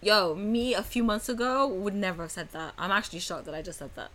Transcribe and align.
Yo, 0.00 0.32
me 0.32 0.74
a 0.74 0.82
few 0.82 1.02
months 1.02 1.28
ago 1.28 1.66
would 1.66 1.92
never 1.94 2.22
have 2.22 2.30
said 2.30 2.48
that. 2.52 2.72
I'm 2.78 2.92
actually 2.92 3.18
shocked 3.18 3.46
that 3.46 3.54
I 3.54 3.62
just 3.62 3.80
said 3.80 3.90
that. 3.96 4.12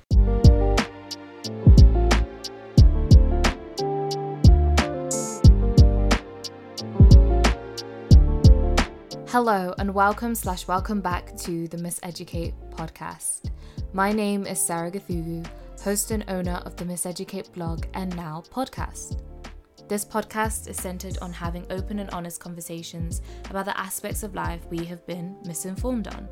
Hello 9.28 9.76
and 9.78 9.94
welcome 9.94 10.36
slash 10.36 10.66
welcome 10.70 11.02
back 11.02 11.36
to 11.40 11.68
the 11.68 11.76
Miseducate 11.76 12.54
podcast. 12.70 13.52
My 13.92 14.14
name 14.14 14.46
is 14.46 14.62
Sarah 14.62 14.90
Gathugu, 14.90 15.46
host 15.82 16.12
and 16.12 16.24
owner 16.30 16.62
of 16.66 16.78
the 16.78 16.86
Miseducate 16.86 17.52
blog 17.52 17.88
and 17.94 18.16
now 18.16 18.42
podcast. 18.54 19.20
This 19.90 20.06
podcast 20.06 20.70
is 20.70 20.78
centered 20.78 21.18
on 21.22 21.34
having 21.34 21.66
open 21.70 22.00
and 22.00 22.10
honest 22.12 22.40
conversations 22.40 23.22
about 23.50 23.66
the 23.66 23.78
aspects 23.78 24.24
of 24.24 24.34
life 24.34 24.66
we 24.70 24.86
have 24.86 25.06
been 25.06 25.36
misinformed 25.46 26.08
on. 26.08 26.30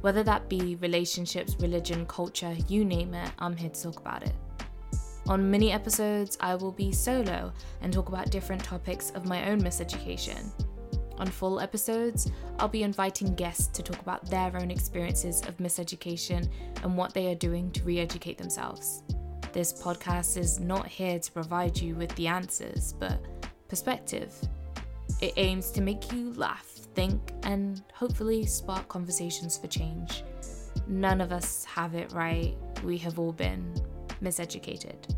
Whether 0.00 0.24
that 0.24 0.48
be 0.48 0.74
relationships, 0.76 1.56
religion, 1.60 2.06
culture, 2.06 2.56
you 2.66 2.84
name 2.84 3.14
it, 3.14 3.30
I'm 3.38 3.56
here 3.56 3.70
to 3.70 3.82
talk 3.82 4.00
about 4.00 4.24
it. 4.24 4.34
On 5.28 5.48
mini 5.48 5.70
episodes, 5.70 6.36
I 6.40 6.56
will 6.56 6.72
be 6.72 6.90
solo 6.90 7.52
and 7.82 7.92
talk 7.92 8.08
about 8.08 8.30
different 8.30 8.64
topics 8.64 9.10
of 9.10 9.26
my 9.26 9.48
own 9.48 9.62
miseducation. 9.62 10.50
On 11.18 11.28
full 11.28 11.60
episodes, 11.60 12.32
I'll 12.58 12.68
be 12.68 12.82
inviting 12.82 13.34
guests 13.36 13.68
to 13.68 13.82
talk 13.82 14.00
about 14.00 14.28
their 14.28 14.56
own 14.56 14.72
experiences 14.72 15.40
of 15.42 15.56
miseducation 15.58 16.48
and 16.82 16.96
what 16.96 17.14
they 17.14 17.30
are 17.30 17.36
doing 17.36 17.70
to 17.72 17.84
re 17.84 18.00
educate 18.00 18.38
themselves. 18.38 19.04
This 19.52 19.72
podcast 19.72 20.36
is 20.36 20.60
not 20.60 20.86
here 20.86 21.18
to 21.18 21.32
provide 21.32 21.78
you 21.78 21.94
with 21.94 22.14
the 22.16 22.26
answers, 22.26 22.92
but 22.92 23.18
perspective. 23.66 24.34
It 25.22 25.32
aims 25.36 25.70
to 25.70 25.80
make 25.80 26.12
you 26.12 26.34
laugh, 26.34 26.66
think, 26.94 27.32
and 27.44 27.82
hopefully 27.94 28.44
spark 28.44 28.88
conversations 28.88 29.56
for 29.56 29.66
change. 29.66 30.22
None 30.86 31.22
of 31.22 31.32
us 31.32 31.64
have 31.64 31.94
it 31.94 32.12
right, 32.12 32.54
we 32.84 32.98
have 32.98 33.18
all 33.18 33.32
been 33.32 33.74
miseducated. 34.22 35.14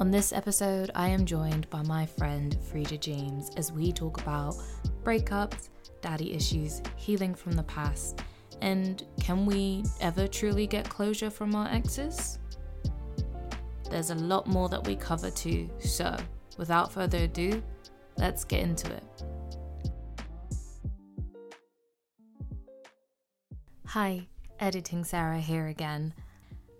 On 0.00 0.10
this 0.10 0.32
episode, 0.32 0.90
I 0.94 1.08
am 1.08 1.24
joined 1.24 1.70
by 1.70 1.82
my 1.82 2.06
friend 2.06 2.56
Frida 2.70 2.98
James 2.98 3.50
as 3.56 3.70
we 3.70 3.92
talk 3.92 4.20
about 4.20 4.56
breakups, 5.04 5.68
daddy 6.00 6.32
issues, 6.34 6.82
healing 6.96 7.34
from 7.34 7.52
the 7.52 7.62
past, 7.62 8.20
and 8.62 9.04
can 9.20 9.46
we 9.46 9.84
ever 10.00 10.26
truly 10.26 10.66
get 10.66 10.88
closure 10.88 11.30
from 11.30 11.54
our 11.54 11.68
exes? 11.68 12.38
There's 13.90 14.10
a 14.10 14.14
lot 14.14 14.46
more 14.46 14.68
that 14.68 14.86
we 14.86 14.94
cover 14.94 15.32
too, 15.32 15.68
so 15.80 16.16
without 16.56 16.92
further 16.92 17.24
ado, 17.24 17.60
let's 18.16 18.44
get 18.44 18.60
into 18.60 18.92
it. 18.92 19.02
Hi, 23.86 24.28
Editing 24.60 25.02
Sarah 25.02 25.40
here 25.40 25.66
again. 25.66 26.14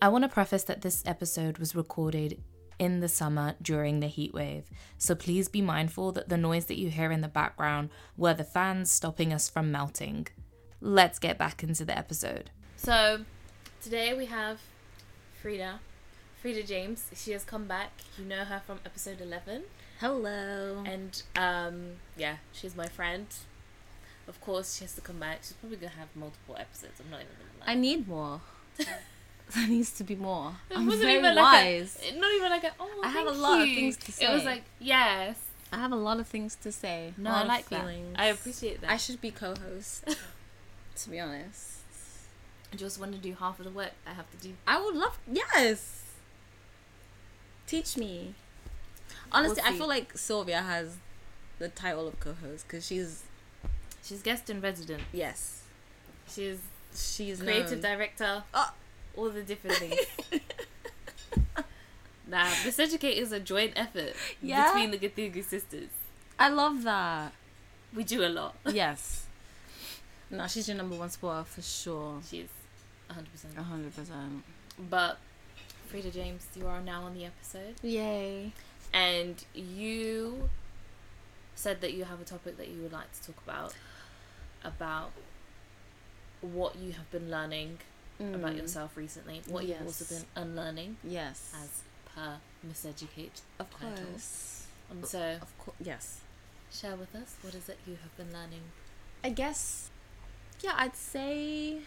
I 0.01 0.07
want 0.07 0.23
to 0.23 0.29
preface 0.29 0.63
that 0.65 0.83
this 0.83 1.03
episode 1.05 1.59
was 1.59 1.75
recorded 1.75 2.41
in 2.79 3.01
the 3.01 3.09
summer 3.09 3.57
during 3.61 3.99
the 3.99 4.07
heat 4.07 4.33
wave, 4.33 4.71
so 4.97 5.17
please 5.17 5.49
be 5.49 5.61
mindful 5.61 6.13
that 6.13 6.29
the 6.29 6.37
noise 6.37 6.67
that 6.67 6.79
you 6.79 6.91
hear 6.91 7.11
in 7.11 7.23
the 7.23 7.29
background 7.29 7.91
were 8.17 8.35
the 8.35 8.45
fans 8.45 8.89
stopping 8.89 9.33
us 9.33 9.49
from 9.49 9.73
melting. 9.73 10.29
Let's 10.81 11.19
get 11.19 11.39
back 11.39 11.65
into 11.65 11.85
the 11.85 11.99
episode. 11.99 12.51
So, 12.77 13.23
today 13.83 14.15
we 14.15 14.27
have 14.27 14.61
Frida. 15.43 15.81
Frida 16.41 16.63
James. 16.63 17.05
She 17.15 17.33
has 17.33 17.45
come 17.45 17.67
back. 17.67 17.91
You 18.19 18.25
know 18.25 18.45
her 18.45 18.63
from 18.67 18.81
episode 18.87 19.21
11. 19.21 19.65
Hello. 20.01 20.83
And 20.87 21.23
um, 21.37 21.97
yeah, 22.17 22.37
she's 22.53 22.75
my 22.75 22.87
friend. 22.87 23.27
Of 24.27 24.41
course, 24.41 24.77
she 24.77 24.85
has 24.85 24.95
to 24.95 25.03
come 25.03 25.19
back. 25.19 25.41
She's 25.43 25.53
probably 25.55 25.77
gonna 25.77 25.93
have 25.93 26.09
multiple 26.15 26.57
episodes. 26.59 27.01
I'm 27.05 27.11
not 27.11 27.21
even 27.21 27.33
gonna 27.37 27.67
lie. 27.67 27.73
I 27.73 27.75
need 27.75 28.09
more. 28.09 28.41
there 28.79 29.69
needs 29.69 29.93
to 29.93 30.05
be 30.05 30.17
more. 30.17 30.55
It 30.71 30.79
I'm 30.79 30.87
wasn't 30.87 31.05
very 31.05 31.19
even 31.19 31.37
wise. 31.37 31.99
like 32.03 32.15
a, 32.15 32.19
not 32.19 32.33
even 32.35 32.51
like 32.51 32.65
a. 32.65 32.71
Oh, 32.81 33.01
I 33.05 33.09
have 33.11 33.27
a 33.27 33.33
lot 33.33 33.61
of 33.61 33.67
things 33.67 33.97
to 33.99 34.13
say. 34.13 34.25
It 34.25 34.33
was 34.33 34.45
like 34.45 34.63
yes. 34.79 35.37
I 35.73 35.77
have 35.77 35.93
a 35.93 35.97
lot 35.97 36.21
of 36.21 36.27
things 36.27 36.57
to 36.63 36.73
say. 36.73 37.13
No, 37.19 37.31
I 37.31 37.45
like 37.45 37.69
that. 37.69 37.87
I 38.17 38.27
appreciate 38.27 38.81
that. 38.81 38.91
I 38.91 38.97
should 38.97 39.21
be 39.21 39.31
co-host. 39.31 40.05
to 40.97 41.11
be 41.11 41.21
honest, 41.21 41.81
I 42.73 42.77
just 42.77 42.99
want 42.99 43.13
to 43.13 43.19
do 43.19 43.35
half 43.39 43.59
of 43.59 43.67
the 43.67 43.71
work 43.71 43.93
I 44.07 44.15
have 44.15 44.31
to 44.31 44.37
do. 44.39 44.55
I 44.67 44.83
would 44.83 44.97
love. 44.97 45.19
Yes. 45.31 46.00
Teach 47.71 47.97
me. 47.97 48.35
Honestly, 49.31 49.63
I 49.65 49.73
feel 49.75 49.87
like 49.87 50.19
Sylvia 50.19 50.61
has 50.61 50.97
the 51.61 51.69
title 51.69 52.09
of 52.09 52.19
co-host 52.19 52.67
because 52.67 52.85
she's 52.85 53.23
She's 54.03 54.23
guest 54.23 54.51
in 54.51 54.61
resident. 54.61 55.03
yes, 55.13 55.63
She's 56.29 56.59
she's 56.95 57.41
creative 57.41 57.81
known. 57.83 57.97
director. 57.97 58.43
Oh. 58.53 58.73
All 59.17 59.31
the 59.31 59.43
different 59.43 59.77
things. 59.77 59.95
nah, 62.29 62.47
Miseducate 62.65 63.17
is 63.17 63.31
a 63.33 63.39
joint 63.41 63.73
effort 63.77 64.15
Yeah? 64.43 64.73
between 64.73 64.91
the 64.91 64.99
Gathugu 64.99 65.45
sisters. 65.45 65.91
I 66.39 66.49
love 66.49 66.83
that. 66.85 67.33
We 67.95 68.03
do 68.05 68.25
a 68.25 68.29
lot. 68.31 68.55
Yes. 68.73 69.27
no, 70.31 70.47
she's 70.47 70.67
your 70.69 70.77
number 70.77 70.97
one 70.97 71.11
spoiler 71.11 71.45
for 71.45 71.63
sure. 71.63 72.21
She's 72.29 72.49
100%. 73.11 73.59
A 73.59 73.63
hundred 73.63 73.95
percent. 73.95 74.43
But 74.79 75.19
Frida 75.91 76.11
James, 76.11 76.47
you 76.55 76.67
are 76.67 76.81
now 76.81 77.03
on 77.03 77.15
the 77.15 77.25
episode, 77.25 77.75
Yay. 77.83 78.53
and 78.93 79.45
you 79.55 80.49
said 81.57 81.81
that 81.81 81.93
you 81.95 82.05
have 82.05 82.21
a 82.21 82.25
topic 82.25 82.57
that 82.59 82.69
you 82.69 82.81
would 82.83 82.93
like 82.93 83.11
to 83.13 83.27
talk 83.33 83.43
about 83.45 83.75
about 84.63 85.11
what 86.43 86.77
you 86.77 86.93
have 86.93 87.11
been 87.11 87.31
learning 87.31 87.79
about 88.21 88.53
Mm. 88.53 88.59
yourself 88.59 88.97
recently. 88.97 89.43
What 89.49 89.65
you've 89.65 89.83
also 89.83 90.05
been 90.05 90.27
unlearning 90.37 90.99
Yes. 91.03 91.53
as 91.55 91.83
per 92.15 92.39
Miseducate 92.67 93.41
of 93.59 93.71
title. 93.71 94.05
course. 94.05 94.67
And 94.91 95.07
so, 95.07 95.39
Of 95.43 95.59
course. 95.59 95.77
Yes. 95.81 96.21
share 96.73 96.95
with 96.97 97.15
us 97.17 97.35
what 97.43 97.55
is 97.55 97.69
it 97.69 97.79
you 97.87 97.97
have 98.03 98.15
been 98.17 98.33
learning. 98.33 98.63
I 99.25 99.31
guess, 99.31 99.91
yeah, 100.61 100.75
I'd 100.77 100.95
say 100.97 101.81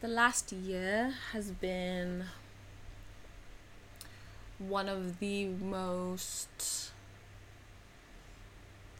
the 0.00 0.08
last 0.08 0.52
year 0.52 1.14
has 1.32 1.50
been 1.50 2.24
one 4.58 4.88
of 4.88 5.18
the 5.18 5.46
most 5.46 6.92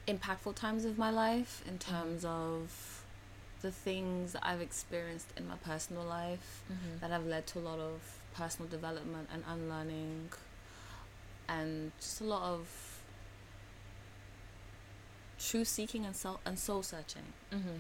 impactful 0.07 0.55
times 0.55 0.85
of 0.85 0.99
my 0.99 1.11
life 1.11 1.63
in 1.67 1.79
terms 1.79 2.25
of 2.25 3.03
the 3.63 3.71
things 3.71 4.33
that 4.33 4.43
I've 4.45 4.61
experienced 4.61 5.29
in 5.37 5.47
my 5.49 5.57
personal 5.57 6.03
life 6.03 6.63
that 7.01 7.11
have 7.11 7.27
led 7.27 7.47
to 7.49 7.59
a 7.59 7.61
lot 7.61 7.79
of 7.79 8.01
personal 8.35 8.71
development 8.71 9.29
and 9.33 9.43
unlearning 9.47 10.31
and 11.49 11.93
just 11.99 12.21
a 12.21 12.25
lot 12.25 12.43
of 12.43 12.69
truth 15.39 15.69
seeking 15.69 16.05
and 16.05 16.15
soul 16.15 16.41
and 16.45 16.59
soul 16.59 16.83
searching. 16.83 17.33
Mm-hmm. 17.53 17.79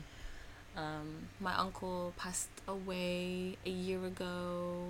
Um, 0.76 1.28
my 1.40 1.54
uncle 1.56 2.12
passed 2.16 2.48
away 2.68 3.56
a 3.66 3.70
year 3.70 4.04
ago 4.06 4.86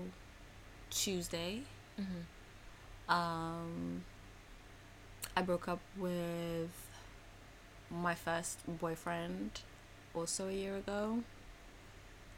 Tuesday. 0.91 1.63
Mm-hmm. 2.01 3.13
Um, 3.13 4.05
I 5.37 5.43
broke 5.43 5.69
up 5.69 5.81
with 5.97 6.71
my 7.91 8.15
first 8.15 8.59
boyfriend 8.67 9.61
also 10.15 10.49
a 10.49 10.53
year 10.53 10.77
ago, 10.77 11.23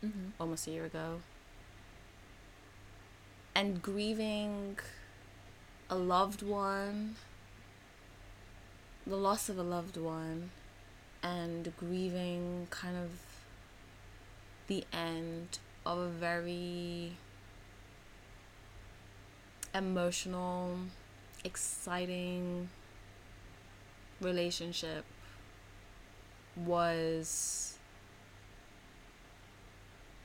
Mm-hmm. 0.04 0.30
almost 0.40 0.66
a 0.66 0.70
year 0.70 0.84
ago. 0.84 1.20
And 3.54 3.82
grieving 3.82 4.78
a 5.90 5.94
loved 5.96 6.42
one, 6.42 7.16
the 9.06 9.16
loss 9.16 9.48
of 9.48 9.58
a 9.58 9.62
loved 9.62 9.96
one, 9.96 10.50
and 11.22 11.72
grieving 11.76 12.66
kind 12.70 12.96
of 12.96 13.10
the 14.68 14.84
end 14.92 15.58
of 15.84 15.98
a 15.98 16.08
very 16.08 17.12
emotional, 19.74 20.76
exciting 21.44 22.68
relationship 24.20 25.04
was 26.56 27.78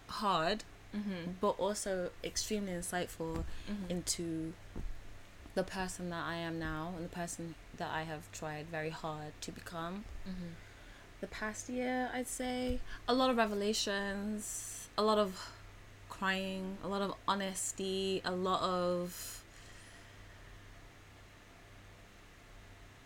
hard 0.08 0.64
Mm-hmm. 0.96 1.32
but 1.42 1.50
also 1.60 2.12
extremely 2.24 2.72
insightful 2.72 3.44
Mm-hmm. 3.70 3.92
into 3.92 4.54
the 5.54 5.62
person 5.64 6.10
that 6.12 6.24
I 6.26 6.36
am 6.36 6.58
now 6.60 6.94
and 6.96 7.04
the 7.04 7.10
person 7.10 7.56
that 7.78 7.92
I 7.94 8.04
have 8.04 8.32
tried 8.32 8.68
very 8.68 8.90
hard 8.90 9.34
to 9.42 9.52
become. 9.52 10.06
Mm-hmm. 10.28 10.54
The 11.22 11.28
past 11.28 11.70
year, 11.70 12.10
I'd 12.14 12.28
say 12.28 12.80
a 13.08 13.14
lot 13.14 13.30
of 13.30 13.38
revelations, 13.38 14.88
a 14.98 15.04
lot 15.04 15.18
of 15.18 15.52
crying, 16.10 16.78
a 16.84 16.88
lot 16.88 17.02
of 17.02 17.14
honesty, 17.28 18.22
a 18.24 18.32
lot 18.32 18.62
of 18.62 19.44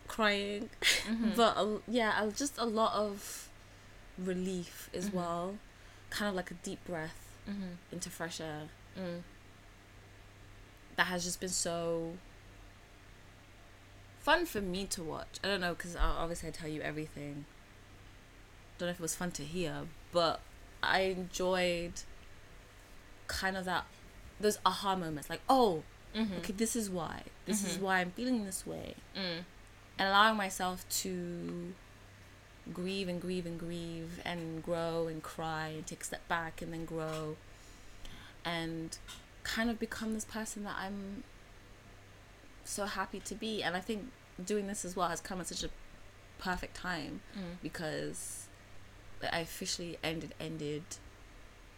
crying, 0.08 0.70
Mm-hmm. 0.82 1.32
but 1.36 1.58
a, 1.58 1.80
yeah, 1.88 2.30
just 2.36 2.58
a 2.58 2.66
lot 2.66 2.94
of 2.94 3.50
relief 4.18 4.90
as 4.94 5.10
Mhm. 5.10 5.14
well. 5.14 5.58
Kind 6.10 6.30
of 6.30 6.36
like 6.36 6.52
a 6.52 6.56
deep 6.56 6.84
breath 6.86 7.18
Mm-hmm. 7.50 7.74
into 7.94 8.10
fresh 8.10 8.40
air. 8.42 8.70
Mm. 8.98 9.22
that 10.98 11.08
has 11.08 11.24
just 11.24 11.40
been 11.40 11.50
so 11.50 12.18
fun 14.20 14.46
for 14.46 14.60
me 14.62 14.86
to 14.86 15.02
watch. 15.02 15.40
I 15.44 15.48
don't 15.48 15.62
know 15.62 15.74
because 15.74 15.96
obviously 15.96 16.50
I 16.50 16.52
tell 16.52 16.68
you 16.68 16.82
everything. 16.82 17.46
Don't 18.82 18.88
know 18.88 18.92
if 18.94 19.00
it 19.00 19.04
was 19.04 19.14
fun 19.14 19.30
to 19.34 19.44
hear, 19.44 19.84
but 20.12 20.40
I 20.82 21.02
enjoyed 21.02 21.94
kind 23.28 23.56
of 23.56 23.66
that 23.66 23.86
those 24.40 24.58
aha 24.66 24.96
moments, 24.96 25.30
like 25.30 25.42
oh, 25.48 25.84
Mm-hmm. 26.16 26.38
okay, 26.40 26.52
this 26.54 26.76
is 26.76 26.90
why. 26.90 27.22
This 27.46 27.64
is 27.64 27.78
Mhm. 27.78 27.82
why 27.82 28.00
I'm 28.00 28.10
feeling 28.12 28.44
this 28.44 28.66
way, 28.66 28.96
Mm. 29.16 29.46
and 30.00 30.08
allowing 30.10 30.36
myself 30.36 30.84
to 31.04 31.76
grieve 32.74 33.08
and 33.08 33.22
grieve 33.22 33.46
and 33.46 33.60
grieve 33.60 34.20
and 34.26 34.64
grow 34.64 35.06
and 35.08 35.22
cry 35.22 35.68
and 35.68 35.86
take 35.86 36.02
a 36.02 36.06
step 36.06 36.28
back 36.28 36.60
and 36.64 36.74
then 36.74 36.84
grow 36.86 37.38
and 38.44 38.98
kind 39.44 39.70
of 39.70 39.78
become 39.80 40.16
this 40.16 40.26
person 40.26 40.64
that 40.64 40.76
I'm 40.76 41.24
so 42.66 42.86
happy 42.88 43.20
to 43.20 43.36
be. 43.36 43.62
And 43.62 43.78
I 43.78 43.80
think 43.80 44.12
doing 44.44 44.66
this 44.66 44.84
as 44.84 44.96
well 44.96 45.10
has 45.10 45.22
come 45.22 45.40
at 45.40 45.48
such 45.48 45.64
a 45.64 45.70
perfect 46.40 46.76
time 46.76 47.22
Mm. 47.38 47.58
because 47.62 48.48
I 49.34 49.40
officially 49.40 49.98
ended 50.04 50.34
ended 50.40 50.84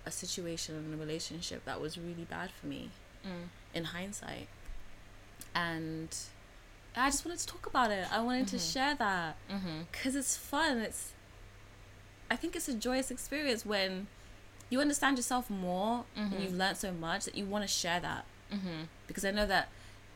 a 0.05 0.11
situation 0.11 0.75
and 0.75 0.93
a 0.93 0.97
relationship 0.97 1.63
that 1.65 1.79
was 1.81 1.97
really 1.97 2.25
bad 2.29 2.51
for 2.51 2.67
me 2.67 2.89
Mm. 3.25 3.47
in 3.73 3.83
hindsight. 3.85 4.47
And 5.55 6.15
I 6.95 7.09
just 7.09 7.25
wanted 7.25 7.39
to 7.39 7.47
talk 7.47 7.65
about 7.65 7.91
it. 7.91 8.05
I 8.11 8.19
wanted 8.21 8.47
to 8.49 8.57
Mhm. 8.57 8.73
share 8.73 8.95
that 8.95 9.35
Mm-hmm. 9.49 9.83
because 9.91 10.15
it's 10.15 10.35
fun. 10.37 10.77
It's 10.79 11.11
I 12.31 12.35
think 12.35 12.55
it's 12.55 12.67
a 12.67 12.73
joyous 12.73 13.11
experience 13.11 13.65
when 13.65 14.07
you 14.69 14.81
understand 14.81 15.17
yourself 15.17 15.49
more 15.49 16.05
Mhm. 16.17 16.31
and 16.31 16.43
you've 16.43 16.53
learned 16.55 16.77
so 16.77 16.91
much 16.91 17.25
that 17.25 17.35
you 17.35 17.45
want 17.45 17.63
to 17.63 17.67
share 17.67 17.99
that 17.99 18.25
Mm-hmm. 18.51 18.83
because 19.07 19.23
I 19.25 19.31
know 19.31 19.45
that 19.45 19.69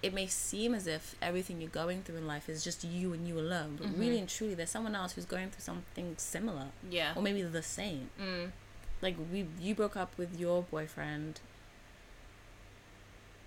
it 0.04 0.14
may 0.14 0.28
seem 0.28 0.76
as 0.76 0.86
if 0.88 1.16
everything 1.22 1.60
you're 1.60 1.70
going 1.72 2.04
through 2.04 2.18
in 2.18 2.28
life 2.28 2.48
is 2.50 2.64
just 2.64 2.84
you 2.84 3.14
and 3.14 3.28
you 3.28 3.40
alone, 3.40 3.78
but 3.80 3.88
Mhm. 3.88 4.00
really 4.00 4.20
and 4.20 4.30
truly, 4.30 4.54
there's 4.54 4.70
someone 4.70 4.96
else 4.96 5.14
who's 5.14 5.26
going 5.26 5.50
through 5.50 5.62
something 5.64 6.16
similar 6.18 6.68
Yeah. 6.90 7.14
or 7.16 7.22
maybe 7.24 7.42
the 7.42 7.64
same. 7.64 8.10
Mm. 8.20 8.52
Like 9.02 9.16
we, 9.32 9.48
you 9.60 9.74
broke 9.76 9.96
up 9.98 10.16
with 10.18 10.40
your 10.40 10.64
boyfriend, 10.64 11.40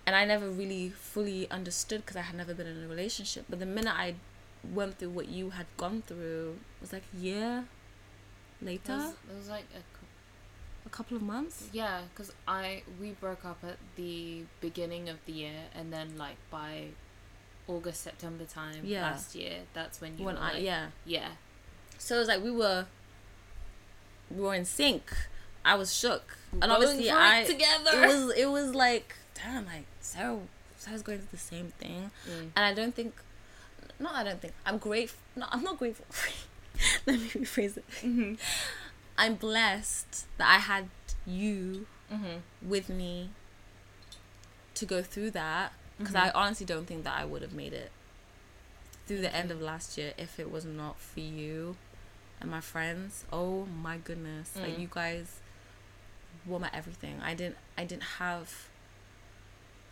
and 0.05 0.15
I 0.15 0.25
never 0.25 0.49
really 0.49 0.89
fully 0.89 1.49
understood 1.51 2.01
because 2.01 2.17
I 2.17 2.21
had 2.21 2.35
never 2.35 2.53
been 2.53 2.67
in 2.67 2.83
a 2.83 2.87
relationship. 2.87 3.45
But 3.49 3.59
the 3.59 3.65
minute 3.65 3.93
I 3.95 4.15
went 4.63 4.97
through 4.99 5.09
what 5.11 5.27
you 5.29 5.51
had 5.51 5.67
gone 5.77 6.01
through, 6.05 6.57
it 6.77 6.81
was 6.81 6.93
like 6.93 7.03
a 7.13 7.17
year 7.17 7.65
It 8.61 8.65
later, 8.65 8.97
was, 8.97 9.13
it 9.29 9.35
was 9.37 9.49
like 9.49 9.65
a 9.75 10.00
a 10.85 10.89
couple 10.89 11.15
of 11.17 11.23
months. 11.23 11.67
yeah, 11.71 12.01
because 12.13 12.31
I 12.47 12.83
we 12.99 13.11
broke 13.11 13.45
up 13.45 13.59
at 13.63 13.77
the 13.95 14.43
beginning 14.61 15.09
of 15.09 15.17
the 15.25 15.31
year, 15.33 15.59
and 15.75 15.91
then 15.93 16.17
like 16.17 16.37
by 16.49 16.87
August 17.67 18.01
September 18.01 18.43
time 18.45 18.81
Yeah. 18.83 19.03
last 19.03 19.35
year, 19.35 19.59
that's 19.73 20.01
when 20.01 20.17
you 20.17 20.25
When 20.25 20.35
were 20.35 20.41
I 20.41 20.53
like, 20.53 20.63
yeah, 20.63 20.87
yeah 21.05 21.29
so 21.97 22.15
it 22.15 22.19
was 22.19 22.27
like 22.27 22.43
we 22.43 22.51
were 22.51 22.85
we 24.29 24.41
were 24.41 24.55
in 24.55 24.65
sync. 24.65 25.03
I 25.63 25.75
was 25.75 25.93
shook, 25.95 26.37
and 26.53 26.61
Going 26.61 26.71
obviously 26.71 27.11
I 27.11 27.43
together. 27.45 27.91
It 28.03 28.07
was 28.07 28.33
it 28.37 28.45
was 28.49 28.73
like 28.73 29.15
damn, 29.35 29.65
like 29.65 29.85
Sarah 29.99 30.39
Sarah's 30.77 31.03
going 31.03 31.19
through 31.19 31.27
the 31.31 31.37
same 31.37 31.71
thing, 31.77 32.09
Mm. 32.27 32.49
and 32.55 32.65
I 32.65 32.73
don't 32.73 32.95
think. 32.95 33.13
No, 33.99 34.09
I 34.11 34.23
don't 34.23 34.41
think 34.41 34.53
I'm 34.65 34.79
grateful. 34.79 35.19
No, 35.35 35.45
I'm 35.51 35.61
not 35.63 35.77
grateful. 35.77 36.05
Let 37.05 37.19
me 37.19 37.27
rephrase 37.27 37.77
it. 37.77 37.85
Mm-hmm. 38.01 38.33
I'm 39.17 39.35
blessed 39.35 40.25
that 40.37 40.47
I 40.49 40.59
had 40.59 40.89
you 41.25 41.87
Mm-hmm. 42.11 42.39
with 42.69 42.89
me 42.89 43.29
to 44.75 44.85
go 44.85 45.01
through 45.01 45.31
that 45.31 45.71
because 45.97 46.13
Mhm. 46.15 46.19
I 46.27 46.29
honestly 46.31 46.65
don't 46.65 46.85
think 46.85 47.03
that 47.05 47.15
I 47.15 47.23
would 47.23 47.41
have 47.41 47.53
made 47.53 47.71
it 47.73 47.91
through 49.07 49.21
the 49.21 49.33
end 49.33 49.49
of 49.51 49.61
last 49.61 49.97
year 49.97 50.13
if 50.17 50.37
it 50.39 50.51
was 50.51 50.65
not 50.65 50.99
for 50.99 51.21
you 51.21 51.77
and 52.41 52.49
my 52.51 52.59
friends. 52.59 53.23
Oh 53.31 53.65
my 53.65 53.97
goodness. 53.97 54.55
Like 54.57 54.75
Mm. 54.75 54.79
you 54.79 54.89
guys 54.91 55.39
were 56.45 56.59
my 56.59 56.69
everything. 56.73 57.21
I 57.21 57.33
didn't 57.33 57.57
I 57.77 57.85
didn't 57.85 58.03
have 58.19 58.67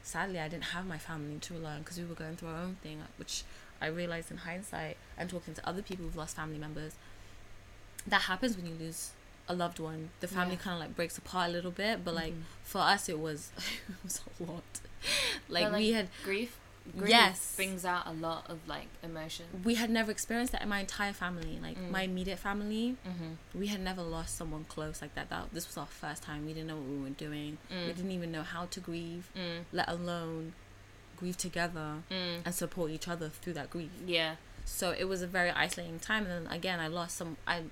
sadly 0.04 0.40
I 0.40 0.48
didn't 0.48 0.66
have 0.76 0.86
my 0.86 0.98
family 0.98 1.40
to 1.40 1.54
rely 1.54 1.76
on 1.76 1.80
because 1.84 2.00
we 2.00 2.06
were 2.06 2.16
going 2.16 2.36
through 2.36 2.50
our 2.50 2.62
own 2.64 2.76
thing 2.84 3.04
which 3.18 3.44
I 3.82 3.88
realized 3.88 4.32
in 4.32 4.38
hindsight 4.38 4.98
and 5.18 5.30
talking 5.30 5.54
to 5.54 5.66
other 5.68 5.82
people 5.82 6.06
who've 6.06 6.16
lost 6.16 6.36
family 6.36 6.58
members 6.58 6.94
that 8.10 8.22
happens 8.24 8.56
when 8.58 8.66
you 8.66 8.74
lose 8.80 9.12
a 9.48 9.54
loved 9.54 9.80
one 9.80 10.10
the 10.20 10.28
family 10.28 10.56
Yeah. 10.56 10.62
kind 10.62 10.74
of 10.75 10.80
like 10.80 10.96
breaks 10.96 11.18
apart 11.18 11.50
a 11.50 11.51
little 11.51 11.72
bit 11.72 12.04
but 12.06 12.13
like 12.13 12.34
Mhm. 12.34 12.44
for 12.63 12.80
us 12.82 13.10
it 13.10 13.20
was 13.20 13.51
it 13.58 13.96
was 14.04 14.22
a 14.39 14.44
lot 14.44 14.63
like, 15.50 15.66
But, 15.66 15.74
we 15.80 15.92
had 15.92 16.10
grief. 16.24 16.58
Grief 16.98 17.10
Yes. 17.10 17.54
brings 17.56 17.86
out 17.86 18.08
a 18.08 18.12
lot 18.13 18.50
of 18.50 18.58
like 18.68 18.88
emotion. 19.04 19.46
we 19.63 19.75
had 19.75 19.89
never 19.92 20.12
experienced 20.12 20.51
that 20.54 20.62
in 20.63 20.70
my 20.70 20.80
entire 20.80 21.13
family 21.13 21.60
like 21.62 21.78
Mm. 21.78 21.92
my 21.92 22.04
immediate 22.04 22.39
family 22.39 22.98
Mm-hmm. 23.08 23.60
we 23.60 23.68
had 23.68 23.80
never 23.80 24.01
lost 24.01 24.36
someone 24.38 24.66
close 24.66 25.01
like 25.01 25.13
that 25.16 25.30
that 25.30 25.54
this 25.54 25.68
was 25.68 25.78
our 25.78 25.86
first 25.88 26.24
time 26.24 26.46
we 26.46 26.54
didn't 26.54 26.68
know 26.68 26.78
what 26.78 26.88
we 26.88 26.98
were 26.98 27.10
doing 27.28 27.58
we 27.70 27.75
Mm. 27.75 27.96
didn't 27.96 28.12
even 28.12 28.32
know 28.32 28.44
how 28.44 28.66
to 28.66 28.80
grieve 28.80 29.30
Mm. 29.36 29.66
let 29.72 29.88
alone 29.89 30.54
grieve 31.18 31.38
together 31.38 32.01
Mm. 32.10 32.42
and 32.46 32.56
support 32.56 32.92
each 32.92 33.08
other 33.08 33.30
through 33.30 33.54
that 33.54 33.70
grief 33.70 33.92
Yeah. 34.06 34.36
so 34.66 34.92
it 34.92 35.06
was 35.06 35.22
a 35.22 35.28
very 35.28 35.51
isolating 35.51 36.00
time 36.00 36.25
and 36.25 36.46
then 36.48 36.54
again 36.54 36.80
i 36.80 36.88
lost 36.88 37.18
some 37.18 37.38
i 37.48 37.63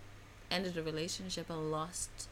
ended 0.52 0.78
a 0.78 0.84
relationship 0.84 1.50
and 1.50 1.72
lost 1.72 2.30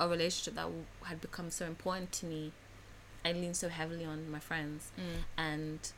a 0.00 0.08
relationship 0.08 0.54
that 0.54 0.62
w- 0.62 0.84
had 1.04 1.20
become 1.20 1.50
so 1.50 1.66
important 1.66 2.12
to 2.12 2.26
me, 2.26 2.52
I 3.24 3.32
leaned 3.32 3.56
so 3.56 3.68
heavily 3.68 4.04
on 4.04 4.30
my 4.30 4.38
friends, 4.38 4.90
Mm. 4.96 5.24
and 5.36 5.92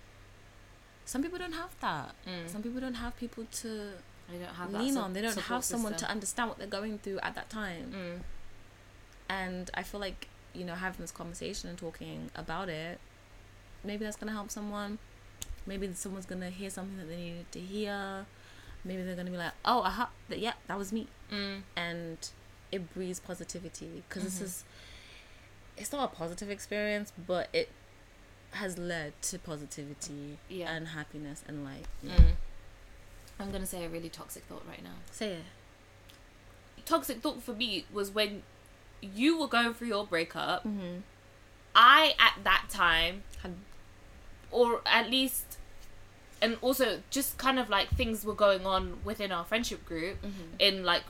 some 1.05 1.23
people 1.23 1.39
don't 1.39 1.53
have 1.53 1.79
that. 1.81 2.15
Mm. 2.27 2.49
Some 2.49 2.63
people 2.63 2.81
don't 2.81 2.95
have 2.95 3.17
people 3.17 3.45
to 3.61 3.93
don't 4.31 4.43
have 4.55 4.73
lean 4.73 4.97
on. 4.97 5.13
They 5.13 5.23
don't 5.23 5.37
have 5.37 5.65
someone 5.65 5.93
system. 5.93 6.07
to 6.07 6.13
understand 6.13 6.49
what 6.51 6.59
they're 6.59 6.67
going 6.81 6.99
through 6.99 7.19
at 7.21 7.35
that 7.35 7.51
time. 7.51 7.93
Mm. 7.93 8.21
And 9.29 9.71
I 9.75 9.83
feel 9.83 10.01
like 10.01 10.29
you 10.55 10.65
know 10.65 10.75
having 10.75 11.01
this 11.01 11.11
conversation 11.13 11.69
and 11.69 11.79
talking 11.79 12.31
about 12.35 12.69
it, 12.69 12.99
maybe 13.85 14.05
that's 14.05 14.17
gonna 14.17 14.33
help 14.33 14.51
someone. 14.51 14.99
Maybe 15.67 15.93
someone's 15.95 16.27
gonna 16.27 16.51
hear 16.51 16.71
something 16.71 16.97
that 16.99 17.09
they 17.09 17.17
needed 17.17 17.53
to 17.53 17.61
hear. 17.61 18.27
Maybe 18.85 19.03
they're 19.03 19.17
gonna 19.17 19.31
be 19.31 19.37
like, 19.37 19.53
"Oh, 19.65 19.81
aha, 19.83 20.11
that 20.29 20.39
yeah, 20.39 20.55
that 20.67 20.79
was 20.79 20.93
me," 20.93 21.07
Mm. 21.31 21.63
and 21.77 22.19
it 22.73 22.93
breeds 22.95 23.21
positivity 23.21 24.03
because 24.09 24.23
Mm-hmm. 24.25 24.41
this 24.43 24.51
is. 24.59 24.65
It's 25.77 25.93
not 25.93 26.13
a 26.13 26.17
positive 26.17 26.51
experience, 26.51 27.13
but 27.27 27.49
it 27.53 27.71
has 28.53 28.77
led 28.79 29.13
to 29.23 29.39
positivity 29.39 30.39
Yeah. 30.49 30.71
and 30.75 30.89
happiness 30.89 31.43
and 31.47 31.65
light. 31.65 31.87
Yeah. 32.03 32.17
Mm. 32.17 32.33
I'm 33.39 33.51
gonna 33.51 33.67
say 33.67 33.85
a 33.85 33.89
really 33.89 34.09
toxic 34.11 34.45
thought 34.45 34.67
right 34.69 34.83
now. 34.83 34.97
Say 35.11 35.33
it. 35.35 35.45
Toxic 36.85 37.21
thought 37.23 37.43
for 37.43 37.53
me 37.55 37.87
was 37.93 38.11
when 38.11 38.43
you 39.01 39.39
were 39.39 39.47
going 39.49 39.73
through 39.75 39.89
your 39.89 40.07
breakup. 40.07 40.65
Mm-hmm. 40.65 40.99
I 41.75 42.15
at 42.19 42.43
that 42.45 42.67
time 42.69 43.23
Had 43.43 43.55
or 44.51 44.83
at 44.85 45.09
least 45.09 45.57
and 46.43 46.57
also 46.61 47.01
just 47.11 47.39
kind 47.39 47.59
of 47.59 47.69
like 47.69 47.89
things 47.91 48.25
were 48.25 48.35
going 48.35 48.67
on 48.67 48.99
within 49.05 49.33
our 49.33 49.45
friendship 49.45 49.85
group 49.85 50.21
mm-hmm. 50.23 50.57
in 50.59 50.85
like 50.85 51.03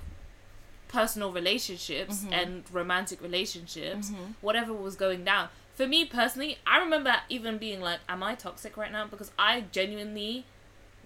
personal 0.88 1.32
relationships 1.32 2.24
mm-hmm. 2.24 2.32
and 2.32 2.64
romantic 2.72 3.22
relationships 3.22 4.10
mm-hmm. 4.10 4.32
whatever 4.40 4.72
was 4.72 4.96
going 4.96 5.24
down. 5.24 5.48
For 5.74 5.86
me 5.86 6.04
personally 6.04 6.58
i 6.66 6.78
remember 6.78 7.14
even 7.30 7.56
being 7.56 7.80
like 7.80 8.00
am 8.08 8.22
i 8.22 8.34
toxic 8.34 8.76
right 8.76 8.92
now? 8.92 9.06
Because 9.06 9.30
i 9.38 9.64
genuinely 9.72 10.44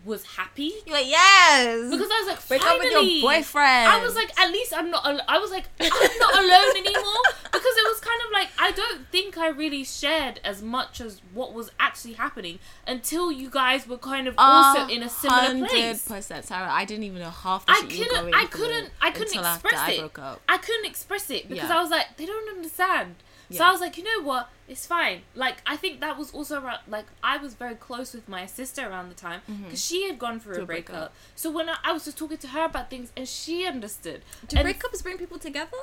was 0.05 0.25
happy 0.25 0.71
You're 0.87 0.97
like, 0.97 1.07
yes. 1.09 1.91
because 1.91 2.09
i 2.11 2.21
was 2.21 2.29
like 2.29 2.49
Break 2.49 2.63
up 2.65 2.79
with 2.79 2.93
your 2.93 3.23
boyfriend. 3.23 3.89
I 3.89 4.03
was 4.03 4.15
like, 4.15 4.39
at 4.39 4.51
least 4.51 4.75
I'm 4.77 4.91
not. 4.91 5.07
Al- 5.07 5.21
I 5.29 5.39
was 5.39 5.51
like, 5.51 5.65
I'm 5.81 6.19
not 6.19 6.35
alone 6.39 6.77
anymore 6.77 7.23
because 7.45 7.75
it 7.77 7.89
was 7.89 8.01
kind 8.01 8.21
of 8.27 8.33
like 8.33 8.49
I 8.59 8.71
don't 8.73 9.09
think 9.11 9.39
I 9.39 9.49
really 9.49 9.83
shared 9.85 10.41
as 10.45 10.63
much 10.63 11.01
as 11.01 11.23
what 11.33 11.55
was 11.55 11.71
actually 11.81 12.15
happening 12.15 12.59
until 12.87 13.33
you 13.33 13.49
guys 13.49 13.89
were 13.89 13.97
kind 13.99 14.29
of 14.29 14.35
also 14.37 14.87
in 14.93 15.03
a 15.03 15.09
similar 15.09 15.67
place. 15.67 16.07
percent, 16.07 16.45
Sarah. 16.45 16.69
I 16.71 16.85
didn't 16.85 17.05
even 17.05 17.21
know 17.21 17.31
half 17.31 17.65
the 17.65 17.73
I 17.73 17.77
shit 17.81 17.93
you 17.93 17.99
were 18.01 18.05
couldn't. 18.05 18.21
going 18.23 18.35
I 18.35 18.47
couldn't. 18.47 18.91
I 19.01 19.11
couldn't 19.11 19.39
express 19.39 19.75
I 19.79 19.91
it. 19.93 19.99
broke 20.01 20.19
up. 20.19 20.41
I 20.49 20.59
couldn't 20.59 20.85
express 20.87 21.31
it 21.31 21.49
because 21.49 21.69
Yeah. 21.71 21.79
I 21.79 21.81
was 21.81 21.91
like, 21.91 22.17
they 22.19 22.27
don't 22.27 22.49
understand. 22.55 23.15
So 23.51 23.65
I 23.65 23.71
was 23.71 23.81
like, 23.81 23.97
you 23.97 24.05
know 24.05 24.23
what? 24.23 24.49
It's 24.69 24.87
fine. 24.87 25.23
Like 25.35 25.57
I 25.67 25.77
think 25.77 26.01
that 26.01 26.19
was 26.19 26.33
also 26.33 26.61
around. 26.61 26.81
Like 26.89 27.07
I 27.23 27.37
was 27.37 27.55
very 27.55 27.75
close 27.75 28.15
with 28.15 28.29
my 28.29 28.47
sister 28.47 28.89
around 28.89 29.09
the 29.09 29.15
time 29.15 29.41
mm-hmm. 29.49 29.65
because 29.65 29.85
she 29.85 30.07
had 30.07 30.19
gone 30.19 30.41
through 30.41 30.63
a 30.63 30.67
breakup. 30.67 30.95
breakup. 30.95 31.15
So 31.37 31.51
when 31.51 31.69
I, 31.69 31.77
I 31.85 31.93
was 31.93 32.05
just 32.05 32.19
talking 32.19 32.39
to 32.39 32.49
her 32.49 32.65
about 32.65 32.91
things 32.91 33.13
and 33.17 33.29
she 33.29 33.67
understood. 33.67 34.23
Do 34.49 34.57
And 34.57 34.69
breakups 34.69 35.03
bring 35.03 35.19
people 35.19 35.39
together? 35.39 35.77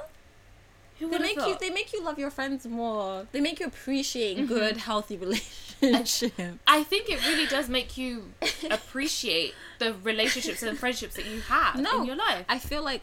who 1.02 1.10
They 1.10 1.20
make 1.20 1.36
you. 1.36 1.58
They 1.60 1.70
make 1.70 1.92
you 1.94 2.04
love 2.04 2.18
your 2.20 2.30
friends 2.30 2.66
more. 2.66 3.28
They 3.32 3.42
make 3.42 3.60
you 3.60 3.66
appreciate 3.66 4.38
mm-hmm. 4.38 4.48
good, 4.48 4.78
healthy 4.78 5.18
relationships. 5.18 6.24
I 6.68 6.84
think 6.84 7.10
it 7.10 7.26
really 7.28 7.48
does 7.48 7.68
make 7.70 7.98
you 7.98 8.32
appreciate 8.72 9.54
the 9.80 9.94
relationships 10.04 10.64
and 10.64 10.78
friendships 10.78 11.16
that 11.16 11.26
you 11.26 11.42
have 11.42 11.80
no, 11.80 12.02
in 12.02 12.06
your 12.06 12.16
life. 12.16 12.46
I 12.48 12.60
feel 12.60 12.84
like 12.84 13.02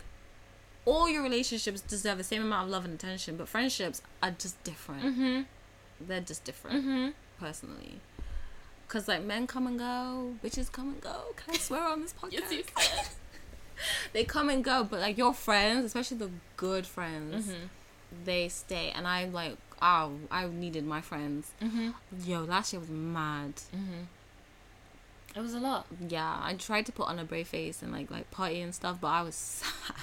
all 0.91 1.09
your 1.09 1.23
relationships 1.23 1.81
deserve 1.83 2.19
the 2.19 2.25
same 2.33 2.43
amount 2.43 2.65
of 2.67 2.71
love 2.71 2.85
and 2.85 2.95
attention, 2.95 3.37
but 3.37 3.49
friendships 3.49 4.01
are 4.23 4.31
just 4.31 4.63
different. 4.65 5.03
mm-hmm. 5.05 5.41
They're 6.01 6.21
just 6.33 6.45
different, 6.45 6.77
Mm-hmm. 6.85 7.09
personally. 7.45 8.01
Cause 8.89 9.07
like 9.09 9.23
men 9.23 9.47
come 9.47 9.67
and 9.67 9.79
go, 9.79 10.35
bitches 10.43 10.71
come 10.73 10.89
and 10.95 11.01
go. 11.01 11.17
Can 11.37 11.55
I 11.55 11.59
swear 11.59 11.83
on 11.85 12.01
this 12.03 12.15
podcast? 12.21 12.51
Yes, 12.51 12.65
can. 12.75 13.05
they 14.15 14.25
come 14.25 14.49
and 14.49 14.65
go, 14.65 14.83
but 14.85 15.01
like 15.01 15.19
your 15.19 15.35
friends, 15.35 15.85
especially 15.85 16.17
the 16.19 16.31
good 16.57 16.87
friends, 16.87 17.49
Mm-hmm. 17.49 17.67
they 18.25 18.49
stay. 18.49 18.91
And 18.97 19.07
I 19.07 19.27
like, 19.27 19.57
oh, 19.83 20.13
I 20.31 20.47
needed 20.49 20.87
my 20.87 21.01
friends. 21.03 21.51
Mm-hmm. 21.63 21.91
Yo, 22.25 22.45
last 22.45 22.73
year 22.73 22.81
was 22.81 22.89
mad. 22.91 23.55
Mm-hmm. 23.77 24.05
It 25.37 25.41
was 25.43 25.53
a 25.55 25.61
lot. 25.61 25.87
Yeah, 26.09 26.39
I 26.43 26.55
tried 26.55 26.87
to 26.87 26.93
put 26.93 27.07
on 27.09 27.19
a 27.19 27.25
brave 27.25 27.49
face 27.49 27.83
and 27.83 27.93
like 27.93 28.11
like 28.11 28.31
party 28.31 28.61
and 28.63 28.75
stuff, 28.75 28.97
but 29.03 29.09
I 29.09 29.23
was 29.23 29.35
sad. 29.61 29.97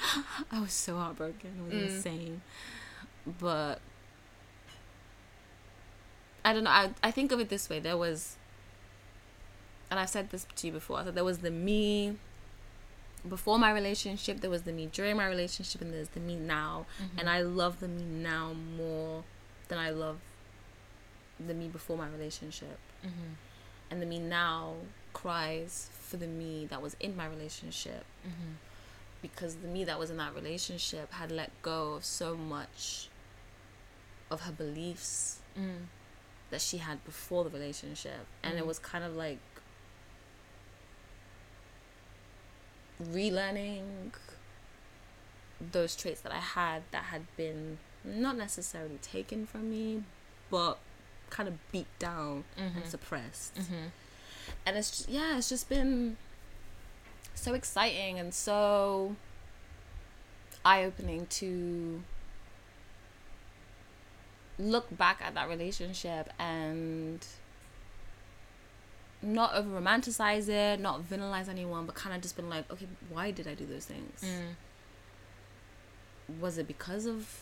I 0.52 0.60
was 0.60 0.72
so 0.72 0.96
heartbroken. 0.96 1.50
It 1.58 1.64
was 1.64 1.74
Mm. 1.74 1.94
insane. 1.96 2.42
But 3.38 3.80
I 6.44 6.52
don't 6.52 6.64
know. 6.64 6.70
I 6.70 6.90
I 7.02 7.10
think 7.10 7.32
of 7.32 7.40
it 7.40 7.48
this 7.48 7.68
way. 7.68 7.78
There 7.80 7.96
was, 7.96 8.36
and 9.90 10.00
I've 10.00 10.08
said 10.08 10.30
this 10.30 10.46
to 10.56 10.66
you 10.66 10.72
before. 10.72 10.98
I 10.98 11.04
said 11.04 11.14
there 11.14 11.24
was 11.24 11.38
the 11.38 11.50
me 11.50 12.16
before 13.28 13.58
my 13.58 13.70
relationship. 13.70 14.40
There 14.40 14.50
was 14.50 14.62
the 14.62 14.72
me 14.72 14.86
during 14.90 15.16
my 15.16 15.26
relationship, 15.26 15.80
and 15.82 15.92
there's 15.92 16.08
the 16.08 16.20
me 16.20 16.36
now. 16.36 16.86
And 17.18 17.28
I 17.28 17.42
love 17.42 17.80
the 17.80 17.88
me 17.88 18.02
now 18.04 18.54
more 18.54 19.24
than 19.68 19.78
I 19.78 19.90
love 19.90 20.18
the 21.38 21.52
me 21.54 21.68
before 21.68 21.96
my 21.98 22.08
relationship. 22.08 22.78
Mm-hmm. 23.04 23.34
And 23.90 24.00
the 24.00 24.06
me 24.06 24.18
now 24.18 24.74
cries 25.12 25.90
for 25.92 26.16
the 26.16 26.26
me 26.26 26.66
that 26.70 26.80
was 26.80 26.96
in 27.00 27.16
my 27.16 27.26
relationship 27.26 28.04
Mm-hmm. 28.26 28.52
Because 29.22 29.56
the 29.56 29.68
me 29.68 29.84
that 29.84 29.98
was 29.98 30.10
in 30.10 30.16
that 30.16 30.34
relationship 30.34 31.12
had 31.12 31.30
let 31.30 31.50
go 31.62 31.94
of 31.94 32.04
so 32.04 32.36
much 32.36 33.08
of 34.30 34.42
her 34.42 34.52
beliefs 34.52 35.38
Mm. 35.58 35.86
that 36.50 36.60
she 36.60 36.78
had 36.78 37.04
before 37.04 37.42
the 37.44 37.50
relationship 37.50 38.26
and 38.42 38.56
it 38.58 38.62
Mhm. 38.62 38.66
was 38.66 38.78
kind 38.78 39.02
of 39.04 39.14
like 39.16 39.38
relearning 43.02 44.12
those 45.72 45.94
traits 45.96 46.20
that 46.22 46.32
I 46.32 46.38
had 46.38 46.82
that 46.90 47.04
had 47.04 47.24
been 47.36 47.78
not 48.04 48.36
necessarily 48.36 48.98
taken 49.02 49.46
from 49.46 49.70
me 49.70 50.02
but 50.50 50.78
kind 51.30 51.48
of 51.48 51.54
beat 51.72 51.86
down 51.98 52.44
Mm-hmm. 52.58 52.78
and 52.78 52.86
suppressed 52.88 53.54
Mm-hmm. 53.56 53.86
and 54.66 54.76
it's 54.76 54.90
just, 54.90 55.08
yeah 55.08 55.36
it's 55.38 55.48
just 55.48 55.68
been 55.68 56.16
so 57.40 57.54
exciting 57.54 58.18
and 58.18 58.32
so 58.34 59.16
eye-opening 60.64 61.26
to 61.26 62.02
look 64.58 64.94
back 64.96 65.20
at 65.24 65.34
that 65.34 65.48
relationship 65.48 66.28
and 66.38 67.26
not 69.22 69.54
over 69.54 69.80
romanticize 69.80 70.48
it 70.48 70.80
not 70.80 71.02
villainize 71.08 71.48
anyone 71.48 71.86
but 71.86 71.94
kind 71.94 72.14
of 72.14 72.20
just 72.22 72.36
been 72.36 72.48
like 72.50 72.70
okay 72.70 72.86
why 73.08 73.30
did 73.30 73.46
i 73.48 73.54
do 73.54 73.64
those 73.66 73.84
things 73.86 74.22
Mm. 74.22 74.54
was 76.40 76.58
it 76.58 76.66
because 76.68 77.06
of 77.06 77.40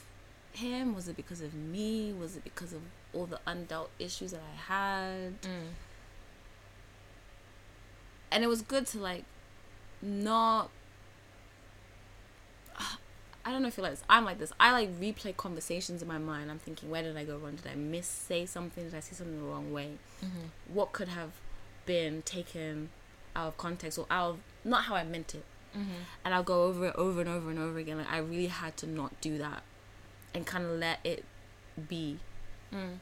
him 0.53 0.95
was 0.95 1.09
it 1.09 1.17
because 1.17 1.41
of 1.41 1.55
me 1.55 2.13
was 2.13 2.37
it 2.37 2.45
because 2.45 2.73
of 2.73 2.83
all 3.13 3.27
the 3.27 3.39
undealt 3.47 3.89
issues 3.99 4.31
that 4.33 4.41
i 4.41 4.57
had 4.73 5.41
Mm. 5.43 5.69
and 8.31 8.45
it 8.45 8.47
was 8.49 8.63
good 8.63 8.87
to 8.89 8.99
like 8.99 9.25
not 10.03 10.71
I 13.45 13.51
don't 13.53 13.63
know 13.63 13.69
if 13.69 13.77
you're 13.79 13.83
like 13.85 13.93
this. 13.95 14.05
I'm 14.11 14.25
like 14.27 14.39
this. 14.39 14.53
I 14.61 14.73
like 14.73 14.91
replay 15.01 15.35
conversations 15.37 16.03
in 16.03 16.09
my 16.09 16.19
mind. 16.19 16.51
I'm 16.51 16.59
thinking, 16.59 16.91
where 16.91 17.03
did 17.03 17.17
I 17.17 17.25
go 17.25 17.37
wrong? 17.39 17.57
Did 17.57 17.67
I 17.73 17.75
miss 17.77 18.07
say 18.07 18.45
something? 18.45 18.85
Did 18.85 18.95
I 18.95 19.01
say 19.01 19.15
something 19.15 19.39
the 19.39 19.45
wrong 19.49 19.73
way? 19.73 19.93
Mm-hmm. 20.23 20.75
What 20.75 20.93
could 20.93 21.09
have 21.09 21.31
been 21.87 22.21
taken 22.23 22.91
out 23.35 23.49
of 23.49 23.57
context 23.57 23.99
or 23.99 24.07
out 24.11 24.31
of 24.33 24.39
not 24.65 24.85
how 24.85 24.97
I 24.97 25.05
meant 25.05 25.35
it? 25.35 25.45
Mm-hmm. 25.77 25.91
And 26.25 26.35
I'll 26.35 26.43
go 26.43 26.65
over 26.65 26.89
it 26.89 26.95
over 26.97 27.21
and 27.21 27.29
over 27.31 27.49
and 27.49 27.59
over 27.59 27.79
again. 27.79 27.97
Like 27.99 28.11
I 28.13 28.19
really 28.19 28.49
had 28.49 28.77
to 28.79 28.87
not 28.87 29.19
do 29.23 29.39
that, 29.39 29.63
and 30.35 30.45
kind 30.47 30.65
of 30.65 30.73
let 30.73 30.99
it 31.05 31.25
be, 31.89 32.19
Mm. 32.75 32.99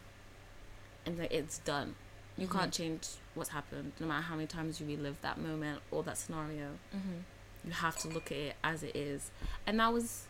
and 1.06 1.18
like 1.18 1.32
it's 1.32 1.58
done. 1.58 1.96
You 2.36 2.46
Mhm. 2.46 2.52
can't 2.52 2.72
change 2.72 3.08
what's 3.36 3.50
happened, 3.50 3.92
no 4.00 4.06
matter 4.06 4.22
how 4.22 4.34
many 4.34 4.46
times 4.46 4.80
you 4.80 4.86
relive 4.86 5.20
that 5.22 5.38
moment 5.38 5.80
or 5.90 6.02
that 6.04 6.16
scenario. 6.18 6.70
Mm-hmm. 6.94 7.18
you 7.66 7.72
have 7.72 7.96
to 7.98 8.08
look 8.08 8.30
at 8.32 8.38
it 8.38 8.54
as 8.64 8.82
it 8.82 8.94
is 8.96 9.30
and 9.66 9.78
that 9.80 9.92
was 9.92 10.26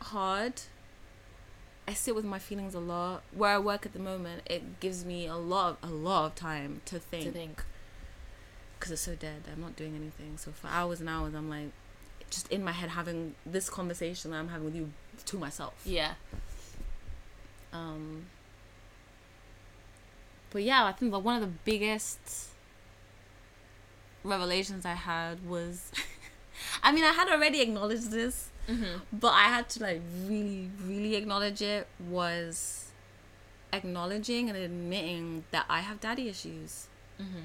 hard 0.00 0.54
i 1.86 1.92
sit 1.94 2.14
with 2.14 2.24
my 2.24 2.38
feelings 2.38 2.74
a 2.74 2.80
lot 2.80 3.22
where 3.32 3.50
i 3.54 3.58
work 3.58 3.84
at 3.86 3.92
the 3.92 3.98
moment 3.98 4.42
it 4.46 4.80
gives 4.80 5.04
me 5.04 5.26
a 5.26 5.36
lot 5.36 5.78
a 5.82 5.86
lot 5.88 6.26
of 6.26 6.34
time 6.34 6.80
to 6.86 6.98
think. 6.98 7.24
To 7.24 7.30
think 7.30 7.34
think. 7.34 7.64
because 8.78 8.90
it's 8.92 9.02
so 9.02 9.14
dead 9.14 9.42
i'm 9.52 9.60
not 9.60 9.76
doing 9.76 9.94
anything 9.94 10.36
so 10.38 10.50
for 10.50 10.68
hours 10.68 11.00
and 11.00 11.08
hours 11.08 11.34
i'm 11.34 11.48
like 11.50 11.70
just 12.30 12.48
in 12.50 12.62
my 12.64 12.72
head 12.72 12.90
having 12.90 13.34
this 13.44 13.68
conversation 13.70 14.30
that 14.30 14.38
i'm 14.38 14.48
having 14.48 14.64
with 14.64 14.74
you 14.76 14.90
to 15.26 15.36
myself 15.38 15.74
Yeah. 15.84 16.14
um 17.72 18.26
but 20.50 20.62
yeah 20.62 20.84
i 20.84 20.92
think 20.92 21.10
that 21.12 21.18
one 21.20 21.36
of 21.36 21.40
the 21.42 21.54
biggest 21.64 22.48
revelations 24.24 24.84
i 24.84 24.94
had 24.94 25.46
was 25.46 25.90
I 26.82 26.92
mean, 26.92 27.04
I 27.04 27.12
had 27.12 27.28
already 27.30 27.62
acknowledged 27.62 28.10
this, 28.10 28.50
Mm-hmm. 28.68 28.98
but 29.18 29.28
I 29.32 29.44
had 29.44 29.68
to 29.70 29.82
like 29.82 30.02
really, 30.26 30.70
really 30.84 31.16
acknowledge 31.16 31.62
it. 31.62 31.88
Was 32.08 32.90
acknowledging 33.72 34.48
and 34.50 34.58
admitting 34.58 35.44
that 35.52 35.64
I 35.70 35.80
have 35.80 36.00
daddy 36.00 36.28
issues, 36.28 36.86
Mm-hmm. 37.20 37.44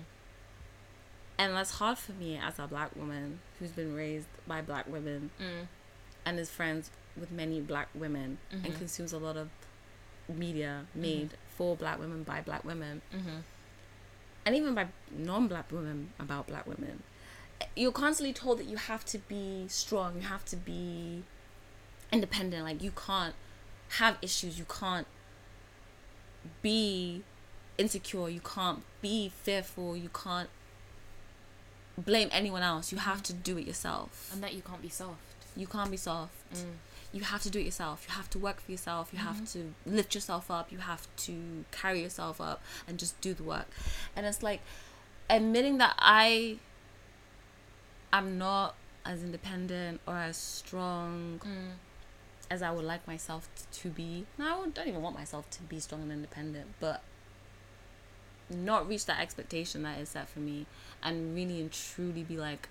and 1.37 1.53
that's 1.55 1.71
hard 1.71 1.97
for 1.97 2.11
me 2.11 2.37
as 2.37 2.59
a 2.59 2.67
black 2.67 2.93
woman 2.95 3.39
who's 3.57 3.71
been 3.71 3.95
raised 3.95 4.27
by 4.45 4.61
black 4.61 4.85
women 4.87 5.31
Mm. 5.39 5.67
and 6.25 6.37
is 6.37 6.49
friends 6.49 6.91
with 7.15 7.31
many 7.31 7.61
black 7.61 7.87
women 7.95 8.37
and 8.51 8.65
Mhm. 8.65 8.77
consumes 8.77 9.13
a 9.13 9.17
lot 9.17 9.37
of 9.37 9.47
media 10.27 10.85
made 10.93 11.29
for 11.55 11.75
black 11.75 11.99
women 11.99 12.23
by 12.23 12.41
black 12.41 12.63
women 12.63 13.01
Mm-hmm. 13.15 13.37
and 14.45 14.55
even 14.55 14.73
by 14.75 14.87
non-black 15.11 15.71
women 15.71 16.11
about 16.19 16.47
black 16.47 16.65
women 16.67 17.01
you're 17.75 17.91
constantly 17.91 18.33
told 18.33 18.59
that 18.59 18.65
you 18.65 18.77
have 18.77 19.03
to 19.05 19.17
be 19.17 19.65
strong 19.69 20.15
you 20.15 20.21
have 20.21 20.43
to 20.45 20.55
be 20.57 21.23
independent 22.11 22.63
like 22.63 22.81
you 22.83 22.91
can't 22.91 23.33
have 23.99 24.17
issues 24.21 24.59
you 24.59 24.65
can't 24.65 25.07
be 26.61 27.23
insecure 27.77 28.29
you 28.29 28.39
can't 28.41 28.83
be 29.01 29.31
fearful 29.43 29.95
you 29.97 30.09
can't 30.09 30.49
blame 31.97 32.29
anyone 32.31 32.61
else 32.61 32.91
you 32.91 32.97
have 32.97 33.23
to 33.23 33.33
do 33.33 33.57
it 33.57 33.65
yourself 33.65 34.29
And 34.33 34.43
that 34.43 34.53
you 34.53 34.61
can't 34.61 34.81
be 34.81 34.89
soft. 34.89 35.19
you 35.55 35.67
can't 35.67 35.89
be 35.91 35.97
soft 35.97 36.33
Mm. 36.53 36.75
You 37.15 37.21
have 37.23 37.41
to 37.43 37.49
do 37.49 37.59
it 37.59 37.65
yourself. 37.65 38.05
You 38.09 38.13
have 38.13 38.29
to 38.31 38.37
work 38.39 38.59
for 38.59 38.69
yourself. 38.71 39.09
You 39.13 39.19
have 39.19 39.49
to 39.53 39.73
lift 39.85 40.13
yourself 40.13 40.51
up. 40.51 40.69
You 40.71 40.79
have 40.79 41.07
to 41.27 41.63
carry 41.71 42.01
yourself 42.01 42.41
up 42.41 42.61
and 42.87 42.99
just 42.99 43.19
do 43.21 43.33
the 43.33 43.43
work. 43.43 43.67
And 44.17 44.25
it's 44.25 44.43
like 44.43 44.59
admitting 45.29 45.77
that 45.77 45.95
I 45.97 46.57
am 48.11 48.37
not 48.37 48.75
as 49.05 49.23
independent 49.23 50.01
or 50.05 50.15
as 50.17 50.35
strong 50.35 51.39
Mm. 51.43 51.71
as 52.51 52.61
I 52.61 52.71
would 52.71 52.83
like 52.85 53.07
myself 53.07 53.47
t- 53.55 53.63
to 53.83 53.89
be. 53.89 54.25
No, 54.37 54.63
I 54.63 54.69
don't 54.69 54.87
even 54.87 55.01
want 55.01 55.15
myself 55.15 55.49
to 55.51 55.63
be 55.63 55.79
strong 55.79 56.01
and 56.03 56.11
independent, 56.11 56.67
but 56.81 57.01
not 58.49 58.87
reach 58.87 59.05
that 59.05 59.19
expectation 59.21 59.83
that 59.83 59.99
is 59.99 60.09
set 60.09 60.27
for 60.29 60.39
me 60.39 60.65
and 61.01 61.33
really 61.33 61.61
and 61.61 61.71
truly 61.71 62.23
be 62.23 62.37
like 62.37 62.67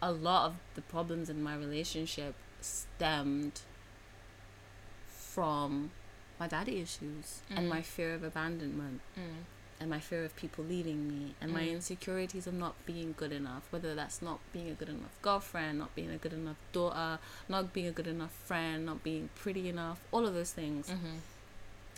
a 0.00 0.12
lot 0.12 0.46
of 0.46 0.54
the 0.74 0.80
problems 0.82 1.28
in 1.28 1.42
my 1.42 1.54
relationship 1.56 2.34
stemmed 2.64 3.60
from 5.08 5.90
my 6.38 6.46
daddy 6.46 6.80
issues 6.80 7.40
and 7.54 7.68
my 7.68 7.82
fear 7.82 8.14
of 8.14 8.22
abandonment 8.22 9.00
Mm. 9.16 9.44
and 9.78 9.88
my 9.90 10.00
fear 10.00 10.24
of 10.24 10.34
people 10.36 10.64
leaving 10.64 11.08
me 11.08 11.34
and 11.40 11.52
my 11.52 11.62
Mm. 11.62 11.72
insecurities 11.76 12.46
of 12.46 12.54
not 12.54 12.74
being 12.86 13.14
good 13.16 13.32
enough 13.32 13.62
whether 13.70 13.94
that's 13.94 14.20
not 14.22 14.40
being 14.52 14.68
a 14.70 14.74
good 14.74 14.88
enough 14.88 15.14
girlfriend 15.22 15.78
not 15.78 15.94
being 15.94 16.10
a 16.10 16.16
good 16.18 16.32
enough 16.32 16.56
daughter 16.72 17.18
not 17.48 17.72
being 17.72 17.86
a 17.86 17.92
good 17.92 18.06
enough 18.06 18.32
friend 18.32 18.84
not 18.86 19.02
being 19.02 19.28
pretty 19.34 19.68
enough 19.68 20.00
all 20.12 20.26
of 20.26 20.34
those 20.34 20.52
things 20.52 20.88
Mm-hmm. 20.88 21.16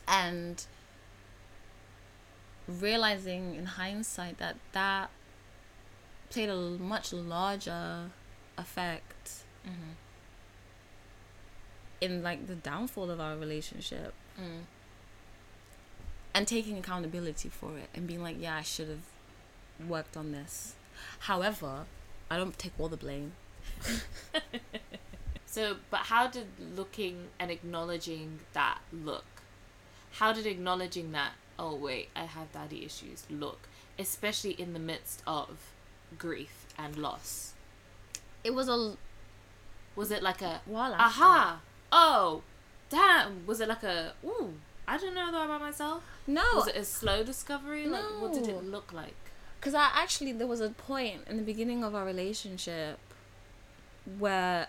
and 0.09 0.67
realizing 2.69 3.55
in 3.55 3.67
hindsight 3.67 4.39
that 4.39 4.57
that 4.73 5.11
played 6.31 6.49
a 6.49 6.57
much 6.57 7.13
larger 7.13 8.11
effect 8.59 9.45
Mm-hmm. 9.65 9.93
In 12.03 12.23
like 12.23 12.47
the 12.47 12.55
downfall 12.55 13.11
of 13.11 13.21
our 13.21 13.37
relationship 13.37 14.13
Mm. 14.41 14.63
and 16.35 16.49
taking 16.49 16.77
accountability 16.79 17.49
for 17.49 17.77
it 17.79 17.89
and 17.95 18.07
being 18.07 18.23
like 18.23 18.37
yeah 18.41 18.57
i 18.57 18.63
should 18.63 18.89
have 18.89 19.07
worked 19.89 20.17
on 20.17 20.33
this 20.33 20.75
however 21.31 21.85
i 22.31 22.37
don't 22.39 22.59
take 22.59 22.73
all 22.79 22.89
the 22.89 22.97
blame 22.97 23.33
So, 25.47 25.77
but 25.91 26.01
how 26.13 26.29
did 26.29 26.47
looking 26.75 27.29
and 27.39 27.51
acknowledging 27.51 28.39
that 28.55 28.79
look? 28.91 29.27
How 30.13 30.33
did 30.33 30.47
acknowledging 30.47 31.13
that, 31.13 31.33
oh 31.59 31.75
wait, 31.75 32.09
I 32.17 32.25
have 32.25 32.51
daddy 32.53 32.87
issues, 32.87 33.27
look? 33.29 33.69
Especially 33.99 34.53
in 34.53 34.73
the 34.73 34.79
midst 34.79 35.23
of 35.27 35.49
grief 36.19 36.65
and 36.79 36.97
loss. 36.97 37.53
it 38.43 38.55
was 38.55 38.67
a 38.69 38.97
Was 39.95 40.11
it 40.11 40.23
like 40.23 40.41
a, 40.41 40.63
after. 40.67 41.23
aha, 41.23 41.61
oh, 41.93 42.43
damn? 42.91 43.47
Was 43.47 43.61
it 43.61 43.69
like 43.69 43.83
a, 43.83 44.15
ooh, 44.25 44.55
I 44.89 44.99
don't 44.99 45.15
know 45.15 45.31
though 45.31 45.45
about 45.45 45.61
myself? 45.61 46.03
no 46.27 46.43
Was 46.55 46.69
it 46.69 46.77
a 46.77 46.85
slow 46.85 47.23
discovery? 47.23 47.87
Like, 47.87 48.03
what 48.21 48.33
did 48.33 48.49
it 48.49 48.65
look 48.65 48.93
like? 48.93 49.15
Because 49.61 49.75
I 49.75 49.91
actually, 49.95 50.33
there 50.33 50.47
was 50.47 50.61
a 50.61 50.71
point 50.71 51.23
in 51.29 51.37
the 51.37 51.43
beginning 51.43 51.85
of 51.85 51.95
our 51.95 52.05
relationship 52.05 52.99
where 54.19 54.67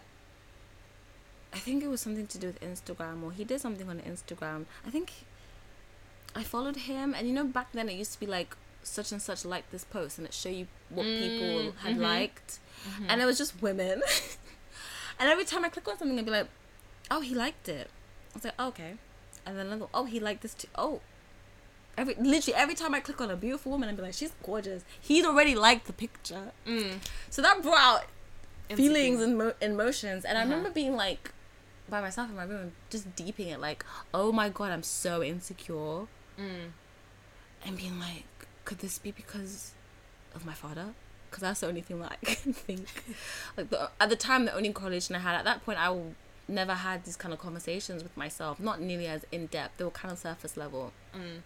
I 1.51 1.57
think 1.57 1.83
it 1.83 1.87
was 1.87 2.01
something 2.01 2.27
to 2.27 2.37
do 2.37 2.47
with 2.47 2.61
Instagram, 2.61 3.23
or 3.23 3.31
he 3.31 3.43
did 3.43 3.61
something 3.61 3.89
on 3.89 3.99
Instagram. 3.99 4.65
I 4.85 4.89
think 4.89 5.11
I 6.35 6.43
followed 6.43 6.75
him, 6.75 7.13
and 7.13 7.27
you 7.27 7.33
know, 7.33 7.45
back 7.45 7.71
then 7.73 7.89
it 7.89 7.93
used 7.93 8.13
to 8.13 8.19
be 8.19 8.25
like 8.25 8.55
such 8.83 9.11
and 9.11 9.21
such 9.21 9.45
liked 9.45 9.71
this 9.71 9.83
post, 9.83 10.17
and 10.17 10.27
it 10.27 10.33
show 10.33 10.49
you 10.49 10.67
what 10.89 11.05
people 11.05 11.73
had 11.83 11.97
mhm. 11.97 12.01
liked, 12.01 12.59
and 13.07 13.21
it 13.21 13.25
was 13.25 13.37
just 13.37 13.61
women. 13.61 14.01
and 15.19 15.29
every 15.29 15.45
time 15.45 15.63
I 15.63 15.69
click 15.69 15.87
on 15.87 15.97
something, 15.97 16.17
I'd 16.17 16.25
be 16.25 16.31
like, 16.31 16.47
"Oh, 17.11 17.21
he 17.21 17.33
liked 17.35 17.67
it." 17.69 17.89
I 17.89 18.33
was 18.35 18.43
like, 18.45 18.53
oh, 18.59 18.67
"Okay," 18.69 18.95
and 19.45 19.57
then 19.57 19.67
another, 19.67 19.87
"Oh, 19.93 20.05
he 20.05 20.19
liked 20.19 20.41
this 20.41 20.53
too." 20.53 20.67
Oh, 20.75 21.01
every 21.97 22.15
literally 22.15 22.55
every 22.55 22.75
time 22.75 22.93
I 22.95 22.99
click 22.99 23.21
on 23.21 23.29
a 23.29 23.35
beautiful 23.35 23.71
woman 23.71 23.87
and 23.89 23.97
be 23.97 24.03
like, 24.03 24.13
she's 24.15 24.31
gorgeous. 24.43 24.83
He'd 24.99 25.25
already 25.25 25.53
liked 25.55 25.85
the 25.87 25.93
picture, 25.93 26.51
Mm. 26.65 26.99
so 27.29 27.41
that 27.41 27.61
brought 27.61 27.77
out 27.79 28.05
feelings 28.75 29.21
and 29.21 29.37
mo- 29.37 29.53
emotions. 29.61 30.25
And 30.25 30.37
I 30.37 30.41
Uh-huh. 30.41 30.49
remember 30.49 30.71
being 30.71 30.95
like 30.95 31.31
by 31.89 32.01
myself 32.01 32.29
in 32.29 32.35
my 32.35 32.43
room, 32.45 32.71
just 32.89 33.15
deeping 33.15 33.49
it, 33.49 33.59
like, 33.59 33.85
oh 34.13 34.31
my 34.31 34.49
god, 34.49 34.71
I'm 34.71 34.83
so 34.83 35.21
insecure, 35.21 36.07
Mm. 36.39 36.71
and 37.65 37.77
being 37.77 37.99
like, 37.99 38.25
could 38.65 38.79
this 38.79 38.97
be 38.97 39.11
because 39.11 39.71
of 40.33 40.45
my 40.45 40.53
father? 40.53 40.93
Because 41.29 41.41
that's 41.41 41.59
the 41.59 41.67
only 41.67 41.81
thing 41.81 41.99
that 41.99 42.13
I 42.21 42.25
can 42.33 42.53
think. 42.53 42.87
like 43.57 43.69
the, 43.69 43.91
at 43.99 44.09
the 44.09 44.15
time, 44.15 44.45
the 44.45 44.53
only 44.55 44.71
correlation 44.73 45.15
I 45.15 45.19
had 45.19 45.35
at 45.35 45.43
that 45.45 45.63
point, 45.65 45.77
I 45.77 45.89
never 46.47 46.73
had 46.73 47.05
these 47.05 47.15
kind 47.15 47.33
of 47.33 47.39
conversations 47.39 48.03
with 48.03 48.15
myself, 48.17 48.59
not 48.59 48.81
nearly 48.81 49.07
as 49.07 49.25
in 49.31 49.47
depth. 49.47 49.77
They 49.77 49.83
were 49.85 49.91
kind 49.91 50.11
of 50.11 50.17
surface 50.17 50.57
level. 50.57 50.91
Mm. 51.15 51.41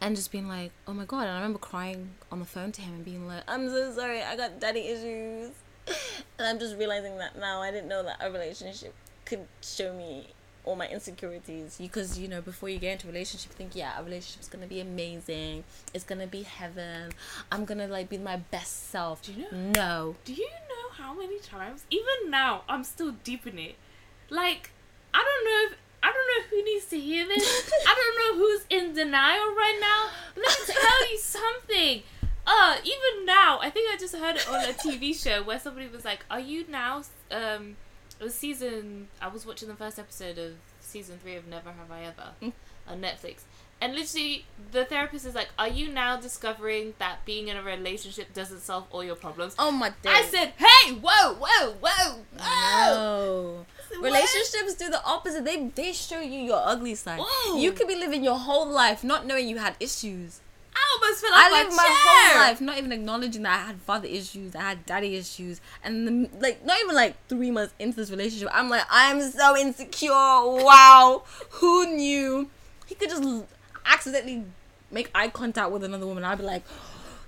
and 0.00 0.16
just 0.16 0.30
being 0.30 0.48
like, 0.48 0.70
oh 0.86 0.92
my 0.92 1.04
god. 1.04 1.22
And 1.22 1.30
I 1.30 1.34
remember 1.36 1.58
crying 1.58 2.10
on 2.30 2.38
the 2.38 2.44
phone 2.44 2.72
to 2.72 2.82
him 2.82 2.94
and 2.94 3.04
being 3.04 3.26
like, 3.26 3.42
I'm 3.48 3.68
so 3.70 3.92
sorry, 3.92 4.22
I 4.22 4.36
got 4.36 4.60
daddy 4.60 4.80
issues. 4.80 5.50
And 6.38 6.48
I'm 6.48 6.58
just 6.58 6.76
realizing 6.76 7.16
that 7.18 7.38
now. 7.38 7.62
I 7.62 7.70
didn't 7.70 7.88
know 7.88 8.02
that 8.02 8.16
a 8.20 8.30
relationship 8.30 8.92
could 9.24 9.46
show 9.62 9.94
me 9.94 10.26
all 10.64 10.74
my 10.76 10.88
insecurities. 10.88 11.76
Because, 11.80 12.18
you 12.18 12.26
know, 12.26 12.40
before 12.40 12.68
you 12.68 12.78
get 12.78 12.92
into 12.92 13.06
a 13.06 13.12
relationship, 13.12 13.52
think, 13.52 13.76
yeah, 13.76 14.00
a 14.00 14.02
relationship's 14.02 14.48
gonna 14.48 14.66
be 14.66 14.80
amazing. 14.80 15.62
It's 15.92 16.04
gonna 16.04 16.26
be 16.26 16.42
heaven. 16.42 17.12
I'm 17.52 17.64
gonna 17.64 17.86
like 17.86 18.08
be 18.08 18.18
my 18.18 18.36
best 18.36 18.90
self. 18.90 19.22
Do 19.22 19.32
you 19.32 19.42
know? 19.42 19.72
No. 19.74 20.16
Do 20.24 20.32
you 20.32 20.48
how 20.96 21.14
many 21.14 21.38
times, 21.40 21.84
even 21.90 22.30
now, 22.30 22.62
I'm 22.68 22.84
still 22.84 23.12
deep 23.24 23.46
in 23.46 23.58
it? 23.58 23.76
Like, 24.30 24.70
I 25.12 25.18
don't 25.18 25.44
know 25.44 25.72
if. 25.72 25.78
I 26.02 26.12
don't 26.12 26.16
know 26.16 26.48
who 26.50 26.64
needs 26.64 26.84
to 26.86 27.00
hear 27.00 27.26
this. 27.26 27.72
I 27.88 27.94
don't 27.94 28.38
know 28.38 28.44
who's 28.44 28.66
in 28.68 28.92
denial 28.94 29.54
right 29.56 29.78
now. 29.80 30.10
But 30.34 30.44
let 30.44 30.68
me 30.68 30.74
tell 30.74 31.10
you 31.10 31.18
something. 31.18 32.02
Uh, 32.46 32.76
even 32.84 33.24
now, 33.24 33.58
I 33.62 33.70
think 33.70 33.90
I 33.90 33.96
just 33.96 34.14
heard 34.14 34.36
it 34.36 34.46
on 34.46 34.62
a 34.64 34.72
TV 34.74 35.14
show 35.22 35.42
where 35.42 35.58
somebody 35.58 35.88
was 35.88 36.04
like, 36.04 36.26
"Are 36.30 36.40
you 36.40 36.66
now?" 36.68 37.02
Um, 37.30 37.76
it 38.20 38.24
was 38.24 38.34
season. 38.34 39.08
I 39.22 39.28
was 39.28 39.46
watching 39.46 39.68
the 39.68 39.74
first 39.76 39.98
episode 39.98 40.36
of 40.36 40.52
season 40.80 41.18
three 41.22 41.36
of 41.36 41.46
Never 41.46 41.70
Have 41.72 41.90
I 41.90 42.02
Ever 42.02 42.32
Mm. 42.42 42.52
on 42.86 43.00
Netflix, 43.00 43.40
and 43.84 43.94
literally 43.94 44.46
the 44.72 44.84
therapist 44.86 45.26
is 45.26 45.34
like, 45.34 45.50
"Are 45.58 45.68
you 45.68 45.88
now 45.92 46.16
discovering 46.16 46.94
that 46.98 47.24
being 47.26 47.48
in 47.48 47.56
a 47.56 47.62
relationship 47.62 48.32
doesn't 48.32 48.60
solve 48.60 48.84
all 48.90 49.04
your 49.04 49.14
problems?" 49.14 49.54
Oh 49.58 49.70
my 49.70 49.90
days. 49.90 50.12
I 50.20 50.22
said, 50.22 50.52
"Hey, 50.56 50.92
whoa, 50.92 51.34
whoa, 51.34 51.74
whoa, 51.82 52.16
No. 52.32 52.44
oh!" 52.44 53.66
Relationships 54.00 54.74
do 54.74 54.88
the 54.90 55.04
opposite. 55.04 55.44
They 55.44 55.68
they 55.68 55.92
show 55.92 56.20
you 56.20 56.40
your 56.40 56.62
ugly 56.64 56.94
side. 56.94 57.20
Whoa. 57.20 57.58
You 57.58 57.72
could 57.72 57.86
be 57.86 57.94
living 57.94 58.24
your 58.24 58.38
whole 58.38 58.66
life 58.66 59.04
not 59.04 59.26
knowing 59.26 59.48
you 59.48 59.58
had 59.58 59.76
issues. 59.78 60.40
I 60.74 60.82
almost 60.94 61.20
feel 61.20 61.30
like 61.30 61.44
I 61.44 61.62
lived 61.62 61.76
my 61.76 61.88
whole 61.88 62.40
life 62.40 62.60
not 62.60 62.78
even 62.78 62.90
acknowledging 62.90 63.42
that 63.42 63.60
I 63.60 63.66
had 63.66 63.76
father 63.82 64.08
issues, 64.08 64.56
I 64.56 64.62
had 64.62 64.86
daddy 64.86 65.14
issues, 65.14 65.60
and 65.84 66.06
then, 66.06 66.30
like 66.40 66.64
not 66.64 66.80
even 66.82 66.96
like 66.96 67.14
three 67.28 67.50
months 67.52 67.74
into 67.78 67.96
this 67.96 68.10
relationship, 68.10 68.48
I'm 68.50 68.70
like, 68.70 68.82
I'm 68.90 69.20
so 69.20 69.56
insecure. 69.56 70.10
Wow, 70.10 71.22
who 71.50 71.94
knew? 71.94 72.50
He 72.86 72.94
could 72.96 73.08
just 73.08 73.22
accidentally 73.84 74.44
make 74.90 75.10
eye 75.14 75.28
contact 75.28 75.70
with 75.70 75.84
another 75.84 76.06
woman. 76.06 76.24
I'd 76.24 76.38
be 76.38 76.44
like, 76.44 76.62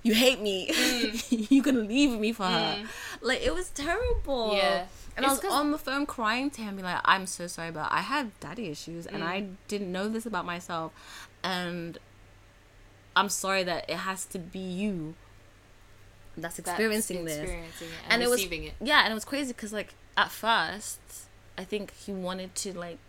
you 0.03 0.13
hate 0.13 0.41
me. 0.41 0.67
Mm. 0.69 1.51
you 1.51 1.61
gonna 1.61 1.79
leave 1.79 2.19
me 2.19 2.31
for 2.31 2.43
her? 2.45 2.77
Mm. 2.79 2.87
Like 3.21 3.41
it 3.41 3.53
was 3.53 3.69
terrible. 3.69 4.55
Yeah. 4.55 4.85
And 5.15 5.25
I 5.25 5.29
was 5.29 5.43
on 5.45 5.71
the 5.71 5.79
phone 5.79 6.05
crying 6.05 6.51
to 6.51 6.61
him, 6.61 6.75
be 6.75 6.83
like, 6.83 7.01
I'm 7.03 7.25
so 7.25 7.47
sorry, 7.47 7.71
but 7.71 7.87
I 7.91 8.01
have 8.01 8.39
daddy 8.39 8.67
issues 8.67 9.07
and 9.07 9.23
I 9.23 9.41
mm. 9.41 9.55
didn't 9.67 9.91
know 9.91 10.07
this 10.07 10.27
about 10.27 10.45
myself. 10.45 10.93
And 11.43 11.97
I'm 13.15 13.29
sorry 13.29 13.63
that 13.63 13.89
it 13.89 13.95
has 13.95 14.25
to 14.25 14.39
be 14.39 14.59
you 14.59 15.15
that's 16.37 16.57
That's 16.57 16.69
experiencing 16.69 17.25
this 17.25 17.37
experiencing 17.37 17.87
it 17.87 17.93
and, 18.05 18.13
and 18.13 18.23
it 18.23 18.29
was 18.29 18.43
it. 18.43 18.73
yeah 18.79 19.01
and 19.03 19.11
it 19.11 19.15
was 19.15 19.25
crazy 19.25 19.53
because 19.53 19.73
like 19.73 19.95
at 20.15 20.31
first 20.31 20.99
i 21.57 21.63
think 21.63 21.93
he 21.95 22.11
wanted 22.11 22.53
to 22.53 22.77
like 22.77 22.99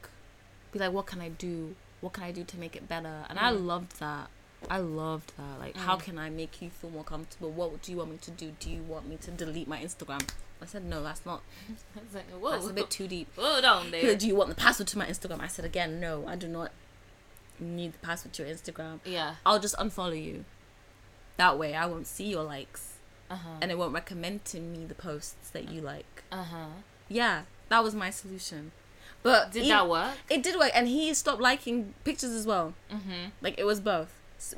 be 0.73 0.79
like 0.79 0.93
what 0.93 1.07
can 1.07 1.21
i 1.21 1.29
do 1.29 1.77
what 2.01 2.13
can 2.13 2.25
i 2.25 2.33
do 2.33 2.45
to 2.45 2.57
make 2.59 2.75
it 2.77 2.89
better? 2.89 3.25
And 3.29 3.39
i 3.39 3.51
Mm. 3.53 3.67
loved 3.67 3.99
that. 4.01 4.29
I 4.71 4.79
loved 4.79 5.33
that. 5.37 5.59
Like 5.61 5.77
how 5.77 5.97
can 5.97 6.19
i 6.19 6.29
make 6.31 6.61
you 6.63 6.71
feel 6.71 6.91
more 6.91 7.05
comfortable? 7.05 7.51
What 7.51 7.81
do 7.83 7.93
you 7.93 7.99
want 7.99 8.11
me 8.11 8.17
to 8.19 8.31
do? 8.31 8.53
Do 8.59 8.71
you 8.71 8.83
want 8.83 9.09
me 9.09 9.17
to 9.19 9.31
delete 9.31 9.69
my 9.69 9.79
instagram? 9.81 10.29
I 10.61 10.67
said 10.67 10.85
no 10.85 11.03
that's 11.03 11.25
not. 11.25 11.43
It's 11.97 12.15
like, 12.15 12.29
whoa, 12.31 12.51
that's 12.53 12.67
a 12.67 12.73
bit 12.73 12.91
too 12.91 13.07
deep. 13.07 13.29
Hold 13.37 13.65
on 13.65 13.85
He 13.87 13.91
there. 13.93 14.17
do 14.17 14.27
you 14.27 14.35
want 14.35 14.49
the 14.49 14.57
password 14.57 14.89
to 14.89 14.99
my 14.99 15.07
instagram? 15.07 15.41
I 15.41 15.47
said 15.47 15.65
again 15.65 16.01
no 16.01 16.27
i 16.27 16.35
do 16.37 16.49
not 16.49 16.71
need 17.61 17.93
the 17.93 17.99
password 17.99 18.33
to 18.35 18.45
your 18.47 18.55
instagram. 18.55 19.01
Yeah. 19.05 19.37
i'll 19.47 19.61
just 19.61 19.77
unfollow 19.77 20.21
you. 20.31 20.45
That 21.37 21.59
way 21.59 21.75
i 21.75 21.87
won't 21.87 22.07
see 22.09 22.29
your 22.29 22.43
likes 22.43 22.95
Uh 23.31 23.37
huh. 23.37 23.49
and 23.61 23.71
it 23.71 23.79
won't 23.79 23.95
recommend 23.95 24.45
to 24.47 24.59
me 24.61 24.85
the 24.87 24.95
posts 24.95 25.51
that 25.51 25.69
you 25.71 25.81
like. 25.81 26.23
Uh 26.33 26.45
huh. 26.45 26.67
yeah, 27.09 27.43
that 27.69 27.83
was 27.85 27.95
my 27.95 28.11
solution. 28.11 28.73
But 29.31 29.53
Did 29.53 29.63
he- 29.65 29.69
that 29.71 29.89
work? 29.89 30.17
It 30.31 30.43
did 30.43 30.57
work, 30.59 30.71
and 30.75 30.87
he 30.89 31.13
stopped 31.15 31.41
liking 31.41 31.95
pictures 32.05 32.31
as 32.33 32.47
well. 32.47 32.75
Mm-hmm. 32.93 33.31
Like 33.41 33.59
it 33.59 33.65
was 33.65 33.81
both. 33.81 34.15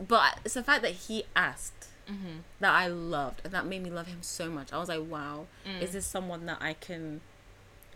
But 0.06 0.38
it's 0.44 0.54
the 0.54 0.62
fact 0.62 0.82
that 0.82 0.92
he 0.92 1.24
asked 1.36 1.74
Mm-hmm. 2.10 2.38
that 2.58 2.74
I 2.74 2.88
loved, 2.88 3.40
and 3.44 3.52
that 3.54 3.66
made 3.66 3.84
me 3.84 3.90
love 3.90 4.08
him 4.08 4.18
so 4.22 4.50
much. 4.50 4.72
I 4.72 4.78
was 4.78 4.88
like, 4.88 5.02
wow, 5.08 5.46
Mm. 5.64 5.80
is 5.80 5.92
this 5.92 6.04
someone 6.06 6.44
that 6.46 6.58
I 6.60 6.72
can 6.72 7.20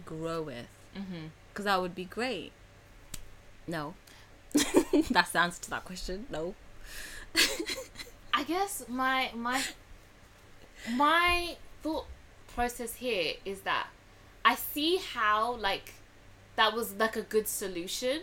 grow 0.06 0.40
with? 0.42 0.66
Mm-hmm. 0.96 1.26
Because 1.48 1.64
that 1.64 1.80
would 1.82 1.96
be 1.96 2.04
great. 2.04 2.52
No. 3.66 3.94
That's 5.10 5.30
the 5.32 5.40
answer 5.40 5.60
to 5.62 5.70
that 5.70 5.84
question. 5.84 6.26
No. 6.30 6.54
I 8.32 8.44
guess 8.44 8.84
my 8.88 9.30
my 9.34 9.60
my 10.94 11.56
thought 11.82 12.06
process 12.54 12.94
here 12.94 13.34
is 13.44 13.60
that 13.62 13.88
I 14.44 14.54
see 14.54 14.98
how 14.98 15.56
like 15.56 15.94
that 16.56 16.74
was 16.74 16.94
like 16.94 17.16
a 17.16 17.22
good 17.22 17.48
solution 17.48 18.22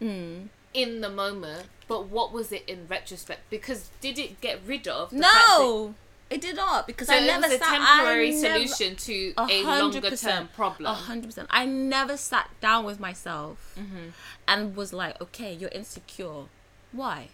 Mm. 0.00 0.48
in 0.74 1.00
the 1.00 1.08
moment, 1.08 1.66
but 1.88 2.06
what 2.08 2.32
was 2.32 2.52
it 2.52 2.64
in 2.68 2.86
retrospect? 2.86 3.40
Because 3.48 3.90
did 4.00 4.18
it 4.18 4.40
get 4.42 4.60
rid 4.66 4.86
of 4.86 5.08
the 5.10 5.16
No, 5.16 5.94
it 6.28 6.40
did 6.42 6.56
not 6.56 6.86
because 6.86 7.08
so 7.08 7.14
I 7.14 7.20
never 7.20 7.48
sat- 7.48 7.60
temporary 7.62 8.32
never- 8.32 8.66
solution 8.66 8.96
to 8.96 9.32
A 9.38 9.62
longer 9.62 10.10
term 10.16 10.48
problem. 10.48 10.90
A 10.90 10.94
hundred 10.94 11.28
percent. 11.28 11.48
I 11.50 11.64
never 11.64 12.16
sat 12.18 12.50
down 12.60 12.84
with 12.84 13.00
myself 13.00 13.74
Mhm. 13.78 14.12
and 14.46 14.76
was 14.76 14.92
like, 14.92 15.18
okay, 15.22 15.52
you're 15.54 15.70
insecure. 15.70 16.44
Why? 16.92 17.28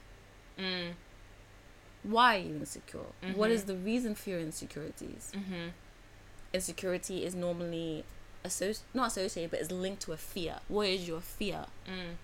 Mm, 0.58 0.92
Why 2.04 2.36
are 2.36 2.38
you 2.40 2.54
insecure? 2.56 3.06
What 3.34 3.50
Mhm. 3.50 3.54
is 3.54 3.64
the 3.64 3.76
reason 3.76 4.14
for 4.16 4.30
your 4.30 4.40
insecurities? 4.40 5.30
mhm. 5.34 5.70
Insecurity 6.52 7.24
is 7.24 7.34
normally 7.34 8.04
associ- 8.44 8.80
not 8.94 9.08
associated, 9.08 9.50
but 9.50 9.60
it's 9.60 9.70
linked 9.70 10.02
to 10.02 10.12
a 10.12 10.16
fear. 10.16 10.58
What 10.68 10.88
is 10.88 11.06
your 11.08 11.20
fear? 11.20 11.66
Mm, 11.86 12.16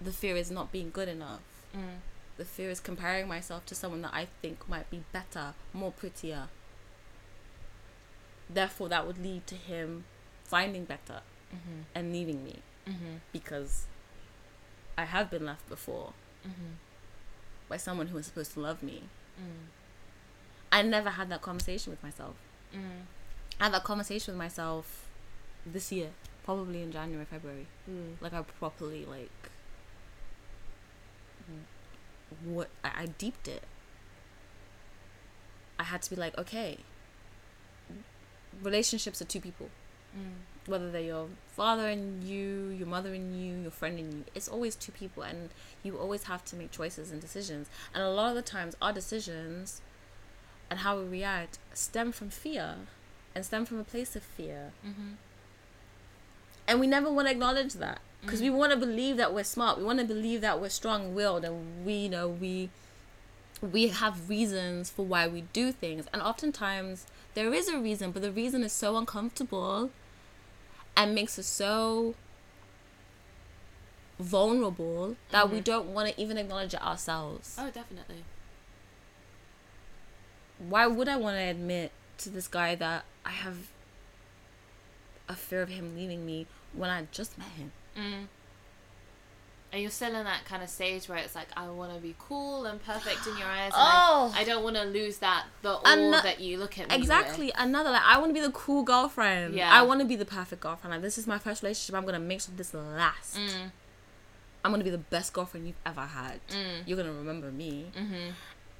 The 0.00 0.12
fear 0.12 0.36
is 0.36 0.50
not 0.50 0.70
being 0.72 0.90
good 0.90 1.08
enough. 1.08 1.40
mm. 1.74 1.98
The 2.36 2.44
fear 2.44 2.68
is 2.70 2.80
comparing 2.80 3.26
myself 3.28 3.64
to 3.66 3.74
someone 3.74 4.02
that 4.02 4.12
I 4.12 4.26
think 4.42 4.68
might 4.68 4.90
be 4.90 5.02
better, 5.12 5.54
more 5.72 5.90
prettier. 5.90 6.48
Therefore, 8.48 8.88
that 8.90 9.06
would 9.06 9.18
lead 9.18 9.46
to 9.48 9.54
him 9.56 10.04
finding 10.44 10.84
better 10.84 11.22
Mhm. 11.52 11.84
and 11.94 12.12
leaving 12.12 12.44
me. 12.44 12.62
Mhm. 12.86 13.20
because 13.32 13.86
I 14.96 15.06
have 15.06 15.28
been 15.28 15.44
left 15.44 15.68
before 15.68 16.12
Mhm. 16.44 16.76
by 17.68 17.76
someone 17.78 18.06
who 18.08 18.14
was 18.16 18.26
supposed 18.26 18.52
to 18.52 18.60
love 18.60 18.80
me. 18.80 19.08
Mm. 19.40 19.66
I 20.70 20.82
never 20.82 21.10
had 21.10 21.28
that 21.30 21.42
conversation 21.42 21.90
with 21.90 22.00
myself. 22.02 22.36
Mm. 22.72 23.06
I 23.60 23.64
had 23.64 23.72
that 23.74 23.82
conversation 23.82 24.34
with 24.34 24.38
myself 24.38 25.05
this 25.66 25.90
year, 25.92 26.10
probably 26.44 26.82
in 26.82 26.92
January, 26.92 27.24
February. 27.26 27.66
Mm. 27.90 28.14
Like 28.20 28.32
I 28.32 28.42
properly 28.42 29.04
like 29.04 29.30
what 32.44 32.68
I, 32.84 33.02
I 33.02 33.06
deeped 33.06 33.48
it. 33.48 33.62
I 35.78 35.84
had 35.84 36.02
to 36.02 36.10
be 36.10 36.16
like, 36.16 36.36
okay, 36.38 36.78
relationships 38.62 39.20
are 39.20 39.26
two 39.26 39.40
people. 39.40 39.68
Mm. 40.16 40.32
whether 40.66 40.90
they're 40.90 41.02
your 41.02 41.28
father 41.48 41.86
and 41.88 42.24
you, 42.24 42.68
your 42.70 42.86
mother 42.86 43.12
and 43.12 43.38
you, 43.38 43.54
your 43.60 43.70
friend 43.70 43.98
and 43.98 44.12
you, 44.14 44.24
it's 44.34 44.48
always 44.48 44.74
two 44.74 44.90
people, 44.92 45.22
and 45.22 45.50
you 45.82 45.98
always 45.98 46.22
have 46.24 46.42
to 46.46 46.56
make 46.56 46.70
choices 46.70 47.10
and 47.10 47.20
decisions. 47.20 47.68
And 47.92 48.02
a 48.02 48.08
lot 48.08 48.30
of 48.30 48.34
the 48.34 48.40
times, 48.42 48.74
our 48.80 48.92
decisions 48.94 49.82
and 50.70 50.78
how 50.80 50.98
we 50.98 51.04
react 51.04 51.58
stem 51.74 52.12
from 52.12 52.30
fear 52.30 52.76
and 53.34 53.44
stem 53.44 53.66
from 53.66 53.78
a 53.78 53.84
place 53.84 54.16
of 54.16 54.22
fear. 54.22 54.72
Mhm. 54.84 55.16
And 56.68 56.80
we 56.80 56.86
never 56.86 57.10
want 57.10 57.28
to 57.28 57.32
acknowledge 57.32 57.74
that 57.74 58.00
because 58.22 58.40
we 58.40 58.48
mm. 58.48 58.56
want 58.56 58.72
to 58.72 58.78
believe 58.78 59.16
that 59.18 59.32
we're 59.32 59.44
smart. 59.44 59.78
We 59.78 59.84
want 59.84 60.00
to 60.00 60.04
believe 60.04 60.40
that 60.40 60.60
we're 60.60 60.68
strong-willed, 60.68 61.44
and 61.44 61.86
we 61.86 61.94
you 61.94 62.08
know 62.08 62.28
we 62.28 62.70
we 63.62 63.88
have 63.88 64.28
reasons 64.28 64.90
for 64.90 65.06
why 65.06 65.28
we 65.28 65.42
do 65.52 65.72
things, 65.72 66.06
and 66.12 66.20
oftentimes 66.20 67.06
there 67.34 67.52
is 67.52 67.68
a 67.68 67.78
reason, 67.78 68.10
but 68.10 68.22
the 68.22 68.32
reason 68.32 68.62
is 68.62 68.72
so 68.72 68.96
uncomfortable 68.96 69.90
and 70.96 71.14
makes 71.14 71.38
us 71.38 71.46
so 71.46 72.14
vulnerable 74.18 75.16
that 75.30 75.50
we 75.50 75.58
mm-hmm. 75.58 75.64
don't 75.64 75.88
want 75.88 76.08
to 76.08 76.20
even 76.20 76.38
acknowledge 76.38 76.74
it 76.74 76.82
ourselves. 76.82 77.56
Oh, 77.58 77.70
definitely. 77.70 78.24
Why 80.58 80.86
would 80.86 81.08
I 81.08 81.16
want 81.16 81.36
to 81.36 81.42
admit 81.42 81.92
to 82.18 82.30
this 82.30 82.48
guy 82.48 82.74
that 82.76 83.04
I 83.24 83.30
have 83.30 83.68
a 85.28 85.34
fear 85.34 85.62
of 85.62 85.68
him 85.68 85.94
leaving 85.96 86.24
me 86.24 86.46
when 86.72 86.90
I 86.90 87.06
just 87.12 87.38
met 87.38 87.48
him? 87.48 87.72
Mm. 87.96 88.26
And 89.72 89.82
you're 89.82 89.90
still 89.90 90.14
in 90.14 90.24
that 90.24 90.44
kind 90.44 90.62
of 90.62 90.68
stage 90.70 91.08
where 91.08 91.18
it's 91.18 91.34
like, 91.34 91.48
I 91.56 91.68
want 91.68 91.92
to 91.94 92.00
be 92.00 92.14
cool 92.18 92.66
and 92.66 92.82
perfect 92.82 93.26
in 93.26 93.36
your 93.36 93.48
eyes. 93.48 93.72
Oh. 93.74 94.32
I, 94.34 94.40
I 94.40 94.44
don't 94.44 94.62
want 94.62 94.76
to 94.76 94.84
lose 94.84 95.18
that, 95.18 95.46
the 95.62 95.72
awe 95.72 95.82
I'm 95.84 96.12
that 96.12 96.40
you 96.40 96.56
look 96.56 96.78
at 96.78 96.88
me 96.88 96.96
Exactly. 96.96 97.52
Another 97.58 97.90
like 97.90 98.02
I 98.04 98.18
want 98.18 98.30
to 98.30 98.34
be 98.34 98.40
the 98.40 98.52
cool 98.52 98.84
girlfriend. 98.84 99.54
Yeah. 99.54 99.70
I 99.70 99.82
want 99.82 100.00
to 100.00 100.06
be 100.06 100.16
the 100.16 100.24
perfect 100.24 100.62
girlfriend. 100.62 100.94
Like 100.94 101.02
this 101.02 101.18
is 101.18 101.26
my 101.26 101.38
first 101.38 101.62
relationship. 101.62 101.94
I'm 101.94 102.06
gonna 102.06 102.20
make 102.20 102.40
sure 102.40 102.54
this 102.56 102.72
lasts. 102.72 103.36
Mm. 103.36 103.70
I'm 104.64 104.70
gonna 104.70 104.84
be 104.84 104.90
the 104.90 104.98
best 104.98 105.32
girlfriend 105.32 105.66
you've 105.66 105.76
ever 105.84 106.00
had. 106.00 106.40
Mm. 106.48 106.86
You're 106.86 106.96
gonna 106.96 107.12
remember 107.12 107.50
me. 107.50 107.86
Mm-hmm. 107.96 108.30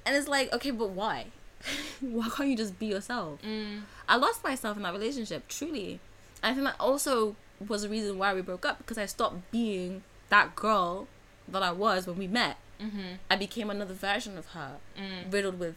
And 0.05 0.15
it's 0.15 0.27
like, 0.27 0.51
okay, 0.53 0.71
but 0.71 0.89
why? 0.89 1.27
why 2.01 2.29
can't 2.29 2.49
you 2.49 2.55
just 2.55 2.79
be 2.79 2.87
yourself? 2.87 3.41
Mm. 3.41 3.81
I 4.07 4.15
lost 4.15 4.43
myself 4.43 4.77
in 4.77 4.83
that 4.83 4.93
relationship, 4.93 5.47
truly. 5.47 5.99
I 6.43 6.53
think 6.53 6.65
that 6.65 6.75
also 6.79 7.35
was 7.67 7.81
the 7.83 7.89
reason 7.89 8.17
why 8.17 8.33
we 8.33 8.41
broke 8.41 8.65
up 8.65 8.77
because 8.79 8.97
I 8.97 9.05
stopped 9.07 9.51
being 9.51 10.03
that 10.29 10.55
girl 10.55 11.07
that 11.47 11.63
I 11.63 11.71
was 11.71 12.05
when 12.07 12.17
we 12.17 12.27
met. 12.27 12.57
Mm-hmm. 12.81 13.15
I 13.31 13.35
became 13.35 13.69
another 13.69 13.93
version 13.95 14.37
of 14.37 14.47
her, 14.47 14.77
Mm. 14.97 15.31
riddled 15.33 15.59
with 15.59 15.75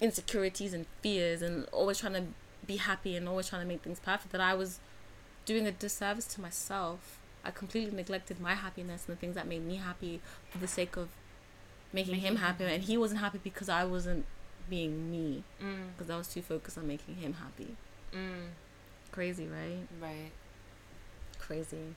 insecurities 0.00 0.72
and 0.72 0.86
fears, 1.02 1.42
and 1.42 1.66
always 1.72 1.98
trying 1.98 2.14
to 2.14 2.24
be 2.66 2.76
happy 2.76 3.16
and 3.16 3.28
always 3.28 3.48
trying 3.48 3.62
to 3.62 3.68
make 3.68 3.82
things 3.82 4.00
perfect. 4.00 4.32
That 4.32 4.40
I 4.40 4.54
was 4.54 4.78
doing 5.44 5.66
a 5.66 5.72
disservice 5.72 6.26
to 6.28 6.40
myself. 6.40 7.18
I 7.44 7.50
completely 7.50 7.94
neglected 7.94 8.40
my 8.40 8.54
happiness 8.54 9.04
and 9.06 9.16
the 9.16 9.20
things 9.20 9.34
that 9.34 9.46
made 9.46 9.64
me 9.66 9.76
happy 9.76 10.20
for 10.50 10.58
the 10.58 10.68
sake 10.68 10.96
of 10.96 11.08
making, 11.92 12.12
Making 12.12 12.26
him 12.26 12.36
happy, 12.36 12.64
and 12.64 12.82
he 12.84 12.96
wasn't 12.96 13.20
happy 13.20 13.38
because 13.42 13.68
I 13.68 13.84
wasn't 13.84 14.24
being 14.70 15.10
me 15.10 15.42
Mm. 15.60 15.88
because 15.96 16.08
I 16.10 16.16
was 16.16 16.28
too 16.28 16.40
focused 16.42 16.78
on 16.78 16.86
making 16.86 17.16
him 17.16 17.34
happy. 17.34 17.76
Mm. 18.14 18.48
Crazy, 19.12 19.46
right? 19.46 19.86
Right. 20.00 20.32
Crazy. 21.38 21.94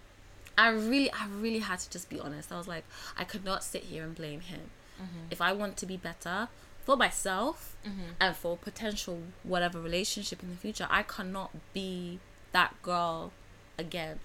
I 0.57 0.69
really, 0.69 1.11
I 1.11 1.27
really 1.27 1.59
had 1.59 1.79
to 1.79 1.89
just 1.89 2.09
be 2.09 2.19
honest. 2.19 2.51
I 2.51 2.57
was 2.57 2.67
like, 2.67 2.85
I 3.17 3.23
could 3.23 3.43
not 3.43 3.63
sit 3.63 3.83
here 3.83 4.03
and 4.03 4.13
blame 4.15 4.41
him. 4.41 4.69
Mm-hmm. 5.01 5.25
If 5.31 5.41
I 5.41 5.51
want 5.53 5.75
to 5.77 5.85
be 5.85 5.97
better 5.97 6.47
for 6.85 6.95
myself 6.95 7.71
Mm-hmm. 7.85 8.13
and 8.19 8.35
for 8.35 8.57
potential 8.57 9.19
whatever 9.43 9.79
relationship 9.79 10.41
in 10.41 10.49
the 10.49 10.55
future, 10.55 10.87
I 10.89 11.03
cannot 11.03 11.51
be 11.73 12.19
that 12.51 12.73
girl 12.81 13.31
again. 13.77 14.19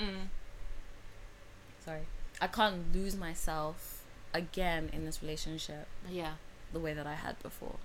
Mm. 0.00 0.28
Sorry. 1.84 2.02
I 2.40 2.46
can't 2.46 2.94
lose 2.94 3.14
myself 3.16 4.02
again 4.32 4.88
in 4.92 5.04
this 5.04 5.20
relationship 5.22 5.86
Yeah. 6.10 6.34
the 6.72 6.80
way 6.80 6.94
that 6.94 7.06
I 7.06 7.14
had 7.14 7.40
before. 7.42 7.76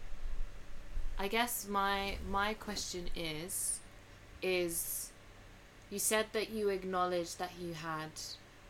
I 1.17 1.27
guess 1.27 1.67
my 1.67 2.15
my 2.29 2.53
question 2.53 3.09
is 3.15 3.78
is 4.41 5.11
you 5.89 5.99
said 5.99 6.27
that 6.33 6.49
you 6.49 6.69
acknowledged 6.69 7.39
that 7.39 7.51
you 7.59 7.73
had 7.73 8.09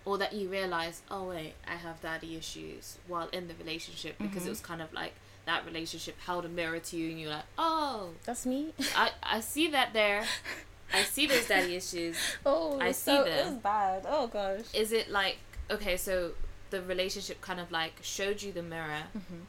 or 0.05 0.17
that 0.17 0.34
you 0.34 0.47
realized 0.49 1.01
oh 1.12 1.29
wait 1.29 1.53
I 1.67 1.75
have 1.75 2.01
daddy 2.01 2.36
issues 2.36 2.97
while 3.08 3.27
in 3.29 3.47
the 3.47 3.53
relationship 3.55 4.17
because 4.19 4.43
Mhm. 4.43 4.47
it 4.47 4.49
was 4.49 4.60
kind 4.62 4.82
of 4.82 4.91
like 4.93 5.13
that 5.45 5.65
relationship 5.65 6.15
held 6.25 6.45
a 6.45 6.49
mirror 6.49 6.79
to 6.79 6.97
you 6.97 7.10
and 7.12 7.19
you're 7.19 7.29
like 7.32 7.45
oh 7.58 8.12
That's 8.23 8.45
me. 8.45 8.73
I 8.95 9.12
I 9.23 9.39
see 9.41 9.67
that 9.69 9.93
there 9.93 10.25
I 10.93 11.03
see 11.03 11.27
those 11.27 11.47
daddy 11.47 11.75
issues 11.75 12.17
Oh, 12.45 12.79
I 12.79 12.91
see 12.93 13.12
so, 13.15 13.23
them. 13.23 13.38
It 13.38 13.45
was 13.45 13.55
bad. 13.62 14.05
Oh 14.08 14.27
gosh. 14.27 14.65
is 14.73 14.91
it 14.91 15.10
like 15.10 15.38
okay 15.69 15.97
so 15.97 16.32
the 16.71 16.82
relationship 16.82 17.41
kind 17.41 17.60
of 17.60 17.71
like 17.71 17.93
showed 18.01 18.41
you 18.41 18.51
the 18.51 18.63
mirror 18.63 19.03
Mhm. 19.17 19.41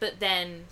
but 0.00 0.20
then 0.20 0.66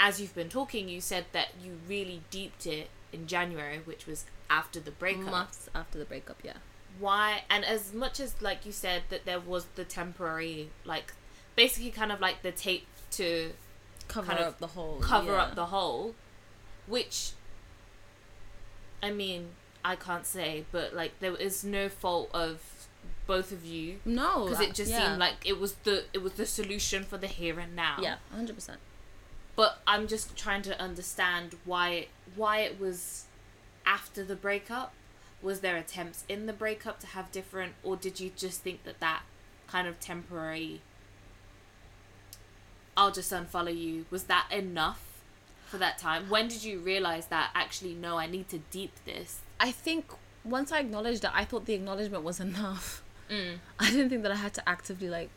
as 0.00 0.20
you've 0.20 0.34
been 0.34 0.48
talking, 0.48 0.88
you 0.88 1.00
said 1.00 1.24
that 1.32 1.48
you 1.60 1.80
really 1.88 2.22
deeped 2.30 2.66
it 2.66 2.88
in 3.12 3.26
January, 3.26 3.80
which 3.84 4.06
was 4.06 4.24
after 4.50 4.80
the 4.80 4.90
breakup. 4.90 5.30
Months 5.30 5.68
after 5.74 5.98
the 5.98 6.04
breakup, 6.04 6.38
yeah. 6.42 6.54
Why? 6.98 7.42
And 7.50 7.64
as 7.64 7.92
much 7.92 8.20
as 8.20 8.40
like 8.42 8.66
you 8.66 8.72
said 8.72 9.02
that 9.10 9.24
there 9.24 9.40
was 9.40 9.66
the 9.76 9.84
temporary, 9.84 10.70
like 10.84 11.12
basically 11.56 11.90
kind 11.90 12.12
of 12.12 12.20
like 12.20 12.42
the 12.42 12.52
tape 12.52 12.86
to 13.12 13.52
Cover 14.08 14.28
Kind 14.28 14.38
of 14.40 14.46
up 14.48 14.58
the 14.58 14.66
whole. 14.68 14.98
cover 15.00 15.32
yeah. 15.32 15.42
up 15.42 15.54
the 15.54 15.66
hole, 15.66 16.14
which 16.86 17.32
I 19.02 19.10
mean 19.10 19.50
I 19.84 19.96
can't 19.96 20.24
say, 20.26 20.64
but 20.72 20.94
like 20.94 21.20
there 21.20 21.36
is 21.36 21.62
no 21.62 21.88
fault 21.88 22.30
of 22.32 22.88
both 23.26 23.52
of 23.52 23.64
you 23.64 24.00
No, 24.06 24.46
because 24.46 24.60
it 24.60 24.74
just 24.74 24.90
yeah. 24.90 25.08
seemed 25.08 25.18
like 25.18 25.34
it 25.44 25.60
was 25.60 25.74
the 25.84 26.04
it 26.14 26.22
was 26.22 26.32
the 26.32 26.46
solution 26.46 27.04
for 27.04 27.18
the 27.18 27.26
here 27.26 27.60
and 27.60 27.76
now. 27.76 27.98
Yeah, 28.00 28.16
hundred 28.32 28.54
percent. 28.54 28.78
But 29.58 29.80
I'm 29.88 30.06
just 30.06 30.36
trying 30.36 30.62
to 30.62 30.80
understand 30.80 31.56
why 31.64 32.06
why 32.36 32.58
it 32.60 32.78
was 32.78 33.24
after 33.84 34.22
the 34.22 34.36
breakup. 34.36 34.92
Was 35.42 35.60
there 35.60 35.76
attempts 35.76 36.24
in 36.28 36.46
the 36.46 36.52
breakup 36.52 37.00
to 37.00 37.08
have 37.08 37.32
different, 37.32 37.72
or 37.82 37.96
did 37.96 38.20
you 38.20 38.30
just 38.36 38.60
think 38.62 38.84
that 38.84 39.00
that 39.00 39.22
kind 39.66 39.88
of 39.88 39.98
temporary? 39.98 40.80
I'll 42.96 43.10
just 43.10 43.32
unfollow 43.32 43.76
you. 43.76 44.06
Was 44.10 44.24
that 44.24 44.46
enough 44.52 45.02
for 45.66 45.78
that 45.78 45.98
time? 45.98 46.30
When 46.30 46.46
did 46.46 46.62
you 46.62 46.78
realize 46.78 47.26
that 47.26 47.50
actually 47.52 47.94
no, 47.94 48.16
I 48.16 48.26
need 48.26 48.48
to 48.50 48.58
deep 48.58 48.92
this? 49.04 49.40
I 49.58 49.72
think 49.72 50.12
once 50.44 50.70
I 50.70 50.78
acknowledged 50.78 51.22
that, 51.22 51.32
I 51.34 51.44
thought 51.44 51.66
the 51.66 51.74
acknowledgement 51.74 52.22
was 52.22 52.38
enough. 52.38 53.02
Mm. 53.28 53.58
I 53.80 53.90
didn't 53.90 54.10
think 54.10 54.22
that 54.22 54.30
I 54.30 54.36
had 54.36 54.54
to 54.54 54.68
actively 54.68 55.08
like 55.08 55.30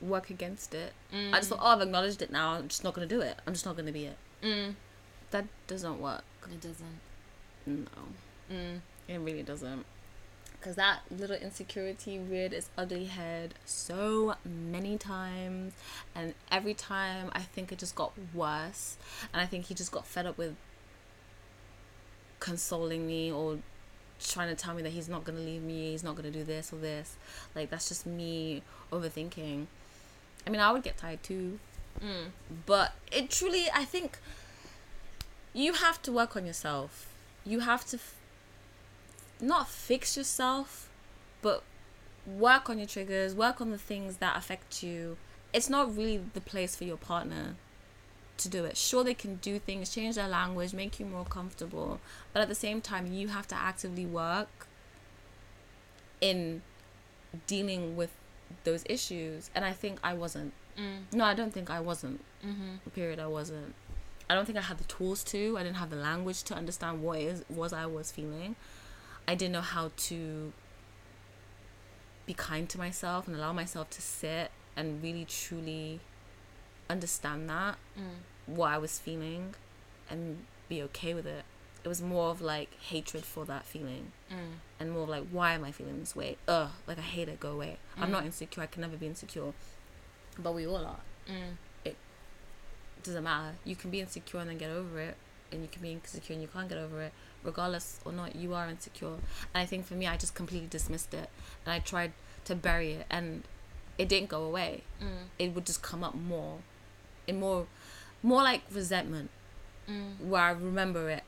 work 0.00 0.30
against 0.30 0.74
it. 0.74 0.92
I 1.12 1.16
Mm. 1.16 1.32
just 1.34 1.48
thought, 1.48 1.60
oh, 1.62 1.66
I've 1.68 1.80
acknowledged 1.82 2.20
it 2.22 2.30
now. 2.30 2.52
I'm 2.52 2.68
just 2.68 2.84
not 2.84 2.94
gonna 2.94 3.06
do 3.06 3.20
it. 3.20 3.38
I'm 3.46 3.52
just 3.52 3.64
not 3.66 3.76
gonna 3.76 3.92
be 3.92 4.06
it. 4.06 4.16
Mm. 4.42 4.74
That 5.30 5.46
doesn't 5.66 6.00
work. 6.00 6.24
It 6.50 6.60
doesn't. 6.60 7.00
No, 7.66 7.86
Mm. 8.50 8.80
it 9.08 9.18
really 9.18 9.42
doesn't. 9.42 9.86
Cause 10.60 10.76
that 10.76 11.00
little 11.10 11.36
insecurity 11.36 12.18
reared 12.18 12.54
its 12.54 12.70
ugly 12.78 13.04
head 13.04 13.54
so 13.66 14.34
many 14.46 14.96
times, 14.96 15.74
and 16.14 16.34
every 16.50 16.72
time 16.72 17.30
I 17.34 17.42
think 17.42 17.70
it 17.70 17.78
just 17.78 17.94
got 17.94 18.12
worse, 18.32 18.96
and 19.32 19.42
I 19.42 19.46
think 19.46 19.66
he 19.66 19.74
just 19.74 19.92
got 19.92 20.06
fed 20.06 20.24
up 20.24 20.38
with 20.38 20.56
consoling 22.40 23.06
me 23.06 23.30
or 23.32 23.58
trying 24.20 24.48
to 24.48 24.54
tell 24.54 24.74
me 24.74 24.82
that 24.82 24.90
he's 24.90 25.08
not 25.08 25.24
gonna 25.24 25.40
leave 25.40 25.62
me, 25.62 25.90
he's 25.92 26.02
not 26.04 26.16
gonna 26.16 26.30
do 26.30 26.44
this 26.44 26.72
or 26.72 26.76
this. 26.76 27.16
Like 27.54 27.70
that's 27.70 27.88
just 27.88 28.06
me 28.06 28.62
overthinking. 28.92 29.66
I 30.46 30.50
mean, 30.50 30.60
I 30.60 30.70
would 30.72 30.82
get 30.82 30.96
tired 30.98 31.22
too, 31.22 31.58
Mm. 32.00 32.30
but 32.66 32.92
it 33.12 33.30
truly, 33.30 33.66
I 33.72 33.84
think, 33.84 34.18
you 35.52 35.74
have 35.74 36.02
to 36.02 36.12
work 36.12 36.36
on 36.36 36.44
yourself. 36.44 37.12
You 37.44 37.60
have 37.60 37.84
to 37.86 37.96
f- 37.96 38.16
not 39.40 39.68
fix 39.68 40.16
yourself, 40.16 40.88
but 41.40 41.62
work 42.26 42.68
on 42.68 42.78
your 42.78 42.86
triggers, 42.88 43.34
work 43.34 43.60
on 43.60 43.70
the 43.70 43.78
things 43.78 44.16
that 44.16 44.36
affect 44.36 44.82
you. 44.82 45.16
It's 45.52 45.68
not 45.70 45.96
really 45.96 46.18
the 46.34 46.40
place 46.40 46.74
for 46.74 46.84
your 46.84 46.96
partner 46.96 47.54
to 48.38 48.48
do 48.48 48.64
it. 48.64 48.76
Sure, 48.76 49.04
they 49.04 49.14
can 49.14 49.36
do 49.36 49.58
things, 49.60 49.94
change 49.94 50.16
their 50.16 50.26
language, 50.28 50.72
make 50.74 50.98
you 50.98 51.06
more 51.06 51.24
comfortable, 51.24 52.00
but 52.32 52.40
at 52.42 52.48
the 52.48 52.54
same 52.56 52.80
time, 52.80 53.12
you 53.12 53.28
have 53.28 53.46
to 53.48 53.54
actively 53.54 54.04
work 54.04 54.66
in 56.20 56.62
dealing 57.46 57.96
with 57.96 58.10
those 58.64 58.84
issues. 58.88 59.50
And 59.54 59.64
I 59.64 59.72
think 59.72 59.98
I 60.02 60.14
wasn't. 60.14 60.52
Mm. 60.78 61.12
No, 61.12 61.24
I 61.24 61.34
don't 61.34 61.52
think 61.52 61.70
I 61.70 61.80
wasn't. 61.80 62.20
Mm-hmm. 62.44 62.90
Period. 62.94 63.18
I 63.20 63.26
wasn't. 63.26 63.74
I 64.28 64.34
don't 64.34 64.46
think 64.46 64.58
I 64.58 64.62
had 64.62 64.78
the 64.78 64.84
tools 64.84 65.22
to. 65.24 65.56
I 65.58 65.62
didn't 65.62 65.76
have 65.76 65.90
the 65.90 65.96
language 65.96 66.42
to 66.44 66.54
understand 66.54 67.02
what 67.02 67.18
is, 67.20 67.44
was 67.50 67.72
I 67.72 67.86
was 67.86 68.10
feeling. 68.10 68.56
I 69.28 69.34
didn't 69.34 69.52
know 69.52 69.60
how 69.60 69.90
to 69.96 70.52
be 72.26 72.32
kind 72.34 72.68
to 72.70 72.78
myself 72.78 73.26
and 73.26 73.36
allow 73.36 73.52
myself 73.52 73.90
to 73.90 74.00
sit 74.02 74.50
and 74.76 75.02
really 75.02 75.24
truly 75.26 76.00
understand 76.88 77.48
that 77.50 77.76
Mm. 77.98 78.16
what 78.46 78.70
I 78.72 78.78
was 78.78 78.98
feeling 78.98 79.54
and 80.10 80.44
be 80.68 80.82
okay 80.82 81.12
with 81.14 81.26
it. 81.26 81.44
It 81.84 81.88
was 81.88 82.00
more 82.00 82.30
of 82.30 82.40
like 82.40 82.70
hatred 82.80 83.24
for 83.24 83.44
that 83.44 83.66
feeling 83.66 84.12
Mm. 84.32 84.54
and 84.80 84.90
more 84.90 85.02
of 85.02 85.08
like 85.10 85.26
why 85.30 85.52
am 85.52 85.64
I 85.64 85.70
feeling 85.70 86.00
this 86.00 86.16
way? 86.16 86.38
Ugh, 86.48 86.70
like 86.86 86.98
I 86.98 87.02
hate 87.02 87.28
it, 87.28 87.38
go 87.40 87.50
away. 87.52 87.76
I'm 87.98 88.08
Mm. 88.08 88.12
not 88.12 88.24
insecure, 88.24 88.62
I 88.62 88.66
can 88.66 88.80
never 88.80 88.96
be 88.96 89.06
insecure. 89.06 89.52
But 90.38 90.52
we 90.54 90.66
all 90.66 90.84
are 90.84 91.00
Mm. 91.28 91.56
doesn't 93.02 93.22
matter. 93.24 93.54
You 93.64 93.76
can 93.76 93.90
be 93.90 94.00
insecure 94.00 94.40
and 94.40 94.48
then 94.48 94.56
get 94.56 94.70
over 94.70 94.98
it, 94.98 95.16
and 95.52 95.60
you 95.60 95.68
can 95.68 95.82
be 95.82 95.92
insecure 95.92 96.32
and 96.32 96.40
you 96.42 96.48
can't 96.48 96.68
get 96.70 96.78
over 96.78 97.02
it. 97.02 97.12
Regardless 97.42 98.00
or 98.04 98.12
not, 98.12 98.34
you 98.34 98.54
are 98.54 98.66
insecure. 98.66 99.14
And 99.52 99.62
I 99.62 99.66
think 99.66 99.84
for 99.84 99.92
me, 99.94 100.06
I 100.06 100.16
just 100.16 100.34
completely 100.34 100.68
dismissed 100.68 101.12
it, 101.12 101.28
and 101.66 101.72
I 101.74 101.80
tried 101.80 102.12
to 102.46 102.54
bury 102.54 102.92
it, 102.92 103.06
and 103.10 103.44
it 103.98 104.08
didn't 104.08 104.30
go 104.30 104.42
away. 104.44 104.84
Mm. 105.02 105.26
It 105.38 105.48
would 105.54 105.66
just 105.66 105.82
come 105.82 106.02
up 106.02 106.14
more, 106.14 106.60
in 107.26 107.38
more, 107.40 107.66
more 108.22 108.42
like 108.42 108.62
resentment, 108.72 109.28
Mm. 109.86 110.20
where 110.20 110.40
I 110.42 110.50
remember 110.52 111.10
it. 111.10 111.24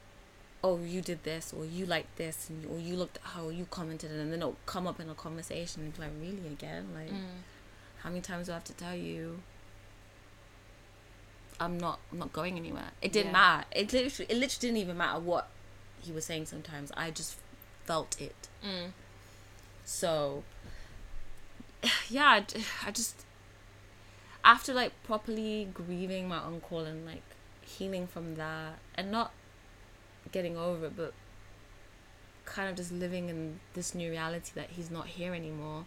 Oh, 0.66 0.78
you 0.84 1.00
did 1.00 1.22
this, 1.22 1.52
or 1.56 1.64
you 1.64 1.86
liked 1.86 2.16
this, 2.16 2.48
and 2.50 2.66
or 2.66 2.78
you 2.78 2.94
looked 2.96 3.18
at 3.18 3.22
how 3.34 3.48
you 3.50 3.66
commented, 3.70 4.10
and 4.10 4.32
then 4.32 4.40
it'll 4.40 4.56
come 4.66 4.86
up 4.90 4.98
in 5.00 5.08
a 5.08 5.14
conversation 5.14 5.82
and 5.82 5.94
be 5.94 6.00
like, 6.02 6.10
really 6.20 6.46
again, 6.48 6.84
like. 6.94 7.10
Mm. 7.10 7.42
How 8.02 8.10
many 8.10 8.20
times 8.20 8.46
do 8.46 8.52
I 8.52 8.56
have 8.56 8.64
to 8.64 8.72
tell 8.74 8.94
you? 8.94 9.40
I'm 11.58 11.78
not. 11.78 11.98
I'm 12.12 12.18
not 12.18 12.32
going 12.32 12.56
anywhere. 12.56 12.90
It 13.02 13.12
didn't 13.12 13.32
Yeah. 13.32 13.32
matter. 13.32 13.64
It 13.72 13.92
literally. 13.92 14.30
It 14.32 14.36
literally 14.38 14.60
didn't 14.60 14.76
even 14.76 14.96
matter 14.96 15.18
what 15.20 15.48
he 16.02 16.12
was 16.12 16.24
saying. 16.24 16.46
Sometimes 16.46 16.92
I 16.96 17.10
just 17.10 17.36
felt 17.84 18.20
it. 18.20 18.48
Mm. 18.64 18.92
So 19.84 20.44
yeah, 22.08 22.44
I 22.86 22.90
just 22.90 23.24
after 24.44 24.72
like 24.72 24.92
properly 25.02 25.68
grieving 25.72 26.28
my 26.28 26.38
uncle 26.38 26.80
and 26.80 27.04
like 27.06 27.22
healing 27.62 28.06
from 28.06 28.36
that 28.36 28.74
and 28.94 29.10
not 29.10 29.32
getting 30.32 30.56
over 30.56 30.86
it, 30.86 30.96
but 30.96 31.12
kind 32.44 32.68
of 32.70 32.76
just 32.76 32.92
living 32.92 33.28
in 33.28 33.58
this 33.74 33.94
new 33.94 34.10
reality 34.10 34.52
that 34.54 34.70
he's 34.70 34.90
not 34.90 35.06
here 35.06 35.34
anymore. 35.34 35.84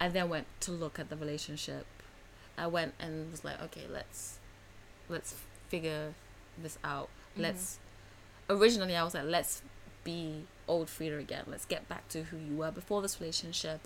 I 0.00 0.08
then 0.08 0.28
went 0.28 0.46
to 0.60 0.72
look 0.72 0.98
at 0.98 1.08
the 1.10 1.16
relationship. 1.16 1.86
I 2.58 2.66
went 2.66 2.94
and 2.98 3.30
was 3.30 3.44
like, 3.44 3.60
okay, 3.62 3.84
let's 3.90 4.38
let's 5.08 5.34
figure 5.68 6.14
this 6.60 6.78
out. 6.84 7.08
Let's 7.36 7.78
originally 8.48 8.96
I 8.96 9.04
was 9.04 9.14
like, 9.14 9.24
let's 9.24 9.62
be 10.04 10.44
old 10.68 10.88
Frida 10.88 11.18
again. 11.18 11.44
Let's 11.46 11.64
get 11.66 11.88
back 11.88 12.08
to 12.10 12.22
who 12.24 12.36
you 12.38 12.56
were 12.56 12.70
before 12.70 13.02
this 13.02 13.20
relationship. 13.20 13.80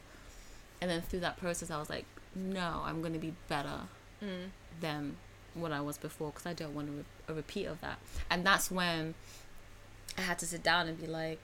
And 0.81 0.91
then 0.91 1.03
through 1.03 1.21
that 1.21 1.37
process, 1.37 1.71
I 1.71 1.79
was 1.79 1.91
like, 1.91 2.07
no, 2.35 2.83
I'm 2.85 3.01
going 3.01 3.13
to 3.13 3.19
be 3.19 3.35
better 3.49 3.81
Mm. 4.23 4.51
than 4.83 5.17
what 5.55 5.73
I 5.73 5.81
was 5.81 5.97
before 5.97 6.29
because 6.29 6.45
I 6.45 6.53
don't 6.53 6.75
want 6.75 6.91
a, 6.91 6.93
re- 6.93 7.05
a 7.29 7.33
repeat 7.33 7.65
of 7.65 7.81
that. 7.81 7.99
And 8.29 8.45
that's 8.45 8.71
when 8.71 9.15
I 10.19 10.23
had 10.23 10.39
to 10.41 10.47
sit 10.47 10.63
down 10.63 10.89
and 10.89 11.01
be 11.01 11.07
like, 11.07 11.41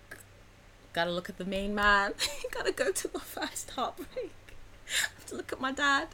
gotta 0.92 1.10
look 1.10 1.28
at 1.28 1.38
the 1.38 1.44
main 1.44 1.74
man. 1.74 2.12
gotta 2.50 2.72
go 2.72 2.92
to 2.92 3.10
my 3.12 3.20
first 3.20 3.70
heartbreak. 3.70 4.32
I 4.86 5.14
have 5.16 5.26
to 5.26 5.36
look 5.36 5.52
at 5.52 5.60
my 5.60 5.72
dad. 5.72 6.08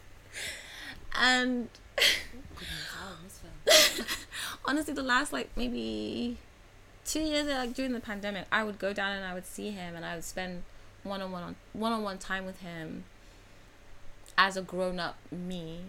And 1.15 1.69
honestly, 4.65 4.95
the 4.95 5.03
last 5.03 5.33
like 5.33 5.51
maybe 5.57 6.39
two 7.05 7.21
years 7.21 7.47
like 7.47 7.75
during 7.75 7.93
the 7.93 8.01
pandemic, 8.01 8.47
I 8.51 8.65
would 8.65 8.79
go 8.79 8.93
down 8.93 9.13
and 9.13 9.25
I 9.25 9.35
would 9.35 9.47
see 9.47 9.71
him 9.71 9.95
and 9.97 10.05
I 10.05 10.15
would 10.15 10.25
spend 10.25 10.63
one 11.03 11.21
on 11.21 11.33
one 11.33 11.43
on 11.43 11.57
one 11.73 11.93
on 11.93 12.03
one 12.03 12.19
time 12.19 12.47
with 12.47 12.61
him 12.61 13.05
as 14.39 14.57
a 14.57 14.63
grown 14.63 14.99
up 14.99 15.17
me 15.31 15.81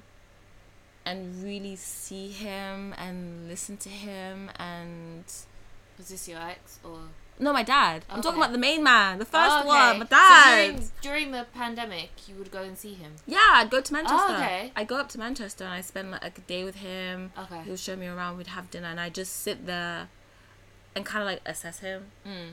and 1.05 1.43
really 1.43 1.75
see 1.75 2.29
him 2.29 2.93
and 2.97 3.47
listen 3.47 3.77
to 3.77 3.89
him 3.89 4.49
and 4.57 5.23
Was 6.03 6.09
this 6.09 6.27
your 6.27 6.39
ex 6.41 6.79
or? 6.83 6.99
no 7.39 7.53
my 7.53 7.63
dad 7.63 8.03
i'm 8.09 8.21
talking 8.21 8.31
Okay. 8.39 8.41
about 8.45 8.51
the 8.51 8.57
main 8.59 8.83
man 8.83 9.17
the 9.19 9.25
first 9.25 9.49
Oh, 9.55 9.59
okay. 9.59 9.67
one 9.67 9.99
my 9.99 10.05
So 10.05 10.09
dad 10.09 10.65
during, 10.75 10.91
during 11.01 11.31
the 11.31 11.45
pandemic, 11.53 12.11
you 12.27 12.35
would 12.35 12.51
go 12.51 12.61
and 12.61 12.77
see 12.77 12.93
him. 12.93 13.13
yeah 13.25 13.51
i'd 13.55 13.69
go 13.71 13.79
to 13.79 13.93
manchester 13.93 14.17
Oh, 14.19 14.35
okay. 14.35 14.71
i'd 14.75 14.87
go 14.87 14.97
up 14.97 15.07
to 15.09 15.17
manchester 15.17 15.63
and 15.63 15.73
i 15.73 15.79
spend 15.81 16.11
like 16.11 16.37
a 16.37 16.41
day 16.41 16.63
with 16.65 16.75
him 16.75 17.31
Okay. 17.37 17.61
he 17.63 17.69
would 17.71 17.79
show 17.79 17.95
me 17.95 18.07
around 18.07 18.37
we'd 18.37 18.47
have 18.47 18.69
dinner 18.69 18.87
and 18.87 18.99
i 18.99 19.09
just 19.09 19.33
sit 19.37 19.65
there 19.65 20.09
and 20.95 21.05
kind 21.05 21.21
of 21.23 21.27
like 21.27 21.41
assess 21.45 21.79
him 21.79 22.07
Mm. 22.27 22.49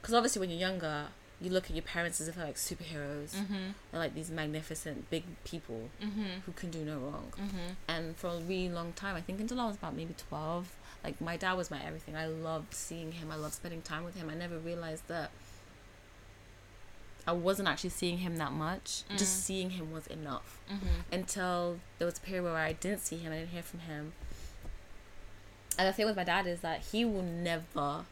because 0.00 0.14
obviously 0.14 0.38
when 0.40 0.48
you're 0.50 0.60
younger 0.60 1.08
you 1.42 1.50
look 1.50 1.64
at 1.70 1.74
your 1.74 1.82
parents 1.82 2.20
as 2.20 2.28
if 2.28 2.36
they're 2.36 2.44
like 2.46 2.56
superheroes 2.56 3.32
Mhm. 3.34 3.74
they're 3.90 4.00
like 4.00 4.14
these 4.14 4.30
magnificent 4.30 5.10
big 5.10 5.24
people 5.44 5.90
Mhm. 6.02 6.40
who 6.46 6.52
can 6.52 6.70
do 6.70 6.84
no 6.84 6.96
wrong 6.98 7.32
Mhm. 7.36 7.76
and 7.88 8.16
for 8.16 8.28
a 8.28 8.38
really 8.38 8.68
long 8.70 8.92
time 8.94 9.14
i 9.16 9.20
think 9.20 9.40
until 9.40 9.60
i 9.60 9.66
was 9.66 9.76
about 9.76 9.94
maybe 9.94 10.14
12 10.14 10.68
like 11.04 11.20
my 11.20 11.36
dad 11.36 11.54
was 11.54 11.70
my 11.70 11.82
everything. 11.84 12.16
I 12.16 12.26
loved 12.26 12.74
seeing 12.74 13.12
him. 13.12 13.30
I 13.30 13.36
loved 13.36 13.54
spending 13.54 13.82
time 13.82 14.04
with 14.04 14.16
him. 14.16 14.28
I 14.30 14.34
never 14.34 14.58
realized 14.58 15.08
that 15.08 15.30
i 17.26 17.32
wasn't 17.32 17.68
actually 17.68 17.90
seeing 17.90 18.18
him 18.18 18.36
that 18.36 18.50
much. 18.52 19.02
Just 19.16 19.44
seeing 19.44 19.70
him 19.70 19.92
was 19.92 20.06
enough. 20.06 20.58
Mhm. 20.70 20.78
until 21.12 21.78
there 21.98 22.06
was 22.06 22.16
a 22.18 22.20
period 22.20 22.44
where 22.44 22.56
i 22.56 22.72
didn't 22.72 23.00
see 23.00 23.16
him 23.18 23.32
i 23.32 23.36
didn't 23.36 23.50
hear 23.50 23.62
from 23.62 23.80
him. 23.80 24.12
And 25.78 25.86
the 25.88 25.92
thing 25.92 26.06
with 26.06 26.16
my 26.16 26.24
dad 26.24 26.46
is 26.46 26.60
that 26.60 26.80
he 26.92 27.04
will 27.04 27.22
never. 27.22 28.04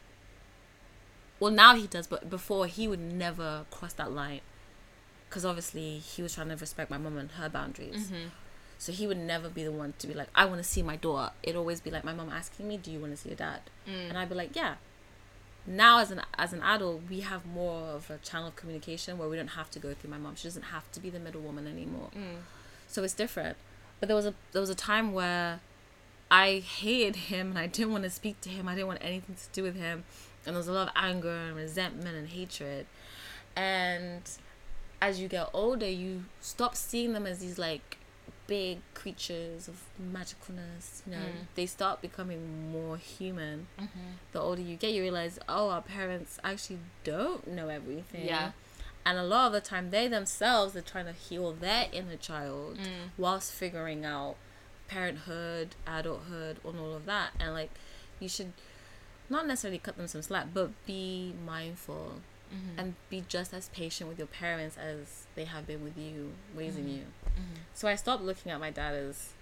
Well, 1.40 1.52
now 1.52 1.74
he 1.74 1.86
does, 1.86 2.06
but 2.06 2.28
before 2.30 2.66
he 2.66 2.88
would 2.88 3.00
never 3.00 3.64
cross 3.70 3.92
that 3.94 4.10
line, 4.12 4.40
because 5.28 5.44
obviously 5.44 5.98
he 5.98 6.20
was 6.22 6.34
trying 6.34 6.48
to 6.48 6.56
respect 6.56 6.90
my 6.90 6.98
mom 6.98 7.16
and 7.18 7.30
her 7.32 7.48
boundaries. 7.48 8.10
So 8.78 8.92
he 8.92 9.06
would 9.06 9.18
never 9.18 9.48
be 9.48 9.64
the 9.64 9.72
one 9.72 9.94
to 9.98 10.06
be 10.06 10.14
like, 10.14 10.28
I 10.34 10.44
want 10.44 10.58
to 10.58 10.64
see 10.64 10.82
my 10.82 10.96
daughter. 10.96 11.32
It'd 11.42 11.56
always 11.56 11.80
be 11.80 11.90
like 11.90 12.04
my 12.04 12.14
mom 12.14 12.30
asking 12.30 12.68
me, 12.68 12.76
"Do 12.76 12.92
you 12.92 13.00
want 13.00 13.12
to 13.12 13.16
see 13.16 13.28
your 13.28 13.36
dad?" 13.36 13.62
Mm. 13.88 14.10
And 14.10 14.18
I'd 14.18 14.28
be 14.28 14.36
like, 14.36 14.54
"Yeah." 14.54 14.76
Now, 15.66 15.98
as 15.98 16.10
an 16.10 16.22
as 16.38 16.52
an 16.52 16.62
adult, 16.62 17.02
we 17.10 17.20
have 17.20 17.44
more 17.44 17.88
of 17.88 18.08
a 18.10 18.18
channel 18.18 18.48
of 18.48 18.56
communication 18.56 19.18
where 19.18 19.28
we 19.28 19.36
don't 19.36 19.48
have 19.48 19.70
to 19.72 19.78
go 19.78 19.94
through 19.94 20.10
my 20.10 20.18
mom. 20.18 20.36
She 20.36 20.44
doesn't 20.44 20.62
have 20.62 20.90
to 20.92 21.00
be 21.00 21.10
the 21.10 21.18
middle 21.18 21.40
woman 21.40 21.66
anymore. 21.66 22.10
Mm. 22.16 22.42
So 22.86 23.02
it's 23.02 23.14
different. 23.14 23.56
But 24.00 24.06
there 24.06 24.16
was 24.16 24.26
a 24.26 24.34
there 24.52 24.60
was 24.60 24.70
a 24.70 24.76
time 24.76 25.12
where 25.12 25.60
I 26.30 26.58
hated 26.60 27.16
him 27.16 27.50
and 27.50 27.58
I 27.58 27.66
didn't 27.66 27.92
want 27.92 28.04
to 28.04 28.10
speak 28.10 28.40
to 28.42 28.48
him. 28.48 28.68
I 28.68 28.74
didn't 28.74 28.86
want 28.86 29.00
anything 29.02 29.34
to 29.34 29.48
do 29.52 29.62
with 29.62 29.76
him. 29.76 30.04
And 30.46 30.54
there 30.54 30.58
was 30.58 30.68
a 30.68 30.72
lot 30.72 30.88
of 30.88 30.94
anger 30.96 31.34
and 31.34 31.56
resentment 31.56 32.16
and 32.16 32.28
hatred. 32.28 32.86
And 33.56 34.22
as 35.02 35.20
you 35.20 35.28
get 35.28 35.48
older, 35.52 35.88
you 35.88 36.24
stop 36.40 36.76
seeing 36.76 37.12
them 37.12 37.26
as 37.26 37.40
these 37.40 37.58
like 37.58 37.97
big 38.48 38.80
creatures 38.94 39.68
of 39.68 39.84
magicalness. 40.02 41.02
You 41.06 41.12
know, 41.12 41.18
mm. 41.18 41.46
they 41.54 41.66
start 41.66 42.02
becoming 42.02 42.72
more 42.72 42.96
human. 42.96 43.68
Mm-hmm. 43.78 44.10
The 44.32 44.40
older 44.40 44.62
you 44.62 44.74
get, 44.74 44.92
you 44.92 45.02
realize, 45.02 45.38
oh, 45.48 45.70
our 45.70 45.82
parents 45.82 46.40
actually 46.42 46.80
don't 47.04 47.46
know 47.46 47.68
everything. 47.68 48.26
Yeah. 48.26 48.50
And 49.06 49.16
a 49.16 49.22
lot 49.22 49.46
of 49.46 49.52
the 49.52 49.60
time, 49.60 49.90
they 49.90 50.08
themselves 50.08 50.74
are 50.74 50.82
trying 50.82 51.06
to 51.06 51.12
heal 51.12 51.52
their 51.52 51.86
inner 51.92 52.16
child 52.16 52.78
mm. 52.78 53.10
whilst 53.16 53.52
figuring 53.52 54.04
out 54.04 54.34
parenthood, 54.88 55.76
adulthood, 55.86 56.58
and 56.64 56.80
all 56.80 56.94
of 56.94 57.06
that. 57.06 57.30
And 57.38 57.54
like, 57.54 57.70
you 58.18 58.28
should 58.28 58.52
not 59.30 59.46
necessarily 59.46 59.78
cut 59.78 59.96
them 59.96 60.08
some 60.08 60.22
slack, 60.22 60.48
but 60.52 60.70
be 60.86 61.34
mindful 61.46 62.20
Mm-hmm. 62.48 62.80
and 62.80 62.94
be 63.10 63.24
just 63.28 63.52
as 63.52 63.68
patient 63.68 64.08
with 64.08 64.16
your 64.16 64.26
parents 64.26 64.78
as 64.78 65.26
they 65.34 65.44
have 65.44 65.66
been 65.66 65.84
with 65.84 65.98
you, 65.98 66.32
raising 66.56 66.84
mm-hmm. 66.84 66.94
you. 66.94 67.04
Mm-hmm. 67.26 67.60
So 67.74 67.88
I 67.88 67.94
stopped 67.94 68.22
looking 68.22 68.50
at 68.50 68.58
my 68.58 68.70
dad 68.70 68.94
as 68.94 69.34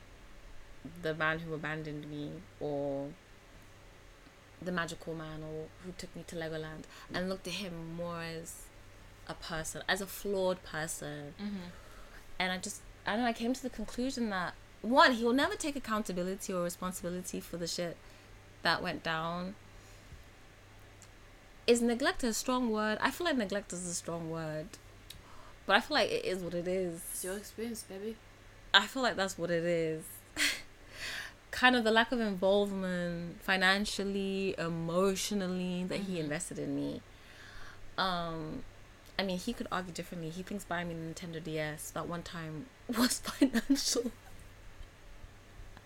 the 1.02 1.14
man 1.14 1.38
who 1.38 1.54
abandoned 1.54 2.10
me 2.10 2.32
or 2.58 3.10
the 4.60 4.72
magical 4.72 5.14
man 5.14 5.42
or 5.42 5.66
who 5.84 5.92
took 5.96 6.16
me 6.16 6.24
to 6.26 6.34
Legoland 6.34 6.82
and 7.14 7.28
looked 7.28 7.46
at 7.46 7.54
him 7.54 7.94
more 7.96 8.22
as 8.22 8.64
a 9.28 9.34
person, 9.34 9.82
as 9.88 10.00
a 10.00 10.06
flawed 10.06 10.62
person. 10.64 11.34
And 12.38 12.52
I 12.52 12.58
just, 12.58 12.82
I 13.06 13.12
don't 13.12 13.20
know, 13.22 13.28
I 13.28 13.32
came 13.32 13.52
to 13.52 13.62
the 13.62 13.70
conclusion 13.70 14.30
that 14.30 14.54
one, 14.82 15.12
he 15.12 15.24
will 15.24 15.32
never 15.32 15.54
take 15.54 15.76
accountability 15.76 16.52
or 16.52 16.62
responsibility 16.62 17.40
for 17.40 17.56
the 17.56 17.66
shit 17.66 17.96
that 18.62 18.82
went 18.82 19.02
down. 19.02 19.54
Is 21.66 21.82
neglect 21.82 22.22
a 22.22 22.32
strong 22.32 22.70
word? 22.70 22.98
I 23.00 23.10
feel 23.10 23.26
like 23.26 23.36
neglect 23.36 23.72
is 23.72 23.86
a 23.86 23.94
strong 23.94 24.30
word. 24.30 24.68
But 25.66 25.76
I 25.76 25.80
feel 25.80 25.96
like 25.96 26.10
it 26.10 26.24
is 26.24 26.42
what 26.42 26.54
it 26.54 26.68
is. 26.68 27.00
It's 27.12 27.24
your 27.24 27.36
experience, 27.36 27.82
baby. 27.82 28.16
I 28.72 28.86
feel 28.86 29.02
like 29.02 29.16
that's 29.16 29.36
what 29.36 29.50
it 29.50 29.64
is. 29.64 30.04
kind 31.50 31.74
of 31.74 31.84
the 31.84 31.90
lack 31.90 32.12
of 32.12 32.20
involvement 32.20 33.42
financially, 33.42 34.54
emotionally 34.58 35.84
that 35.84 36.00
he 36.00 36.20
invested 36.20 36.58
in 36.58 36.76
me. 36.76 37.00
Um, 37.98 38.62
I 39.18 39.22
mean, 39.22 39.38
he 39.38 39.52
could 39.52 39.66
argue 39.72 39.92
differently. 39.92 40.28
He 40.30 40.42
thinks 40.42 40.64
buying 40.64 40.88
me 40.88 40.94
a 40.94 40.98
Nintendo 40.98 41.42
DS 41.42 41.90
that 41.90 42.06
one 42.06 42.22
time 42.22 42.66
was 42.88 43.18
financial. 43.20 44.12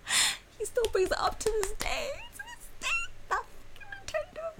he 0.58 0.64
still 0.64 0.86
brings 0.92 1.10
it 1.10 1.18
up 1.18 1.38
to 1.38 1.50
this 1.62 1.72
day. 1.72 2.10
To 2.32 2.38
this 2.38 2.66
day, 2.80 3.12
that 3.28 3.44
fucking 3.76 4.24
Nintendo. 4.34 4.50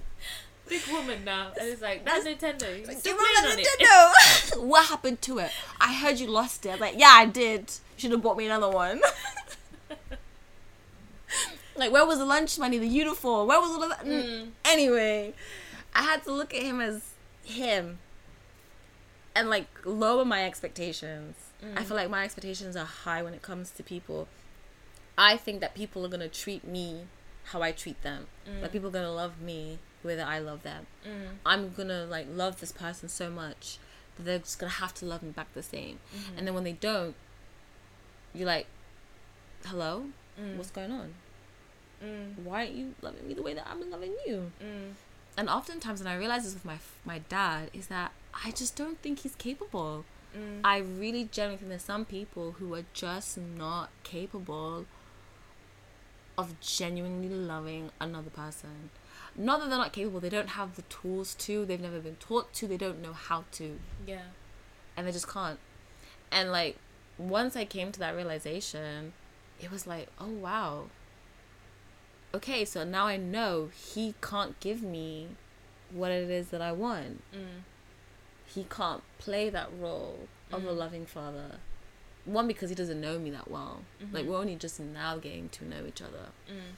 Big 0.71 0.87
woman 0.89 1.25
now. 1.25 1.51
And 1.59 1.67
it's 1.67 1.81
like, 1.81 2.05
that's 2.05 2.25
Nintendo. 2.25 2.87
Like, 2.87 3.05
"You 3.05 3.11
remember 3.11 3.25
playing 3.41 3.51
on 3.51 3.59
it. 3.59 3.67
Nintendo? 3.67 4.63
what 4.67 4.85
happened 4.87 5.21
to 5.23 5.39
it? 5.39 5.51
I 5.81 5.93
heard 5.93 6.17
you 6.17 6.27
lost 6.27 6.65
it. 6.65 6.79
Like, 6.79 6.97
yeah, 6.97 7.11
I 7.11 7.25
did. 7.25 7.69
Should 7.97 8.11
have 8.11 8.21
bought 8.21 8.37
me 8.37 8.45
another 8.45 8.69
one. 8.69 9.01
like, 11.75 11.91
where 11.91 12.05
was 12.05 12.19
the 12.19 12.25
lunch 12.25 12.57
money, 12.57 12.77
the 12.77 12.87
uniform? 12.87 13.49
Where 13.49 13.59
was 13.59 13.71
all 13.71 13.83
of 13.83 13.89
that? 13.89 14.05
Mm. 14.05 14.23
mm. 14.23 14.47
Anyway, 14.63 15.33
I 15.93 16.03
had 16.03 16.23
to 16.23 16.31
look 16.31 16.53
at 16.53 16.63
him 16.63 16.79
as 16.79 17.15
him 17.43 17.99
and 19.35 19.49
like 19.49 19.67
lower 19.83 20.23
my 20.23 20.45
expectations. 20.45 21.35
I 21.61 21.81
mm. 21.81 21.83
feel 21.83 21.97
like 21.97 22.09
my 22.09 22.23
expectations 22.23 22.77
are 22.77 22.85
high 22.85 23.21
when 23.21 23.33
it 23.33 23.41
comes 23.41 23.71
to 23.71 23.83
people. 23.83 24.29
I 25.17 25.35
think 25.35 25.59
that 25.59 25.75
people 25.75 26.05
are 26.05 26.09
gonna 26.09 26.29
treat 26.29 26.65
me 26.65 27.07
how 27.43 27.61
I 27.61 27.73
treat 27.73 28.01
them. 28.03 28.27
Like 28.61 28.69
mm. 28.69 28.71
people 28.71 28.87
are 28.87 28.93
gonna 28.93 29.11
love 29.11 29.41
me 29.41 29.79
whether 30.03 30.23
I 30.23 30.39
love 30.39 30.63
them. 30.63 30.87
Mm. 31.05 31.37
I'm 31.45 31.71
gonna 31.71 32.05
like 32.05 32.27
love 32.31 32.59
this 32.59 32.71
person 32.71 33.09
so 33.09 33.29
much 33.29 33.77
that 34.17 34.23
they're 34.23 34.39
just 34.39 34.59
gonna 34.59 34.71
have 34.71 34.93
to 34.95 35.05
love 35.05 35.23
me 35.23 35.31
back 35.31 35.53
the 35.53 35.63
same. 35.63 35.99
Mm-hmm. 36.15 36.37
And 36.37 36.47
then 36.47 36.53
when 36.53 36.63
they 36.63 36.73
don't, 36.73 37.15
you're 38.33 38.47
like, 38.47 38.67
"Hello, 39.65 40.05
mm. 40.39 40.57
what's 40.57 40.71
going 40.71 40.91
on? 40.91 41.13
Mm. 42.03 42.43
Why 42.43 42.65
aren't 42.65 42.75
you 42.75 42.95
loving 43.01 43.27
me 43.27 43.33
the 43.33 43.43
way 43.43 43.53
that 43.53 43.67
I'm 43.69 43.89
loving 43.89 44.15
you?" 44.25 44.51
And 45.37 45.49
oftentimes, 45.49 46.03
when 46.03 46.07
I 46.07 46.15
realize 46.15 46.43
this 46.43 46.53
with 46.53 46.65
my 46.65 46.77
my 47.05 47.19
dad, 47.29 47.69
is 47.73 47.87
that 47.87 48.11
I 48.45 48.51
just 48.51 48.75
don't 48.75 48.99
think 49.01 49.19
he's 49.19 49.35
capable. 49.35 50.05
I 50.63 50.77
really 50.77 51.25
genuinely 51.25 51.57
think 51.57 51.69
there's 51.69 51.83
some 51.83 52.05
people 52.05 52.53
who 52.53 52.73
are 52.73 52.85
just 52.93 53.37
not 53.37 53.89
capable 54.03 54.85
of 56.37 56.59
genuinely 56.61 57.27
loving 57.27 57.91
another 57.99 58.29
person. 58.29 58.91
Not 59.35 59.61
that 59.61 59.69
they're 59.69 59.77
not 59.77 59.93
capable, 59.93 60.19
they 60.19 60.29
don't 60.29 60.49
have 60.49 60.75
the 60.75 60.81
tools 60.83 61.35
to, 61.35 61.65
they've 61.65 61.79
never 61.79 61.99
been 61.99 62.17
taught 62.17 62.53
to, 62.53 62.67
they 62.67 62.77
don't 62.77 63.01
know 63.01 63.13
how 63.13 63.45
to, 63.53 63.79
Yeah. 64.05 64.23
and 64.97 65.07
they 65.07 65.11
just 65.11 65.27
can't. 65.27 65.59
And 66.31 66.51
like, 66.51 66.77
once 67.17 67.55
I 67.55 67.65
came 67.65 67.91
to 67.91 67.99
that 67.99 68.15
realization, 68.15 69.13
it 69.61 69.71
was 69.71 69.87
like, 69.87 70.09
oh 70.19 70.29
wow. 70.29 70.85
Okay, 72.33 72.65
so 72.65 72.83
now 72.83 73.07
I 73.07 73.17
know 73.17 73.69
he 73.73 74.15
can't 74.21 74.59
give 74.59 74.81
me 74.81 75.29
what 75.91 76.11
it 76.11 76.29
is 76.29 76.47
that 76.49 76.61
I 76.61 76.71
want. 76.71 77.21
Mm. 77.33 77.63
He 78.45 78.65
can't 78.69 79.03
play 79.17 79.49
that 79.49 79.69
role 79.77 80.27
of 80.51 80.65
a 80.65 80.69
mm. 80.69 80.77
loving 80.77 81.05
father. 81.05 81.57
One 82.25 82.47
because 82.47 82.69
he 82.69 82.75
doesn't 82.75 83.01
know 83.01 83.17
me 83.19 83.31
that 83.31 83.49
well. 83.49 83.81
Mm-hmm. 84.01 84.15
Like 84.15 84.25
we're 84.25 84.37
only 84.37 84.55
just 84.55 84.79
now 84.79 85.17
getting 85.17 85.49
to 85.49 85.65
know 85.65 85.85
each 85.87 86.01
other. 86.01 86.29
Mm. 86.49 86.75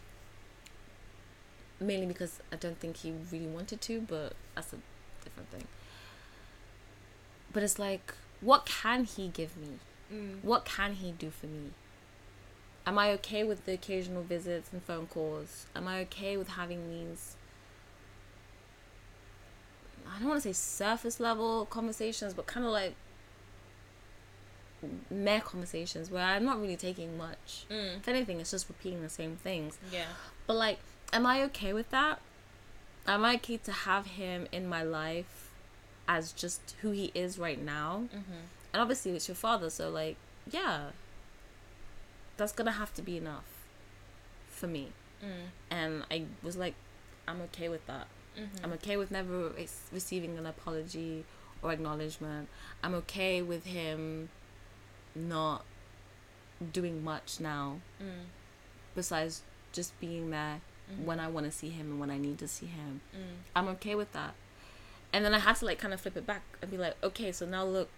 Mainly 1.80 2.06
because 2.06 2.40
I 2.52 2.56
don't 2.56 2.80
think 2.80 2.98
he 2.98 3.14
really 3.32 3.48
wanted 3.48 3.82
to, 3.82 4.02
but 4.02 4.34
that's 4.56 4.74
a 4.74 4.78
different 5.24 5.50
thing. 5.50 5.68
But 7.52 7.64
it's 7.64 7.78
like, 7.78 8.14
what 8.42 8.66
can 8.66 9.04
he 9.04 9.28
give 9.28 9.58
me? 9.58 9.80
Mm. 10.14 10.44
What 10.44 10.66
can 10.66 10.94
he 10.94 11.12
do 11.12 11.30
for 11.30 11.48
me? 11.48 11.72
Am 12.86 12.98
I 12.98 13.12
okay 13.12 13.44
with 13.44 13.66
the 13.66 13.74
occasional 13.74 14.24
visits 14.24 14.70
and 14.72 14.84
phone 14.84 15.08
calls? 15.08 15.68
Am 15.76 15.88
I 15.88 16.00
okay 16.02 16.36
with 16.38 16.50
having 16.50 16.90
these 16.90 17.36
I 20.16 20.20
don't 20.20 20.30
want 20.30 20.44
to 20.44 20.50
say 20.50 20.54
surface 20.54 21.20
level 21.20 21.66
conversations, 21.66 22.34
but 22.34 22.46
kind 22.46 22.66
of 22.66 22.72
like 22.72 22.96
mere 25.10 25.40
conversations 25.40 26.12
where 26.12 26.24
I'm 26.24 26.46
not 26.46 26.60
really 26.60 26.76
taking 26.76 27.18
much. 27.18 27.66
Mm. 27.70 27.98
If 27.98 28.08
anything, 28.08 28.40
it's 28.40 28.52
just 28.52 28.68
repeating 28.68 29.02
the 29.02 29.10
same 29.10 29.38
things. 29.38 29.78
Yeah. 29.92 30.06
But 30.46 30.56
like, 30.56 30.80
am 31.14 31.26
I 31.26 31.44
okay 31.44 31.72
with 31.72 31.90
that? 31.92 32.20
Am 33.08 33.24
I 33.24 33.36
okay 33.36 33.58
to 33.58 33.72
have 33.72 34.08
him 34.08 34.48
in 34.52 34.68
my 34.68 34.84
life 34.84 35.52
as 36.08 36.32
just 36.32 36.76
who 36.82 36.92
he 36.92 37.12
is 37.14 37.38
right 37.38 37.62
now? 37.62 38.06
Mm-hmm. 38.08 38.44
And 38.74 38.82
obviously, 38.82 39.12
it's 39.12 39.28
your 39.28 39.36
father, 39.36 39.70
so 39.70 39.90
like, 39.90 40.18
yeah, 40.50 40.88
that's 42.36 42.52
gonna 42.52 42.72
have 42.72 42.94
to 42.96 43.02
be 43.02 43.18
enough 43.18 43.46
for 44.50 44.68
me. 44.68 44.90
Mm. 45.24 45.50
And 45.70 46.06
I 46.10 46.26
was 46.42 46.58
like, 46.58 46.74
I'm 47.28 47.42
okay 47.44 47.70
with 47.70 47.86
that. 47.88 48.08
Mm-hmm. 48.38 48.66
I'm 48.66 48.74
okay 48.74 48.98
with 48.98 49.12
never 49.12 49.50
re- 49.50 49.68
receiving 49.92 50.38
an 50.38 50.46
apology 50.46 51.24
or 51.62 51.72
acknowledgement. 51.72 52.50
I'm 52.84 52.96
okay 52.96 53.42
with 53.42 53.66
him 53.66 54.30
not 55.16 55.64
doing 56.72 57.04
much 57.04 57.40
now 57.40 57.82
mm. 58.02 58.26
besides 58.96 59.44
just 59.74 60.00
being 60.00 60.30
there 60.30 60.62
Mm. 60.92 61.06
when 61.06 61.20
I 61.20 61.28
want 61.30 61.46
to 61.46 61.52
see 61.52 61.70
him 61.70 61.92
and 61.92 62.00
when 62.00 62.12
I 62.12 62.18
need 62.18 62.38
to 62.40 62.48
see 62.48 62.66
him. 62.66 63.02
Mm. 63.16 63.38
I'm 63.56 63.68
okay 63.70 63.96
with 63.96 64.12
that. 64.14 64.34
And 65.14 65.24
then 65.24 65.34
I 65.34 65.40
had 65.40 65.56
to 65.58 65.66
like 65.66 65.80
kind 65.80 65.94
of 65.94 66.02
flip 66.02 66.18
it 66.18 66.26
back 66.26 66.42
and 66.62 66.70
be 66.72 66.78
like, 66.78 66.96
okay, 67.04 67.32
so 67.32 67.46
now 67.46 67.64
look 67.64 67.90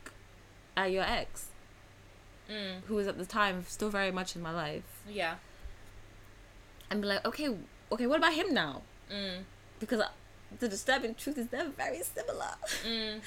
at 0.77 0.91
your 0.91 1.03
ex, 1.03 1.47
mm. 2.51 2.81
who 2.87 2.95
was 2.95 3.07
at 3.07 3.17
the 3.17 3.25
time 3.25 3.63
still 3.67 3.89
very 3.89 4.11
much 4.11 4.35
in 4.35 4.41
my 4.41 4.51
life, 4.51 4.83
Yeah. 5.09 5.35
and 6.91 7.01
be 7.01 7.07
like, 7.07 7.25
okay, 7.25 7.49
okay, 7.91 8.05
what 8.07 8.17
about 8.17 8.33
him 8.33 8.53
now? 8.53 8.81
Because 9.79 10.01
I, 10.01 10.07
the 10.59 10.67
disturbing 10.67 11.15
truth 11.15 11.37
is 11.37 11.47
they're 11.47 11.69
very 11.69 12.01
similar. 12.03 12.55
And 12.85 13.21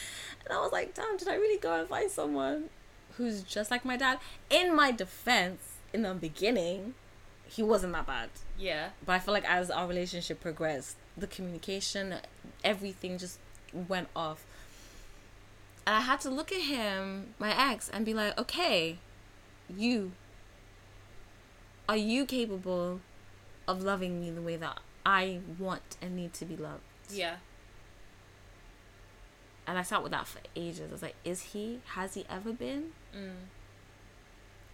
I 0.51 0.61
was 0.61 0.73
like, 0.73 0.95
damn, 0.95 1.17
did 1.17 1.29
I 1.29 1.35
really 1.35 1.59
go 1.59 1.79
and 1.81 1.89
find 1.89 2.11
someone 2.11 2.71
who's 3.17 3.43
just 3.43 3.71
like 3.71 3.85
my 3.85 3.97
dad? 3.97 4.19
In 4.51 4.75
my 4.75 4.93
defense, 4.93 5.75
in 5.93 6.03
the 6.03 6.15
beginning, 6.15 6.95
he 7.49 7.63
wasn't 7.63 7.93
that 7.95 8.07
bad. 8.07 8.31
Yeah. 8.59 8.91
But 9.05 9.13
I 9.13 9.19
feel 9.19 9.35
like 9.35 9.49
as 9.49 9.71
our 9.71 9.87
relationship 9.87 10.41
progressed, 10.41 10.97
the 11.17 11.27
communication, 11.27 12.15
everything 12.63 13.19
just 13.19 13.39
went 13.73 14.09
off. 14.15 14.45
And 15.87 15.97
I 15.97 16.01
had 16.01 16.21
to 16.21 16.31
look 16.31 16.53
at 16.53 16.61
him, 16.61 17.35
my 17.39 17.73
ex, 17.73 17.89
and 17.89 18.05
be 18.05 18.13
like, 18.13 18.39
okay, 18.39 18.99
you, 19.75 20.13
are 21.89 21.97
you 21.97 22.27
capable 22.27 23.01
of 23.67 23.83
loving 23.83 24.21
me 24.21 24.31
the 24.31 24.43
way 24.43 24.57
that 24.57 24.81
I 25.07 25.41
want 25.59 25.97
and 26.03 26.15
need 26.15 26.35
to 26.35 26.45
be 26.45 26.57
loved? 26.57 26.83
Yeah. 27.11 27.37
And 29.67 29.79
I 29.79 29.83
sat 29.83 30.03
with 30.03 30.13
that 30.13 30.27
for 30.27 30.41
ages. 30.55 30.83
I 30.89 30.93
was 30.93 31.03
like, 31.03 31.17
is 31.25 31.41
he? 31.41 31.81
Has 31.95 32.15
he 32.15 32.27
ever 32.29 32.53
been? 32.53 32.93
Mm. 33.17 33.33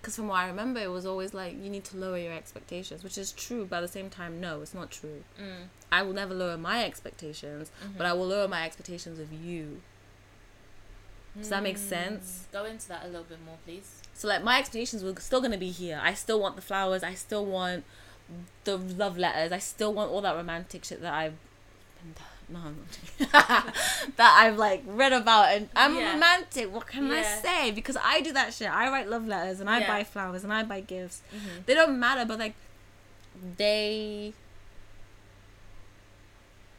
Because 0.05 0.17
from 0.17 0.29
what 0.29 0.37
I 0.37 0.49
remember, 0.49 0.81
it 0.81 0.91
was 0.91 1.07
always 1.07 1.33
like, 1.33 1.55
you 1.55 1.71
need 1.71 1.85
to 1.85 1.97
lower 1.97 2.19
your 2.19 2.35
expectations, 2.35 3.03
which 3.03 3.17
is 3.17 3.33
true, 3.33 3.65
but 3.65 3.77
at 3.77 3.81
the 3.81 3.89
same 3.89 4.11
time, 4.11 4.39
no, 4.39 4.61
it's 4.61 4.75
not 4.75 4.91
true. 4.91 5.25
Mm. 5.41 5.69
I 5.91 6.03
will 6.03 6.13
never 6.13 6.35
lower 6.35 6.59
my 6.59 6.85
expectations, 6.85 7.73
but 7.97 8.07
I 8.07 8.13
will 8.13 8.27
lower 8.27 8.47
my 8.47 8.67
expectations 8.67 9.19
of 9.19 9.33
you. 9.33 9.81
Does 11.39 11.49
that 11.49 11.63
make 11.63 11.79
sense? 11.79 12.47
Go 12.53 12.67
into 12.67 12.87
that 12.89 13.05
a 13.05 13.07
little 13.07 13.25
bit 13.25 13.39
more, 13.47 13.57
please. 13.65 14.03
So 14.13 14.29
like 14.29 14.45
my 14.45 14.59
expectations 14.59 15.03
were 15.03 15.15
still 15.21 15.41
gonna 15.41 15.57
be 15.57 15.71
here. 15.71 15.99
I 16.03 16.13
still 16.13 16.39
want 16.39 16.57
the 16.57 16.63
flowers. 16.63 17.03
I 17.03 17.15
still 17.15 17.47
want 17.47 17.85
the 18.65 18.77
love 18.77 19.17
letters. 19.17 19.53
I 19.53 19.59
still 19.59 19.95
want 19.95 20.11
all 20.11 20.21
that 20.21 20.37
romantic 20.37 20.85
shit 20.85 21.01
that 21.01 21.15
I've 21.15 21.33
no, 22.05 22.13
I'm 22.13 22.15
not 22.49 22.73
that 24.17 24.37
I've 24.41 24.57
like 24.59 24.83
read 24.87 25.13
about 25.13 25.51
and 25.55 25.69
I'm 25.75 25.97
Yeah. 25.97 26.13
romantic. 26.15 26.73
What 26.73 26.87
can 26.87 27.11
I 27.11 27.23
say? 27.23 27.71
Because 27.71 27.97
I 28.03 28.21
do 28.21 28.33
that 28.33 28.53
shit. 28.55 28.71
I 28.71 28.89
write 28.91 29.09
love 29.09 29.27
letters 29.27 29.61
and 29.61 29.69
I 29.71 29.81
Yeah. 29.81 29.87
buy 29.89 30.05
flowers 30.05 30.45
and 30.45 30.53
I 30.53 30.63
buy 30.63 30.81
gifts. 30.81 31.23
Mm-hmm. 31.35 31.63
They 31.67 31.75
don't 31.75 31.99
matter, 31.99 32.25
but 32.25 32.39
like 32.39 32.55
they. 33.57 34.33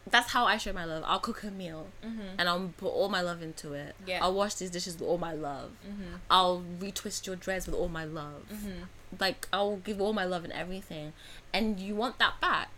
That's 0.08 0.30
how 0.30 0.44
I 0.46 0.56
show 0.56 0.72
my 0.72 0.84
love. 0.84 1.02
I'll 1.06 1.18
cook 1.18 1.42
a 1.42 1.50
meal 1.50 1.88
Mm-hmm. 2.04 2.20
and 2.38 2.48
I'll 2.48 2.70
put 2.76 2.88
all 2.88 3.08
my 3.08 3.20
love 3.20 3.42
into 3.42 3.72
it. 3.72 3.96
Yeah. 4.06 4.20
I'll 4.22 4.34
wash 4.34 4.54
these 4.54 4.70
dishes 4.70 4.94
with 4.98 5.08
all 5.08 5.18
my 5.18 5.32
love. 5.32 5.70
Mm-hmm. 5.86 6.14
I'll 6.30 6.62
retwist 6.78 7.26
your 7.26 7.34
dress 7.36 7.66
with 7.66 7.74
all 7.74 7.88
my 7.88 8.04
love. 8.04 8.44
Mm-hmm. 8.52 8.84
Like 9.20 9.48
I'll 9.52 9.76
give 9.76 10.00
all 10.00 10.12
my 10.12 10.24
love 10.24 10.44
and 10.44 10.52
everything, 10.52 11.12
and 11.52 11.80
you 11.80 11.94
want 11.96 12.18
that 12.18 12.40
back. 12.40 12.68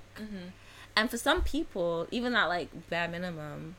Mm-hmm. 0.99 1.03
And 1.03 1.11
for 1.11 1.17
some 1.17 1.43
people, 1.43 2.07
even 2.11 2.33
that 2.33 2.49
like 2.49 2.91
bare 2.91 3.09
minimum, 3.09 3.77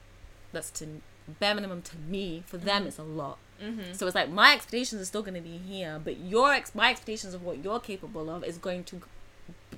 that's 0.51 0.69
to 0.71 1.01
bare 1.39 1.55
minimum 1.55 1.81
to 1.83 1.97
me. 1.97 2.43
For 2.45 2.57
them, 2.57 2.87
it's 2.87 2.97
a 2.97 3.03
lot. 3.03 3.37
Mm-hmm. 3.61 3.93
So 3.93 4.05
it's 4.05 4.15
like 4.15 4.29
my 4.29 4.53
expectations 4.53 5.01
are 5.01 5.05
still 5.05 5.21
going 5.21 5.33
to 5.33 5.41
be 5.41 5.57
here, 5.57 5.99
but 6.03 6.17
your 6.17 6.53
ex- 6.53 6.73
my 6.73 6.89
expectations 6.91 7.33
of 7.33 7.43
what 7.43 7.63
you're 7.63 7.79
capable 7.79 8.29
of 8.29 8.43
is 8.43 8.57
going 8.57 8.83
to 8.85 9.01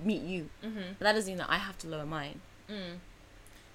meet 0.04 0.22
you. 0.22 0.50
Mm-hmm. 0.64 0.94
But 1.00 1.06
that 1.06 1.14
doesn't 1.14 1.30
mean 1.32 1.40
that 1.40 1.50
I 1.50 1.58
have 1.58 1.78
to 1.80 1.88
lower 1.88 2.06
mine. 2.06 2.42
Mm. 2.70 3.00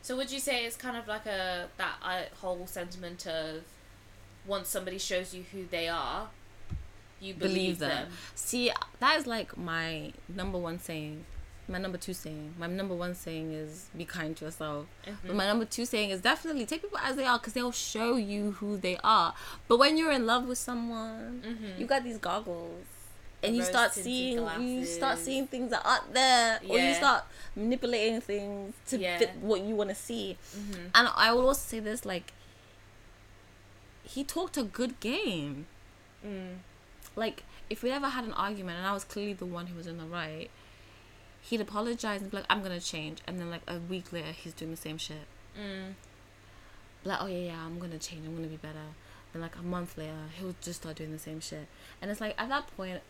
So 0.03 0.17
would 0.17 0.31
you 0.31 0.39
say 0.39 0.65
it's 0.65 0.77
kind 0.77 0.97
of 0.97 1.09
like 1.09 1.27
a 1.27 1.69
that 1.79 1.95
uh, 2.03 2.23
whole 2.41 2.67
sentiment 2.67 3.27
of 3.27 3.63
once 4.47 4.69
somebody 4.69 4.99
shows 4.99 5.35
you 5.35 5.45
who 5.51 5.67
they 5.69 5.89
are, 5.89 6.29
you 7.21 7.35
believe, 7.35 7.55
Believe 7.55 7.79
them. 7.81 7.91
them. 7.91 8.09
See, 8.37 8.71
that 9.01 9.19
is 9.19 9.27
like 9.27 9.57
my 9.59 10.13
number 10.29 10.59
one 10.59 10.79
saying. 10.79 11.25
My 11.69 11.79
number 11.79 11.99
two 11.99 12.15
saying. 12.15 12.55
My 12.59 12.69
number 12.69 12.95
one 12.95 13.15
saying 13.15 13.53
is 13.53 13.87
be 13.97 14.05
kind 14.05 14.37
to 14.37 14.45
yourself. 14.45 14.87
Mm-hmm. 15.05 15.27
But 15.27 15.37
my 15.37 15.47
number 15.47 15.65
two 15.65 15.85
saying 15.85 16.11
is 16.11 16.21
definitely 16.21 16.65
take 16.65 16.83
people 16.83 16.99
as 16.99 17.17
they 17.17 17.25
are 17.25 17.39
because 17.39 17.55
they'll 17.55 17.73
show 17.73 18.17
you 18.17 18.53
who 18.53 18.77
they 18.77 18.99
are. 19.03 19.35
But 19.67 19.79
when 19.79 19.97
you're 19.99 20.13
in 20.13 20.27
love 20.27 20.47
with 20.47 20.59
someone, 20.59 21.43
Mhm. 21.45 21.79
you 21.79 21.87
got 21.87 22.05
these 22.05 22.19
goggles. 22.19 22.85
And 23.43 23.55
you 23.55 23.63
start 23.63 23.93
seeing 23.93 24.39
you 24.61 24.85
start 24.87 25.19
seeing 25.19 25.47
things 25.47 25.71
that 25.71 25.83
aren't 25.85 26.15
there, 26.15 26.59
or 26.69 26.79
you 26.79 26.95
start 26.95 27.25
manipulating 27.55 28.21
things 28.21 28.75
to 28.89 28.99
Yeah. 28.99 29.19
fit 29.19 29.37
what 29.41 29.61
you 29.61 29.75
want 29.77 29.91
to 29.91 29.95
see. 29.95 30.37
Mhm. 30.57 30.91
And 30.95 31.09
I 31.15 31.33
will 31.33 31.47
also 31.47 31.61
say 31.69 31.79
this: 31.81 32.05
like, 32.07 32.33
he 34.05 34.25
talked 34.25 34.57
a 34.57 34.63
good 34.63 34.99
game 35.01 35.67
Mm. 36.25 36.57
like 37.15 37.45
if 37.69 37.83
we 37.83 37.91
ever 37.91 38.09
had 38.09 38.25
an 38.25 38.33
argument 38.33 38.79
and 38.79 38.87
I 38.87 38.93
was 38.93 39.05
clearly 39.05 39.35
the 39.35 39.47
one 39.47 39.67
who 39.67 39.77
was 39.77 39.87
in 39.87 39.99
the 39.99 40.07
right, 40.07 40.51
he'd 41.49 41.61
apologize 41.61 42.21
and 42.23 42.31
be 42.31 42.37
like, 42.39 42.47
"I'm 42.51 42.63
gonna 42.63 42.81
change," 42.81 43.19
and 43.27 43.39
then 43.41 43.51
like 43.51 43.63
a 43.69 43.79
week 43.79 44.13
later, 44.13 44.33
he's 44.33 44.53
doing 44.53 44.71
the 44.73 44.77
same 44.77 44.99
shit. 44.99 45.27
Mm. 45.59 45.95
Like, 47.05 47.19
"Oh 47.23 47.27
yeah, 47.27 47.39
yeah, 47.53 47.65
I'm 47.65 47.79
gonna 47.79 47.99
change. 47.99 48.27
I'm 48.27 48.35
gonna 48.35 48.49
be 48.49 48.57
better." 48.57 48.87
Then 49.33 49.43
like 49.43 49.57
a 49.57 49.63
month 49.63 49.97
later, 49.99 50.29
he'll 50.39 50.55
just 50.61 50.81
start 50.83 50.97
doing 50.97 51.13
the 51.13 51.19
same 51.19 51.41
shit, 51.41 51.67
and 52.01 52.11
it's 52.11 52.21
like 52.21 52.35
at 52.39 52.49
that 52.49 52.67
point. 52.77 53.01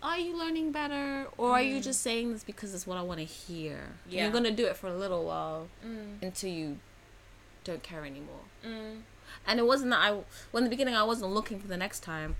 Are 0.00 0.16
you 0.16 0.38
learning 0.38 0.70
better, 0.70 1.26
or 1.36 1.50
are 1.50 1.60
you 1.62 1.80
just 1.80 2.02
saying 2.02 2.32
this 2.32 2.44
because 2.44 2.72
it's 2.72 2.86
what 2.86 2.96
I 2.96 3.02
want 3.02 3.18
to 3.18 3.24
hear? 3.26 3.78
And 4.04 4.12
Yeah. 4.12 4.22
You're 4.22 4.32
gonna 4.32 4.52
do 4.52 4.64
it 4.66 4.76
for 4.76 4.86
a 4.86 4.94
little 4.96 5.24
while 5.24 5.66
Mm. 5.84 6.22
until 6.22 6.50
you 6.50 6.78
don't 7.64 7.82
care 7.82 8.04
anymore. 8.04 8.42
Mm. 8.64 9.02
And 9.44 9.58
it 9.58 9.66
wasn't 9.66 9.90
that 9.90 9.98
I, 9.98 10.10
well, 10.12 10.24
in 10.58 10.62
the 10.64 10.70
beginning, 10.70 10.94
I 10.94 11.02
wasn't 11.02 11.32
looking 11.32 11.58
for 11.58 11.66
the 11.66 11.76
next 11.76 12.00
time. 12.04 12.36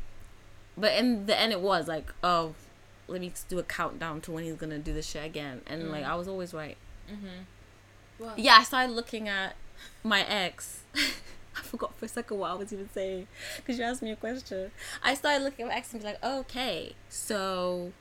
But 0.77 0.93
in 0.93 1.27
the 1.27 1.37
end, 1.37 1.53
it 1.53 1.61
was 1.61 1.89
like, 1.89 2.13
oh, 2.23 2.55
let 3.09 3.21
me 3.21 3.33
do 3.49 3.59
a 3.59 3.63
countdown 3.63 4.21
to 4.23 4.31
when 4.33 4.45
he's 4.45 4.55
gonna 4.57 4.79
do 4.79 4.93
this 4.93 5.07
shit 5.09 5.25
again. 5.25 5.63
And 5.67 5.91
like, 5.91 6.05
I 6.05 6.15
was 6.15 6.29
always 6.29 6.53
right. 6.55 6.77
Mm-hmm. 7.11 7.27
What? 8.25 8.39
Yeah, 8.39 8.57
I 8.59 8.65
started 8.65 8.93
looking 8.93 9.29
at 9.29 9.57
my 10.05 10.23
ex. 10.27 10.81
I 10.95 11.61
forgot 11.63 11.97
for 11.99 12.05
a 12.05 12.09
second 12.09 12.39
what 12.39 12.51
I 12.51 12.55
was 12.55 12.73
even 12.73 12.89
saying 12.93 13.27
because 13.57 13.79
you 13.79 13.85
asked 13.85 14.03
me 14.03 14.13
a 14.13 14.17
question. 14.17 14.71
I 15.03 15.15
started 15.15 15.43
looking 15.43 15.65
at 15.65 15.69
my 15.71 15.75
ex 15.77 15.93
and 15.93 16.01
be 16.03 16.07
like, 16.09 16.23
okay, 16.23 16.95
so 17.09 17.93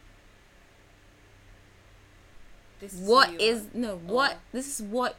This 2.80 2.94
what 2.94 3.28
who 3.30 3.34
you 3.34 3.40
is 3.40 3.62
are. 3.66 3.70
no 3.74 3.96
what 3.98 4.34
Or- 4.34 4.38
this 4.52 4.80
is 4.80 4.86
what 4.86 5.16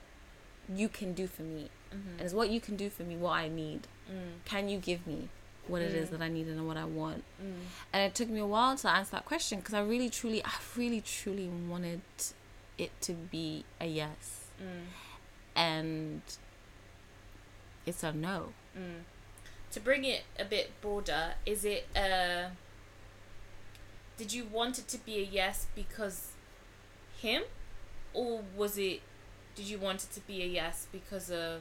you 0.73 0.89
can 0.89 1.15
do 1.15 1.27
for 1.27 1.43
me, 1.43 1.71
Mhm. 1.93 2.13
and 2.13 2.21
it's 2.21 2.35
what 2.35 2.51
you 2.51 2.61
can 2.61 2.77
do 2.77 2.91
for 2.91 3.03
me. 3.03 3.17
What 3.17 3.33
I 3.33 3.49
need. 3.49 3.89
Mm. 4.11 4.45
Can 4.45 4.69
you 4.69 4.79
give 4.79 5.07
me 5.07 5.29
what 5.69 5.83
it 5.83 5.93
is 5.95 6.09
Mm. 6.09 6.13
that 6.13 6.23
I 6.23 6.29
need 6.29 6.47
and 6.49 6.67
what 6.67 6.77
I 6.77 6.85
want? 6.85 7.25
Mm. 7.43 7.61
And 7.93 8.03
it 8.03 8.15
took 8.15 8.29
me 8.29 8.41
a 8.41 8.47
while 8.47 8.77
to 8.77 8.89
answer 8.91 9.13
that 9.13 9.25
question 9.25 9.59
because 9.59 9.75
I 9.75 9.81
really, 9.83 10.11
truly, 10.11 10.45
I 10.45 10.53
really, 10.77 11.01
truly 11.01 11.49
wanted 11.49 12.01
it 12.79 12.93
to 13.03 13.13
be 13.13 13.65
a 13.81 13.87
yes. 13.87 14.47
Mm. 14.63 14.87
And 15.57 16.23
it's 17.87 18.03
a 18.03 18.13
no. 18.13 18.53
Mm. 18.77 19.03
To 19.73 19.81
bring 19.81 20.05
it 20.05 20.23
a 20.39 20.45
bit 20.45 20.73
broader, 20.81 21.35
is 21.45 21.65
it 21.65 21.87
uh 21.97 22.49
did 24.17 24.33
you 24.33 24.45
want 24.45 24.79
it 24.79 24.89
to 24.89 24.99
be 24.99 25.19
a 25.19 25.23
yes 25.23 25.67
because 25.77 26.33
him 27.19 27.43
or 28.13 28.43
was 28.57 28.77
it 28.77 29.01
did 29.55 29.67
you 29.69 29.79
want 29.79 30.03
it 30.05 30.11
to 30.11 30.21
be 30.21 30.43
a 30.43 30.47
yes 30.47 30.87
because 30.91 31.31
of 31.31 31.61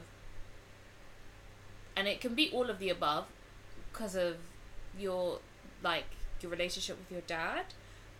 and 1.96 2.08
it 2.08 2.20
can 2.20 2.34
be 2.34 2.50
all 2.52 2.68
of 2.70 2.78
the 2.80 2.88
above 2.90 3.26
because 3.98 4.14
of 4.14 4.36
your 4.96 5.40
like 5.82 6.04
your 6.40 6.50
relationship 6.50 6.96
with 6.98 7.10
your 7.10 7.22
dad? 7.22 7.64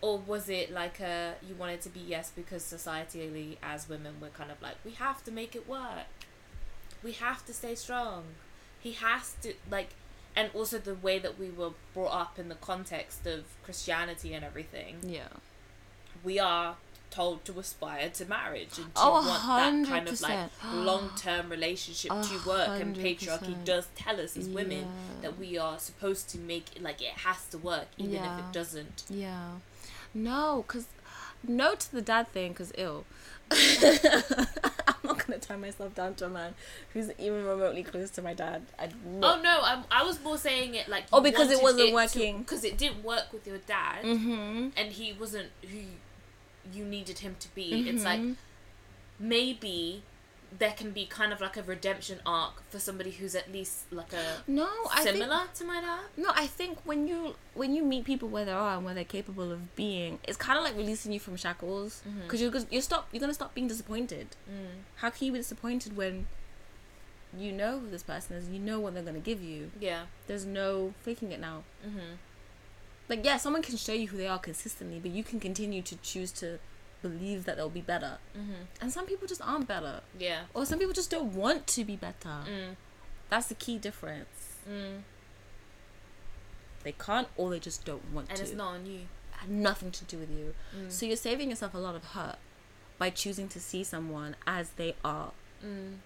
Or 0.01 0.17
was 0.17 0.49
it 0.49 0.71
like 0.71 0.99
a 0.99 1.35
you 1.47 1.55
wanted 1.55 1.81
to 1.81 1.89
be 1.89 1.99
yes 1.99 2.31
because 2.35 2.63
societally 2.63 3.57
as 3.63 3.89
women 3.89 4.15
we're 4.21 4.29
kind 4.29 4.51
of 4.51 4.61
like 4.61 4.75
we 4.85 4.91
have 4.91 5.23
to 5.25 5.31
make 5.31 5.55
it 5.55 5.67
work. 5.67 6.07
We 7.03 7.13
have 7.13 7.45
to 7.45 7.53
stay 7.53 7.75
strong. 7.75 8.23
He 8.79 8.93
has 8.93 9.35
to 9.41 9.53
like 9.69 9.89
and 10.35 10.51
also 10.53 10.77
the 10.77 10.95
way 10.95 11.19
that 11.19 11.39
we 11.39 11.49
were 11.49 11.71
brought 11.93 12.13
up 12.13 12.39
in 12.39 12.49
the 12.49 12.55
context 12.55 13.25
of 13.25 13.45
christianity 13.63 14.33
and 14.33 14.43
everything. 14.45 14.97
Yeah. 15.03 15.29
we 16.23 16.39
are 16.39 16.75
told 17.11 17.43
to 17.45 17.57
aspire 17.59 18.09
to 18.09 18.25
marriage 18.25 18.77
and 18.77 18.93
to 18.95 19.01
Oh, 19.01 19.11
want 19.13 19.85
that 19.85 19.89
kind 19.89 20.07
of 20.07 20.21
like 20.21 20.49
long-term 20.73 21.49
relationship 21.49 22.11
A 22.11 22.21
to 22.23 22.39
work 22.47 22.79
and 22.81 22.95
patriarchy 22.95 23.55
does 23.65 23.87
tell 23.95 24.19
us 24.21 24.37
as 24.37 24.47
women 24.47 24.79
Yeah. 24.79 25.21
that 25.21 25.39
we 25.39 25.57
are 25.57 25.79
supposed 25.79 26.29
to 26.29 26.37
make 26.37 26.75
it 26.75 26.81
like 26.83 27.01
it 27.01 27.13
has 27.25 27.45
to 27.47 27.57
work 27.57 27.87
even 27.97 28.15
if 28.15 28.39
it 28.39 28.51
doesn't 28.51 29.03
Yeah. 29.09 29.49
No, 30.13 30.63
because 30.67 30.85
no 31.47 31.75
to 31.75 31.91
the 31.91 32.01
dad 32.01 32.27
thing 32.29 32.51
because 32.53 32.71
ill. 32.77 33.05
I'm 33.51 34.97
not 35.03 35.19
to 35.27 35.39
tie 35.39 35.55
myself 35.55 35.95
down 35.95 36.15
to 36.15 36.25
a 36.25 36.29
man 36.29 36.53
who's 36.93 37.09
even 37.17 37.45
remotely 37.45 37.83
close 37.83 38.09
to 38.11 38.21
my 38.21 38.33
dad. 38.33 38.63
I 38.77 38.89
oh 39.23 39.39
no 39.41 39.59
I'm, 39.63 39.83
i 39.91 40.03
was 40.03 40.21
more 40.23 40.37
saying 40.37 40.75
it 40.75 40.87
like 40.87 41.05
Oh, 41.13 41.21
because 41.21 41.49
it 41.51 41.61
wasn't 41.61 41.93
working. 41.93 42.39
because 42.39 42.63
it 42.63 42.77
didn't 42.77 43.03
work 43.03 43.31
with 43.33 43.45
your 43.47 43.57
dad 43.59 44.03
Mm-hmm. 44.03 44.69
and 44.77 44.91
he 44.91 45.13
wasn't 45.13 45.49
who 45.71 45.79
you 46.73 46.83
needed 46.85 47.19
him 47.19 47.35
to 47.39 47.47
be 47.55 47.87
it's 47.89 48.03
like 48.03 48.19
Mhm. 48.19 48.35
maybe 49.19 50.03
there 50.57 50.71
can 50.71 50.89
be 50.91 51.05
kind 51.05 51.31
of 51.31 51.39
like 51.39 51.55
a 51.57 51.61
redemption 51.61 52.19
arc 52.25 52.63
for 52.71 52.79
somebody 52.79 53.11
who's 53.11 53.35
at 53.35 53.51
least 53.51 53.83
like 53.91 54.11
a 54.13 54.41
No, 54.47 54.67
I 54.91 55.03
think 55.03 55.17
similar 55.17 55.43
to 55.53 55.63
my 55.63 55.79
dad 55.79 55.99
No, 56.17 56.31
I 56.33 56.47
think 56.47 56.79
when 56.85 57.07
you 57.07 57.35
when 57.53 57.75
you 57.75 57.83
meet 57.83 58.03
people 58.05 58.29
where 58.29 58.45
they 58.45 58.51
are 58.51 58.75
and 58.77 58.83
where 58.85 58.95
they're 58.95 59.03
capable 59.03 59.51
of 59.51 59.75
being, 59.75 60.17
it's 60.27 60.37
kind 60.37 60.57
of 60.57 60.63
like 60.63 60.75
releasing 60.75 61.11
you 61.11 61.19
from 61.19 61.35
shackles 61.35 62.01
because 62.23 62.41
you're 62.41 62.51
you're 62.71 62.81
stop 62.81 63.09
you're 63.11 63.19
gonna 63.21 63.33
stop 63.33 63.53
being 63.53 63.67
disappointed. 63.67 64.27
mm. 64.49 64.81
How 64.95 65.11
can 65.11 65.27
you 65.27 65.33
be 65.33 65.37
disappointed 65.39 65.95
when 65.95 66.25
you 67.37 67.51
know 67.51 67.79
who 67.79 67.89
this 67.91 68.01
person 68.01 68.35
is? 68.35 68.49
You 68.49 68.57
know 68.59 68.79
what 68.79 68.95
they're 68.95 69.03
gonna 69.03 69.19
give 69.19 69.43
you. 69.43 69.69
yeah 69.79 70.05
There's 70.25 70.45
no 70.45 70.95
faking 71.03 71.31
it 71.31 71.39
now. 71.39 71.63
mm-hmm. 71.85 72.15
Like 73.09 73.25
yeah, 73.25 73.37
someone 73.37 73.61
can 73.63 73.75
show 73.75 73.91
you 73.93 74.07
who 74.07 74.17
they 74.17 74.27
are 74.27 74.39
consistently, 74.39 74.99
but 74.99 75.11
you 75.11 75.23
can 75.23 75.39
continue 75.39 75.81
to 75.81 75.95
choose 75.97 76.31
to 76.33 76.59
believe 77.01 77.45
that 77.45 77.55
they'll 77.57 77.69
be 77.69 77.81
better. 77.81 78.17
Mm-hmm. 78.37 78.63
And 78.81 78.91
some 78.93 79.05
people 79.07 79.27
just 79.27 79.41
aren't 79.41 79.67
better, 79.67 80.01
Yeah. 80.17 80.41
or 80.53 80.65
some 80.65 80.77
people 80.79 80.93
just 80.93 81.09
don't 81.09 81.33
want 81.33 81.65
to 81.67 81.83
be 81.83 81.95
better. 81.95 82.29
Mm. 82.45 82.75
That's 83.29 83.47
the 83.47 83.55
key 83.55 83.77
difference. 83.77 84.57
Mm. 84.69 85.01
They 86.83 86.91
can't, 86.91 87.27
or 87.35 87.49
they 87.49 87.59
just 87.59 87.83
don't 87.85 88.13
want 88.13 88.27
to. 88.27 88.33
And 88.33 88.41
it's 88.41 88.53
not 88.53 88.75
on 88.75 88.85
you. 88.85 89.01
had 89.31 89.49
nothing 89.49 89.89
to 89.91 90.03
do 90.03 90.17
with 90.17 90.29
you. 90.29 90.53
Mm. 90.77 90.91
So 90.91 91.05
you're 91.05 91.15
saving 91.15 91.49
yourself 91.49 91.73
a 91.73 91.77
lot 91.77 91.95
of 91.95 92.03
hurt 92.03 92.35
by 92.97 93.09
choosing 93.09 93.47
to 93.47 93.59
see 93.59 93.83
someone 93.85 94.35
as 94.45 94.71
they 94.71 94.95
are, 95.03 95.31
Mm. 95.65 95.99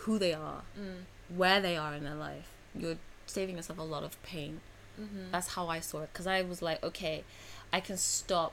who 0.00 0.18
they 0.18 0.34
are, 0.34 0.62
Mm. 0.78 1.04
where 1.28 1.60
they 1.60 1.76
are 1.76 1.94
in 1.94 2.04
their 2.04 2.14
life. 2.14 2.48
You're 2.74 2.98
saving 3.32 3.56
yourself 3.56 3.78
a 3.78 3.82
lot 3.82 4.02
of 4.04 4.20
pain. 4.22 4.60
Mm-hmm. 5.00 5.30
That's 5.32 5.48
how 5.54 5.68
I 5.68 5.80
saw 5.80 6.00
it. 6.02 6.10
Because 6.12 6.26
I 6.26 6.42
was 6.42 6.60
like, 6.62 6.82
okay, 6.84 7.24
I 7.72 7.80
can 7.80 7.96
stop 7.96 8.52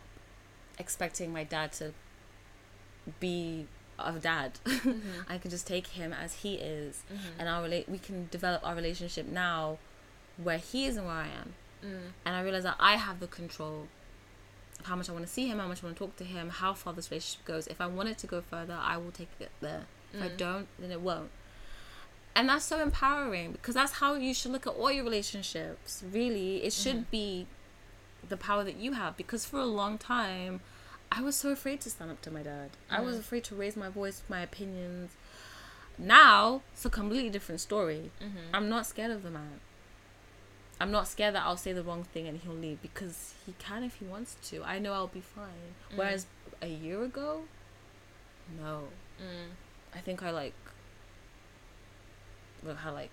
expecting 0.79 1.33
my 1.33 1.43
dad 1.43 1.71
to 1.73 1.93
be 3.19 3.65
a 3.99 4.13
dad. 4.13 4.59
Mm-hmm. 4.67 5.21
I 5.29 5.37
can 5.37 5.51
just 5.51 5.67
take 5.67 5.87
him 5.87 6.13
as 6.13 6.35
he 6.35 6.55
is, 6.55 7.03
Mm-hmm. 7.11 7.39
and 7.39 7.49
our 7.49 7.63
relate. 7.63 7.89
We 7.89 7.97
can 7.97 8.27
develop 8.31 8.65
our 8.65 8.75
relationship 8.75 9.25
now, 9.27 9.79
where 10.41 10.57
he 10.59 10.85
is 10.85 10.95
and 10.97 11.05
where 11.07 11.15
I 11.15 11.27
am. 11.27 11.53
Mm. 11.83 11.99
And 12.25 12.35
I 12.35 12.41
realized 12.41 12.65
that 12.65 12.75
I 12.79 12.95
have 12.95 13.19
the 13.19 13.27
control 13.27 13.87
of 14.79 14.85
how 14.85 14.95
much 14.95 15.09
I 15.09 15.13
want 15.13 15.25
to 15.25 15.31
see 15.31 15.47
him, 15.47 15.59
how 15.59 15.67
much 15.67 15.83
I 15.83 15.87
want 15.87 15.97
to 15.97 16.03
talk 16.05 16.15
to 16.17 16.23
him, 16.23 16.49
how 16.49 16.73
far 16.73 16.93
this 16.93 17.09
relationship 17.11 17.45
goes. 17.45 17.67
If 17.67 17.81
I 17.81 17.87
want 17.87 18.09
it 18.09 18.17
to 18.19 18.27
go 18.27 18.41
further, 18.41 18.77
I 18.79 18.97
will 18.97 19.11
take 19.11 19.29
it 19.39 19.51
there. 19.61 19.85
If 20.13 20.21
I 20.21 20.29
Mm. 20.29 20.37
don't, 20.37 20.67
then 20.79 20.91
it 20.91 21.01
won't. 21.01 21.29
And 22.37 22.47
that's 22.49 22.65
so 22.65 22.79
empowering 22.79 23.51
because 23.51 23.73
that's 23.73 23.93
how 23.93 24.13
you 24.13 24.33
should 24.33 24.51
look 24.51 24.67
at 24.67 24.73
all 24.73 24.91
your 24.91 25.03
relationships. 25.03 26.03
Really, 26.13 26.63
it 26.63 26.71
should 26.71 26.97
Mm-hmm. 26.97 27.11
be 27.11 27.47
the 28.29 28.37
power 28.37 28.63
that 28.63 28.75
you 28.77 28.93
have 28.93 29.17
because 29.17 29.43
for 29.45 29.57
a 29.59 29.65
long 29.65 29.97
time, 29.97 30.61
I 31.11 31.21
was 31.21 31.35
so 31.35 31.49
afraid 31.49 31.81
to 31.81 31.89
stand 31.89 32.11
up 32.11 32.21
to 32.21 32.31
my 32.31 32.43
dad. 32.43 32.69
I 32.91 33.01
was 33.01 33.15
Mhm. 33.15 33.19
afraid 33.21 33.43
to 33.45 33.55
raise 33.55 33.75
my 33.75 33.89
voice, 33.89 34.21
my 34.29 34.41
opinions. 34.41 35.11
Now, 35.97 36.61
it's 36.73 36.85
a 36.85 36.89
completely 36.91 37.31
different 37.31 37.59
story. 37.59 38.11
Mm-hmm. 38.21 38.53
I'm 38.53 38.69
not 38.69 38.85
scared 38.85 39.11
of 39.11 39.23
the 39.23 39.31
man. 39.31 39.59
I'm 40.79 40.91
not 40.91 41.07
scared 41.07 41.33
that 41.33 41.43
I'll 41.43 41.57
say 41.57 41.73
the 41.73 41.81
wrong 41.81 42.03
thing 42.03 42.27
and 42.27 42.39
he'll 42.39 42.53
leave 42.53 42.81
because 42.83 43.33
he 43.47 43.53
can 43.57 43.83
if 43.83 43.95
he 43.95 44.05
wants 44.05 44.35
to. 44.49 44.63
I 44.63 44.77
know 44.77 44.93
I'll 44.93 45.07
be 45.07 45.21
fine. 45.21 45.73
Mm. 45.91 45.97
Whereas 45.97 46.27
a 46.61 46.67
year 46.67 47.01
ago, 47.03 47.45
no. 48.59 48.89
Mm. 49.19 49.49
I 49.95 49.99
think 50.01 50.21
I 50.21 50.29
like 50.29 50.53
well, 52.63 52.75
had 52.75 52.91
like 52.91 53.11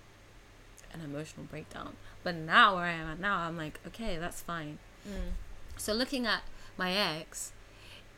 an 0.93 1.01
emotional 1.01 1.45
breakdown. 1.45 1.93
But 2.23 2.35
now 2.35 2.75
where 2.75 2.85
I 2.85 2.91
am 2.91 3.07
at 3.07 3.19
now, 3.19 3.39
I'm 3.39 3.57
like, 3.57 3.79
okay, 3.87 4.17
that's 4.17 4.41
fine. 4.41 4.79
Mm. 5.07 5.33
So 5.77 5.93
looking 5.93 6.25
at 6.25 6.43
my 6.77 6.91
ex, 6.93 7.51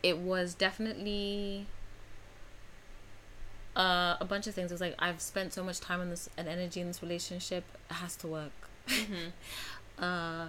it 0.02 0.18
was 0.18 0.54
definitely 0.54 1.66
uh, 3.76 4.16
a 4.20 4.24
bunch 4.24 4.46
of 4.46 4.54
things. 4.54 4.70
It 4.70 4.74
was 4.74 4.80
like 4.80 4.94
I've 4.98 5.20
spent 5.20 5.52
so 5.52 5.62
much 5.62 5.80
time 5.80 6.00
on 6.00 6.10
this 6.10 6.28
and 6.36 6.48
energy 6.48 6.80
in 6.80 6.86
this 6.86 7.02
relationship. 7.02 7.64
It 7.90 7.94
has 7.94 8.16
to 8.16 8.26
work. 8.26 8.52
Mm-hmm. 8.88 9.28
Uh, 9.98 10.48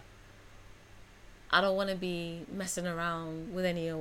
I 1.49 1.61
don't 1.61 1.75
want 1.75 1.89
to 1.89 1.95
be 1.95 2.45
messing 2.51 2.85
around 2.85 3.51
with 3.51 3.65
any 3.65 3.91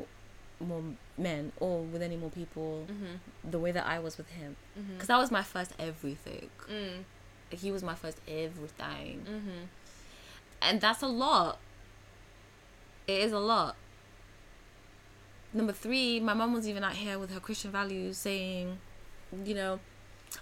more 0.61 0.82
men 1.16 1.52
or 1.61 1.82
with 1.82 2.02
any 2.02 2.16
more 2.16 2.30
people 2.30 2.86
Mm-hmm. 2.90 3.50
the 3.50 3.59
way 3.59 3.70
that 3.72 3.86
I 3.86 3.98
was 3.98 4.16
with 4.18 4.28
him. 4.30 4.56
Mm-hmm. 4.78 4.94
Because 4.94 5.09
that 5.09 5.18
was 5.18 5.30
my 5.30 5.42
first 5.42 5.72
everything. 5.78 6.50
Mm. 6.70 7.04
He 7.50 7.70
was 7.70 7.82
my 7.82 7.94
first 7.94 8.18
everything. 8.26 9.24
Mm-hmm. 9.28 9.64
And 10.61 10.80
that's 10.80 11.02
a 11.02 11.06
lot. 11.06 11.59
It 13.06 13.20
is 13.20 13.32
a 13.32 13.38
lot. 13.38 13.76
Number 15.54 15.72
three, 15.72 16.20
my 16.20 16.34
mom 16.34 16.52
was 16.52 16.68
even 16.68 16.84
out 16.84 16.92
here 16.94 17.18
with 17.18 17.32
her 17.32 17.40
Christian 17.40 17.70
values 17.70 18.18
saying, 18.18 18.78
you 19.44 19.54
know, 19.54 19.80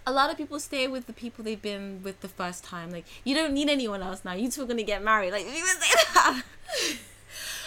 a 0.04 0.10
lot 0.12 0.30
of 0.30 0.36
people 0.36 0.58
stay 0.58 0.88
with 0.88 1.06
the 1.06 1.12
people 1.12 1.44
they've 1.44 1.62
been 1.62 2.00
with 2.02 2.20
the 2.20 2.28
first 2.28 2.64
time. 2.64 2.90
Like, 2.90 3.04
you 3.22 3.34
don't 3.34 3.52
need 3.52 3.68
anyone 3.68 4.02
else 4.02 4.24
now. 4.24 4.32
You 4.32 4.50
two 4.50 4.62
are 4.62 4.66
gonna 4.66 4.82
get 4.82 5.04
married. 5.04 5.30
Like, 5.32 5.42
she 5.46 5.62
would 5.62 5.82
say 5.82 5.94
that. 6.14 6.42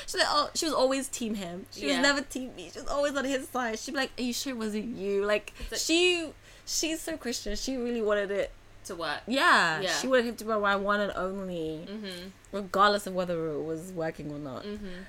She's 0.10 0.20
like, 0.22 0.28
oh, 0.32 0.50
she 0.56 0.66
was 0.66 0.74
always 0.74 1.08
team 1.08 1.36
him. 1.36 1.68
She 1.72 1.82
Yeah. 1.88 1.98
was 2.00 2.02
never 2.02 2.22
team 2.22 2.56
me. 2.56 2.70
She 2.74 2.80
was 2.80 2.88
always 2.90 3.16
on 3.16 3.26
his 3.26 3.48
side. 3.50 3.78
She'd 3.78 3.92
be 3.92 3.98
like, 3.98 4.12
are 4.18 4.24
you 4.24 4.34
sure 4.34 4.54
it 4.54 4.58
wasn't 4.58 4.98
you? 4.98 5.24
Like, 5.24 5.54
she, 5.78 6.30
she's 6.66 7.00
so 7.02 7.16
Christian. 7.16 7.56
She 7.56 7.78
really 7.78 8.02
wanted 8.02 8.32
it. 8.32 8.52
To 8.86 8.96
work. 8.96 9.20
Yeah, 9.28 9.82
Yeah. 9.82 9.92
she 10.00 10.08
wanted 10.08 10.26
him 10.26 10.36
to 10.38 10.44
be 10.46 10.50
my 10.52 10.76
one 10.76 11.00
and 11.00 11.12
only 11.16 11.86
Mm-hmm. 11.88 12.30
regardless 12.52 13.06
of 13.06 13.14
whether 13.14 13.50
it 13.52 13.62
was 13.62 13.92
working 13.92 14.32
or 14.32 14.40
not. 14.40 14.64
Mm-hmm. 14.64 15.04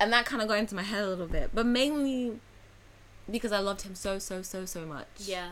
And 0.00 0.12
that 0.14 0.24
kind 0.24 0.40
of 0.40 0.48
got 0.48 0.56
into 0.58 0.74
my 0.74 0.82
head 0.84 1.04
a 1.04 1.08
little 1.08 1.26
bit, 1.26 1.50
but 1.52 1.66
mainly 1.66 2.38
because 3.30 3.52
I 3.52 3.58
loved 3.58 3.82
him 3.82 3.94
so, 3.94 4.18
so, 4.18 4.40
so, 4.40 4.64
so 4.64 4.86
much. 4.86 5.06
Yeah. 5.18 5.50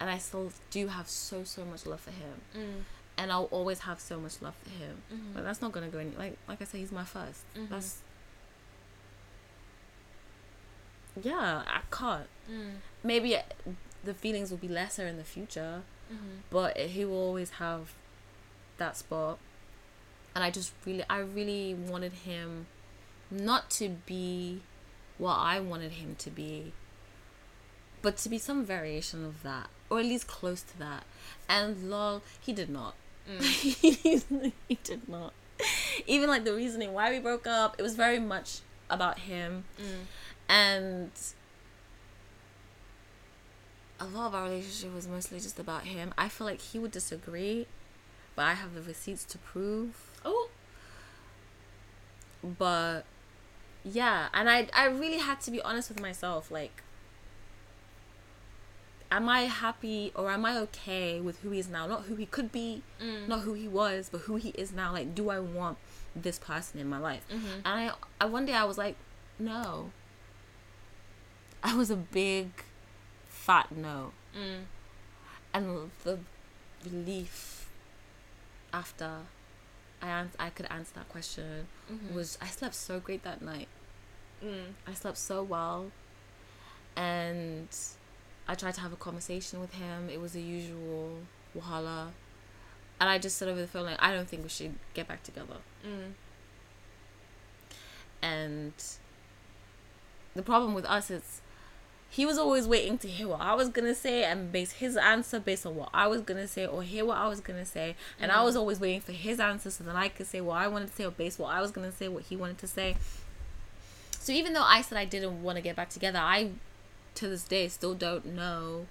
And 0.00 0.08
I 0.08 0.16
still 0.18 0.50
do 0.70 0.86
have 0.86 1.08
so, 1.10 1.44
so 1.44 1.64
much 1.66 1.84
love 1.84 2.00
for 2.00 2.10
him. 2.12 2.40
Mm. 2.56 2.82
And 3.18 3.32
I'll 3.32 3.48
always 3.50 3.80
have 3.80 4.00
so 4.00 4.18
much 4.18 4.40
love 4.40 4.54
for 4.62 4.70
him. 4.70 5.02
Mm-hmm. 5.12 5.32
But 5.34 5.44
that's 5.44 5.60
not 5.60 5.72
going 5.72 5.84
to 5.84 5.92
go 5.92 5.98
any, 5.98 6.12
like, 6.16 6.38
like 6.48 6.62
I 6.62 6.64
said, 6.64 6.78
he's 6.80 6.92
my 6.92 7.02
1st 7.02 7.42
Mhm. 7.58 7.68
That's, 7.68 7.98
yeah, 11.22 11.62
I 11.66 11.80
can't. 11.90 12.26
Mm. 12.50 12.72
Maybe 13.02 13.36
the 14.02 14.14
feelings 14.14 14.50
will 14.50 14.58
be 14.58 14.68
lesser 14.68 15.06
in 15.06 15.16
the 15.16 15.24
future, 15.24 15.82
Mm-hmm. 16.12 16.40
but 16.50 16.76
he 16.76 17.04
will 17.06 17.16
always 17.16 17.50
have 17.52 17.94
that 18.76 18.94
spot 18.94 19.38
and 20.34 20.44
i 20.44 20.50
just 20.50 20.72
really 20.84 21.02
i 21.08 21.18
really 21.18 21.72
wanted 21.72 22.12
him 22.12 22.66
not 23.30 23.70
to 23.70 23.88
be 24.04 24.60
what 25.16 25.36
i 25.36 25.58
wanted 25.58 25.92
him 25.92 26.14
to 26.18 26.28
be 26.28 26.74
but 28.02 28.18
to 28.18 28.28
be 28.28 28.36
some 28.36 28.66
variation 28.66 29.24
of 29.24 29.42
that 29.42 29.68
or 29.88 30.00
at 30.00 30.04
least 30.04 30.26
close 30.26 30.60
to 30.60 30.78
that 30.78 31.04
and 31.48 31.88
lol 31.88 32.20
he 32.40 32.52
did 32.52 32.68
not 32.68 32.94
Mm. 33.26 33.40
he 34.68 34.78
did 34.84 35.08
not 35.08 35.32
even 36.06 36.28
like 36.28 36.44
the 36.44 36.52
reasoning 36.52 36.92
why 36.92 37.10
we 37.10 37.18
broke 37.18 37.46
up 37.46 37.76
it 37.78 37.82
was 37.82 37.94
very 37.96 38.18
much 38.18 38.60
about 38.90 39.20
him 39.20 39.64
Mm. 39.80 40.04
And 40.48 41.10
a 44.00 44.04
lot 44.04 44.26
of 44.28 44.34
our 44.34 44.44
relationship 44.44 44.94
was 44.94 45.06
mostly 45.06 45.38
just 45.40 45.58
about 45.58 45.84
him. 45.84 46.12
I 46.18 46.28
feel 46.28 46.46
like 46.46 46.60
he 46.60 46.78
would 46.78 46.90
disagree, 46.90 47.66
but 48.36 48.42
I 48.44 48.54
have 48.54 48.74
the 48.74 48.82
receipts 48.82 49.24
to 49.24 49.38
prove. 49.38 50.10
Oh. 50.24 50.48
But 52.42 53.02
yeah, 53.84 54.28
and 54.34 54.50
I 54.50 54.68
I 54.74 54.86
really 54.86 55.18
had 55.18 55.40
to 55.42 55.50
be 55.50 55.60
honest 55.62 55.88
with 55.88 56.00
myself. 56.00 56.50
Like, 56.50 56.82
am 59.10 59.28
I 59.28 59.42
happy 59.42 60.12
or 60.14 60.30
am 60.30 60.44
I 60.44 60.58
okay 60.58 61.20
with 61.20 61.40
who 61.40 61.50
he 61.50 61.58
is 61.60 61.68
now? 61.68 61.86
Not 61.86 62.02
who 62.02 62.16
he 62.16 62.26
could 62.26 62.52
be, 62.52 62.82
Mm. 63.00 63.28
not 63.28 63.40
who 63.42 63.54
he 63.54 63.68
was, 63.68 64.08
but 64.10 64.22
who 64.22 64.36
he 64.36 64.50
is 64.50 64.72
now. 64.72 64.92
Like, 64.92 65.14
do 65.14 65.30
I 65.30 65.38
want 65.40 65.78
this 66.14 66.38
person 66.38 66.80
in 66.80 66.88
my 66.88 66.98
life? 66.98 67.24
Mm-hmm. 67.32 67.60
And 67.64 67.66
I, 67.66 67.90
I 68.20 68.24
one 68.26 68.44
day 68.44 68.54
I 68.54 68.64
was 68.64 68.76
like, 68.76 68.96
no. 69.38 69.90
I 71.64 71.74
was 71.74 71.90
a 71.90 71.96
big, 71.96 72.50
fat 73.28 73.72
no, 73.72 74.12
Mm. 74.36 74.64
and 75.54 75.90
the 76.04 76.18
relief 76.84 77.70
after 78.72 79.20
I 80.02 80.08
ans- 80.08 80.36
I 80.38 80.50
could 80.50 80.66
answer 80.66 80.92
that 80.96 81.08
question 81.08 81.66
Mm-hmm. 81.90 82.14
was 82.14 82.36
I 82.42 82.48
slept 82.48 82.74
so 82.74 83.00
great 83.00 83.22
that 83.24 83.40
night. 83.40 83.68
Mm. 84.44 84.74
I 84.86 84.92
slept 84.92 85.16
so 85.16 85.42
well, 85.42 85.90
and 86.96 87.68
I 88.46 88.54
tried 88.54 88.74
to 88.74 88.80
have 88.82 88.92
a 88.92 88.96
conversation 88.96 89.60
with 89.60 89.72
him. 89.74 90.10
It 90.10 90.20
was 90.20 90.32
the 90.34 90.42
usual 90.42 91.20
wahala, 91.56 92.08
and 93.00 93.08
I 93.08 93.16
just 93.18 93.38
said 93.38 93.48
over 93.48 93.60
the 93.60 93.66
phone 93.66 93.86
like, 93.86 94.02
I 94.02 94.12
don't 94.12 94.28
think 94.28 94.42
we 94.42 94.48
should 94.50 94.74
get 94.92 95.08
back 95.08 95.22
together. 95.22 95.56
Mm. 95.86 96.12
and 98.22 98.72
the 100.34 100.42
problem 100.42 100.74
with 100.74 100.84
us 100.86 101.10
is 101.10 101.40
he 102.14 102.24
was 102.24 102.38
always 102.38 102.68
waiting 102.68 102.96
to 102.96 103.08
hear 103.08 103.26
what 103.26 103.40
I 103.40 103.54
was 103.54 103.68
gonna 103.68 103.94
say 103.94 104.22
and 104.22 104.52
base 104.52 104.70
his 104.70 104.96
answer 104.96 105.40
based 105.40 105.66
on 105.66 105.74
what 105.74 105.88
I 105.92 106.06
was 106.06 106.22
gonna 106.22 106.46
say 106.46 106.64
or 106.64 106.84
hear 106.84 107.04
what 107.04 107.16
I 107.16 107.26
was 107.26 107.40
gonna 107.40 107.66
say. 107.66 107.96
And 108.20 108.30
I 108.30 108.44
was 108.44 108.54
always 108.54 108.78
waiting 108.78 109.00
for 109.00 109.10
his 109.10 109.40
answer 109.40 109.68
so 109.68 109.82
then 109.82 109.96
I 109.96 110.08
could 110.08 110.28
say 110.28 110.40
what 110.40 110.58
I 110.58 110.68
wanted 110.68 110.90
to 110.90 110.94
say 110.94 111.04
or 111.04 111.10
base 111.10 111.40
what 111.40 111.48
I 111.48 111.60
was 111.60 111.72
gonna 111.72 111.90
say 111.90 112.06
what 112.06 112.22
he 112.22 112.36
wanted 112.36 112.58
to 112.58 112.68
say. 112.68 112.94
So 114.20 114.32
even 114.32 114.52
though 114.52 114.62
I 114.62 114.80
said 114.80 114.96
I 114.96 115.06
didn't 115.06 115.42
want 115.42 115.56
to 115.56 115.62
get 115.62 115.74
back 115.74 115.90
together 115.90 116.20
I 116.20 116.52
to 117.16 117.28
this 117.28 117.42
day 117.42 117.66
still 117.66 117.94
don't 117.94 118.26
know 118.26 118.86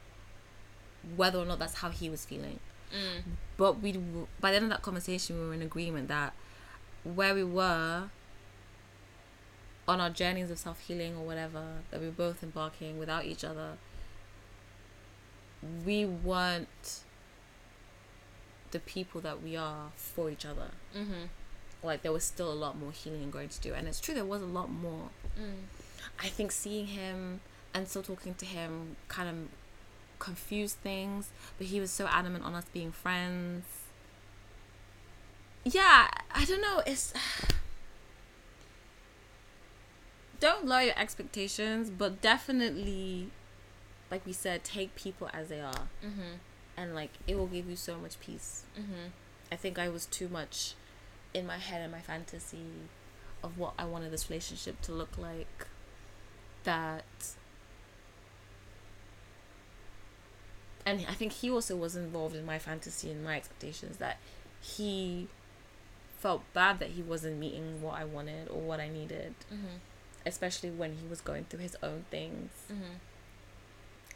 whether 1.15 1.39
or 1.39 1.45
not 1.45 1.59
that's 1.59 1.75
how 1.75 1.91
he 1.91 2.09
was 2.09 2.25
feeling. 2.25 2.59
Mm. 2.93 3.21
but 3.55 3.81
we 3.81 3.93
by 4.41 4.51
the 4.51 4.57
end 4.57 4.65
of 4.65 4.69
that 4.69 4.81
conversation 4.81 5.39
we 5.39 5.47
were 5.47 5.53
in 5.53 5.61
agreement 5.63 6.09
that 6.09 6.33
where 7.03 7.33
we 7.33 7.43
were 7.43 8.09
on 9.87 9.99
our 9.99 10.09
journeys 10.09 10.49
of 10.49 10.57
self-healing 10.57 11.15
or 11.15 11.25
whatever 11.25 11.63
that 11.91 11.99
we 11.99 12.05
were 12.07 12.11
both 12.13 12.41
embarking 12.43 12.97
without 12.97 13.25
each 13.25 13.43
other 13.43 13.77
we 15.85 16.05
weren't 16.05 17.01
the 18.71 18.79
people 18.79 19.21
that 19.21 19.41
we 19.41 19.55
are 19.55 19.91
for 19.95 20.29
each 20.29 20.45
other. 20.45 20.71
Mm-hmm. 20.95 21.25
like 21.83 22.01
there 22.01 22.11
was 22.11 22.23
still 22.23 22.51
a 22.51 22.53
lot 22.53 22.77
more 22.77 22.91
healing 22.91 23.23
and 23.23 23.31
growing 23.31 23.49
to 23.49 23.59
do. 23.61 23.73
And 23.73 23.87
it's 23.87 23.99
true 23.99 24.13
there 24.13 24.25
was 24.25 24.41
a 24.41 24.47
lot 24.47 24.71
more. 24.71 25.09
I 26.19 26.27
think 26.27 26.51
seeing 26.51 26.87
him 26.87 27.41
and 27.73 27.87
still 27.87 28.03
talking 28.03 28.33
to 28.35 28.45
him 28.45 28.95
kind 29.07 29.29
of 29.29 29.35
confused 30.19 30.77
things 30.77 31.29
but 31.57 31.67
he 31.67 31.79
was 31.79 31.91
so 31.91 32.07
adamant 32.07 32.43
on 32.43 32.55
us 32.55 32.65
being 32.73 32.91
friends. 32.91 33.65
Yeah 35.65 36.09
i 36.35 36.43
don't 36.45 36.61
know 36.61 36.81
it's 36.85 37.13
don't 40.43 40.65
lower 40.65 40.81
your 40.81 40.99
expectations 40.99 41.89
but 41.89 42.21
definitely 42.21 43.29
like 44.11 44.25
we 44.25 44.33
said 44.33 44.63
take 44.63 44.93
people 44.95 45.29
as 45.33 45.47
they 45.47 45.61
are 45.61 45.87
Mm-hmm. 46.05 46.33
and 46.77 46.93
like 46.93 47.11
it 47.27 47.35
will 47.37 47.47
give 47.47 47.69
you 47.69 47.75
so 47.77 47.97
much 47.97 48.19
peace 48.19 48.63
Mm-hmm. 48.79 49.07
I 49.51 49.55
think 49.55 49.77
I 49.79 49.87
was 49.89 50.05
too 50.05 50.27
much 50.27 50.73
in 51.33 51.45
my 51.47 51.57
head 51.57 51.81
and 51.81 51.91
my 51.91 51.99
fantasy 52.01 52.65
of 53.43 53.57
what 53.57 53.73
I 53.77 53.85
wanted 53.85 54.11
this 54.11 54.29
relationship 54.29 54.81
to 54.81 54.91
look 54.91 55.17
like 55.17 55.67
that 56.63 57.03
and 60.85 61.05
I 61.07 61.13
think 61.13 61.31
he 61.33 61.49
also 61.49 61.75
was 61.75 61.95
involved 61.95 62.35
in 62.35 62.45
my 62.45 62.59
fantasy 62.59 63.09
and 63.11 63.23
my 63.23 63.37
expectations 63.37 63.97
that 63.97 64.17
he 64.61 65.27
felt 66.19 66.41
bad 66.53 66.79
that 66.79 66.89
he 66.91 67.01
wasn't 67.01 67.37
meeting 67.37 67.81
what 67.81 67.95
I 67.99 68.05
wanted 68.05 68.49
or 68.49 68.59
what 68.61 68.79
I 68.79 68.89
needed 68.89 69.35
Mm-hmm. 69.53 69.77
Especially 70.25 70.69
when 70.69 70.93
he 70.97 71.07
was 71.07 71.21
going 71.21 71.45
through 71.45 71.59
his 71.59 71.75
own 71.83 72.05
things 72.11 72.51
Mm-hmm. 72.71 72.93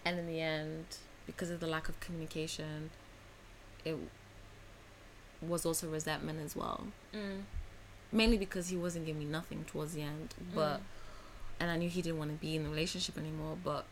and 0.06 0.20
in 0.20 0.28
the 0.28 0.40
end 0.42 0.86
because 1.26 1.50
of 1.50 1.60
the 1.60 1.68
lack 1.68 1.90
of 1.90 2.00
communication 2.00 2.90
it 3.86 3.98
was 5.42 5.66
also 5.66 5.88
resentment 5.90 6.40
as 6.44 6.56
well 6.56 6.88
Mm. 7.14 7.44
mainly 8.12 8.38
because 8.38 8.70
he 8.70 8.78
wasn't 8.78 9.06
giving 9.06 9.20
me 9.20 9.26
nothing 9.26 9.66
towards 9.66 9.94
the 9.94 10.02
end 10.02 10.34
but 10.54 10.78
Mm. 10.80 10.82
and 11.60 11.72
i 11.72 11.78
knew 11.78 11.90
he 11.90 12.02
didn't 12.02 12.18
want 12.20 12.32
to 12.32 12.38
be 12.38 12.56
in 12.56 12.64
the 12.64 12.70
relationship 12.70 13.18
anymore 13.18 13.58
but 13.64 13.86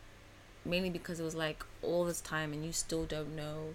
mainly 0.64 0.90
because 0.90 1.20
it 1.20 1.22
was 1.24 1.34
like 1.34 1.64
all 1.82 2.04
this 2.04 2.20
time 2.20 2.52
and 2.52 2.64
you 2.64 2.72
still 2.72 3.04
don't 3.04 3.34
know 3.36 3.74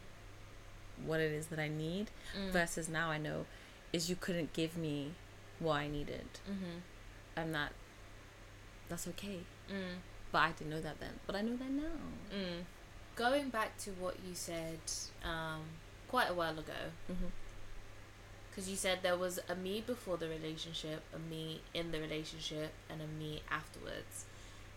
what 1.05 1.19
it 1.19 1.31
is 1.31 1.47
that 1.47 1.59
i 1.59 1.67
need 1.67 2.09
Mm. 2.37 2.49
versus 2.51 2.89
now 2.89 3.09
i 3.09 3.17
know 3.17 3.45
is 3.93 4.09
you 4.09 4.15
couldn't 4.15 4.53
give 4.53 4.75
me 4.77 5.11
what 5.59 5.75
i 5.75 5.87
needed 5.87 6.27
Mm-hmm. 6.49 6.77
and 7.35 7.55
that 7.55 7.71
that's 8.91 9.07
okay 9.13 9.39
Mm. 9.71 9.95
but 10.33 10.39
i 10.47 10.49
didn't 10.57 10.71
know 10.75 10.81
that 10.81 10.97
then 10.99 11.13
but 11.25 11.35
i 11.35 11.41
know 11.41 11.55
that 11.63 11.71
now 11.71 11.97
Mm. 12.35 12.61
Going 13.15 13.49
back 13.49 13.77
to 13.85 13.89
what 14.03 14.15
you 14.27 14.33
said 14.33 14.79
um, 15.23 15.61
quite 16.07 16.29
a 16.29 16.33
while 16.33 16.57
ago, 16.65 16.81
mm-hmm. 17.11 17.25
because 18.49 18.69
you 18.69 18.75
said 18.75 18.99
there 19.03 19.17
was 19.17 19.39
a 19.49 19.55
me 19.55 19.75
before 19.85 20.17
the 20.17 20.27
relationship, 20.29 20.99
a 21.13 21.19
me 21.19 21.61
in 21.73 21.91
the 21.91 21.99
relationship, 21.99 22.71
and 22.89 23.01
a 23.01 23.07
me 23.21 23.41
afterwards. 23.51 24.25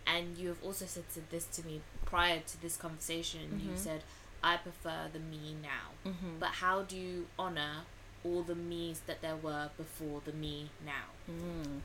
And 0.05 0.37
you 0.37 0.49
have 0.49 0.61
also 0.63 0.85
said 0.85 1.05
to 1.15 1.21
this 1.31 1.45
to 1.55 1.65
me 1.65 1.81
prior 2.05 2.41
to 2.51 2.61
this 2.61 2.75
conversation. 2.77 3.59
You 3.63 3.71
Mhm. 3.71 3.77
said, 3.77 4.01
I 4.43 4.57
prefer 4.57 5.09
the 5.11 5.19
me 5.19 5.55
now. 5.61 5.85
Mm-hmm. 6.11 6.37
But 6.39 6.49
how 6.63 6.83
do 6.83 6.95
you 6.97 7.27
honor 7.39 7.75
all 8.23 8.43
the 8.43 8.53
me's 8.55 8.99
that 9.07 9.21
there 9.21 9.37
were 9.47 9.69
before 9.77 10.21
the 10.25 10.33
me 10.33 10.69
now? 10.85 11.07
Mm. 11.31 11.81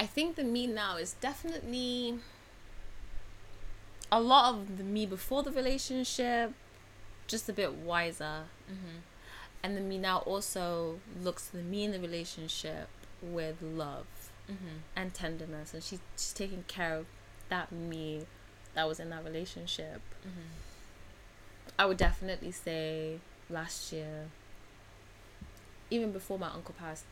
I 0.00 0.06
think 0.06 0.36
the 0.36 0.44
me 0.44 0.66
now 0.66 0.96
is 0.96 1.14
definitely 1.20 2.18
a 4.10 4.18
lot 4.18 4.54
of 4.54 4.78
the 4.78 4.82
me 4.82 5.04
before 5.04 5.42
the 5.42 5.52
relationship, 5.52 6.54
just 7.28 7.50
a 7.50 7.52
bit 7.52 7.74
wiser. 7.74 8.44
Mm-hmm. 8.66 8.96
And 9.62 9.76
the 9.76 9.82
me 9.82 9.98
now 9.98 10.20
also 10.20 11.00
looks 11.22 11.48
to 11.48 11.58
the 11.58 11.62
me 11.62 11.84
in 11.84 11.92
the 11.92 12.00
relationship 12.00 12.88
with 13.22 13.60
love 13.62 14.06
Mm-hmm. 14.50 14.78
and 14.96 15.14
tenderness. 15.14 15.74
And 15.74 15.80
she's, 15.80 16.00
she's 16.16 16.32
taking 16.32 16.64
care 16.66 16.96
of 16.96 17.06
that 17.50 17.70
me 17.70 18.22
that 18.74 18.88
was 18.88 18.98
in 18.98 19.08
that 19.10 19.24
relationship. 19.24 20.00
Mm-hmm. 20.26 20.48
I 21.78 21.86
would 21.86 21.98
definitely 21.98 22.50
say 22.50 23.20
last 23.48 23.92
year, 23.92 24.26
even 25.88 26.10
before 26.10 26.36
my 26.36 26.48
uncle 26.48 26.74
passed, 26.76 27.04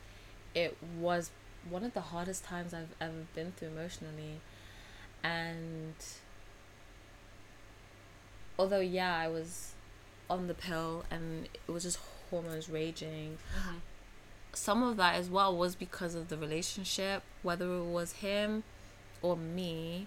it 0.52 0.76
was 0.98 1.30
one 1.70 1.84
of 1.84 1.94
the 1.94 2.00
hardest 2.00 2.44
times 2.44 2.72
I've 2.74 2.94
ever 3.00 3.26
been 3.34 3.52
through 3.52 3.68
emotionally. 3.68 4.40
And 5.22 5.94
although, 8.58 8.80
yeah, 8.80 9.16
I 9.16 9.28
was 9.28 9.72
on 10.30 10.46
the 10.46 10.54
pill 10.54 11.04
and 11.10 11.48
it 11.66 11.70
was 11.70 11.82
just 11.84 11.98
hormones 12.30 12.68
raging, 12.68 13.38
Mm-hmm. 13.58 13.76
some 14.52 14.82
of 14.82 14.96
that 14.96 15.14
as 15.14 15.30
well 15.30 15.56
was 15.56 15.74
because 15.74 16.14
of 16.14 16.28
the 16.28 16.36
relationship, 16.36 17.22
whether 17.42 17.76
it 17.76 17.84
was 17.84 18.12
him 18.12 18.64
or 19.22 19.36
me. 19.36 20.06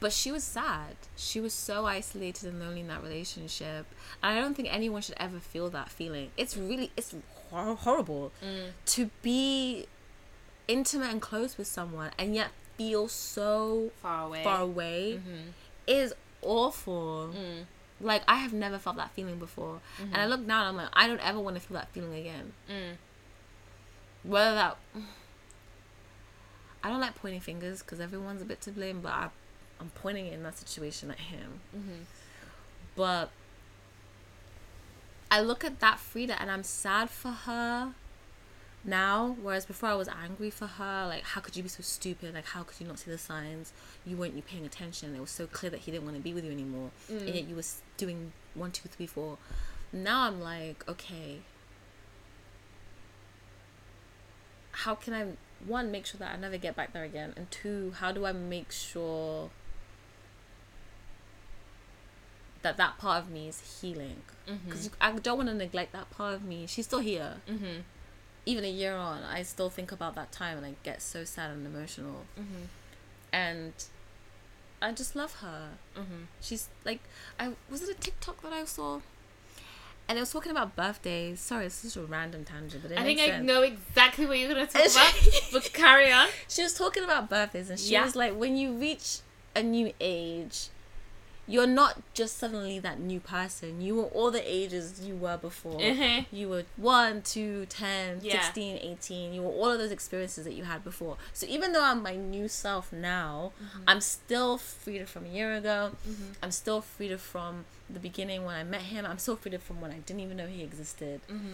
But 0.00 0.12
she 0.12 0.32
was 0.32 0.42
sad. 0.42 0.96
She 1.16 1.40
was 1.40 1.54
so 1.54 1.86
isolated 1.86 2.48
and 2.48 2.58
lonely 2.58 2.80
in 2.80 2.88
that 2.88 3.02
relationship. 3.04 3.86
And 4.20 4.36
I 4.36 4.40
don't 4.40 4.54
think 4.54 4.68
anyone 4.70 5.00
should 5.00 5.14
ever 5.18 5.38
feel 5.38 5.70
that 5.70 5.88
feeling. 5.90 6.30
It's 6.36 6.56
really, 6.56 6.90
it's 6.96 7.14
hor- 7.50 7.76
horrible 7.76 8.32
Mm. 8.44 8.70
to 8.86 9.10
be 9.22 9.86
intimate 10.68 11.10
and 11.10 11.20
close 11.22 11.56
with 11.58 11.66
someone 11.66 12.10
and 12.18 12.34
yet 12.34 12.48
feel 12.76 13.08
so 13.08 13.90
Far 14.02 14.26
away. 14.26 14.42
far 14.44 14.60
away 14.62 15.20
Mm-hmm. 15.20 15.48
is 15.86 16.14
awful. 16.42 17.30
Mm. 17.34 17.64
Like, 18.00 18.22
I 18.28 18.36
have 18.36 18.52
never 18.52 18.78
felt 18.78 18.96
that 18.96 19.10
feeling 19.12 19.38
before. 19.38 19.80
And 20.00 20.16
I 20.16 20.26
look 20.26 20.40
now 20.40 20.60
and 20.60 20.68
I'm 20.68 20.76
like, 20.76 20.88
I 20.92 21.06
don't 21.08 21.26
ever 21.26 21.40
want 21.40 21.56
to 21.56 21.60
feel 21.62 21.76
that 21.78 21.88
feeling 21.92 22.14
again. 22.14 22.52
Mm. 22.70 22.96
whether 24.22 24.54
that 24.54 24.76
I 26.84 26.88
don't 26.90 27.00
like 27.00 27.14
pointing 27.16 27.40
fingers 27.40 27.82
because 27.82 28.00
everyone's 28.00 28.42
a 28.42 28.44
bit 28.44 28.60
to 28.62 28.70
blame, 28.70 29.00
but 29.00 29.12
I, 29.12 29.28
I'm 29.80 29.90
pointing 29.94 30.26
it 30.26 30.34
in 30.34 30.42
that 30.44 30.56
situation 30.58 31.10
at 31.10 31.18
him. 31.18 31.60
Mm-hmm. 31.76 32.02
But 32.94 33.30
I 35.30 35.40
look 35.40 35.64
at 35.64 35.80
that 35.80 35.98
Frida 35.98 36.40
and 36.40 36.50
I'm 36.50 36.62
sad 36.62 37.10
for 37.10 37.30
her 37.30 37.92
now, 38.86 39.36
whereas 39.42 39.66
before 39.66 39.88
I 39.88 39.94
was 39.94 40.08
angry 40.08 40.50
for 40.50 40.66
her. 40.66 41.06
Like, 41.08 41.24
how 41.24 41.40
could 41.40 41.56
you 41.56 41.62
be 41.62 41.68
so 41.68 41.82
stupid? 41.82 42.34
Like, 42.34 42.46
how 42.46 42.62
could 42.62 42.80
you 42.80 42.86
not 42.86 42.98
see 43.00 43.10
the 43.10 43.18
signs? 43.18 43.72
You 44.06 44.16
weren't 44.16 44.34
you 44.34 44.42
paying 44.42 44.64
attention? 44.64 45.14
It 45.14 45.20
was 45.20 45.30
so 45.30 45.46
clear 45.46 45.70
that 45.70 45.80
he 45.80 45.90
didn't 45.90 46.04
want 46.04 46.16
to 46.16 46.22
be 46.22 46.32
with 46.32 46.44
you 46.44 46.52
anymore, 46.52 46.90
and 47.08 47.34
yet 47.34 47.48
you 47.48 47.56
were 47.56 47.62
doing 47.96 48.32
one, 48.54 48.70
two, 48.70 48.88
three, 48.88 49.06
four. 49.06 49.38
Now 49.92 50.22
I'm 50.22 50.40
like, 50.40 50.84
okay, 50.88 51.40
how 54.70 54.94
can 54.94 55.14
I 55.14 55.26
one 55.66 55.90
make 55.90 56.06
sure 56.06 56.18
that 56.18 56.32
I 56.34 56.36
never 56.36 56.56
get 56.56 56.76
back 56.76 56.92
there 56.92 57.04
again, 57.04 57.32
and 57.36 57.50
two, 57.50 57.94
how 57.98 58.12
do 58.12 58.24
I 58.26 58.32
make 58.32 58.70
sure 58.70 59.50
that 62.62 62.76
that 62.76 62.98
part 62.98 63.22
of 63.24 63.30
me 63.30 63.48
is 63.48 63.80
healing? 63.80 64.22
Because 64.64 64.90
I 65.00 65.12
don't 65.12 65.38
want 65.38 65.48
to 65.48 65.54
neglect 65.54 65.92
that 65.92 66.10
part 66.10 66.34
of 66.34 66.44
me. 66.44 66.66
She's 66.66 66.84
still 66.84 67.00
here. 67.00 67.36
Mm-hmm. 67.50 67.80
Even 68.46 68.64
a 68.64 68.70
year 68.70 68.94
on, 68.94 69.22
I 69.24 69.42
still 69.42 69.68
think 69.70 69.90
about 69.92 70.14
that 70.14 70.30
time 70.32 70.56
and 70.56 70.64
I 70.66 70.74
get 70.84 71.02
so 71.02 71.24
sad 71.24 71.50
and 71.50 71.66
emotional. 71.66 72.24
Mm-hmm. 72.38 72.62
And 73.32 73.72
I 74.80 74.92
just 74.92 75.16
love 75.16 75.34
her. 75.40 75.70
Mm-hmm. 75.96 76.24
She's 76.40 76.68
like, 76.84 77.00
I 77.40 77.52
was 77.70 77.82
it 77.82 77.90
a 77.90 77.94
TikTok 78.00 78.42
that 78.42 78.52
I 78.52 78.64
saw, 78.64 79.00
and 80.08 80.16
it 80.16 80.20
was 80.20 80.30
talking 80.32 80.52
about 80.52 80.76
birthdays. 80.76 81.40
Sorry, 81.40 81.64
this 81.64 81.84
is 81.84 81.96
a 81.96 82.02
random 82.04 82.44
tangent, 82.44 82.82
but 82.82 82.92
it 82.92 82.98
I 82.98 83.02
think 83.02 83.18
I 83.18 83.26
sense. 83.26 83.44
know 83.46 83.62
exactly 83.62 84.26
what 84.26 84.38
you're 84.38 84.48
gonna 84.48 84.66
talk 84.66 84.86
about, 84.86 85.14
but 85.52 85.72
carry 85.72 86.12
on. 86.12 86.28
she 86.48 86.62
was 86.62 86.74
talking 86.74 87.02
about 87.02 87.28
birthdays 87.28 87.68
and 87.70 87.80
she 87.80 87.92
Yeah. 87.94 88.04
was 88.04 88.14
like 88.14 88.36
when 88.38 88.56
you 88.56 88.72
reach 88.74 89.18
a 89.56 89.62
new 89.62 89.92
age 90.00 90.68
you're 91.48 91.66
not 91.66 92.02
just 92.12 92.38
suddenly 92.38 92.78
that 92.80 92.98
new 92.98 93.20
person 93.20 93.80
you 93.80 93.94
were 93.94 94.06
all 94.16 94.30
the 94.32 94.42
ages 94.52 95.00
you 95.06 95.14
were 95.14 95.36
before 95.36 95.78
Mhm. 95.78 96.26
you 96.32 96.48
were 96.48 96.64
1 96.76 97.22
2 97.22 97.66
10 97.66 98.20
Yeah. 98.22 98.42
16 98.42 98.76
18 98.78 99.32
you 99.32 99.42
were 99.42 99.50
all 99.50 99.70
of 99.70 99.78
those 99.78 99.92
experiences 99.92 100.44
that 100.44 100.54
you 100.54 100.64
had 100.64 100.82
before 100.82 101.16
so 101.32 101.46
even 101.46 101.72
though 101.72 101.84
i'm 101.84 102.02
my 102.02 102.16
new 102.16 102.48
self 102.48 102.92
now 102.92 103.52
Mm-hmm. 103.62 103.82
i'm 103.86 104.00
still 104.00 104.58
Frida 104.58 105.06
from 105.06 105.24
a 105.26 105.28
year 105.28 105.54
ago 105.54 105.92
i'm 106.42 106.50
still 106.50 106.80
Frida 106.80 107.18
from 107.18 107.64
the 107.88 108.00
beginning 108.00 108.44
when 108.44 108.56
i 108.56 108.64
met 108.64 108.82
him 108.82 109.06
i'm 109.06 109.18
still 109.18 109.36
Frida 109.36 109.58
from 109.60 109.80
when 109.80 109.92
i 109.92 109.98
didn't 109.98 110.20
even 110.20 110.36
know 110.36 110.46
he 110.48 110.62
existed 110.62 111.20
Mm-hmm. 111.30 111.52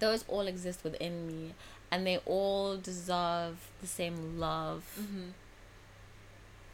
those 0.00 0.24
all 0.28 0.46
exist 0.46 0.82
within 0.84 1.26
me 1.26 1.54
and 1.90 2.06
they 2.06 2.18
all 2.26 2.76
deserve 2.76 3.56
the 3.80 3.86
same 3.86 4.38
love 4.40 4.82
Mm-hmm. 5.00 5.28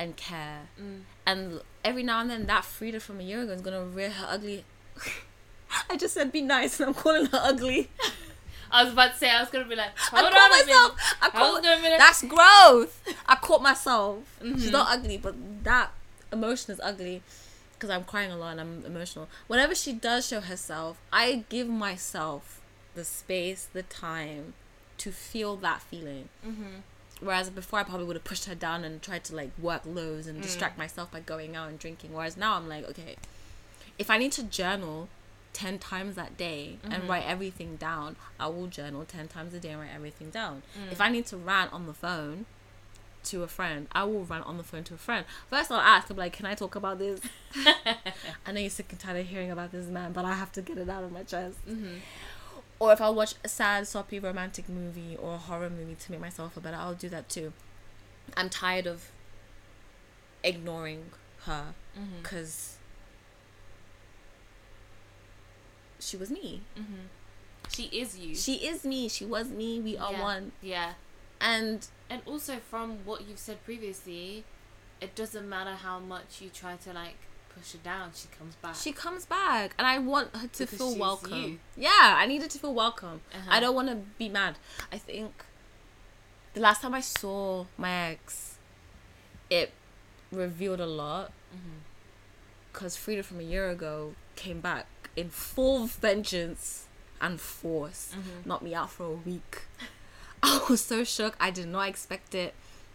And 0.05 0.17
care 0.17 0.63
Mm. 0.81 1.01
and 1.27 1.61
every 1.85 2.03
now 2.03 2.21
and 2.21 2.31
then 2.31 2.47
that 2.47 2.65
Frida 2.65 3.01
from 3.01 3.21
a 3.21 3.23
year 3.23 3.43
ago 3.43 3.53
is 3.53 3.61
gonna 3.61 3.85
rear 3.85 4.11
her 4.11 4.27
ugly 4.29 4.65
I 5.91 5.97
just 5.97 6.15
said 6.15 6.31
be 6.33 6.43
nice 6.43 6.79
and 6.81 6.89
I'm 6.89 6.95
calling 6.95 7.27
her 7.27 7.41
ugly 7.43 7.91
I 8.71 8.85
was 8.85 8.93
about 8.93 9.13
to 9.13 9.19
say 9.19 9.31
I 9.31 9.41
was 9.41 9.51
gonna 9.51 9.67
be 9.67 9.77
like, 9.77 9.91
I 10.13 10.21
hold 10.21 10.33
caught 10.33 10.43
on 10.43 10.47
a 10.51 10.65
myself 10.67 11.17
I 11.23 11.27
I 11.27 11.31
caught, 11.31 11.65
like, 11.65 11.99
that's 11.99 12.23
growth 12.25 13.03
I 13.27 13.35
caught 13.37 13.63
myself 13.63 14.19
Mm-hmm. 14.43 14.59
she's 14.59 14.71
not 14.71 14.89
ugly 14.91 15.17
but 15.17 15.35
that 15.65 15.91
emotion 16.33 16.73
is 16.75 16.81
ugly 16.83 17.23
because 17.75 17.91
I'm 17.91 18.05
crying 18.05 18.31
a 18.33 18.37
lot 18.37 18.53
and 18.53 18.61
I'm 18.61 18.85
emotional 18.87 19.29
whenever 19.47 19.75
she 19.75 19.93
does 19.93 20.27
show 20.27 20.41
herself 20.41 20.99
I 21.13 21.45
give 21.49 21.69
myself 21.69 22.61
the 22.95 23.05
space 23.05 23.69
the 23.73 23.83
time 23.83 24.55
to 24.99 25.11
feel 25.11 25.57
that 25.57 25.83
feeling. 25.83 26.29
Mm-hmm. 26.47 26.77
Whereas 27.21 27.49
before, 27.49 27.79
I 27.79 27.85
probably 27.85 28.07
would 28.07 28.17
have 28.17 28.25
pushed 28.25 28.47
her 28.47 28.55
down 28.55 28.85
and 28.85 29.01
tried 29.01 29.25
to 29.25 29.37
like 29.37 29.51
work 29.59 29.83
lows 29.87 30.27
and 30.27 30.39
mm. 30.39 30.43
distract 30.43 30.77
myself 30.77 31.11
by 31.11 31.21
going 31.21 31.57
out 31.57 31.69
and 31.69 31.79
drinking. 31.79 32.13
Whereas 32.13 32.37
now, 32.37 32.57
I'm 32.57 32.69
like, 32.69 32.89
okay, 32.91 33.17
if 33.99 34.11
I 34.11 34.19
need 34.19 34.33
to 34.33 34.43
journal 34.43 35.09
10 35.53 35.79
times 35.79 36.17
that 36.17 36.37
day 36.37 36.79
and 36.83 36.95
mm-hmm. 36.95 37.11
write 37.11 37.25
everything 37.27 37.77
down, 37.77 38.17
I 38.39 38.49
will 38.49 38.67
journal 38.67 39.05
10 39.05 39.29
times 39.29 39.55
a 39.55 39.61
day 39.61 39.71
and 39.71 39.81
write 39.81 39.95
everything 39.95 40.31
down. 40.31 40.63
Mm. 40.79 40.93
If 40.93 41.01
I 41.01 41.09
need 41.09 41.27
to 41.27 41.37
rant 41.37 41.73
on 41.73 41.87
the 41.87 41.95
phone 41.95 42.47
to 43.25 43.43
a 43.43 43.49
friend, 43.49 43.87
I 43.93 44.05
will 44.05 44.25
rant 44.25 44.45
on 44.47 44.59
the 44.59 44.65
phone 44.65 44.85
to 44.85 44.95
a 44.95 44.99
friend. 44.99 45.25
First, 45.49 45.71
I'll 45.71 45.79
ask, 45.79 46.11
I'm 46.11 46.17
like, 46.17 46.33
can 46.33 46.47
I 46.47 46.55
talk 46.55 46.75
about 46.75 46.99
this? 46.99 47.21
I 48.47 48.53
know 48.53 48.61
you're 48.61 48.71
sick 48.71 48.87
and 48.91 48.99
tired 48.99 49.21
of 49.21 49.27
hearing 49.27 49.51
about 49.51 49.73
this 49.73 49.87
man, 49.87 50.13
but 50.13 50.25
I 50.25 50.35
have 50.35 50.53
to 50.53 50.63
get 50.63 50.77
it 50.77 50.91
out 50.91 51.05
of 51.05 51.13
my 51.13 51.23
chest. 51.23 51.57
Mm-hmm. 51.67 51.99
Or 52.79 52.93
if 52.93 53.01
I 53.01 53.09
watch 53.11 53.35
a 53.45 53.49
sad, 53.49 53.87
soppy 53.87 54.19
romantic 54.19 54.69
movie 54.69 55.17
or 55.17 55.35
a 55.35 55.39
horror 55.39 55.71
movie 55.71 55.95
to 55.95 56.13
make 56.13 56.21
myself 56.21 56.55
feel 56.55 56.63
better, 56.63 56.77
I'll 56.77 56.95
do 56.95 57.09
that 57.09 57.29
too. 57.29 57.53
I'm 58.37 58.51
tired 58.51 58.87
of 58.87 59.11
ignoring 60.43 61.11
her 61.45 61.75
mm-hmm. 61.99 62.23
because 62.23 62.77
she 66.01 66.17
was 66.17 66.31
me. 66.31 66.63
Mm-hmm. 66.79 67.07
She 67.71 67.85
is 67.85 68.19
you. 68.19 68.35
She 68.35 68.67
is 68.67 68.85
me. 68.85 69.09
She 69.09 69.25
was 69.25 69.49
me. 69.49 69.81
We 69.81 69.97
are 69.97 70.13
yeah. 70.13 70.23
one. 70.23 70.53
Yeah. 70.61 70.93
And 71.41 71.87
And 72.11 72.23
also 72.27 72.57
from 72.57 73.05
what 73.05 73.27
you've 73.27 73.39
said 73.39 73.65
previously, 73.65 74.45
it 75.01 75.15
doesn't 75.15 75.49
matter 75.49 75.75
how 75.75 75.99
much 75.99 76.41
you 76.41 76.51
try 76.51 76.77
to 76.77 76.93
like 76.93 77.17
push 77.55 77.73
her 77.73 77.79
down, 77.79 78.11
she 78.15 78.29
comes 78.39 78.55
back. 78.57 78.75
she 78.75 78.93
comes 78.93 79.27
back, 79.27 79.75
and 79.79 79.87
I 79.87 79.99
want 79.99 80.35
her 80.37 80.47
to 80.49 80.59
Because 80.67 80.79
feel 80.79 80.97
welcome. 80.99 81.33
you. 81.43 81.59
Yeah, 81.77 81.91
I 82.19 82.27
need 82.27 82.43
her 82.43 82.49
to 82.49 82.59
feel 82.59 82.75
welcome. 82.75 83.21
Uh-huh. 83.33 83.51
I 83.51 83.61
don't 83.61 83.75
want 83.75 83.89
to 83.89 83.97
be 84.19 84.29
mad. 84.29 84.57
I 84.93 84.99
think 84.99 85.33
the 86.55 86.61
last 86.61 86.83
time 86.83 86.95
I 86.95 87.01
saw 87.01 87.67
my 87.79 87.91
ex, 88.11 88.57
it 89.51 89.73
revealed 90.33 90.81
a 90.81 90.87
lot. 90.87 91.29
Mm-hmm. 91.55 91.79
Because 92.73 92.97
Frida 92.97 93.23
from 93.23 93.39
a 93.41 93.45
year 93.45 93.71
ago 93.71 94.15
came 94.37 94.61
back 94.61 94.87
in 95.17 95.31
full 95.31 95.87
vengeance 95.87 96.87
and 97.21 97.41
force, 97.41 98.13
Mm-hmm. 98.17 98.49
knocked 98.49 98.63
me 98.65 98.75
out 98.75 98.91
for 98.91 99.05
a 99.07 99.11
week. 99.13 99.63
I 100.43 100.61
was 100.69 100.81
so 100.83 101.05
shook. 101.05 101.37
I 101.41 101.51
did 101.51 101.69
not 101.69 101.89
expect 101.89 102.35
it. 102.35 102.53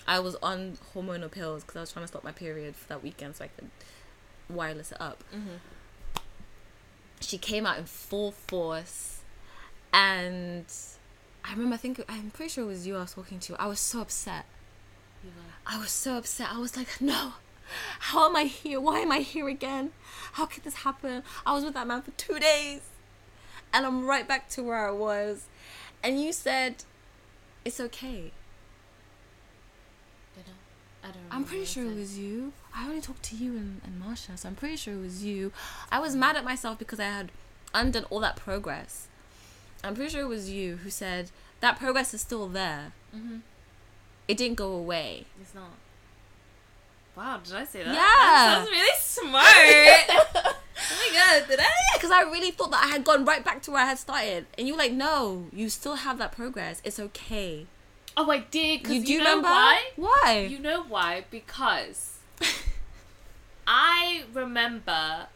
I 0.08 0.20
was 0.20 0.36
on 0.42 0.78
hormonal 0.94 1.32
pills 1.32 1.64
because 1.64 1.78
I 1.78 1.80
was 1.82 1.92
trying 1.94 2.04
to 2.04 2.08
stop 2.08 2.24
my 2.24 2.32
period 2.32 2.76
for 2.76 2.88
that 2.90 3.02
weekend 3.04 3.36
so 3.38 3.46
I 3.46 3.48
could 3.48 3.70
wireless 4.50 4.92
it 4.92 5.02
up. 5.02 5.24
Mm-hmm. 5.34 5.58
She 7.22 7.38
came 7.38 7.66
out 7.66 7.78
in 7.78 7.86
full 7.86 8.32
force, 8.32 9.22
and 9.94 10.66
I 11.44 11.52
remember. 11.52 11.76
I 11.76 11.78
think 11.78 12.04
I'm 12.08 12.32
pretty 12.32 12.50
sure 12.50 12.64
it 12.64 12.68
was 12.68 12.88
you 12.88 12.96
I 12.96 13.02
was 13.02 13.14
talking 13.14 13.40
to. 13.40 13.62
I 13.62 13.68
was 13.68 13.80
so 13.80 14.02
upset. 14.02 14.46
Were- 15.24 15.32
I 15.68 15.80
was 15.80 15.92
so 15.92 16.18
upset. 16.18 16.50
I 16.52 16.58
was 16.60 16.76
like, 16.78 17.00
no. 17.02 17.34
How 18.00 18.28
am 18.28 18.36
I 18.36 18.46
here? 18.46 18.80
Why 18.82 19.00
am 19.00 19.12
I 19.12 19.20
here 19.20 19.48
again? 19.48 19.92
How 20.34 20.48
could 20.48 20.64
this 20.64 20.76
happen? 20.76 21.22
I 21.46 21.54
was 21.54 21.64
with 21.64 21.76
that 21.76 21.86
man 21.86 22.02
for 22.02 22.12
two 22.12 22.40
days. 22.40 22.82
And 23.72 23.86
I'm 23.86 24.08
right 24.08 24.28
back 24.28 24.50
to 24.52 24.64
where 24.64 24.88
I 24.88 24.92
was. 24.92 25.46
And 26.02 26.20
you 26.20 26.34
said, 26.34 26.84
it's 27.64 27.80
okay. 27.80 28.32
I? 31.04 31.08
Don't 31.08 31.18
I'm 31.32 31.44
pretty 31.44 31.66
sure 31.66 31.86
it 31.86 31.96
was 31.96 32.18
you. 32.18 32.54
I 32.76 32.88
only 32.88 33.02
talked 33.02 33.24
to 33.24 33.36
you 33.36 33.52
and, 33.52 33.82
and 33.84 34.02
Marsha, 34.02 34.38
so 34.38 34.48
I'm 34.50 34.56
pretty 34.56 34.76
sure 34.76 34.94
it 34.94 35.02
was 35.02 35.24
you. 35.24 35.52
I 35.92 36.00
was 36.00 36.16
mad 36.16 36.36
at 36.36 36.44
myself 36.44 36.78
because 36.80 37.00
I 37.00 37.06
had 37.06 37.32
undone 37.74 38.06
all 38.10 38.20
that 38.20 38.36
progress. 38.36 39.08
I'm 39.84 39.96
pretty 39.96 40.12
sure 40.12 40.22
it 40.22 40.28
was 40.28 40.50
you 40.50 40.78
who 40.78 40.90
said, 40.90 41.32
that 41.62 41.80
progress 41.80 42.14
is 42.14 42.22
still 42.22 42.48
there. 42.48 42.92
Mhm. 43.16 43.42
It 44.28 44.38
didn't 44.38 44.56
go 44.58 44.72
away. 44.74 45.26
It's 45.42 45.56
not. 45.56 45.72
Wow, 47.16 47.40
did 47.44 47.56
I 47.56 47.66
say 47.66 47.84
that? 47.84 47.94
Yeah. 47.94 47.96
That 47.96 48.56
sounds 48.58 48.70
really 48.70 48.98
smart. 49.00 49.46
oh 50.56 50.56
my 50.92 51.10
god, 51.14 51.48
did 51.50 51.60
I? 51.60 51.66
because 51.96 52.12
I 52.12 52.22
really 52.22 52.52
thought 52.52 52.72
that 52.72 52.84
I 52.86 52.88
had 52.88 53.04
gone 53.04 53.26
right 53.26 53.44
back 53.44 53.62
to 53.64 53.72
where 53.72 53.82
I 53.84 53.88
had 53.88 54.00
started, 54.00 54.46
and 54.58 54.68
you 54.68 54.74
were 54.74 54.80
like, 54.80 54.94
"No, 54.94 55.48
you 55.52 55.70
still 55.70 55.96
have 55.96 56.18
that 56.20 56.32
progress. 56.32 56.82
It's 56.86 57.00
okay." 57.00 57.66
Oh, 58.20 58.30
I 58.30 58.40
did. 58.40 58.84
Cause 58.84 58.96
You 58.96 59.00
you, 59.00 59.06
do 59.06 59.18
know 59.20 59.24
remember 59.30 59.48
why? 59.48 59.82
Why? 59.96 60.48
You 60.52 60.60
know 60.60 60.84
why? 60.84 61.24
Because 61.32 62.20
I 63.68 64.24
remember 64.34 65.28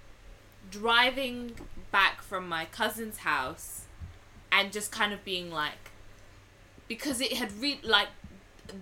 driving 0.69 1.53
back 1.93 2.21
from 2.21 2.49
my 2.49 2.65
cousin's 2.65 3.19
house 3.19 3.85
and 4.51 4.73
just 4.73 4.91
kind 4.91 5.13
of 5.13 5.23
being 5.23 5.49
like, 5.49 5.91
because 6.89 7.21
it 7.21 7.33
had 7.33 7.53
re 7.53 7.79
like 7.83 8.09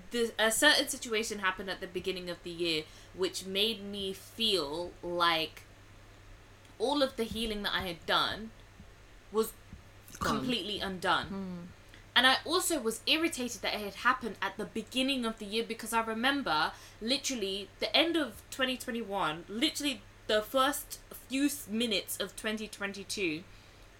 the, 0.09 0.31
a 0.39 0.51
certain 0.51 0.87
situation 0.87 1.37
happened 1.37 1.69
at 1.69 1.79
the 1.79 1.87
beginning 1.87 2.27
of 2.27 2.41
the 2.41 2.49
year 2.49 2.83
which 3.13 3.45
made 3.45 3.83
me 3.83 4.13
feel 4.13 4.91
like 5.03 5.63
all 6.79 7.03
of 7.03 7.17
the 7.17 7.23
healing 7.23 7.61
that 7.63 7.73
I 7.75 7.81
had 7.81 8.03
done 8.07 8.49
was 9.31 9.53
completely 10.19 10.79
undone. 10.79 11.27
Hmm. 11.27 11.70
And 12.15 12.27
I 12.27 12.37
also 12.45 12.79
was 12.79 13.01
irritated 13.07 13.61
that 13.61 13.73
it 13.73 13.81
had 13.81 13.95
happened 13.95 14.35
at 14.41 14.57
the 14.57 14.65
beginning 14.65 15.25
of 15.25 15.39
the 15.39 15.45
year 15.45 15.63
because 15.65 15.93
I 15.93 16.01
remember 16.01 16.71
literally 17.01 17.69
the 17.79 17.95
end 17.95 18.17
of 18.17 18.41
2021, 18.51 19.45
literally 19.47 20.01
the 20.27 20.41
first 20.41 20.99
few 21.29 21.49
minutes 21.69 22.19
of 22.19 22.35
2022, 22.35 23.43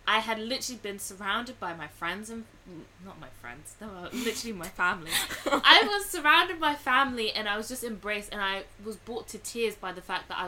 I 0.08 0.20
had 0.20 0.40
literally 0.40 0.80
been 0.82 1.00
surrounded 1.00 1.60
by 1.60 1.74
my 1.74 1.88
friends 1.88 2.30
and 2.30 2.46
mm, 2.70 2.82
not 3.06 3.20
my 3.20 3.30
friends, 3.40 3.76
no, 3.80 3.88
uh, 3.88 4.10
literally 4.12 4.54
my 4.54 4.68
family. 4.68 5.12
I 5.46 5.84
was 5.86 6.08
surrounded 6.08 6.60
by 6.60 6.76
family 6.76 7.32
and 7.32 7.48
I 7.48 7.56
was 7.56 7.70
just 7.70 7.84
embraced 7.84 8.32
and 8.32 8.42
I 8.42 8.64
was 8.84 8.98
brought 8.98 9.28
to 9.30 9.38
tears 9.38 9.76
by 9.76 9.94
the 9.94 10.02
fact 10.02 10.28
that 10.30 10.38
I 10.38 10.48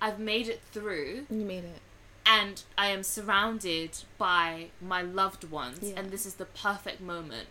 I've 0.00 0.18
made 0.18 0.48
it 0.48 0.60
through 0.72 1.26
You 1.30 1.44
made 1.44 1.64
it. 1.64 1.80
and 2.26 2.62
I 2.78 2.86
am 2.88 3.02
surrounded 3.02 3.90
by 4.18 4.68
my 4.80 5.02
loved 5.02 5.44
ones, 5.50 5.78
Yeah. 5.82 5.94
and 6.00 6.10
this 6.10 6.24
is 6.26 6.34
the 6.34 6.44
perfect 6.46 7.00
moment. 7.00 7.48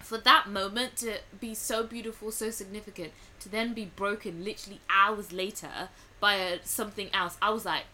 For 0.00 0.18
that 0.18 0.48
moment 0.48 0.96
to 0.98 1.18
be 1.40 1.54
so 1.54 1.82
beautiful, 1.82 2.30
so 2.30 2.50
significant, 2.50 3.12
to 3.40 3.48
then 3.48 3.74
be 3.74 3.84
broken 3.86 4.44
literally 4.44 4.80
hours 4.88 5.32
later 5.32 5.88
by 6.20 6.34
a, 6.34 6.58
something 6.64 7.10
else, 7.12 7.36
I 7.42 7.50
was 7.50 7.64
like, 7.64 7.84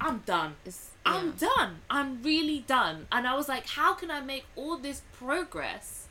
I'm 0.00 0.18
done. 0.26 0.56
It's, 0.64 0.90
I'm 1.06 1.34
yeah. 1.40 1.48
done. 1.56 1.76
I'm 1.88 2.22
really 2.22 2.60
done. 2.66 3.06
And 3.12 3.26
I 3.26 3.34
was 3.34 3.48
like, 3.48 3.66
how 3.68 3.94
can 3.94 4.10
I 4.10 4.20
make 4.20 4.44
all 4.56 4.76
this 4.76 5.02
progress 5.16 6.06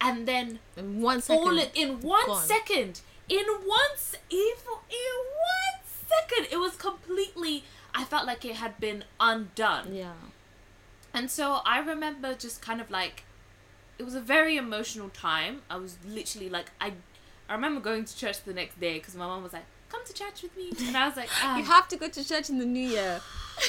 and 0.00 0.26
then 0.26 0.60
in 0.76 1.02
one 1.02 1.20
second. 1.20 1.42
all 1.42 1.58
it 1.58 1.72
in 1.74 2.00
one 2.00 2.24
gone. 2.26 2.42
second. 2.42 3.00
In 3.28 3.44
one 3.66 3.90
s- 3.92 4.14
in, 4.30 4.38
in 4.38 5.16
one 5.18 5.79
second, 6.18 6.48
it 6.52 6.58
was 6.58 6.76
completely. 6.76 7.64
I 7.94 8.04
felt 8.04 8.26
like 8.26 8.44
it 8.44 8.56
had 8.56 8.78
been 8.78 9.04
undone, 9.18 9.94
Yeah. 9.94 10.12
and 11.12 11.30
so 11.30 11.60
I 11.64 11.80
remember 11.80 12.34
just 12.34 12.62
kind 12.62 12.80
of 12.80 12.88
like, 12.90 13.24
it 13.98 14.04
was 14.04 14.14
a 14.14 14.20
very 14.20 14.56
emotional 14.56 15.08
time. 15.08 15.62
I 15.68 15.76
was 15.76 15.98
literally 16.06 16.48
like, 16.48 16.70
I, 16.80 16.92
I 17.48 17.54
remember 17.54 17.80
going 17.80 18.04
to 18.04 18.16
church 18.16 18.44
the 18.44 18.54
next 18.54 18.78
day 18.80 18.94
because 18.98 19.16
my 19.16 19.26
mom 19.26 19.42
was 19.42 19.52
like, 19.52 19.64
"Come 19.88 20.04
to 20.04 20.12
church 20.12 20.42
with 20.42 20.56
me," 20.56 20.70
and 20.86 20.96
I 20.96 21.08
was 21.08 21.16
like, 21.16 21.28
ah. 21.42 21.56
You 21.58 21.64
have 21.64 21.88
to 21.88 21.96
go 21.96 22.08
to 22.08 22.24
church 22.28 22.48
in 22.48 22.58
the 22.58 22.64
new 22.64 22.88
year. 22.88 23.20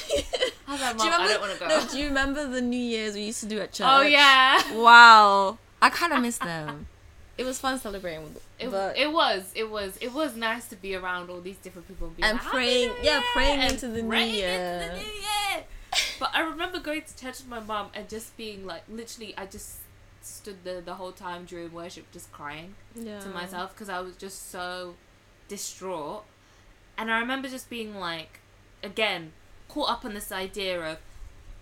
I 0.68 0.72
was 0.72 0.80
like, 0.80 0.96
do 0.98 1.04
you 1.04 1.10
remember? 1.10 1.24
I 1.24 1.28
don't 1.32 1.40
want 1.40 1.52
to 1.54 1.58
go. 1.58 1.68
No, 1.68 1.86
do 1.90 1.98
you 1.98 2.06
remember 2.06 2.46
the 2.46 2.62
New 2.62 2.78
Year's 2.78 3.14
we 3.14 3.24
used 3.24 3.40
to 3.40 3.46
do 3.46 3.60
at 3.60 3.72
church? 3.72 3.86
oh 3.90 4.02
yeah. 4.02 4.62
Wow. 4.74 5.58
I 5.82 5.90
kind 5.90 6.12
of 6.12 6.22
miss 6.22 6.38
them. 6.38 6.86
It 7.36 7.44
was 7.44 7.58
fun 7.58 7.78
celebrating 7.80 8.22
with 8.22 8.40
It, 8.64 8.70
but 8.70 8.96
it 8.98 9.12
was 9.12 9.50
it 9.54 9.70
was 9.70 9.96
it 10.00 10.12
was 10.12 10.36
nice 10.36 10.68
to 10.68 10.76
be 10.76 10.94
around 10.94 11.30
all 11.30 11.40
these 11.40 11.56
different 11.58 11.88
people 11.88 12.08
and, 12.08 12.16
be 12.16 12.22
And 12.22 12.38
like, 12.38 12.46
praying- 12.46 12.92
yeah, 13.02 13.12
Year," 13.18 13.22
praying 13.32 13.60
and 13.60 13.72
into 13.72 13.88
the 13.88 14.02
new 14.02 14.08
praying 14.08 14.28
into 14.34 14.40
year. 14.40 14.88
the 14.90 14.96
new 14.96 15.02
year. 15.12 15.64
but 16.18 16.30
I 16.34 16.40
remember 16.40 16.80
going 16.80 17.02
to 17.02 17.16
church 17.16 17.38
with 17.40 17.48
my 17.48 17.60
mom 17.60 17.88
and 17.94 18.08
just 18.08 18.36
being 18.36 18.64
like, 18.66 18.82
literally, 18.88 19.34
I 19.36 19.46
just 19.46 19.78
stood 20.22 20.58
there 20.64 20.80
the 20.80 20.94
whole 20.94 21.12
time 21.12 21.44
during 21.44 21.72
worship, 21.72 22.10
just 22.12 22.30
crying 22.32 22.74
yeah. 22.94 23.18
to 23.20 23.28
myself 23.28 23.74
because 23.74 23.88
I 23.88 24.00
was 24.00 24.16
just 24.16 24.50
so 24.50 24.94
distraught. 25.48 26.24
And 26.96 27.10
I 27.10 27.18
remember 27.18 27.48
just 27.48 27.68
being 27.68 27.94
like, 27.96 28.40
again, 28.82 29.32
caught 29.68 29.90
up 29.90 30.04
on 30.04 30.14
this 30.14 30.30
idea 30.32 30.80
of 30.80 30.98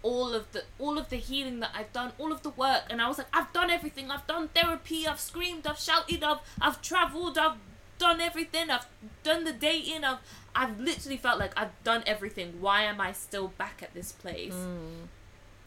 all 0.02 0.34
of 0.34 0.50
the 0.52 0.64
all 0.78 0.98
of 0.98 1.10
the 1.10 1.16
healing 1.16 1.60
that 1.60 1.70
I've 1.74 1.92
done, 1.92 2.12
all 2.18 2.32
of 2.32 2.42
the 2.42 2.50
work, 2.50 2.84
and 2.88 3.02
I 3.02 3.08
was 3.08 3.18
like, 3.18 3.26
I've 3.32 3.52
done 3.52 3.70
everything. 3.70 4.10
I've 4.10 4.26
done 4.26 4.48
therapy. 4.48 5.06
I've 5.06 5.20
screamed. 5.20 5.66
I've 5.66 5.78
shouted. 5.78 6.22
I've 6.22 6.38
I've 6.60 6.80
traveled. 6.80 7.38
I've 7.38 7.58
done 7.98 8.20
everything. 8.20 8.70
I've 8.70 8.86
done 9.22 9.44
the 9.44 9.52
dating. 9.52 10.04
I've 10.04 10.18
I've 10.54 10.80
literally 10.80 11.16
felt 11.16 11.38
like 11.38 11.52
I've 11.56 11.82
done 11.84 12.02
everything. 12.06 12.60
Why 12.60 12.82
am 12.82 13.00
I 13.00 13.12
still 13.12 13.48
back 13.48 13.82
at 13.82 13.94
this 13.94 14.12
place? 14.12 14.54
Mm. 14.54 15.06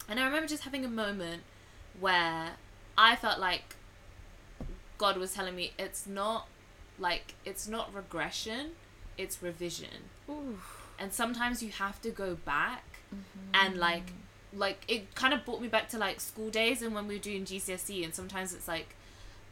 And 0.08 0.20
I 0.20 0.24
remember 0.24 0.48
just 0.48 0.64
having 0.64 0.84
a 0.84 0.88
moment 0.88 1.42
where 1.98 2.50
I 2.98 3.16
felt 3.16 3.38
like 3.38 3.76
God 4.98 5.16
was 5.16 5.32
telling 5.34 5.54
me 5.54 5.72
it's 5.78 6.06
not 6.06 6.48
like 6.98 7.34
it's 7.44 7.66
not 7.66 7.94
regression, 7.94 8.72
it's 9.16 9.42
revision. 9.42 10.10
And 10.98 11.12
sometimes 11.12 11.62
you 11.62 11.70
have 11.70 12.00
to 12.02 12.10
go 12.10 12.34
back 12.34 12.84
and 13.52 13.76
like 13.76 14.12
like 14.56 14.84
it 14.88 15.14
kind 15.14 15.34
of 15.34 15.44
brought 15.44 15.60
me 15.60 15.68
back 15.68 15.88
to 15.90 15.98
like 15.98 16.20
school 16.20 16.50
days 16.50 16.82
and 16.82 16.94
when 16.94 17.06
we 17.06 17.14
were 17.16 17.22
doing 17.22 17.44
GCSE 17.44 18.04
and 18.04 18.14
sometimes 18.14 18.54
it's 18.54 18.68
like 18.68 18.94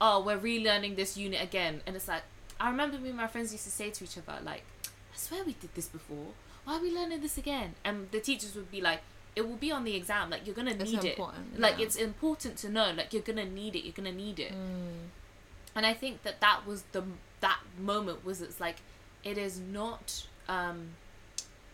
oh 0.00 0.20
we're 0.22 0.38
relearning 0.38 0.96
this 0.96 1.16
unit 1.16 1.42
again. 1.42 1.80
And 1.86 1.96
it's 1.96 2.08
like 2.08 2.22
I 2.60 2.70
remember 2.70 2.98
me 2.98 3.08
and 3.08 3.18
my 3.18 3.26
friends 3.26 3.52
used 3.52 3.64
to 3.64 3.70
say 3.70 3.90
to 3.90 4.04
each 4.04 4.16
other 4.18 4.38
like 4.44 4.62
I 4.84 5.16
swear 5.16 5.44
we 5.44 5.54
did 5.54 5.74
this 5.74 5.88
before. 5.88 6.28
Why 6.64 6.76
are 6.76 6.82
we 6.82 6.94
learning 6.94 7.20
this 7.20 7.36
again? 7.36 7.74
And 7.84 8.10
the 8.12 8.20
teachers 8.20 8.54
would 8.54 8.70
be 8.70 8.80
like 8.80 9.00
it 9.34 9.48
will 9.48 9.56
be 9.56 9.72
on 9.72 9.84
the 9.84 9.96
exam. 9.96 10.30
Like 10.30 10.46
you're 10.46 10.54
gonna 10.54 10.72
It's 10.72 10.90
need 10.92 11.04
important, 11.04 11.54
it 11.54 11.60
like 11.60 11.78
yeah. 11.78 11.86
it's 11.86 11.96
important 11.96 12.56
to 12.58 12.68
know 12.68 12.92
like 12.96 13.12
you're 13.12 13.22
gonna 13.22 13.44
need 13.46 13.74
it 13.76 13.84
you're 13.84 13.94
gonna 13.94 14.12
need 14.12 14.38
it. 14.38 14.52
Mm. 14.52 15.08
and 15.74 15.86
I 15.86 15.94
think 15.94 16.22
that 16.22 16.40
that 16.40 16.66
was 16.66 16.82
the 16.92 17.02
that 17.40 17.58
moment 17.80 18.24
was 18.24 18.40
it's 18.42 18.60
like 18.60 18.76
it 19.24 19.38
is 19.38 19.58
not 19.58 20.26
um 20.48 20.90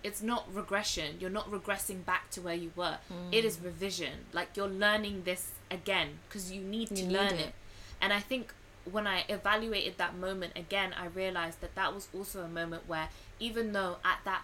it's 0.04 0.22
not 0.22 0.46
regression. 0.54 1.16
You're 1.20 1.30
not 1.30 1.50
regressing 1.50 2.04
back 2.04 2.30
to 2.30 2.40
where 2.40 2.54
you 2.54 2.70
were. 2.76 2.98
It 3.32 3.44
is 3.44 3.58
revision. 3.60 4.26
Like 4.32 4.56
you're 4.56 4.68
learning 4.68 5.22
this 5.24 5.52
again 5.70 6.20
because 6.28 6.52
you 6.52 6.60
need 6.62 6.88
to 6.88 6.94
You 6.96 7.06
need 7.08 7.12
learn 7.12 7.34
it. 7.34 7.40
it. 7.48 7.54
And 8.00 8.12
I 8.12 8.20
think 8.20 8.52
when 8.90 9.06
I 9.06 9.24
evaluated 9.28 9.98
that 9.98 10.16
moment 10.16 10.52
again 10.56 10.94
I 10.98 11.06
realized 11.06 11.60
that 11.60 11.74
that 11.74 11.94
was 11.94 12.08
also 12.14 12.42
a 12.42 12.48
moment 12.48 12.88
where 12.88 13.08
even 13.38 13.72
though 13.72 13.96
at 14.04 14.20
that 14.24 14.42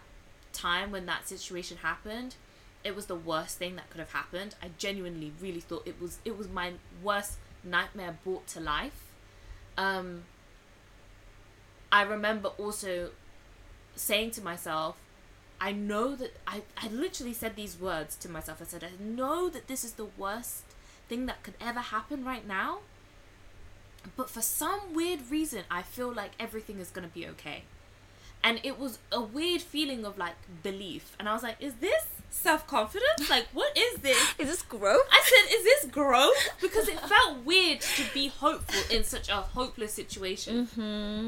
time 0.53 0.91
when 0.91 1.07
that 1.07 1.27
situation 1.29 1.79
happened 1.79 2.35
it 2.83 2.95
was 2.95 3.07
the 3.07 3.15
worst 3.15 3.57
thing 3.57 3.77
that 3.77 3.89
could 3.89 4.01
have 4.01 4.13
happened. 4.13 4.55
I 4.63 4.69
genuinely 4.77 5.33
really 5.41 5.61
thought 5.61 5.87
it 5.87 5.99
was 6.01 6.19
it 6.27 6.37
was 6.37 6.49
my 6.49 6.73
worst 7.03 7.39
nightmare 7.63 8.19
brought 8.23 8.47
to 8.49 8.61
life. 8.61 9.07
Um 9.79 10.25
I 11.91 12.03
remember 12.03 12.49
also 12.59 13.11
saying 13.97 14.33
to 14.33 14.43
myself, 14.43 14.97
I 15.61 15.73
know 15.73 16.15
that 16.17 16.37
I, 16.47 16.63
I 16.77 16.89
literally 16.89 17.33
said 17.33 17.57
these 17.57 17.79
words 17.79 18.17
to 18.17 18.29
myself. 18.29 18.61
I 18.61 18.65
said, 18.65 18.85
I 18.85 19.03
know 19.03 19.49
that 19.49 19.69
this 19.69 19.85
is 19.85 19.93
the 19.93 20.07
worst 20.19 20.65
thing 21.09 21.27
that 21.27 21.43
could 21.43 21.55
ever 21.61 21.81
happen 21.81 22.25
right 22.25 22.47
now. 22.47 22.81
But 24.17 24.29
for 24.29 24.43
some 24.43 24.93
weird 24.93 25.31
reason, 25.31 25.65
I 25.71 25.83
feel 25.83 26.13
like 26.13 26.33
everything 26.39 26.79
is 26.79 26.91
going 26.91 27.09
to 27.09 27.15
be 27.15 27.27
okay. 27.29 27.65
And 28.43 28.61
it 28.63 28.79
was 28.79 28.99
a 29.11 29.21
weird 29.23 29.63
feeling 29.63 30.05
of 30.05 30.19
like 30.19 30.35
belief. 30.63 31.17
And 31.19 31.29
I 31.29 31.33
was 31.33 31.43
like, 31.43 31.57
is 31.61 31.75
this 31.75 32.05
self 32.35 32.67
confidence? 32.67 33.31
Like, 33.31 33.47
what 33.53 33.77
is 33.77 34.01
this? 34.01 34.19
Is 34.39 34.49
this 34.49 34.63
growth? 34.63 35.07
I 35.11 35.21
said, 35.25 35.55
"Is 35.57 35.65
this 35.65 35.85
growth?" 35.91 36.37
Because 36.61 36.89
it 36.89 36.99
felt 37.01 37.45
weird 37.45 37.81
to 37.81 38.03
be 38.13 38.29
hopeful 38.29 38.83
in 38.97 39.05
such 39.05 39.29
a 39.29 39.37
hopeless 39.37 39.93
situation. 39.95 40.69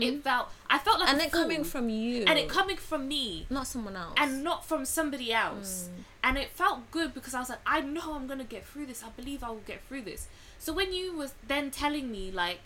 It 0.03 0.23
felt, 0.23 0.49
I 0.69 0.79
felt 0.79 0.99
like, 1.01 1.09
Mm-hmm. 1.09 1.19
and 1.19 1.27
it 1.27 1.33
coming 1.33 1.65
from 1.65 1.89
you. 1.89 2.25
and 2.27 2.39
it 2.39 2.49
coming 2.49 2.77
from 2.77 3.09
me, 3.09 3.47
not 3.51 3.67
someone 3.67 3.97
else. 3.97 4.15
and 4.19 4.43
not 4.45 4.67
from 4.67 4.85
somebody 4.85 5.33
else. 5.33 5.89
Mm. 5.89 6.03
And 6.25 6.39
it 6.39 6.51
felt 6.51 6.91
good 6.91 7.15
because 7.15 7.35
I 7.35 7.39
was 7.41 7.49
like, 7.51 7.61
I 7.65 7.81
know 7.81 8.15
I'm 8.15 8.27
gonna 8.27 8.45
get 8.57 8.67
through 8.67 8.87
this. 8.87 9.03
I 9.05 9.11
believe 9.11 9.45
I 9.45 9.51
will 9.51 9.63
get 9.73 9.81
through 9.87 10.03
this. 10.03 10.27
So 10.59 10.73
when 10.73 10.93
you 10.93 11.17
was 11.17 11.35
then 11.47 11.71
telling 11.71 12.11
me 12.11 12.31
like, 12.33 12.63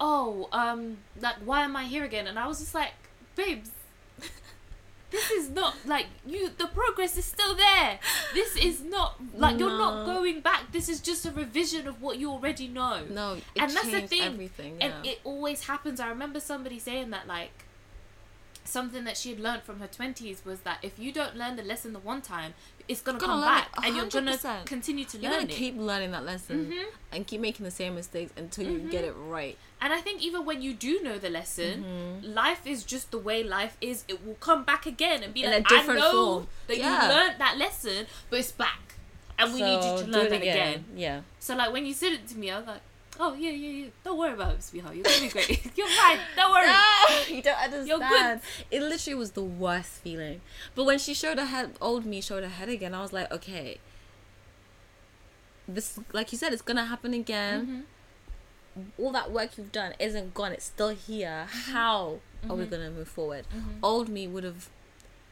oh, 0.00 0.48
um, 0.52 0.98
like 1.20 1.36
why 1.44 1.62
am 1.64 1.74
I 1.76 1.84
here 1.84 2.04
again? 2.04 2.26
And 2.28 2.38
I 2.38 2.46
was 2.46 2.60
just 2.60 2.74
like, 2.74 2.92
babes. 3.34 3.70
This 5.10 5.30
is 5.30 5.50
not 5.50 5.76
like 5.86 6.06
you. 6.26 6.50
The 6.56 6.66
progress 6.66 7.16
is 7.16 7.24
still 7.24 7.54
there. 7.54 8.00
This 8.34 8.56
is 8.56 8.82
not 8.82 9.20
like 9.36 9.58
you're 9.58 9.70
not 9.70 10.04
going 10.04 10.40
back. 10.40 10.72
This 10.72 10.88
is 10.88 11.00
just 11.00 11.24
a 11.24 11.30
revision 11.30 11.86
of 11.86 12.02
what 12.02 12.18
you 12.18 12.30
already 12.30 12.66
know. 12.66 13.04
no, 13.08 13.34
it 13.34 13.44
and 13.56 13.70
that's 13.70 13.86
the 13.86 13.92
changed 13.92 14.08
thing. 14.10 14.22
everything. 14.22 14.76
And 14.80 14.92
it 15.04 15.20
always 15.22 15.64
happens. 15.66 16.00
I 16.00 16.08
remember 16.08 16.40
somebody 16.40 16.78
saying 16.78 17.10
that 17.10 17.28
like 17.28 17.64
something 18.64 19.04
that 19.04 19.16
she 19.16 19.30
had 19.30 19.38
learned 19.40 19.62
from 19.62 19.78
her 19.78 19.86
twenties 19.86 20.44
was 20.44 20.60
that 20.60 20.78
if 20.82 20.98
you 20.98 21.12
don't 21.12 21.36
learn 21.36 21.54
the 21.54 21.62
lesson 21.62 21.92
the 21.92 22.00
one 22.00 22.20
time, 22.20 22.54
it's 22.88 23.02
gonna, 23.02 23.18
gonna 23.18 23.32
come 23.32 23.42
back, 23.42 23.68
and 23.84 23.96
you're 23.96 24.06
gonna 24.06 24.32
100%. 24.36 24.64
continue 24.66 25.04
to 25.04 25.16
learn. 25.18 25.22
You're 25.22 25.32
gonna 25.40 25.44
it. 25.52 25.56
keep 25.56 25.76
learning 25.76 26.10
that 26.12 26.24
lesson 26.24 26.66
Mhm. 26.72 26.84
and 27.12 27.26
keep 27.26 27.40
making 27.40 27.64
the 27.64 27.70
same 27.70 27.94
mistakes 27.94 28.32
until 28.36 28.64
you 28.70 28.78
get 28.78 29.04
it 29.04 29.12
right. 29.16 29.56
And 29.80 29.92
I 29.92 30.00
think 30.00 30.22
even 30.22 30.44
when 30.44 30.62
you 30.62 30.72
do 30.74 31.00
know 31.02 31.18
the 31.18 31.28
lesson, 31.30 31.84
Mm-hmm. 31.84 32.32
life 32.34 32.66
is 32.66 32.84
just 32.84 33.10
the 33.10 33.18
way 33.18 33.42
life 33.42 33.76
is. 33.80 34.04
It 34.08 34.24
will 34.24 34.34
come 34.36 34.64
back 34.64 34.86
again 34.86 35.22
and 35.22 35.34
be 35.34 35.42
In 35.42 35.50
a 35.52 35.56
like, 35.56 35.68
different 35.68 36.00
I 36.00 36.04
know 36.04 36.12
form. 36.12 36.48
that 36.68 36.78
Yeah. 36.78 37.02
you 37.08 37.14
learned 37.14 37.40
that 37.40 37.58
lesson, 37.58 38.06
but 38.30 38.38
it's 38.38 38.52
back, 38.52 38.94
and 39.38 39.52
we 39.52 39.60
need 39.62 39.74
you 39.76 40.04
to 40.04 40.06
learn 40.10 40.26
it 40.26 40.30
that 40.30 40.42
again. 40.42 40.84
Yeah. 40.94 41.20
So 41.38 41.54
like 41.56 41.72
when 41.72 41.84
you 41.86 41.92
said 41.94 42.12
it 42.12 42.26
to 42.28 42.38
me, 42.38 42.50
I 42.50 42.58
was 42.58 42.66
like, 42.66 42.80
oh 43.20 43.34
yeah, 43.34 43.50
yeah, 43.50 43.84
yeah. 43.84 43.86
Don't 44.04 44.18
worry 44.18 44.32
about 44.32 44.54
it, 44.54 44.62
sweetheart. 44.62 44.94
You're 44.94 45.04
gonna 45.04 45.20
be 45.20 45.28
great. 45.28 45.70
You're 45.76 45.88
fine. 45.88 46.18
Don't 46.36 46.52
worry. 46.52 47.36
you 47.36 47.42
don't 47.42 47.58
understand. 47.58 47.88
You're 47.88 47.98
good. 47.98 48.40
It 48.70 48.82
literally 48.82 49.14
was 49.14 49.32
the 49.32 49.44
worst 49.44 49.92
feeling. 49.92 50.40
But 50.74 50.84
when 50.84 50.98
she 50.98 51.14
showed 51.14 51.38
her 51.38 51.46
head, 51.46 51.72
old 51.80 52.04
me 52.04 52.20
showed 52.20 52.42
her 52.42 52.48
head 52.48 52.68
again, 52.68 52.94
I 52.94 53.02
was 53.02 53.12
like, 53.12 53.30
okay, 53.32 53.78
this, 55.68 55.98
like 56.12 56.32
you 56.32 56.38
said, 56.38 56.52
it's 56.52 56.62
gonna 56.62 56.86
happen 56.86 57.14
again. 57.14 57.86
Mm-hmm. 58.76 59.02
All 59.02 59.12
that 59.12 59.32
work 59.32 59.56
you've 59.56 59.72
done 59.72 59.94
isn't 59.98 60.34
gone. 60.34 60.52
It's 60.52 60.66
still 60.66 60.90
here. 60.90 61.46
Mm-hmm. 61.48 61.72
How 61.72 62.20
are 62.48 62.56
we 62.56 62.66
gonna 62.66 62.90
move 62.90 63.08
forward? 63.08 63.46
Old 63.82 64.08
me 64.08 64.28
would 64.28 64.44
have 64.44 64.68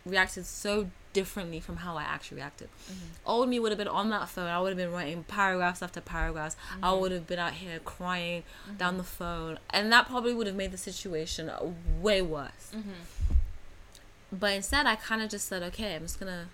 reacted 0.06 0.46
so 0.46 0.90
differently 1.14 1.60
from 1.60 1.76
how 1.78 1.96
I 1.96 2.02
actually 2.02 2.36
reacted. 2.36 2.68
Mm-hmm. 2.90 3.06
Old 3.24 3.48
me 3.48 3.58
would 3.58 3.70
have 3.72 3.78
been 3.78 3.88
on 3.88 4.10
that 4.10 4.28
phone. 4.28 4.48
I 4.48 4.60
would 4.60 4.68
have 4.68 4.76
been 4.76 4.92
writing 4.92 5.24
paragraphs 5.24 5.80
after 5.82 6.02
paragraphs. 6.02 6.56
I 6.82 6.88
Mm-hmm. 6.90 7.00
would 7.00 7.12
have 7.12 7.26
been 7.26 7.38
out 7.38 7.54
here 7.54 7.78
crying 7.78 8.42
down 8.76 8.98
the 8.98 9.04
phone, 9.04 9.58
and 9.70 9.90
that 9.92 10.06
probably 10.06 10.34
would 10.34 10.46
have 10.46 10.56
made 10.56 10.72
the 10.72 10.76
situation 10.76 11.50
way 12.02 12.20
worse. 12.20 12.72
Mm-hmm. 12.76 12.90
But 14.32 14.52
instead, 14.52 14.84
I 14.86 14.96
kind 14.96 15.22
of 15.22 15.30
just 15.30 15.48
said, 15.48 15.62
okay, 15.62 15.94
I'm 15.94 16.02
just 16.02 16.18
gonna 16.20 16.48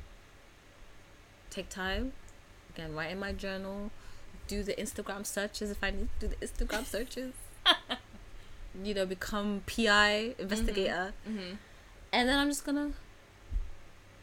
take 1.51 1.69
time, 1.69 2.13
again, 2.75 2.95
write 2.95 3.11
in 3.11 3.19
my 3.19 3.33
journal, 3.33 3.91
do 4.47 4.63
the 4.63 4.75
Instagram 4.75 5.25
searches 5.27 5.71
if 5.71 5.83
I 5.83 5.91
need 5.91 6.09
to 6.21 6.29
do 6.29 6.35
the 6.39 6.47
Instagram 6.47 6.85
searches. 6.95 7.33
you 8.85 8.95
know, 8.95 9.07
become 9.07 9.63
PI 9.67 10.35
investigator, 10.39 11.13
Mm-hmm. 11.29 11.55
and 12.13 12.29
then 12.29 12.39
I'm 12.39 12.49
just 12.49 12.65
gonna. 12.65 12.93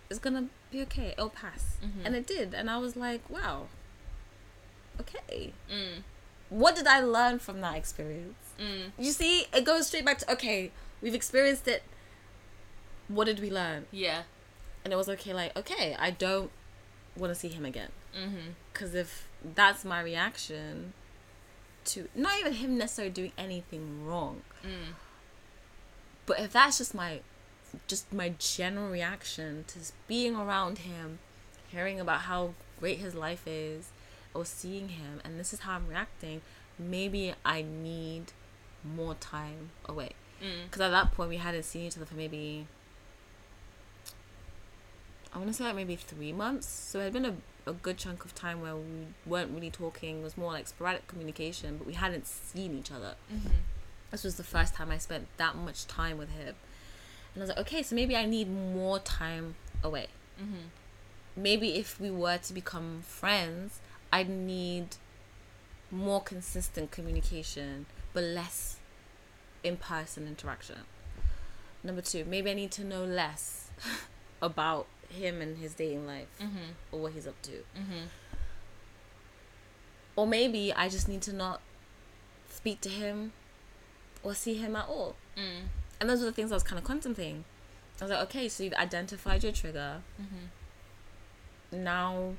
It's 0.10 0.20
gonna 0.20 0.47
be 0.72 0.82
okay. 0.84 1.10
It'll 1.18 1.30
pass, 1.30 1.78
and 2.03 2.16
it 2.16 2.26
did. 2.28 2.53
And 2.53 2.70
I 2.70 2.78
was 2.78 2.95
like, 2.95 3.30
wow. 3.30 3.68
Okay. 4.99 5.53
Mm. 5.72 6.03
What 6.49 6.76
did 6.76 6.88
I 6.88 7.01
learn 7.01 7.39
from 7.39 7.60
that 7.62 7.76
experience? 7.76 8.36
Mm. 8.60 8.91
You 8.97 9.12
see, 9.12 9.45
it 9.53 9.66
goes 9.66 9.88
straight 9.88 10.05
back 10.05 10.18
to 10.20 10.32
okay, 10.34 10.72
we've 11.01 11.14
experienced 11.16 11.68
it. 11.68 11.84
What 13.08 13.26
did 13.26 13.39
we 13.39 13.49
learn? 13.51 13.86
Yeah. 13.91 14.24
And 14.84 14.93
it 14.93 14.95
was 14.95 15.10
okay, 15.10 15.34
like, 15.34 15.55
okay, 15.58 15.95
I 15.99 16.12
don't 16.12 16.49
want 17.18 17.32
to 17.34 17.36
see 17.39 17.49
him 17.49 17.66
again. 17.66 17.89
Mm-hmm. 18.18 18.51
Because 18.72 18.95
if 18.95 19.28
that's 19.55 19.84
my 19.86 20.01
reaction 20.01 20.93
to 21.86 22.08
not 22.16 22.39
even 22.39 22.53
him 22.53 22.78
necessarily 22.78 23.12
doing 23.14 23.32
anything 23.38 24.05
wrong, 24.05 24.41
Mm. 24.64 24.93
but 26.26 26.39
if 26.39 26.51
that's 26.53 26.78
just 26.80 26.93
my 26.95 27.20
just 27.88 28.11
my 28.13 28.34
general 28.39 28.89
reaction 28.89 29.65
to 29.67 29.80
being 30.07 30.36
around 30.36 30.80
him, 30.80 31.19
hearing 31.69 31.99
about 31.99 32.21
how 32.21 32.53
great 32.80 32.99
his 32.99 33.15
life 33.15 33.43
is, 33.45 33.89
or 34.34 34.45
seeing 34.45 34.89
him, 34.89 35.21
and 35.23 35.39
this 35.39 35.53
is 35.53 35.61
how 35.61 35.73
I'm 35.73 35.88
reacting, 35.88 36.41
maybe 36.78 37.34
I 37.43 37.61
need 37.61 38.32
more 38.84 39.15
time 39.15 39.71
away. 39.86 40.11
Mm. 40.41 40.65
Because 40.65 40.82
at 40.82 40.91
that 40.91 41.13
point, 41.13 41.30
we 41.30 41.38
hadn't 41.38 41.63
seen 41.63 41.86
each 41.86 41.97
other 41.97 42.05
for 42.05 42.15
maybe 42.15 42.67
I 45.34 45.39
want 45.39 45.51
to 45.51 45.53
say 45.53 45.65
like 45.65 45.75
maybe 45.75 45.95
three 45.95 46.34
months. 46.34 46.67
So 46.67 46.99
it 46.99 47.05
had 47.05 47.13
been 47.13 47.25
a, 47.25 47.36
a 47.69 47.73
good 47.73 47.97
chunk 47.97 48.25
of 48.25 48.34
time 48.34 48.61
where 48.61 48.75
we 48.75 49.07
weren't 49.25 49.51
really 49.53 49.69
talking. 49.69 50.21
It 50.21 50.23
was 50.23 50.38
more 50.38 50.51
like 50.51 50.67
sporadic 50.67 51.07
communication, 51.07 51.78
but 51.78 51.86
we 51.86 51.93
hadn't 51.93 52.25
seen 52.25 52.78
each 52.78 52.91
other. 52.91 53.15
Mm-hmm. 53.32 53.57
This 54.09 54.23
was 54.23 54.36
the 54.36 54.43
first 54.43 54.73
time 54.73 54.89
I 54.89 54.97
spent 54.97 55.28
that 55.38 55.55
much 55.55 55.86
time 55.86 56.17
with 56.17 56.30
him. 56.30 56.55
And 57.38 57.44
I 57.44 57.46
was 57.46 57.50
like, 57.50 57.60
okay, 57.68 57.84
so 57.84 57.94
maybe 57.96 58.16
I 58.16 58.26
need 58.26 58.50
more 58.50 58.98
time 58.98 59.54
away. 59.84 60.08
Mm-hmm. 60.42 60.70
Maybe 61.36 61.76
if 61.76 62.00
we 62.02 62.10
were 62.10 62.40
to 62.40 62.52
become 62.52 63.04
friends, 63.06 63.80
I'd 64.12 64.28
need 64.28 64.96
more 65.92 66.20
consistent 66.20 66.90
communication, 66.90 67.86
but 68.12 68.24
less 68.24 68.78
in 69.64 69.78
person 69.78 70.26
interaction. 70.28 70.78
Number 71.84 72.02
two, 72.02 72.26
maybe 72.26 72.50
I 72.50 72.56
need 72.56 72.72
to 72.72 72.84
know 72.84 73.04
less 73.06 73.70
about 74.42 74.88
him 75.10 75.40
and 75.40 75.60
his 75.60 75.76
dating 75.76 76.08
life 76.08 76.28
Mm-hmm. 76.42 76.72
or 76.92 77.02
what 77.02 77.12
he's 77.14 77.28
up 77.28 77.40
to. 77.44 77.52
Mm-hmm. 77.52 78.06
Or 80.16 80.26
maybe 80.26 80.74
I 80.74 80.90
just 80.90 81.08
need 81.08 81.22
to 81.22 81.34
not 81.34 81.62
speak 82.50 82.82
to 82.82 82.90
him 82.90 83.34
or 84.24 84.34
see 84.34 84.56
him 84.56 84.76
at 84.76 84.88
all. 84.88 85.16
Mm. 85.38 85.68
And 86.00 86.10
those 86.10 86.22
are 86.22 86.26
the 86.26 86.32
things 86.32 86.52
I 86.52 86.56
was 86.56 86.64
kind 86.64 86.78
of 86.78 86.84
contemplating. 86.86 87.43
I 88.00 88.04
was 88.04 88.12
like, 88.12 88.22
okay, 88.26 88.48
so 88.50 88.64
you've 88.64 88.74
identified 88.74 89.43
your 89.43 89.52
trigger. 89.52 90.02
Mm-hmm. 90.22 91.84
Now 91.84 92.34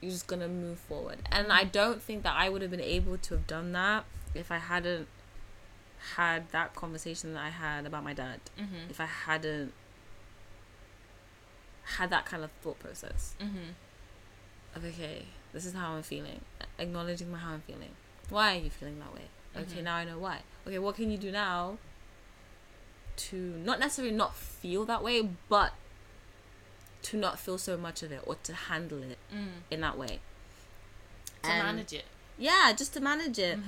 you're 0.00 0.10
just 0.12 0.26
gonna 0.26 0.48
move 0.48 0.78
forward. 0.78 1.18
And 1.30 1.52
I 1.52 1.64
don't 1.64 2.00
think 2.02 2.22
that 2.22 2.34
I 2.36 2.48
would 2.48 2.62
have 2.62 2.70
been 2.70 2.80
able 2.80 3.18
to 3.18 3.34
have 3.34 3.46
done 3.46 3.72
that 3.72 4.04
if 4.34 4.50
I 4.52 4.58
hadn't 4.58 5.08
had 6.16 6.50
that 6.50 6.74
conversation 6.74 7.34
that 7.34 7.42
I 7.44 7.50
had 7.50 7.86
about 7.86 8.02
my 8.04 8.12
dad. 8.14 8.40
Mm-hmm. 8.58 8.90
If 8.90 9.00
I 9.00 9.06
hadn't 9.06 9.72
had 11.96 12.10
that 12.10 12.24
kind 12.24 12.44
of 12.44 12.50
thought 12.62 12.78
process 12.78 13.34
Mm-hmm. 13.40 13.70
of 14.76 14.84
okay, 14.84 15.26
this 15.52 15.66
is 15.66 15.74
how 15.74 15.92
I'm 15.92 16.02
feeling. 16.02 16.40
Acknowledging 16.78 17.30
my 17.30 17.38
how 17.38 17.52
I'm 17.54 17.60
feeling. 17.62 17.90
Why 18.30 18.56
are 18.56 18.60
you 18.60 18.70
feeling 18.70 18.98
that 19.00 19.12
way? 19.14 19.26
Okay, 19.56 19.80
Mhm. 19.80 19.84
now 19.84 19.96
I 19.96 20.04
know 20.04 20.18
why. 20.18 20.40
Okay, 20.66 20.78
what 20.78 20.94
can 20.96 21.10
you 21.10 21.18
do 21.18 21.30
now 21.30 21.78
to 23.16 23.36
not 23.36 23.78
necessarily 23.80 24.14
not 24.14 24.34
feel 24.36 24.84
that 24.86 25.02
way, 25.02 25.28
but 25.48 25.72
to 27.02 27.16
not 27.16 27.38
feel 27.38 27.58
so 27.58 27.76
much 27.76 28.02
of 28.02 28.12
it 28.12 28.22
or 28.26 28.36
to 28.44 28.52
handle 28.54 29.02
it 29.02 29.18
Mm. 29.32 29.48
in 29.70 29.80
that 29.80 29.98
way. 29.98 30.20
To 31.42 31.50
And- 31.50 31.66
manage 31.66 31.92
it. 31.92 32.04
Yeah, 32.38 32.72
just 32.76 32.92
to 32.94 33.00
manage 33.00 33.38
it. 33.38 33.58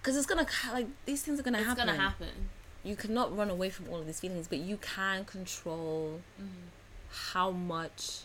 Because 0.00 0.16
it's 0.16 0.26
gonna, 0.26 0.46
like, 0.72 0.86
these 1.04 1.22
things 1.22 1.38
are 1.40 1.42
gonna 1.42 1.58
happen. 1.62 1.88
It's 1.88 1.96
gonna 1.98 2.08
happen. 2.08 2.48
You 2.82 2.96
cannot 2.96 3.36
run 3.36 3.50
away 3.50 3.70
from 3.70 3.88
all 3.88 3.98
of 4.00 4.06
these 4.06 4.20
feelings, 4.20 4.46
but 4.48 4.58
you 4.58 4.76
can 4.78 5.24
control 5.24 6.22
Mm-hmm. 6.40 6.68
how 7.34 7.50
much. 7.50 8.20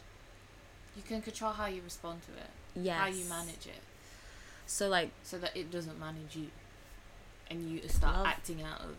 You 0.96 1.02
can 1.04 1.22
control 1.22 1.54
how 1.54 1.66
you 1.68 1.82
respond 1.82 2.22
to 2.24 2.32
it, 2.34 2.50
Yes. 2.76 2.98
how 3.00 3.08
you 3.08 3.26
manage 3.26 3.66
it, 3.66 3.82
So, 4.68 4.88
like, 4.88 5.12
so 5.24 5.38
that 5.40 5.56
it 5.58 5.70
doesn't 5.72 6.00
manage 6.00 6.36
you, 6.36 6.50
and 7.50 7.70
you 7.70 7.88
start 7.90 8.16
Love. 8.18 8.28
acting 8.28 8.62
out 8.62 8.82
of. 8.82 8.96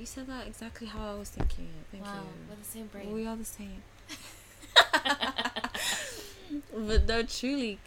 You 0.00 0.06
said 0.06 0.26
that 0.28 0.46
exactly 0.46 0.86
how 0.86 1.12
I 1.12 1.14
was 1.18 1.28
thinking 1.28 1.66
it. 1.66 1.84
Thank 1.92 2.06
wow, 2.06 2.14
you. 2.14 2.20
we're 2.48 2.56
the 2.56 2.64
same 2.64 2.86
brain. 2.86 3.12
We 3.12 3.26
are 3.26 3.36
the 3.36 3.44
same. 3.44 3.82
but 6.74 7.06
no, 7.06 7.22
truly. 7.22 7.78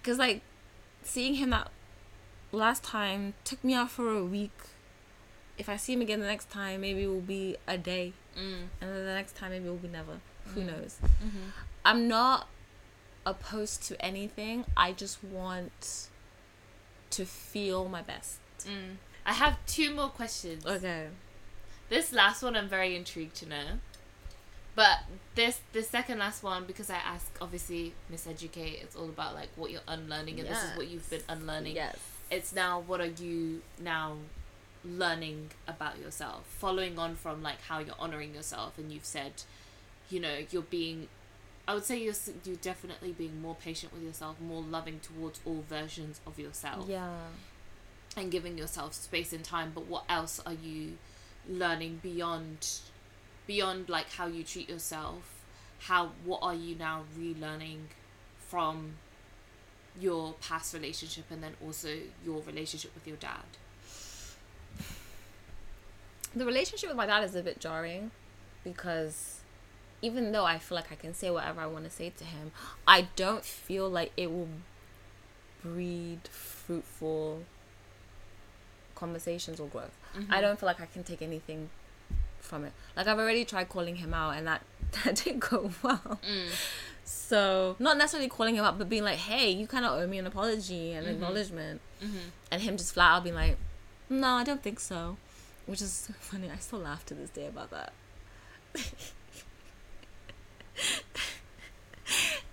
Because, 0.00 0.18
like, 0.18 0.42
seeing 1.02 1.34
him 1.34 1.50
that 1.50 1.70
last 2.52 2.82
time 2.84 3.34
took 3.44 3.62
me 3.64 3.74
out 3.74 3.90
for 3.90 4.08
a 4.10 4.24
week. 4.24 4.52
If 5.58 5.68
I 5.68 5.76
see 5.76 5.92
him 5.94 6.00
again 6.00 6.20
the 6.20 6.26
next 6.26 6.50
time, 6.50 6.80
maybe 6.82 7.02
it 7.02 7.08
will 7.08 7.20
be 7.20 7.56
a 7.66 7.76
day. 7.76 8.12
Mm. 8.38 8.68
And 8.80 8.90
then 8.94 9.04
the 9.04 9.14
next 9.14 9.34
time, 9.36 9.50
maybe 9.50 9.66
it 9.66 9.70
will 9.70 9.76
be 9.76 9.88
never. 9.88 10.20
Who 10.54 10.60
Mm. 10.62 10.66
knows? 10.66 10.96
Mm-hmm. 11.02 11.48
I'm 11.84 12.06
not 12.08 12.46
opposed 13.26 13.82
to 13.88 14.00
anything. 14.02 14.64
I 14.76 14.92
just 14.92 15.22
want 15.24 16.08
to 17.10 17.26
feel 17.26 17.88
my 17.88 18.02
best. 18.02 18.38
Mm. 18.64 18.96
I 19.28 19.32
have 19.34 19.58
two 19.66 19.94
more 19.94 20.08
questions. 20.08 20.64
Okay. 20.64 21.08
This 21.90 22.12
last 22.12 22.42
one 22.42 22.56
I'm 22.56 22.68
very 22.68 22.96
intrigued 22.96 23.34
to 23.36 23.48
know. 23.48 23.64
But 24.74 25.00
this 25.34 25.60
the 25.72 25.82
second 25.82 26.18
last 26.18 26.42
one 26.42 26.64
because 26.64 26.88
I 26.88 26.96
ask 26.96 27.36
obviously 27.40 27.92
miseducate 28.10 28.82
it's 28.82 28.96
all 28.96 29.08
about 29.08 29.34
like 29.34 29.50
what 29.56 29.70
you're 29.70 29.82
unlearning 29.86 30.40
and 30.40 30.48
this 30.48 30.62
is 30.62 30.76
what 30.76 30.88
you've 30.88 31.08
been 31.10 31.22
unlearning. 31.28 31.74
Yes. 31.74 31.98
It's 32.30 32.54
now 32.54 32.80
what 32.80 33.00
are 33.00 33.12
you 33.24 33.60
now 33.78 34.16
learning 34.82 35.50
about 35.66 35.98
yourself? 35.98 36.46
Following 36.46 36.98
on 36.98 37.14
from 37.14 37.42
like 37.42 37.60
how 37.62 37.80
you're 37.80 37.96
honoring 37.98 38.34
yourself 38.34 38.78
and 38.78 38.90
you've 38.90 39.04
said, 39.04 39.42
you 40.08 40.20
know, 40.20 40.38
you're 40.50 40.62
being 40.62 41.08
I 41.66 41.74
would 41.74 41.84
say 41.84 41.98
you're 41.98 42.14
you're 42.44 42.56
definitely 42.56 43.12
being 43.12 43.42
more 43.42 43.56
patient 43.56 43.92
with 43.92 44.02
yourself, 44.02 44.40
more 44.40 44.62
loving 44.62 45.00
towards 45.00 45.40
all 45.44 45.64
versions 45.68 46.20
of 46.26 46.38
yourself 46.38 46.86
Yeah. 46.88 47.10
And 48.16 48.30
giving 48.30 48.58
yourself 48.58 48.94
space 48.94 49.32
and 49.32 49.44
time 49.44 49.72
but 49.74 49.86
what 49.86 50.04
else 50.08 50.40
are 50.44 50.54
you 50.54 50.98
learning 51.48 52.00
beyond 52.02 52.80
beyond 53.48 53.88
like 53.88 54.12
how 54.12 54.26
you 54.28 54.44
treat 54.44 54.68
yourself? 54.68 55.42
How 55.80 56.12
what 56.24 56.40
are 56.42 56.54
you 56.54 56.76
now 56.76 57.02
relearning 57.18 57.86
from 58.38 58.94
your 59.98 60.34
past 60.34 60.72
relationship 60.74 61.24
and 61.30 61.42
then 61.42 61.54
also 61.64 61.88
your 62.24 62.42
relationship 62.42 62.94
with 62.94 63.06
your 63.08 63.16
dad? 63.16 63.56
The 66.36 66.44
relationship 66.44 66.90
with 66.90 66.96
my 66.96 67.06
dad 67.06 67.24
is 67.24 67.34
a 67.34 67.42
bit 67.42 67.58
jarring 67.58 68.12
because 68.62 69.40
even 70.02 70.30
though 70.30 70.44
I 70.44 70.58
feel 70.58 70.76
like 70.76 70.92
I 70.92 70.94
can 70.94 71.14
say 71.14 71.30
whatever 71.30 71.60
I 71.60 71.66
want 71.66 71.84
to 71.84 71.90
say 71.90 72.10
to 72.10 72.24
him, 72.24 72.52
I 72.86 73.08
don't 73.16 73.44
feel 73.44 73.88
like 73.88 74.12
it 74.16 74.30
will 74.30 74.48
breed 75.62 76.20
fruitful 76.28 77.42
conversations 78.98 79.60
or 79.60 79.68
growth. 79.68 79.96
I 80.14 80.18
mm-hmm. 80.18 80.40
don't 80.40 80.58
feel 80.58 80.66
like 80.66 80.80
I 80.80 80.86
can 80.86 81.04
take 81.04 81.22
anything 81.22 81.70
from 82.40 82.64
it. 82.64 82.72
Like 82.96 83.06
I've 83.06 83.18
already 83.18 83.44
tried 83.44 83.68
calling 83.68 83.96
him 83.96 84.12
out 84.12 84.36
and 84.36 84.46
that, 84.46 84.62
that 85.04 85.16
didn't 85.16 85.40
go 85.40 85.70
well. 85.82 86.18
Mm. 86.28 86.48
So 87.04 87.76
not 87.78 87.96
necessarily 87.96 88.28
calling 88.28 88.56
him 88.56 88.64
out, 88.64 88.76
but 88.76 88.88
being 88.88 89.04
like, 89.04 89.16
"Hey, 89.16 89.50
you 89.50 89.66
kind 89.66 89.86
of 89.86 89.98
owe 89.98 90.06
me 90.06 90.18
an 90.18 90.26
apology 90.26 90.92
and 90.92 91.06
mm-hmm. 91.06 91.14
acknowledgement," 91.14 91.80
mm-hmm. 92.02 92.18
and 92.50 92.60
him 92.60 92.76
just 92.76 92.92
flat 92.92 93.16
out 93.16 93.22
being 93.24 93.34
like, 93.34 93.56
"No, 94.10 94.28
I 94.28 94.44
don't 94.44 94.62
think 94.62 94.78
so," 94.78 95.16
which 95.64 95.80
is 95.80 95.90
so 95.90 96.12
funny. 96.20 96.50
I 96.50 96.56
still 96.56 96.80
laugh 96.80 97.06
to 97.06 97.14
this 97.14 97.30
day 97.30 97.46
about 97.46 97.70
that. 97.70 97.92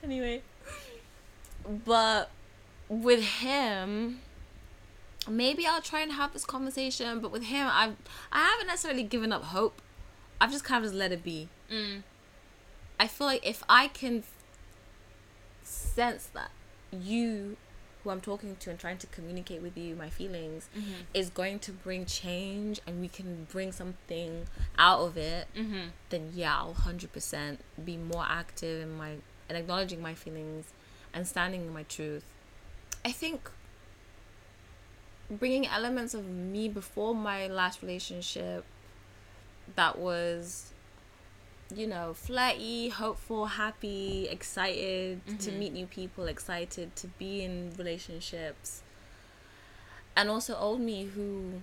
anyway, 0.03 0.41
but 1.83 2.31
with 2.87 3.23
him, 3.23 4.21
maybe 5.27 5.65
I'll 5.65 5.81
try 5.81 6.01
and 6.01 6.11
have 6.11 6.33
this 6.33 6.45
conversation. 6.45 7.19
But 7.19 7.31
with 7.31 7.43
him, 7.43 7.67
I've 7.69 7.95
I 8.31 8.39
haven't 8.39 8.67
necessarily 8.67 9.03
given 9.03 9.31
up 9.31 9.43
hope. 9.43 9.81
I've 10.39 10.51
just 10.51 10.63
kind 10.63 10.83
of 10.83 10.89
just 10.91 10.97
let 10.97 11.11
it 11.11 11.23
be. 11.23 11.49
mm. 11.71 12.03
I 12.99 13.07
feel 13.07 13.27
like 13.27 13.45
if 13.45 13.63
I 13.67 13.87
can 13.89 14.23
sense 15.63 16.27
that 16.27 16.49
you, 16.91 17.57
who 18.03 18.09
I'm 18.09 18.21
talking 18.21 18.55
to 18.57 18.69
and 18.69 18.79
trying 18.79 18.97
to 18.99 19.07
communicate 19.07 19.61
with 19.61 19.77
you, 19.77 19.95
my 19.95 20.09
feelings, 20.09 20.69
is 21.13 21.29
going 21.29 21.59
to 21.59 21.71
bring 21.71 22.05
change 22.05 22.79
and 22.87 23.01
we 23.01 23.07
can 23.07 23.47
bring 23.51 23.71
something 23.71 24.47
out 24.77 25.01
of 25.01 25.17
it, 25.17 25.47
mm-hmm. 25.57 25.89
then 26.09 26.31
yeah, 26.33 26.55
I'll 26.57 26.73
100% 26.73 27.57
be 27.83 27.97
more 27.97 28.25
active 28.27 28.83
in 28.83 28.97
my 28.97 29.15
and 29.47 29.57
acknowledging 29.57 30.01
my 30.01 30.13
feelings 30.13 30.65
and 31.13 31.27
standing 31.27 31.61
in 31.61 31.73
my 31.73 31.83
truth. 31.83 32.23
I 33.03 33.11
think 33.11 33.51
bringing 35.29 35.65
elements 35.67 36.13
of 36.13 36.25
me 36.27 36.69
before 36.69 37.15
my 37.15 37.47
last 37.47 37.81
relationship 37.81 38.63
that 39.75 39.97
was 39.97 40.71
you 41.73 41.87
know 41.87 42.13
flirty 42.13 42.89
hopeful 42.89 43.47
happy 43.47 44.27
excited 44.29 45.19
to 45.39 45.51
meet 45.51 45.73
new 45.73 45.87
people 45.87 46.25
excited 46.27 46.95
to 46.95 47.07
be 47.17 47.41
in 47.43 47.73
relationships 47.77 48.83
and 50.15 50.29
also 50.29 50.55
old 50.55 50.79
me 50.79 51.05
who 51.05 51.61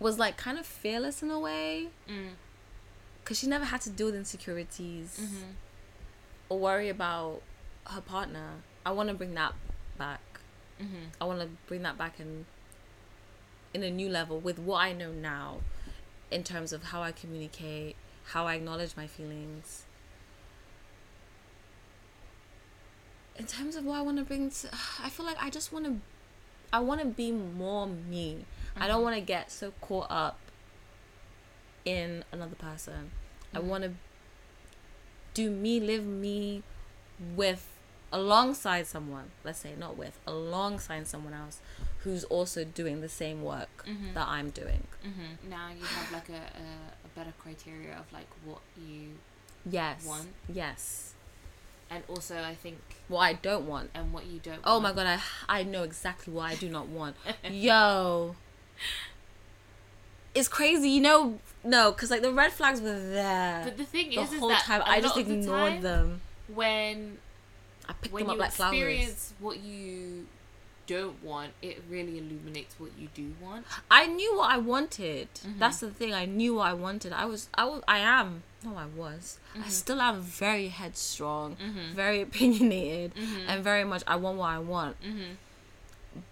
was 0.00 0.18
like 0.18 0.36
kind 0.36 0.58
of 0.58 0.66
fearless 0.66 1.22
in 1.22 1.30
a 1.30 1.38
way 1.38 1.88
Mm. 2.08 2.30
because 3.22 3.38
she 3.38 3.46
never 3.46 3.64
had 3.66 3.80
to 3.82 3.90
deal 3.90 4.06
with 4.06 4.16
insecurities 4.16 5.18
Mm-hmm. 5.22 5.50
or 6.48 6.58
worry 6.58 6.88
about 6.88 7.42
her 7.86 8.00
partner 8.00 8.48
i 8.86 8.90
want 8.90 9.08
to 9.10 9.14
bring 9.14 9.34
that 9.34 9.52
back 9.98 10.31
Mm-hmm. 10.82 11.04
I 11.20 11.24
want 11.24 11.40
to 11.40 11.48
bring 11.66 11.82
that 11.82 11.96
back 11.96 12.18
in 12.18 12.46
in 13.74 13.82
a 13.82 13.90
new 13.90 14.08
level 14.08 14.38
with 14.38 14.58
what 14.58 14.78
I 14.78 14.92
know 14.92 15.12
now 15.12 15.60
in 16.30 16.42
terms 16.44 16.72
of 16.72 16.84
how 16.84 17.02
I 17.02 17.12
communicate, 17.12 17.96
how 18.26 18.46
I 18.46 18.54
acknowledge 18.56 18.96
my 18.96 19.06
feelings. 19.06 19.84
In 23.36 23.46
terms 23.46 23.76
of 23.76 23.84
what 23.84 23.98
I 23.98 24.02
want 24.02 24.18
to 24.18 24.24
bring 24.24 24.50
to 24.50 24.68
I 25.02 25.08
feel 25.08 25.24
like 25.24 25.42
I 25.42 25.50
just 25.50 25.72
want 25.72 25.86
to 25.86 25.96
I 26.72 26.80
want 26.80 27.00
to 27.00 27.06
be 27.06 27.30
more 27.30 27.86
me. 27.86 28.44
I 28.76 28.86
don't 28.86 29.02
want 29.02 29.14
to 29.14 29.20
get 29.20 29.52
so 29.52 29.72
caught 29.82 30.06
up 30.10 30.38
in 31.84 32.24
another 32.32 32.54
person. 32.54 33.10
I 33.54 33.58
want 33.58 33.84
to 33.84 33.92
do 35.34 35.50
me, 35.50 35.80
live 35.80 36.06
me 36.06 36.62
with 37.36 37.71
alongside 38.12 38.86
someone. 38.86 39.30
Let's 39.44 39.58
say 39.60 39.72
not 39.78 39.96
with, 39.96 40.18
alongside 40.26 41.06
someone 41.06 41.32
else 41.34 41.60
who's 42.04 42.24
also 42.24 42.64
doing 42.64 43.00
the 43.00 43.08
same 43.08 43.42
work 43.42 43.68
Mm-hmm. 43.88 44.14
that 44.14 44.26
I'm 44.28 44.50
doing. 44.50 44.84
Now 45.48 45.68
you 45.76 45.84
have 45.84 46.12
like 46.12 46.28
a, 46.28 46.32
a, 46.32 46.36
a 47.04 47.08
better 47.16 47.32
criteria 47.38 47.96
of 47.98 48.12
like 48.12 48.28
what 48.44 48.60
you 48.76 49.10
Yes. 49.68 50.04
Want. 50.06 50.28
Yes. 50.52 51.14
and 51.90 52.02
also 52.08 52.38
I 52.42 52.54
think 52.54 52.78
What 53.08 53.20
I 53.20 53.32
don't 53.34 53.66
want. 53.66 53.90
and 53.94 54.12
what 54.12 54.26
you 54.26 54.38
don't. 54.40 54.60
Oh 54.64 54.78
my 54.80 54.92
god, 54.92 55.06
I 55.06 55.18
I 55.48 55.62
know 55.62 55.82
exactly 55.82 56.32
what 56.32 56.44
I 56.52 56.54
do 56.56 56.68
not 56.68 56.86
want. 56.88 57.16
Yo. 57.50 58.36
It's 60.34 60.48
crazy, 60.48 60.88
you 60.88 61.00
know. 61.00 61.38
No, 61.64 61.92
because 61.92 62.10
like 62.10 62.22
the 62.22 62.32
red 62.32 62.52
flags 62.52 62.80
were 62.80 62.98
there 62.98 63.62
But 63.64 63.76
the 63.76 63.84
thing 63.84 64.10
the 64.10 64.20
is, 64.20 64.32
is 64.32 64.38
whole 64.40 64.48
that 64.48 64.62
time. 64.64 64.82
I 64.86 65.00
just 65.00 65.16
of 65.16 65.26
the 65.26 65.34
ignored 65.34 65.72
time, 65.74 65.82
them. 65.82 66.20
when 66.48 67.18
I 67.88 67.92
picked 67.94 68.12
when 68.14 68.24
them 68.24 68.30
up 68.30 68.36
you 68.36 68.40
like 68.42 68.52
flowers. 68.52 68.72
experience 68.74 69.34
what 69.40 69.58
you 69.60 70.26
don't 70.86 71.22
want, 71.22 71.52
it 71.62 71.82
really 71.88 72.18
illuminates 72.18 72.74
what 72.78 72.90
you 72.98 73.08
do 73.14 73.32
want. 73.40 73.64
I 73.90 74.06
knew 74.06 74.36
what 74.36 74.50
I 74.52 74.58
wanted. 74.58 75.32
Mm-hmm. 75.34 75.58
That's 75.58 75.78
the 75.78 75.90
thing. 75.90 76.12
I 76.12 76.24
knew 76.26 76.54
what 76.56 76.66
I 76.68 76.74
wanted. 76.74 77.12
I 77.12 77.24
was. 77.24 77.48
I 77.54 77.64
was. 77.64 77.82
I 77.86 77.98
am. 77.98 78.42
No, 78.64 78.76
I 78.76 78.86
was. 78.86 79.38
Mm-hmm. 79.54 79.64
I 79.64 79.68
still 79.68 80.00
am 80.00 80.20
very 80.20 80.68
headstrong, 80.68 81.56
very 81.94 82.20
opinionated, 82.26 83.14
Mm-hmm. 83.14 83.48
and 83.48 83.62
very 83.64 83.84
much. 83.84 84.02
I 84.06 84.16
want 84.16 84.38
what 84.38 84.50
I 84.50 84.58
want. 84.58 84.96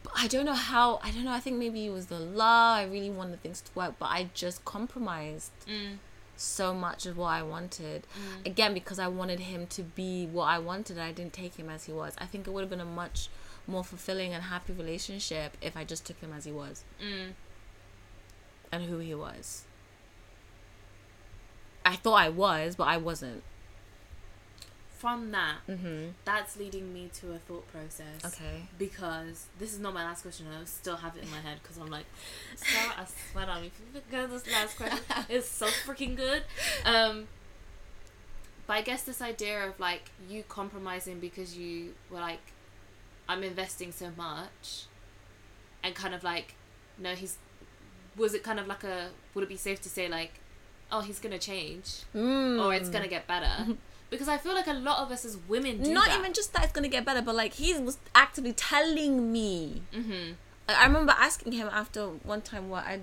But 0.02 0.12
I 0.16 0.26
don't 0.26 0.44
know 0.44 0.52
how. 0.54 1.00
I 1.02 1.10
don't 1.10 1.24
know. 1.24 1.32
I 1.32 1.40
think 1.40 1.56
maybe 1.56 1.86
it 1.86 1.90
was 1.90 2.06
the 2.06 2.18
law. 2.20 2.74
I 2.74 2.84
really 2.84 3.10
wanted 3.10 3.42
things 3.42 3.60
to 3.62 3.70
work, 3.74 3.94
but 3.98 4.06
I 4.06 4.28
just 4.34 4.64
compromised 4.64 5.52
Mm. 5.66 5.96
So 6.40 6.72
much 6.74 7.04
of 7.06 7.16
what 7.16 7.28
I 7.28 7.42
wanted. 7.42 8.06
Again, 8.46 8.72
because 8.74 8.98
I 8.98 9.08
wanted 9.08 9.40
him 9.40 9.66
to 9.68 9.82
be 9.82 10.26
what 10.26 10.44
I 10.46 10.58
wanted. 10.58 10.98
I 10.98 11.12
didn't 11.12 11.32
take 11.34 11.56
him 11.56 11.68
as 11.68 11.84
he 11.84 11.92
was. 11.92 12.14
I 12.18 12.26
think 12.26 12.46
it 12.46 12.50
would 12.50 12.62
have 12.62 12.70
been 12.70 12.80
a 12.80 12.84
much 12.84 13.28
more 13.66 13.84
fulfilling 13.84 14.32
and 14.32 14.44
happy 14.44 14.72
relationship 14.72 15.56
if 15.60 15.76
I 15.76 15.84
just 15.84 16.04
took 16.06 16.18
him 16.20 16.32
as 16.32 16.44
he 16.44 16.52
was 16.52 16.82
Mm. 17.00 17.32
and 18.72 18.84
who 18.84 18.98
he 18.98 19.14
was. 19.14 19.64
I 21.84 21.96
thought 21.96 22.14
I 22.20 22.28
was, 22.28 22.74
but 22.76 22.88
I 22.88 22.96
wasn't. 22.96 23.42
From 25.00 25.30
that, 25.30 25.56
Mm-hmm. 25.66 26.08
that's 26.26 26.58
leading 26.58 26.92
me 26.92 27.08
to 27.20 27.32
a 27.32 27.38
thought 27.38 27.66
process. 27.72 28.22
Okay. 28.24 28.68
Because 28.78 29.46
this 29.58 29.72
is 29.72 29.78
not 29.78 29.94
my 29.94 30.04
last 30.04 30.20
question. 30.22 30.44
I 30.48 30.62
still 30.66 30.96
have 30.96 31.16
it 31.16 31.22
in 31.24 31.30
my 31.30 31.38
head 31.40 31.58
because 31.62 31.78
I'm 31.78 31.88
like, 31.90 32.04
Sarah, 32.56 32.92
I 32.98 33.06
swear 33.32 33.48
on 33.48 33.64
you 33.64 33.70
this 34.10 34.46
last 34.52 34.76
question, 34.76 34.98
it's 35.30 35.48
so 35.48 35.66
freaking 35.86 36.16
good. 36.16 36.42
Um, 36.84 37.28
but 38.66 38.74
I 38.74 38.82
guess 38.82 39.02
this 39.02 39.22
idea 39.22 39.66
of 39.66 39.80
like 39.80 40.10
you 40.28 40.42
compromising 40.48 41.18
because 41.18 41.56
you 41.56 41.94
were 42.10 42.20
like, 42.20 42.40
I'm 43.28 43.42
investing 43.42 43.92
so 43.92 44.10
much, 44.16 44.84
and 45.82 45.94
kind 45.94 46.14
of 46.14 46.22
like, 46.22 46.54
no, 46.98 47.14
he's. 47.14 47.38
Was 48.16 48.34
it 48.34 48.42
kind 48.42 48.60
of 48.60 48.66
like 48.66 48.84
a? 48.84 49.10
Would 49.34 49.44
it 49.44 49.48
be 49.48 49.56
safe 49.56 49.80
to 49.82 49.88
say 49.88 50.08
like, 50.08 50.34
oh, 50.92 51.00
he's 51.00 51.18
gonna 51.20 51.38
change, 51.38 52.02
Mm. 52.14 52.62
or 52.62 52.74
it's 52.74 52.90
gonna 52.90 53.08
get 53.08 53.26
better? 53.26 53.66
Because 54.10 54.28
I 54.28 54.38
feel 54.38 54.54
like 54.54 54.66
a 54.66 54.72
lot 54.72 54.98
of 54.98 55.10
us 55.12 55.24
as 55.24 55.36
women 55.48 55.82
do 55.82 55.94
Not 55.94 56.08
that. 56.08 56.18
even 56.18 56.32
just 56.32 56.52
that 56.52 56.64
it's 56.64 56.72
gonna 56.72 56.88
get 56.88 57.04
better, 57.04 57.22
but 57.22 57.34
like 57.34 57.54
he 57.54 57.74
was 57.74 57.98
actively 58.14 58.52
telling 58.52 59.32
me. 59.32 59.82
Mm-hmm. 59.94 60.32
I 60.68 60.74
I 60.74 60.86
remember 60.86 61.14
asking 61.16 61.52
him 61.52 61.68
after 61.72 62.06
one 62.06 62.42
time 62.42 62.68
what 62.68 62.84
I. 62.84 63.00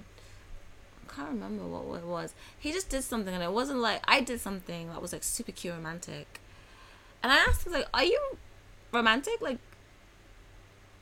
I 1.10 1.14
can't 1.20 1.30
remember 1.30 1.64
what 1.66 2.00
it 2.00 2.06
was. 2.06 2.34
He 2.60 2.72
just 2.72 2.90
did 2.90 3.04
something, 3.04 3.34
and 3.34 3.42
it 3.42 3.52
wasn't 3.52 3.80
like 3.80 4.02
I 4.08 4.22
did 4.22 4.40
something 4.40 4.88
that 4.90 5.02
was 5.02 5.14
like 5.14 5.24
super 5.24 5.52
cute 5.52 5.74
romantic. 5.74 6.42
And 7.24 7.32
I 7.32 7.38
asked 7.38 7.66
him 7.66 7.74
like, 7.74 7.88
"Are 7.94 8.04
you 8.04 8.20
romantic? 8.92 9.42
Like, 9.42 9.58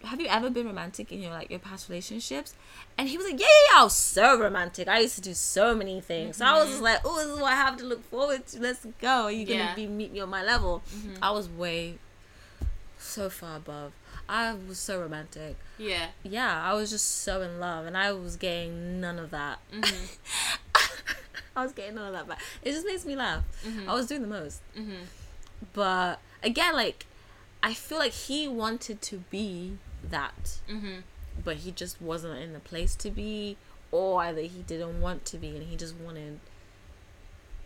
have 0.05 0.21
you 0.21 0.27
ever 0.27 0.49
been 0.49 0.67
romantic 0.67 1.11
in 1.11 1.21
your 1.21 1.31
like 1.31 1.49
your 1.49 1.59
past 1.59 1.89
relationships?" 1.89 2.53
And 2.97 3.09
he 3.09 3.17
was 3.17 3.25
like, 3.25 3.39
"Yeah, 3.39 3.47
yeah, 3.47 3.73
yeah 3.73 3.81
I 3.81 3.83
was 3.83 3.95
so 3.95 4.39
romantic. 4.39 4.87
I 4.87 4.99
used 4.99 5.15
to 5.15 5.21
do 5.21 5.33
so 5.33 5.75
many 5.75 6.01
things. 6.01 6.37
So 6.37 6.45
I 6.45 6.53
was 6.53 6.75
mm-hmm. 6.75 6.83
like, 6.83 6.99
oh, 7.05 7.17
this 7.17 7.27
is 7.27 7.39
what 7.39 7.51
I 7.51 7.55
have 7.55 7.77
to 7.77 7.85
look 7.85 8.03
forward 8.09 8.45
to. 8.47 8.61
Let's 8.61 8.85
go. 9.01 9.23
Are 9.23 9.31
you 9.31 9.45
gonna 9.45 9.59
Yeah. 9.59 9.75
be 9.75 9.87
meet 9.87 10.11
me 10.11 10.19
on 10.21 10.29
my 10.29 10.43
level?" 10.43 10.81
Mm-hmm. 10.93 11.23
I 11.23 11.31
was 11.31 11.49
way 11.49 11.97
so 12.97 13.29
far 13.29 13.57
above. 13.57 13.93
I 14.27 14.55
was 14.67 14.79
so 14.79 14.99
romantic 14.99 15.55
Yeah. 15.77 16.07
yeah, 16.23 16.63
I 16.63 16.73
was 16.73 16.89
just 16.89 17.05
so 17.23 17.41
in 17.41 17.59
love, 17.59 17.85
and 17.85 17.95
I 17.95 18.11
was 18.11 18.35
getting 18.37 18.99
none 18.99 19.19
of 19.19 19.29
that. 19.31 19.59
Mm-hmm. 19.71 20.05
I 21.55 21.63
was 21.63 21.71
getting 21.73 21.95
none 21.95 22.07
of 22.07 22.13
that 22.13 22.27
but 22.27 22.37
It 22.63 22.71
just 22.71 22.85
makes 22.85 23.05
me 23.05 23.15
laugh. 23.15 23.43
I 23.87 23.93
was 23.93 24.07
doing 24.07 24.21
the 24.21 24.27
most, 24.27 24.61
but 25.73 26.19
again, 26.43 26.73
like 26.73 27.05
I 27.61 27.73
feel 27.73 27.97
like 27.97 28.11
he 28.11 28.47
wanted 28.47 29.01
to 29.03 29.17
be 29.29 29.77
that, 30.09 30.59
mm-hmm. 30.69 30.99
but 31.43 31.57
he 31.57 31.71
just 31.71 32.01
wasn't 32.01 32.39
in 32.39 32.53
the 32.53 32.59
place 32.59 32.95
to 32.95 33.11
be, 33.11 33.57
or 33.91 34.21
either 34.23 34.41
he 34.41 34.61
didn't 34.63 35.01
want 35.01 35.25
to 35.25 35.37
be, 35.37 35.49
and 35.49 35.63
he 35.63 35.75
just 35.75 35.95
wanted 35.95 36.39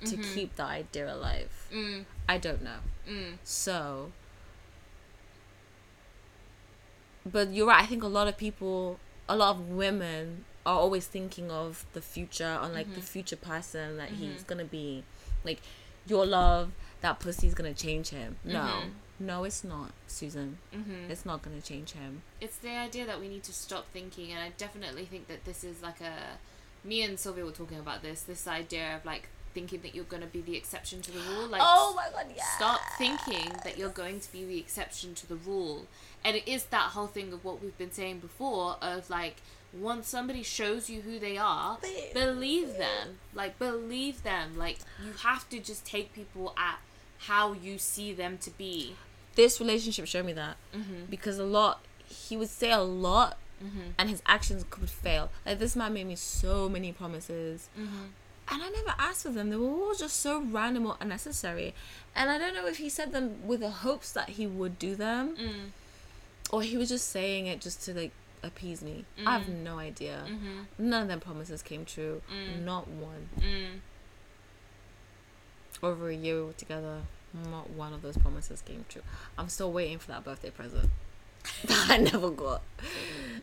to 0.06 0.16
mm-hmm. 0.16 0.34
keep 0.34 0.56
the 0.56 0.64
idea 0.64 1.14
alive. 1.14 1.68
Mm. 1.74 2.06
I 2.28 2.38
don't 2.38 2.64
know. 2.64 2.80
Mm. 3.10 3.38
So, 3.44 4.12
but 7.26 7.50
you're 7.50 7.68
right. 7.68 7.84
I 7.84 7.86
think 7.86 8.04
a 8.04 8.08
lot 8.08 8.28
of 8.28 8.38
people, 8.38 9.00
a 9.28 9.36
lot 9.36 9.56
of 9.56 9.70
women 9.70 10.46
are 10.66 10.76
always 10.76 11.08
thinking 11.08 11.52
of 11.52 11.86
the 11.94 12.02
future 12.02 12.58
on 12.62 12.74
like 12.74 12.88
the 12.88 13.02
mm-hmm. 13.02 13.02
future 13.02 13.36
person 13.36 13.98
that 13.98 14.10
he's 14.10 14.44
gonna 14.44 14.66
be. 14.66 15.04
Like, 15.44 15.62
your 16.06 16.26
love, 16.26 16.72
that 17.02 17.20
pussy's 17.20 17.54
gonna 17.54 17.74
change 17.74 18.10
him. 18.10 18.38
No, 18.44 18.84
no, 19.20 19.44
it's 19.44 19.64
not, 19.64 19.92
Susan. 20.08 20.58
Mm-hmm. 20.74 21.12
It's 21.12 21.26
not 21.26 21.42
gonna 21.42 21.62
change 21.62 21.92
him. 21.92 22.22
It's 22.40 22.58
the 22.58 22.72
idea 22.72 23.06
that 23.06 23.20
we 23.20 23.28
need 23.28 23.44
to 23.44 23.54
stop 23.54 23.88
thinking, 23.92 24.32
and 24.32 24.40
I 24.40 24.52
definitely 24.58 25.06
think 25.06 25.28
that 25.28 25.46
this 25.46 25.64
is 25.64 25.82
like 25.82 26.02
a. 26.02 26.38
Me 26.86 27.04
and 27.04 27.20
Sylvia 27.20 27.44
were 27.44 27.52
talking 27.52 27.78
about 27.78 28.02
this. 28.02 28.22
This 28.22 28.48
idea 28.48 28.96
of 28.96 29.06
like 29.06 29.28
thinking 29.54 29.82
that 29.82 29.96
you're 29.96 30.06
going 30.06 30.22
to 30.22 30.28
be 30.28 30.42
the 30.42 30.56
exception 30.56 31.02
to 31.02 31.12
the 31.12 31.20
rule. 31.20 31.48
Like, 31.48 31.62
oh 31.64 31.94
my 31.96 32.08
god, 32.14 32.32
yeah. 32.36 32.44
stop 32.56 32.80
thinking 32.98 33.52
that 33.64 33.78
you're 33.78 33.90
going 33.90 34.20
to 34.20 34.32
be 34.32 34.46
the 34.46 34.58
exception 34.58 35.14
to 35.16 35.28
the 35.28 35.36
rule. 35.36 35.86
And 36.24 36.36
it 36.36 36.48
is 36.48 36.66
that 36.66 36.92
whole 36.92 37.08
thing 37.08 37.34
of 37.34 37.44
what 37.44 37.62
we've 37.62 37.78
been 37.78 37.92
saying 37.92 38.20
before 38.20 38.78
of 38.82 39.10
like 39.10 39.38
once 39.74 40.08
somebody 40.08 40.44
shows 40.44 40.90
you 40.90 41.02
who 41.02 41.20
they 41.20 41.38
are, 41.38 41.78
believe 42.14 42.78
them. 42.78 43.20
Like 43.34 43.60
believe 43.60 44.24
them. 44.24 44.58
Like 44.58 44.78
you 45.04 45.14
have 45.24 45.50
to 45.50 45.60
just 45.60 45.86
take 45.86 46.14
people 46.14 46.54
at 46.58 46.80
how 47.20 47.54
you 47.54 47.78
see 47.78 48.14
them 48.14 48.38
to 48.40 48.52
be. 48.52 48.96
This 49.40 49.62
relationship 49.62 50.06
showed 50.06 50.26
me 50.26 50.34
that 50.34 50.58
mm-hmm. 50.76 51.06
because 51.10 51.40
a 51.40 51.46
lot 51.46 51.80
he 52.08 52.36
would 52.36 52.50
say 52.50 52.72
a 52.72 52.82
lot. 52.82 53.38
Mm-hmm. 53.64 53.92
And 53.98 54.10
his 54.10 54.22
actions 54.26 54.66
could 54.70 54.90
fail. 54.90 55.30
Like 55.46 55.60
this 55.60 55.76
man 55.78 55.94
made 55.94 56.08
me 56.08 56.16
so 56.16 56.68
many 56.70 56.92
promises, 56.92 57.70
mm-hmm. 57.78 58.06
and 58.52 58.64
I 58.64 58.70
never 58.70 58.96
asked 58.98 59.24
for 59.24 59.30
them. 59.30 59.50
They 59.50 59.56
were 59.58 59.68
all 59.68 59.96
just 59.96 60.18
so 60.18 60.42
random 60.42 60.86
or 60.86 60.96
unnecessary. 61.00 61.74
And 62.16 62.30
I 62.30 62.38
don't 62.38 62.54
know 62.54 62.68
if 62.68 62.78
he 62.78 62.90
said 62.90 63.12
them 63.12 63.48
with 63.48 63.60
the 63.62 63.70
hopes 63.70 64.12
that 64.14 64.30
he 64.38 64.48
would 64.48 64.80
do 64.80 64.96
them, 64.96 65.36
mm. 65.38 65.72
or 66.52 66.62
he 66.62 66.78
was 66.78 66.90
just 66.90 67.10
saying 67.10 67.48
it 67.48 67.62
just 67.62 67.82
to 67.84 67.94
like 67.94 68.12
appease 68.44 68.82
me. 68.82 69.06
I 69.26 69.38
have 69.38 69.48
no 69.48 69.78
idea. 69.78 70.24
None 70.78 71.02
of 71.04 71.08
them 71.08 71.20
promises 71.20 71.62
came 71.62 71.86
true. 71.86 72.22
Mm. 72.34 72.66
Not 72.66 72.88
one. 72.88 73.30
Mm. 73.40 73.80
Over 75.82 76.10
a 76.10 76.16
year 76.16 76.36
we 76.40 76.44
were 76.48 76.54
together. 76.54 77.02
Not 77.34 77.70
one 77.70 77.94
of 77.94 78.02
those 78.02 78.18
promises 78.18 78.62
came 78.62 78.86
true. 78.90 79.02
I'm 79.38 79.50
still 79.50 79.72
waiting 79.72 80.00
for 80.00 80.08
that 80.12 80.24
birthday 80.24 80.50
present 80.50 80.90
that 81.66 81.86
I 81.90 81.98
never 81.98 82.30
got. 82.30 82.62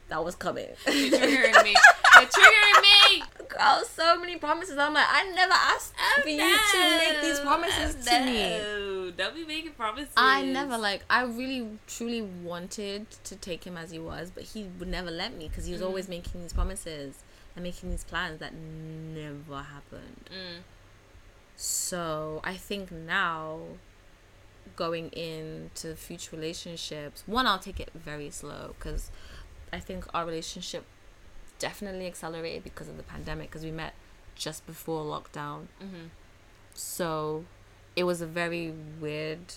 That 0.09 0.25
was 0.25 0.35
coming. 0.35 0.69
You're 0.87 1.19
triggering 1.19 1.65
me. 1.65 1.75
You're 2.15 2.29
triggering 2.29 2.83
me. 2.83 3.23
Girl, 3.49 3.85
so 3.85 4.19
many 4.19 4.37
promises. 4.37 4.79
I'm 4.79 4.95
like, 4.95 5.07
I 5.09 5.31
never 5.35 5.53
asked 5.53 5.95
oh, 5.99 6.23
for 6.23 6.29
you 6.29 6.39
to 6.39 6.99
make 6.99 7.23
these 7.23 7.41
promises 7.41 8.05
to 8.05 8.25
me. 8.25 8.59
No, 8.59 9.11
don't 9.17 9.35
be 9.35 9.45
making 9.45 9.73
promises. 9.73 10.13
I 10.17 10.43
never 10.43 10.79
like. 10.79 11.05
I 11.09 11.23
really, 11.25 11.69
truly 11.87 12.23
wanted 12.23 13.07
to 13.25 13.37
take 13.37 13.65
him 13.65 13.77
as 13.77 13.91
he 13.91 13.99
was, 13.99 14.31
but 14.31 14.45
he 14.45 14.67
would 14.79 14.89
never 14.89 15.11
let 15.11 15.37
me 15.37 15.49
because 15.49 15.67
he 15.67 15.73
was 15.73 15.83
mm. 15.83 15.87
always 15.87 16.09
making 16.09 16.43
these 16.43 16.53
promises 16.53 17.17
and 17.55 17.63
making 17.63 17.91
these 17.91 18.05
plans 18.05 18.41
that 18.41 18.53
never 18.55 19.63
happened. 19.63 20.31
Mm. 20.31 20.63
So 21.57 22.41
I 22.45 22.55
think 22.55 22.93
now, 22.93 23.61
going 24.77 25.09
into 25.11 25.95
future 25.97 26.37
relationships, 26.37 27.25
one, 27.27 27.47
I'll 27.47 27.59
take 27.59 27.81
it 27.81 27.91
very 27.95 28.31
slow 28.31 28.75
because 28.79 29.11
I 29.73 29.81
think 29.81 30.07
our 30.15 30.27
relationship 30.27 30.85
definitely 31.59 32.07
accelerated 32.07 32.63
because 32.63 32.89
of 32.89 32.99
the 32.99 33.03
pandemic 33.03 33.51
because 33.51 33.65
we 33.65 33.71
met 33.71 33.95
just 34.35 34.67
before 34.67 35.03
lockdown. 35.05 35.69
Mm-hmm. 35.83 36.09
So 36.75 37.47
it 37.97 38.05
was 38.05 38.21
a 38.21 38.27
very 38.27 38.73
weird 39.01 39.55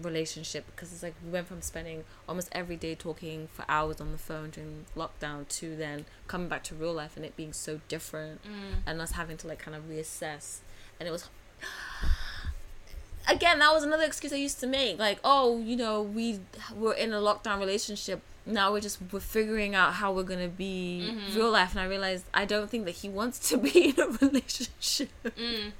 relationship 0.00 0.64
because 0.66 0.92
it's 0.92 1.02
like 1.02 1.14
we 1.24 1.30
went 1.30 1.46
from 1.46 1.62
spending 1.62 2.04
almost 2.28 2.48
every 2.52 2.76
day 2.76 2.94
talking 2.94 3.48
for 3.52 3.64
hours 3.68 4.00
on 4.00 4.12
the 4.12 4.18
phone 4.18 4.50
during 4.50 4.86
lockdown 4.96 5.46
to 5.48 5.76
then 5.76 6.04
coming 6.26 6.48
back 6.48 6.62
to 6.64 6.74
real 6.74 6.92
life 6.92 7.16
and 7.16 7.24
it 7.24 7.36
being 7.36 7.52
so 7.52 7.80
different 7.88 8.42
mm. 8.42 8.74
and 8.86 9.00
us 9.00 9.12
having 9.12 9.36
to 9.36 9.46
like 9.46 9.58
kind 9.58 9.76
of 9.76 9.84
reassess. 9.84 10.58
And 10.98 11.08
it 11.08 11.12
was 11.12 11.28
again 13.28 13.58
that 13.58 13.72
was 13.72 13.82
another 13.82 14.04
excuse 14.04 14.34
i 14.34 14.36
used 14.36 14.60
to 14.60 14.66
make 14.66 14.98
like 14.98 15.18
oh 15.24 15.58
you 15.58 15.74
know 15.74 16.02
we 16.02 16.40
were 16.76 16.92
in 16.92 17.12
a 17.12 17.18
lockdown 17.18 17.58
relationship. 17.58 18.20
Now 18.46 18.72
we're 18.72 18.80
just 18.80 18.98
we're 19.10 19.20
figuring 19.20 19.74
out 19.74 19.94
how 19.94 20.12
we're 20.12 20.24
gonna 20.24 20.48
be 20.48 21.10
mm-hmm. 21.10 21.36
real 21.36 21.50
life. 21.50 21.72
And 21.72 21.80
i 21.80 21.84
realized 21.84 22.26
i 22.34 22.44
don't 22.44 22.68
think 22.68 22.84
that 22.84 22.96
he 22.96 23.08
wants 23.08 23.38
to 23.50 23.56
be 23.56 23.88
in 23.96 24.00
a 24.00 24.08
relationship 24.08 25.10
mm. 25.24 25.72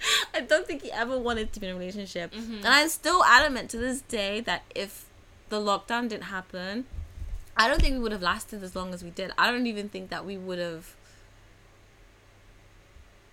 i 0.34 0.40
don't 0.40 0.66
think 0.66 0.82
he 0.82 0.92
ever 0.92 1.18
wanted 1.18 1.52
to 1.52 1.60
be 1.60 1.66
in 1.66 1.74
a 1.74 1.78
relationship 1.78 2.32
mm-hmm. 2.32 2.56
and 2.56 2.66
i'm 2.66 2.88
still 2.88 3.24
adamant 3.24 3.70
to 3.70 3.76
this 3.76 4.00
day 4.02 4.40
that 4.40 4.62
if 4.74 5.06
the 5.48 5.60
lockdown 5.60 6.08
didn't 6.08 6.24
happen 6.24 6.84
i 7.56 7.66
don't 7.68 7.80
think 7.80 7.94
we 7.94 7.98
would 7.98 8.12
have 8.12 8.22
lasted 8.22 8.62
as 8.62 8.76
long 8.76 8.92
as 8.92 9.02
we 9.02 9.10
did 9.10 9.30
i 9.38 9.50
don't 9.50 9.66
even 9.66 9.88
think 9.88 10.10
that 10.10 10.24
we 10.24 10.36
would 10.36 10.58
have 10.58 10.94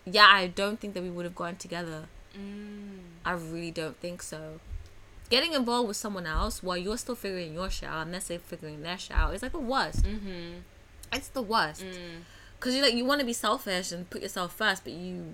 yeah 0.06 0.28
i 0.30 0.48
don't 0.48 0.80
think 0.80 0.94
that 0.94 1.04
we 1.04 1.10
would 1.10 1.26
have 1.26 1.36
gone 1.36 1.56
together 1.56 2.08
mm. 2.38 2.86
I 3.26 3.32
really 3.32 3.72
don't 3.72 3.98
think 3.98 4.22
so. 4.22 4.60
Getting 5.30 5.54
involved 5.54 5.88
with 5.88 5.98
someone 5.98 6.28
else 6.28 6.62
while 6.62 6.78
you're 6.78 6.98
still 6.98 7.16
figuring 7.16 7.56
your 7.56 7.72
shit 7.72 7.90
out 7.90 8.04
and 8.04 8.14
they're 8.14 8.22
still 8.22 8.38
figuring 8.38 8.84
their 8.84 9.00
shit 9.00 9.18
out 9.18 9.34
is 9.34 9.42
like 9.42 9.52
the 9.52 9.60
worst. 9.60 10.04
Mm-hmm. 10.04 10.60
It's 11.12 11.30
the 11.30 11.42
worst. 11.42 11.84
Mm. 11.84 12.22
Cause 12.60 12.76
you 12.76 12.84
like 12.84 12.94
you 12.94 13.04
want 13.04 13.20
to 13.20 13.26
be 13.26 13.34
selfish 13.34 13.92
and 13.92 14.10
put 14.10 14.22
yourself 14.22 14.56
first, 14.56 14.84
but 14.84 14.94
you 14.94 15.34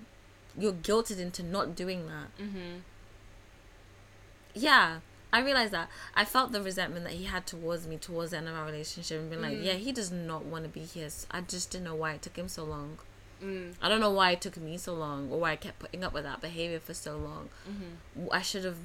you're 0.58 0.72
guilted 0.72 1.18
into 1.18 1.42
not 1.42 1.74
doing 1.74 2.06
that. 2.06 2.36
Mm-hmm. 2.42 2.78
Yeah, 4.54 4.98
I 5.32 5.40
realized 5.40 5.72
that. 5.72 5.88
I 6.14 6.24
felt 6.24 6.52
the 6.52 6.62
resentment 6.62 7.04
that 7.04 7.14
he 7.14 7.24
had 7.24 7.46
towards 7.46 7.86
me 7.86 7.96
towards 7.96 8.32
the 8.32 8.38
end 8.38 8.48
of 8.48 8.54
our 8.54 8.66
relationship, 8.66 9.20
and 9.20 9.30
been 9.30 9.42
like, 9.42 9.58
yeah, 9.62 9.74
he 9.74 9.92
does 9.92 10.12
not 10.12 10.44
want 10.44 10.64
to 10.64 10.70
be 10.70 10.80
here. 10.80 11.08
I 11.30 11.40
just 11.40 11.70
didn't 11.70 11.84
know 11.84 11.94
why 11.94 12.12
it 12.12 12.22
took 12.22 12.36
him 12.36 12.48
so 12.48 12.64
long. 12.64 12.98
I 13.82 13.88
don't 13.88 14.00
know 14.00 14.12
why 14.12 14.30
it 14.30 14.40
took 14.40 14.56
me 14.56 14.78
so 14.78 14.94
long 14.94 15.28
or 15.28 15.40
why 15.40 15.50
I 15.50 15.56
kept 15.56 15.80
putting 15.80 16.04
up 16.04 16.14
with 16.14 16.22
that 16.22 16.40
behavior 16.40 16.78
for 16.78 16.94
so 16.94 17.16
long. 17.16 17.48
Mm-hmm. 17.68 18.28
I 18.30 18.40
should 18.40 18.64
have. 18.64 18.76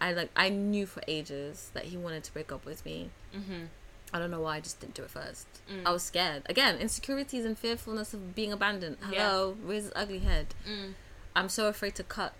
I 0.00 0.14
like. 0.14 0.30
I 0.34 0.48
knew 0.48 0.86
for 0.86 1.02
ages 1.06 1.70
that 1.74 1.84
he 1.84 1.98
wanted 1.98 2.24
to 2.24 2.32
break 2.32 2.50
up 2.50 2.64
with 2.64 2.86
me. 2.86 3.10
Mm-hmm. 3.36 3.66
I 4.14 4.18
don't 4.18 4.30
know 4.30 4.40
why 4.40 4.56
I 4.56 4.60
just 4.60 4.80
didn't 4.80 4.94
do 4.94 5.02
it 5.02 5.10
first. 5.10 5.46
Mm. 5.70 5.82
I 5.84 5.90
was 5.90 6.02
scared. 6.02 6.44
Again, 6.46 6.78
insecurities 6.78 7.44
and 7.44 7.58
fearfulness 7.58 8.14
of 8.14 8.34
being 8.34 8.52
abandoned. 8.52 8.96
Yeah. 9.10 9.28
Hello, 9.28 9.56
raise 9.62 9.86
its 9.86 9.92
ugly 9.94 10.20
head. 10.20 10.54
Mm. 10.66 10.94
I'm 11.36 11.48
so 11.48 11.68
afraid 11.68 11.94
to 11.96 12.02
cut. 12.02 12.32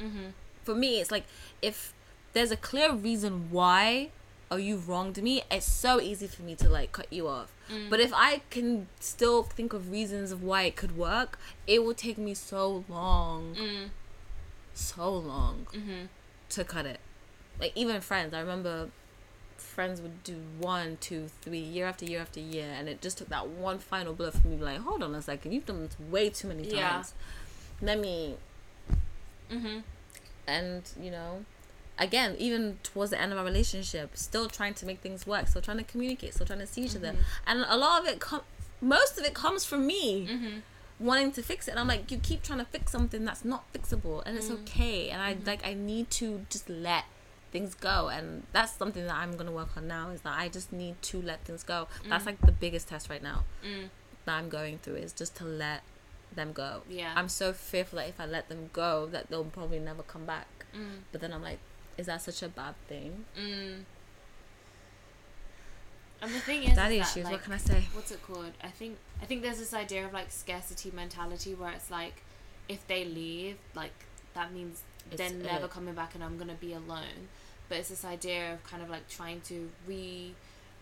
Mm-hmm. 0.00 0.28
For 0.64 0.74
me, 0.74 1.00
it's 1.00 1.10
like 1.10 1.24
if 1.62 1.92
there's 2.32 2.50
a 2.50 2.56
clear 2.56 2.92
reason 2.92 3.48
why 3.50 4.10
or 4.50 4.58
you 4.60 4.76
wronged 4.76 5.20
me, 5.20 5.42
it's 5.50 5.66
so 5.66 6.00
easy 6.00 6.28
for 6.28 6.42
me 6.42 6.54
to 6.56 6.68
like 6.68 6.92
cut 6.92 7.12
you 7.12 7.26
off. 7.26 7.52
Mm. 7.72 7.90
But 7.90 7.98
if 7.98 8.12
I 8.14 8.42
can 8.50 8.86
still 9.00 9.42
think 9.42 9.72
of 9.72 9.90
reasons 9.90 10.30
of 10.30 10.42
why 10.42 10.62
it 10.64 10.76
could 10.76 10.96
work, 10.96 11.36
it 11.66 11.82
will 11.84 11.94
take 11.94 12.16
me 12.18 12.34
so 12.34 12.84
long, 12.88 13.56
Mm. 13.58 13.88
so 14.74 15.10
long 15.12 15.66
Mm-hmm. 15.72 16.04
to 16.50 16.64
cut 16.64 16.86
it. 16.86 17.00
Like 17.58 17.72
even 17.74 18.00
friends, 18.00 18.34
I 18.34 18.40
remember 18.40 18.90
friends 19.56 20.00
would 20.00 20.22
do 20.22 20.36
one, 20.60 20.96
two, 21.00 21.28
three, 21.42 21.58
year 21.58 21.86
after 21.86 22.04
year 22.04 22.20
after 22.20 22.38
year, 22.38 22.70
and 22.78 22.88
it 22.88 23.00
just 23.02 23.18
took 23.18 23.28
that 23.30 23.48
one 23.48 23.78
final 23.78 24.14
blow 24.14 24.30
for 24.30 24.46
me. 24.46 24.52
to 24.54 24.58
be 24.58 24.64
Like, 24.64 24.80
hold 24.80 25.02
on 25.02 25.14
a 25.14 25.22
second, 25.22 25.52
you've 25.52 25.66
done 25.66 25.82
this 25.82 25.98
way 25.98 26.30
too 26.30 26.46
many 26.48 26.62
Yeah. 26.70 27.02
Let 27.82 27.98
me 28.00 28.36
Mm-hmm. 29.50 29.78
and 30.48 30.82
you 31.00 31.10
know 31.10 31.44
again 31.98 32.34
even 32.38 32.78
towards 32.82 33.12
the 33.12 33.20
end 33.20 33.30
of 33.32 33.38
our 33.38 33.44
relationship 33.44 34.10
still 34.16 34.48
trying 34.48 34.74
to 34.74 34.84
make 34.84 34.98
things 35.00 35.24
work 35.26 35.46
still 35.46 35.62
trying 35.62 35.78
to 35.78 35.84
communicate 35.84 36.34
still 36.34 36.46
trying 36.46 36.58
to 36.58 36.66
see 36.66 36.82
each 36.82 36.96
other. 36.96 37.14
And 37.46 37.64
a 37.68 37.76
lot 37.76 38.02
of 38.02 38.08
it 38.08 38.18
com- 38.20 38.42
most 38.80 39.18
of 39.18 39.24
it 39.24 39.34
comes 39.34 39.64
from 39.64 39.86
me 39.86 40.26
Mm-hmm. 40.28 40.58
wanting 40.98 41.30
to 41.32 41.42
fix 41.42 41.68
it. 41.68 41.72
And 41.72 41.80
i'm 41.80 41.86
like 41.86 42.10
you 42.10 42.18
keep 42.18 42.42
trying 42.42 42.58
to 42.58 42.64
fix 42.64 42.90
something 42.90 43.24
that's 43.24 43.44
not 43.44 43.72
fixable 43.72 44.22
and 44.26 44.36
it's 44.36 44.50
okay. 44.50 45.10
And 45.10 45.22
i 45.22 45.36
like 45.46 45.64
i 45.64 45.74
need 45.74 46.10
to 46.12 46.44
just 46.50 46.68
let 46.68 47.04
things 47.52 47.74
go. 47.74 48.08
And 48.08 48.42
that's 48.52 48.72
something 48.72 49.04
that 49.06 49.14
i'm 49.14 49.36
gonna 49.36 49.52
work 49.52 49.76
on 49.76 49.86
now 49.86 50.10
is 50.10 50.22
that 50.22 50.36
i 50.36 50.48
just 50.48 50.72
need 50.72 51.00
to 51.02 51.22
let 51.22 51.44
things 51.44 51.62
go. 51.62 51.86
That's 52.08 52.26
like 52.26 52.40
the 52.40 52.50
biggest 52.52 52.88
test 52.88 53.08
right 53.08 53.22
now 53.22 53.44
Mm. 53.64 53.90
that 54.24 54.34
i'm 54.38 54.48
going 54.48 54.78
through 54.78 54.96
is 54.96 55.12
just 55.12 55.36
to 55.36 55.44
let 55.44 55.82
them 56.34 56.52
go 56.52 56.82
Yeah. 56.88 57.12
i'm 57.16 57.28
so 57.28 57.52
fearful 57.52 57.98
that 57.98 58.08
if 58.08 58.20
i 58.20 58.26
let 58.26 58.48
them 58.48 58.68
go 58.72 59.06
that 59.06 59.28
they'll 59.30 59.44
probably 59.44 59.78
never 59.78 60.02
come 60.02 60.26
back 60.26 60.48
Mm. 60.74 60.98
but 61.12 61.22
then 61.22 61.32
I'm 61.32 61.42
like, 61.42 61.58
is 61.96 62.04
that 62.06 62.20
such 62.20 62.42
a 62.42 62.48
bad 62.48 62.74
thing? 62.86 63.24
Mm. 63.40 63.84
And 66.22 66.30
the 66.34 66.38
thing 66.40 66.62
is, 66.64 66.74
Daddy 66.76 66.98
is 66.98 67.06
that, 67.06 67.12
issues. 67.16 67.24
like, 67.24 67.32
what 67.34 67.42
can 67.44 67.52
I 67.52 67.56
say? 67.56 67.84
what's 67.94 68.10
it 68.10 68.22
called? 68.22 68.52
I 68.62 68.68
think 68.68 68.96
I 69.22 69.24
think 69.24 69.42
there's 69.42 69.58
this 69.58 69.72
idea 69.72 70.04
of 70.04 70.12
like 70.12 70.30
scarcity 70.30 70.90
mentality 70.94 71.54
where 71.54 71.70
it's 71.72 71.90
like 71.90 72.22
if 72.68 72.86
they 72.88 73.04
leave, 73.04 73.56
like 73.74 73.92
that 74.34 74.52
means 74.52 74.82
It's 75.10 75.16
they're 75.16 75.30
never 75.32 75.68
coming 75.68 75.94
back 75.94 76.14
and 76.14 76.22
I'm 76.22 76.36
gonna 76.36 76.54
be 76.60 76.72
alone. 76.74 77.28
But 77.68 77.78
it's 77.78 77.88
this 77.88 78.04
idea 78.04 78.52
of 78.54 78.62
kind 78.64 78.82
of 78.82 78.90
like 78.90 79.08
trying 79.08 79.40
to 79.42 79.70
re 79.86 80.34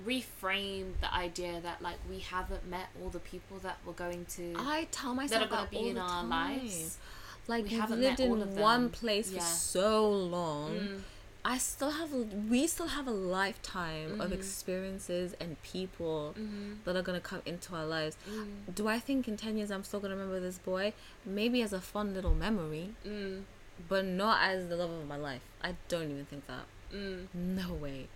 reframe 0.05 0.93
the 1.01 1.13
idea 1.15 1.61
that 1.63 1.81
like 1.83 1.97
we 2.11 2.19
haven't 2.21 2.69
met 2.69 2.87
all 3.03 3.11
the 3.11 3.21
people 3.21 3.59
that 3.63 3.79
we're 3.87 3.93
going 3.93 4.25
to 4.37 4.55
I 4.59 4.89
tell 4.91 5.15
myself 5.15 5.43
that 5.49 5.53
are 5.53 5.57
gonna 5.57 5.71
be 5.71 5.77
all 5.77 5.87
in 5.89 5.99
our 5.99 6.09
time. 6.09 6.29
lives. 6.31 6.99
Like 7.47 7.65
We 7.65 7.71
haven't 7.77 8.01
lived 8.01 8.21
of 8.21 8.27
in 8.27 8.57
one 8.57 8.89
place 8.91 9.31
for 9.31 9.41
so 9.41 10.11
long. 10.11 10.71
Mm. 10.73 11.01
I 11.47 11.59
still 11.59 11.91
have, 11.91 12.11
we 12.49 12.67
still 12.67 12.87
have 12.87 13.07
a 13.07 13.11
lifetime 13.11 14.19
of 14.19 14.31
Mhm. 14.31 14.35
experiences 14.35 15.35
and 15.39 15.63
people 15.63 16.35
Mhm. 16.39 16.79
that 16.85 16.97
are 16.97 17.03
gonna 17.03 17.21
come 17.21 17.43
into 17.45 17.75
our 17.75 17.85
lives. 17.85 18.17
Mm. 18.27 18.75
Do 18.75 18.89
I 18.89 18.99
think 18.99 19.29
in 19.29 19.37
ten 19.37 19.59
years 19.59 19.71
I'm 19.71 19.85
still 19.85 20.01
gonna 20.01 20.17
remember 20.17 20.41
this 20.41 20.57
boy? 20.57 20.95
Maybe 21.27 21.61
as 21.61 21.75
a 21.75 21.83
fun 21.83 22.15
little 22.15 22.35
memory, 22.35 22.95
Mm. 23.07 23.43
but 23.91 24.07
not 24.07 24.41
as 24.43 24.69
the 24.71 24.77
love 24.77 24.91
of 24.91 25.07
my 25.07 25.17
life. 25.19 25.43
I 25.63 25.77
don't 25.89 26.11
even 26.11 26.25
think 26.25 26.47
that. 26.47 26.65
Mm. 26.95 27.27
No 27.35 27.75
way. 27.75 28.09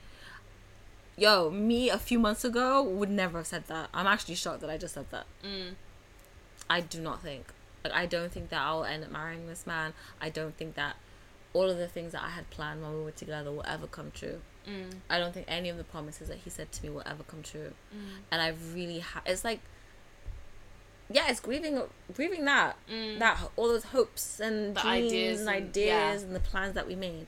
Yo, 1.19 1.51
me 1.51 1.91
a 1.91 1.99
few 1.99 2.19
months 2.19 2.45
ago 2.45 2.83
would 2.83 3.11
never 3.11 3.39
have 3.39 3.47
said 3.47 3.67
that. 3.67 3.89
I'm 3.93 4.07
actually 4.07 4.37
shocked 4.37 4.61
that 4.61 4.71
I 4.71 4.79
just 4.79 4.95
said 4.95 5.07
that. 5.11 5.27
Mm. 5.45 5.75
I 6.71 6.81
do 6.81 7.01
not 7.01 7.23
think. 7.23 7.47
Like, 7.83 7.93
I 7.93 8.07
don't 8.07 8.31
think 8.31 8.51
that 8.51 8.61
I'll 8.61 8.85
end 8.85 9.03
up 9.05 9.11
marrying 9.11 9.47
this 9.49 9.67
man. 9.67 9.95
I 10.21 10.29
don't 10.29 10.57
think 10.57 10.75
that 10.77 10.97
all 11.53 11.69
of 11.69 11.77
the 11.79 11.89
things 11.89 12.13
that 12.13 12.23
I 12.23 12.29
had 12.31 12.49
planned 12.51 12.83
when 12.83 12.93
we 12.97 13.03
were 13.03 13.11
together 13.11 13.51
will 13.51 13.65
ever 13.67 13.87
come 13.87 14.13
true. 14.15 14.41
Mm. 14.69 14.95
I 15.11 15.19
don't 15.19 15.33
think 15.35 15.47
any 15.49 15.69
of 15.71 15.77
the 15.77 15.85
promises 15.85 16.29
that 16.29 16.39
he 16.45 16.51
said 16.51 16.71
to 16.73 16.83
me 16.85 16.91
will 16.91 17.03
ever 17.07 17.23
come 17.25 17.43
true. 17.43 17.73
Mm. 17.95 17.99
And 18.31 18.43
I 18.43 18.55
really 18.75 19.01
ha- 19.01 19.23
it's 19.27 19.45
like 19.45 19.61
yeah, 21.11 21.31
it's 21.31 21.41
grieving 21.41 21.81
grieving 22.15 22.45
that 22.45 22.77
Mm. 22.93 23.19
that 23.19 23.39
all 23.57 23.69
those 23.69 23.85
hopes 23.85 24.39
and 24.41 24.77
The 24.77 24.81
dreams 24.83 25.07
ideas 25.11 25.41
and 25.41 25.49
and- 25.49 25.57
ideas 25.69 25.87
yeah. 26.23 26.27
and 26.27 26.37
the 26.37 26.41
plans 26.41 26.75
that 26.75 26.87
we 26.87 26.95
made. 26.95 27.27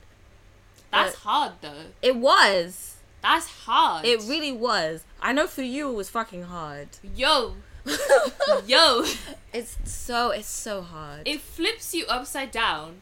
That's 0.91 1.13
But- 1.15 1.19
hard 1.21 1.51
though. 1.61 1.85
It 2.03 2.15
was. 2.15 2.97
That's 3.21 3.47
hard. 3.47 4.05
It 4.05 4.21
really 4.21 4.51
was. 4.51 5.03
I 5.21 5.33
know 5.33 5.47
for 5.47 5.61
you 5.61 5.89
it 5.89 5.93
was 5.93 6.09
fucking 6.09 6.43
hard. 6.43 6.89
Yo. 7.15 7.55
Yo. 8.65 9.05
It's 9.53 9.77
so 9.83 10.31
it's 10.31 10.47
so 10.47 10.81
hard. 10.81 11.27
It 11.27 11.41
flips 11.41 11.93
you 11.93 12.05
upside 12.07 12.51
down. 12.51 12.97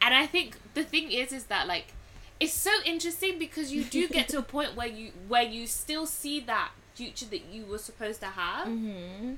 And 0.00 0.14
I 0.14 0.26
think 0.26 0.56
the 0.74 0.82
thing 0.82 1.12
is 1.12 1.32
is 1.32 1.44
that 1.44 1.66
like 1.68 1.94
it's 2.40 2.52
so 2.52 2.72
interesting 2.84 3.38
because 3.38 3.72
you 3.72 3.84
do 3.84 4.08
get 4.08 4.28
to 4.30 4.38
a 4.38 4.42
point 4.56 4.74
where 4.74 4.88
you 4.88 5.12
where 5.28 5.42
you 5.42 5.66
still 5.66 6.06
see 6.06 6.40
that 6.40 6.70
future 6.94 7.26
that 7.26 7.44
you 7.52 7.64
were 7.64 7.78
supposed 7.78 8.20
to 8.20 8.26
have. 8.26 8.66
mm-hmm. 8.66 9.34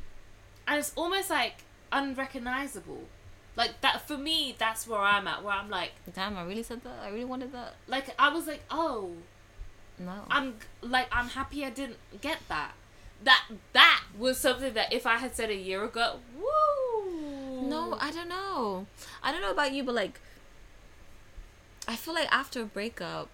And 0.67 0.79
it's 0.79 0.93
almost 0.97 1.29
like 1.29 1.65
unrecognizable. 1.93 3.03
Like 3.57 3.81
that 3.83 4.09
for 4.09 4.17
me 4.17 4.55
that's 4.59 4.89
where 4.89 5.01
I'm 5.01 5.29
at 5.29 5.45
where 5.45 5.55
I'm 5.55 5.69
like 5.71 5.93
Damn, 6.15 6.37
I 6.39 6.45
really 6.45 6.63
said 6.63 6.83
that. 6.85 6.99
I 7.03 7.11
really 7.11 7.25
wanted 7.27 7.53
that. 7.53 7.75
like 7.87 8.07
I 8.19 8.31
was 8.31 8.47
like, 8.47 8.63
"Oh, 8.71 9.13
No. 9.99 10.25
I'm 10.29 10.55
like 10.83 11.09
I'm 11.13 11.29
happy 11.29 11.65
I 11.65 11.71
didn't 11.71 11.99
get 12.21 12.39
that." 12.49 12.73
That 13.23 13.45
that 13.73 14.03
was 14.19 14.39
something 14.39 14.75
that 14.75 14.93
if 14.93 15.07
I 15.07 15.17
had 15.17 15.35
said 15.35 15.51
a 15.51 15.55
year 15.55 15.85
ago, 15.85 16.19
woo. 16.37 17.69
No, 17.69 17.97
I 17.99 18.11
don't 18.11 18.29
know. 18.29 18.87
I 19.23 19.33
don't 19.33 19.41
know 19.41 19.53
about 19.53 19.73
you, 19.73 19.83
but 19.85 19.95
like, 19.95 20.21
I 21.89 21.97
feel 21.97 22.13
like 22.13 22.31
after 22.31 22.63
a 22.63 22.67
breakup, 22.67 23.29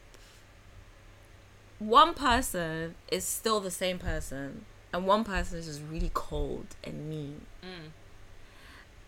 one 1.80 2.14
person 2.14 2.94
is 3.10 3.24
still 3.24 3.58
the 3.58 3.70
same 3.70 3.98
person, 3.98 4.66
and 4.92 5.06
one 5.06 5.24
person 5.24 5.58
is 5.58 5.66
just 5.66 5.80
really 5.90 6.10
cold 6.14 6.66
and 6.84 7.08
mean. 7.08 7.46
Mm. 7.62 7.90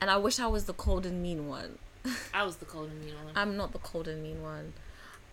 And 0.00 0.10
I 0.10 0.16
wish 0.16 0.40
I 0.40 0.48
was 0.48 0.64
the 0.64 0.72
cold 0.72 1.06
and 1.06 1.22
mean 1.22 1.46
one. 1.46 1.78
I 2.34 2.42
was 2.42 2.56
the 2.56 2.64
cold 2.64 2.88
and 2.88 3.00
mean 3.04 3.14
one. 3.22 3.32
I'm 3.36 3.56
not 3.56 3.72
the 3.72 3.78
cold 3.78 4.08
and 4.08 4.22
mean 4.22 4.42
one. 4.42 4.72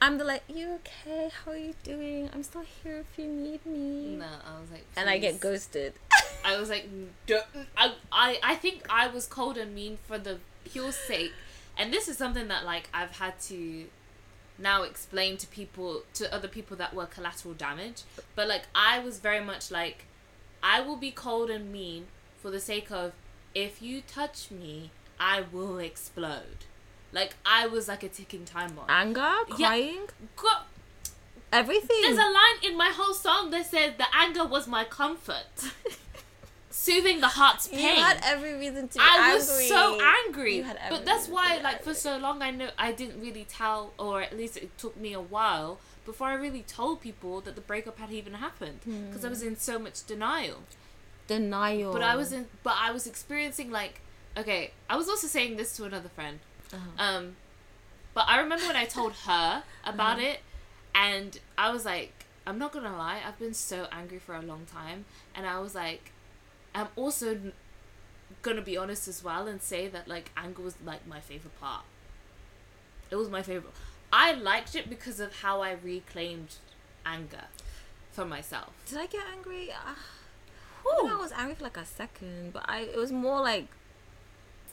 I'm 0.02 0.18
the 0.18 0.24
like, 0.24 0.44
you 0.48 0.76
okay? 0.76 1.30
How 1.44 1.52
are 1.52 1.58
you 1.58 1.74
doing? 1.84 2.30
I'm 2.34 2.44
still 2.44 2.64
here 2.84 3.00
if 3.00 3.20
you 3.20 3.28
need 3.28 3.66
me. 3.66 4.16
No, 4.18 4.26
I 4.26 4.60
was 4.60 4.72
like, 4.72 4.86
And 4.96 5.10
I 5.10 5.18
get 5.18 5.40
ghosted. 5.40 5.94
I 6.46 6.58
was 6.58 6.70
like, 6.70 6.88
I, 7.78 8.40
I 8.42 8.56
think 8.56 8.84
I 8.90 9.08
was 9.08 9.26
cold 9.26 9.58
and 9.58 9.76
mean 9.76 9.98
for 10.08 10.18
the 10.18 10.40
pure 10.64 10.94
sake, 10.94 11.34
and 11.78 11.92
this 11.94 12.08
is 12.08 12.18
something 12.18 12.48
that 12.48 12.64
like 12.66 12.90
I've 12.94 13.18
had 13.18 13.40
to 13.42 13.86
now 14.58 14.84
explain 14.84 15.38
to 15.38 15.48
people 15.48 16.04
to 16.14 16.34
other 16.34 16.48
people 16.48 16.78
that 16.78 16.94
were 16.94 17.06
collateral 17.06 17.54
damage. 17.54 18.04
But 18.36 18.48
like 18.48 18.64
I 18.74 19.00
was 19.00 19.20
very 19.20 19.44
much 19.44 19.70
like 19.70 20.06
I 20.64 20.82
will 20.82 20.98
be 20.98 21.12
cold 21.12 21.50
and 21.50 21.72
mean 21.72 22.08
for 22.42 22.52
the 22.52 22.60
sake 22.60 22.90
of 22.90 23.14
if 23.54 23.82
you 23.82 24.02
touch 24.02 24.50
me, 24.50 24.92
I 25.20 25.44
will 25.52 25.78
explode. 25.78 26.66
Like 27.11 27.36
I 27.45 27.68
was 27.68 27.88
like 27.88 28.03
a 28.03 28.10
ticking 28.10 28.45
time 28.45 28.73
bomb. 28.76 28.86
Anger, 28.90 29.34
Yeah. 29.57 29.68
crying, 29.68 30.07
Go- 30.36 30.48
everything. 31.52 32.02
There's 32.02 32.18
a 32.18 32.22
line 32.22 32.57
in 32.64 32.77
my 32.77 32.90
whole 32.90 33.14
song 33.14 33.49
that 33.52 33.65
says 33.65 33.94
the 33.98 34.07
anger 34.14 34.45
was 34.45 34.68
my 34.68 34.84
comfort. 34.84 35.45
Soothing 36.72 37.19
the 37.19 37.27
heart's 37.27 37.68
pain. 37.68 37.80
you 37.80 38.03
had 38.03 38.22
every 38.23 38.53
reason 38.53 38.88
to 38.88 38.94
be 38.99 39.03
I 39.03 39.18
angry. 39.18 39.36
was 39.36 39.68
so 39.68 39.99
angry. 40.26 40.57
You 40.57 40.64
had 40.64 40.77
every 40.77 40.98
But 40.98 41.06
that's 41.06 41.27
why 41.27 41.60
like 41.61 41.84
for 41.84 41.94
so 41.94 42.18
long 42.18 42.41
I 42.41 42.52
know 42.52 42.69
I 42.77 42.91
didn't 42.91 43.19
really 43.19 43.45
tell 43.49 43.91
or 43.98 44.22
at 44.22 44.38
least 44.38 44.56
it 44.56 44.77
took 44.77 44.95
me 44.95 45.14
a 45.14 45.19
while 45.19 45.80
before 46.06 46.27
I 46.27 46.36
really 46.36 46.61
told 46.61 47.02
people 47.02 47.41
that 47.41 47.56
the 47.56 47.61
breakup 47.61 47.98
had 47.99 48.11
even 48.11 48.36
happened 48.36 48.80
hmm. 48.84 49.07
because 49.07 49.26
I 49.26 49.30
was 49.30 49.41
in 49.44 49.57
so 49.57 49.77
much 49.80 50.06
denial. 50.06 50.60
denial. 51.27 51.91
But 51.91 52.03
I 52.03 52.15
was 52.15 52.31
in 52.31 52.48
but 52.64 52.76
I 52.77 52.91
was 52.91 53.07
experiencing 53.07 53.72
like 53.72 54.02
okay, 54.38 54.72
I 54.90 54.95
was 54.95 55.10
also 55.10 55.27
saying 55.27 55.57
this 55.57 55.76
to 55.77 55.86
another 55.86 56.10
friend. 56.10 56.40
Uh-huh. 56.74 56.90
Um 57.04 57.36
but 58.14 58.26
I 58.28 58.40
remember 58.40 58.66
when 58.66 58.76
I 58.76 58.86
told 58.86 59.14
her 59.26 59.64
about 59.84 60.18
Uh-huh. 60.20 60.28
it 60.30 60.40
and 60.96 61.40
I 61.58 61.72
was 61.72 61.86
like 61.86 62.26
I'm 62.48 62.58
not 62.58 62.74
to 62.74 62.80
lie, 62.82 63.22
I've 63.26 63.38
been 63.38 63.54
so 63.54 63.88
angry 63.91 64.18
for 64.20 64.34
a 64.36 64.41
long 64.41 64.66
time 64.66 65.06
and 65.36 65.46
I 65.46 65.60
was 65.60 65.76
like 65.76 66.12
I'm 66.74 66.88
also 66.96 67.40
gonna 68.41 68.62
be 68.62 68.78
honest 68.78 69.08
as 69.08 69.24
well 69.24 69.48
and 69.48 69.62
say 69.62 69.88
that 69.88 70.08
like 70.08 70.32
anger 70.38 70.62
was 70.62 70.76
like 70.86 71.06
my 71.08 71.20
favorite 71.20 71.60
part. 71.60 71.84
It 73.12 73.16
was 73.16 73.30
my 73.30 73.41
favorite. 73.41 73.74
I 74.14 74.34
liked 74.34 74.76
it 74.76 74.90
because 74.90 75.20
of 75.20 75.41
how 75.41 75.62
I 75.62 75.72
reclaimed 75.72 76.56
anger 77.06 77.46
for 78.12 78.26
myself. 78.26 78.70
Did 78.88 78.98
I 79.00 79.06
get 79.08 79.22
angry? 79.32 79.72
Uh, 79.72 79.96
I 80.91 80.96
think 81.02 81.12
I 81.12 81.16
was 81.18 81.32
angry 81.32 81.56
for 81.56 81.64
like 81.66 81.78
a 81.78 81.86
second, 81.86 82.54
but 82.54 82.64
I 82.68 82.80
it 82.82 82.98
was 82.98 83.12
more 83.12 83.41
like 83.41 83.68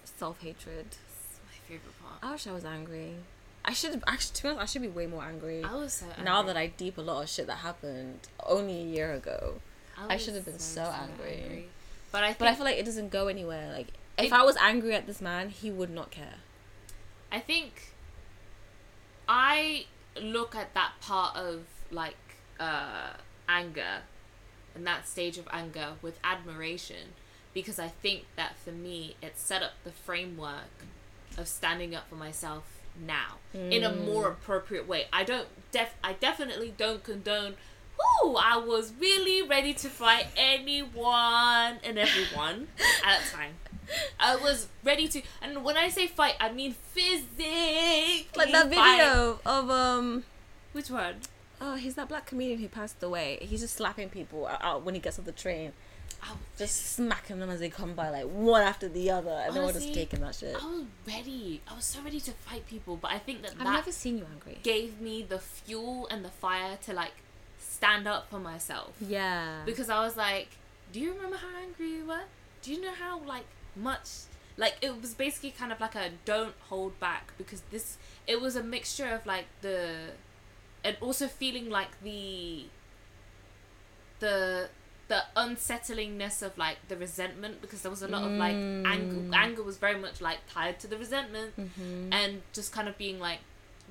self 0.04 0.40
hatred. 0.40 0.86
It's 0.86 1.38
my 1.44 1.58
favorite 1.68 1.94
part. 2.02 2.15
I 2.26 2.32
wish 2.32 2.46
I 2.48 2.52
was 2.52 2.64
angry. 2.64 3.14
I 3.64 3.72
should 3.72 4.02
actually, 4.04 4.34
to 4.34 4.42
be 4.42 4.48
honest, 4.48 4.62
I 4.62 4.66
should 4.66 4.82
be 4.82 4.88
way 4.88 5.06
more 5.06 5.22
angry. 5.22 5.62
I 5.62 5.74
was 5.74 5.92
so 5.92 6.06
angry. 6.06 6.24
now 6.24 6.42
that 6.42 6.56
I 6.56 6.66
deep 6.66 6.98
a 6.98 7.00
lot 7.00 7.22
of 7.22 7.28
shit 7.28 7.46
that 7.46 7.58
happened 7.58 8.18
only 8.44 8.80
a 8.80 8.84
year 8.84 9.12
ago. 9.12 9.60
I 9.96 10.14
was 10.14 10.24
should 10.24 10.34
have 10.34 10.44
been 10.44 10.58
so 10.58 10.82
angry. 10.82 11.68
But 12.10 12.24
I 12.24 12.34
But 12.36 12.48
I 12.48 12.54
feel 12.56 12.64
like 12.64 12.78
it 12.78 12.84
doesn't 12.84 13.10
go 13.10 13.28
anywhere. 13.28 13.72
Like 13.72 13.88
if 14.18 14.24
It- 14.26 14.32
I 14.32 14.42
was 14.42 14.56
angry 14.56 14.92
at 14.92 15.06
this 15.06 15.20
man, 15.20 15.50
he 15.50 15.70
would 15.70 15.90
not 15.90 16.10
care. 16.10 16.34
I 17.30 17.38
think 17.38 17.92
I 19.28 19.86
look 20.20 20.56
at 20.56 20.74
that 20.74 20.94
part 21.00 21.36
of 21.36 21.66
like 21.92 22.16
uh, 22.58 23.10
anger 23.48 24.02
and 24.74 24.84
that 24.84 25.06
stage 25.06 25.38
of 25.38 25.46
anger 25.52 25.94
with 26.02 26.18
admiration 26.24 27.14
because 27.54 27.78
I 27.78 27.86
think 27.86 28.24
that 28.34 28.58
for 28.58 28.72
me 28.72 29.14
it 29.22 29.38
set 29.38 29.62
up 29.62 29.72
the 29.84 29.92
framework 29.92 30.86
of 31.36 31.48
standing 31.48 31.94
up 31.94 32.08
for 32.08 32.16
myself 32.16 32.64
now 33.06 33.36
in 33.54 33.84
a 33.84 33.90
mm. 33.90 34.06
more 34.06 34.28
appropriate 34.28 34.86
way. 34.86 35.06
I 35.12 35.24
don't 35.24 35.48
def 35.70 35.94
I 36.02 36.14
definitely 36.14 36.74
don't 36.76 37.02
condone 37.02 37.54
Ooh, 38.22 38.36
I 38.36 38.58
was 38.58 38.92
really 39.00 39.46
ready 39.46 39.72
to 39.74 39.88
fight 39.88 40.26
anyone 40.36 41.78
and 41.82 41.98
everyone 41.98 42.68
at 42.78 43.02
that 43.04 43.22
time. 43.32 43.54
I 44.18 44.36
was 44.36 44.66
ready 44.82 45.06
to, 45.08 45.22
and 45.40 45.64
when 45.64 45.76
I 45.76 45.88
say 45.88 46.06
fight, 46.06 46.34
I 46.40 46.52
mean 46.52 46.74
physically. 46.92 48.28
Like 48.36 48.52
that 48.52 48.72
fight. 48.72 48.98
video 48.98 49.40
of 49.46 49.70
um 49.70 50.24
Which 50.72 50.90
one? 50.90 51.16
oh 51.58 51.76
he's 51.76 51.94
that 51.94 52.08
black 52.08 52.26
comedian 52.26 52.58
who 52.58 52.68
passed 52.68 53.02
away. 53.02 53.38
He's 53.40 53.60
just 53.60 53.74
slapping 53.74 54.10
people 54.10 54.46
out- 54.46 54.62
out 54.62 54.84
when 54.84 54.94
he 54.94 55.00
gets 55.00 55.18
off 55.18 55.24
the 55.24 55.32
train, 55.32 55.72
I, 56.22 56.32
just 56.58 56.94
smacking 56.94 57.38
them 57.38 57.50
as 57.50 57.60
they 57.60 57.68
come 57.68 57.94
by 57.94 58.10
like 58.10 58.24
one 58.24 58.62
after 58.62 58.88
the 58.88 59.10
other, 59.10 59.30
and 59.30 59.54
they're 59.54 59.62
all 59.62 59.72
just 59.72 59.92
taking 59.94 60.20
that 60.20 60.34
shit. 60.34 60.54
I 60.54 60.66
was 60.66 60.84
ready. 61.06 61.60
I 61.68 61.74
was 61.74 61.84
so 61.84 62.00
ready 62.02 62.20
to 62.20 62.32
fight 62.32 62.66
people, 62.66 62.96
but 62.96 63.10
I 63.10 63.18
think 63.18 63.42
that 63.42 63.52
I've 63.52 63.58
that 63.58 63.72
never 63.72 63.92
seen 63.92 64.18
you 64.18 64.26
angry. 64.32 64.58
gave 64.62 65.00
me 65.00 65.22
the 65.22 65.38
fuel 65.38 66.08
and 66.10 66.24
the 66.24 66.30
fire 66.30 66.76
to 66.84 66.92
like 66.92 67.12
stand 67.58 68.08
up 68.08 68.30
for 68.30 68.38
myself. 68.38 68.94
Yeah. 69.00 69.62
because 69.66 69.90
I 69.90 70.00
was 70.04 70.16
like, 70.16 70.48
"Do 70.92 71.00
you 71.00 71.12
remember 71.12 71.36
how 71.36 71.48
angry 71.62 71.90
you 71.90 72.06
were? 72.06 72.24
Do 72.62 72.72
you 72.72 72.80
know 72.80 72.92
how 72.92 73.20
like 73.20 73.46
much 73.76 74.08
like 74.56 74.76
it 74.80 75.00
was 75.00 75.14
basically 75.14 75.50
kind 75.50 75.70
of 75.70 75.80
like 75.80 75.94
a 75.94 76.10
don't 76.24 76.54
hold 76.68 76.98
back 76.98 77.32
because 77.36 77.62
this 77.70 77.98
it 78.26 78.40
was 78.40 78.56
a 78.56 78.62
mixture 78.62 79.08
of 79.10 79.26
like 79.26 79.44
the 79.60 80.12
and 80.82 80.96
also 81.00 81.26
feeling 81.26 81.68
like 81.68 82.00
the 82.02 82.64
the 84.20 84.68
the 85.08 85.22
unsettlingness 85.36 86.42
of 86.42 86.56
like 86.58 86.78
the 86.88 86.96
resentment 86.96 87.60
because 87.60 87.82
there 87.82 87.90
was 87.90 88.02
a 88.02 88.08
lot 88.08 88.24
of 88.24 88.32
like 88.32 88.54
anger 88.54 89.14
mm. 89.14 89.34
anger 89.34 89.62
was 89.62 89.76
very 89.76 89.98
much 89.98 90.20
like 90.20 90.38
tied 90.50 90.80
to 90.80 90.86
the 90.88 90.96
resentment 90.98 91.56
mm-hmm. 91.56 92.12
and 92.12 92.42
just 92.52 92.72
kind 92.72 92.88
of 92.88 92.98
being 92.98 93.20
like 93.20 93.38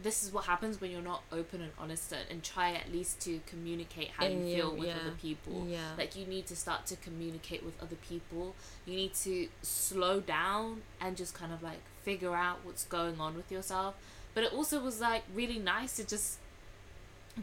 this 0.03 0.23
is 0.23 0.33
what 0.33 0.43
happens 0.43 0.81
when 0.81 0.91
you're 0.91 1.01
not 1.01 1.23
open 1.31 1.61
and 1.61 1.71
honest 1.79 2.13
and, 2.29 2.43
try 2.43 2.73
at 2.73 2.91
least 2.91 3.21
to 3.21 3.39
communicate 3.45 4.09
how 4.09 4.25
And 4.25 4.41
you 4.41 4.55
you- 4.55 4.61
feel 4.61 4.75
with 4.75 4.87
yeah. 4.87 4.95
other 5.01 5.15
people 5.21 5.65
Yeah. 5.69 5.91
like 5.97 6.17
you 6.17 6.25
need 6.25 6.47
to 6.47 6.55
start 6.55 6.85
to 6.87 6.97
communicate 6.97 7.63
with 7.63 7.81
other 7.81 7.95
people 7.95 8.55
you 8.85 8.95
need 8.95 9.13
to 9.23 9.47
slow 9.61 10.19
down 10.19 10.81
and 10.99 11.15
just 11.15 11.33
kind 11.33 11.53
of 11.53 11.63
like 11.63 11.79
figure 12.03 12.35
out 12.35 12.57
what's 12.63 12.83
going 12.83 13.21
on 13.21 13.35
with 13.35 13.49
yourself 13.49 13.95
but 14.33 14.43
it 14.43 14.51
also 14.51 14.81
was 14.81 14.99
like 14.99 15.23
really 15.33 15.59
nice 15.59 15.95
to 15.95 16.05
just 16.05 16.39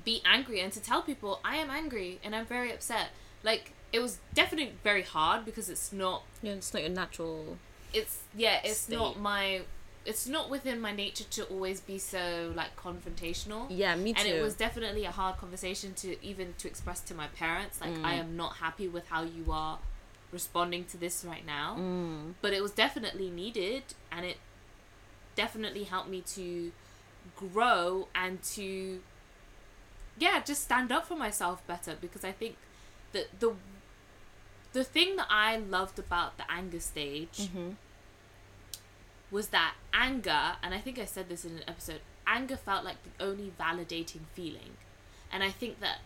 be 0.05 0.23
angry 0.25 0.61
and 0.61 0.73
to 0.73 0.81
tell 0.81 1.03
people 1.03 1.41
I 1.45 1.57
am 1.57 1.71
angry 1.71 2.19
and 2.25 2.35
I'm 2.35 2.47
very 2.47 2.73
upset. 2.73 3.11
Like 3.43 3.73
it 3.93 4.01
was 4.01 4.19
definitely 4.35 4.75
very 4.83 5.03
hard 5.03 5.45
because 5.45 5.69
it's 5.69 5.93
not 5.93 6.23
yeah, 6.43 6.53
it's 6.53 6.73
not 6.73 6.83
your 6.83 6.91
natural. 6.91 7.59
it's 7.93 8.21
yeah, 8.37 8.61
it's 8.65 8.81
State. 8.81 8.97
not 8.97 9.19
my 9.19 9.63
it's 10.05 10.27
not 10.27 10.51
within 10.51 10.81
my 10.81 10.91
nature 10.93 11.25
to 11.25 11.45
always 11.45 11.81
be 11.81 11.99
so 11.99 12.53
like 12.57 12.75
confrontational. 12.77 13.67
Yeah, 13.69 13.95
me 13.95 14.13
too. 14.13 14.21
And 14.21 14.29
it 14.29 14.43
was 14.43 14.55
definitely 14.55 15.05
a 15.05 15.13
hard 15.13 15.37
conversation 15.37 15.95
to 15.95 16.23
even 16.25 16.55
to 16.59 16.69
express 16.69 17.01
to 17.03 17.15
my 17.15 17.29
parents 17.29 17.81
like 17.81 17.93
Mm. 17.93 18.05
I 18.05 18.15
am 18.15 18.37
not 18.37 18.57
happy 18.57 18.89
with 18.89 19.07
how 19.09 19.23
you 19.23 19.53
are 19.53 19.79
responding 20.33 20.85
to 20.87 20.97
this 20.97 21.25
right 21.25 21.47
now. 21.47 21.77
Mm. 21.79 22.35
But 22.41 22.53
it 22.53 22.63
was 22.63 22.73
definitely 22.73 23.31
needed 23.31 23.83
and 24.11 24.25
it 24.25 24.39
definitely 25.37 25.85
helped 25.85 26.09
me 26.09 26.23
to 26.35 26.73
grow 27.37 28.09
and 28.15 28.43
to 28.43 29.01
yeah, 30.19 30.41
just 30.45 30.63
stand 30.65 30.91
up 30.93 31.07
for 31.07 31.17
myself 31.17 31.67
better 31.67 31.97
because 32.01 32.25
I 32.25 32.33
think 32.33 32.57
that 33.13 33.41
the 33.41 33.55
the 34.73 34.85
thing 34.85 35.17
that 35.17 35.27
I 35.29 35.57
loved 35.57 35.99
about 35.99 36.37
the 36.39 36.51
anger 36.51 36.81
stage 36.81 37.39
Mm-hmm. 37.41 37.71
was 39.31 39.49
that 39.49 39.75
anger, 39.93 40.57
and 40.63 40.75
I 40.75 40.79
think 40.79 40.99
I 40.99 41.05
said 41.07 41.29
this 41.29 41.45
in 41.45 41.53
an 41.57 41.63
episode, 41.67 42.01
anger 42.27 42.57
felt 42.57 42.85
like 42.85 42.97
the 43.05 43.25
only 43.25 43.53
validating 43.59 44.21
feeling. 44.35 44.77
And 45.33 45.43
I 45.43 45.51
think 45.51 45.81
that 45.81 45.99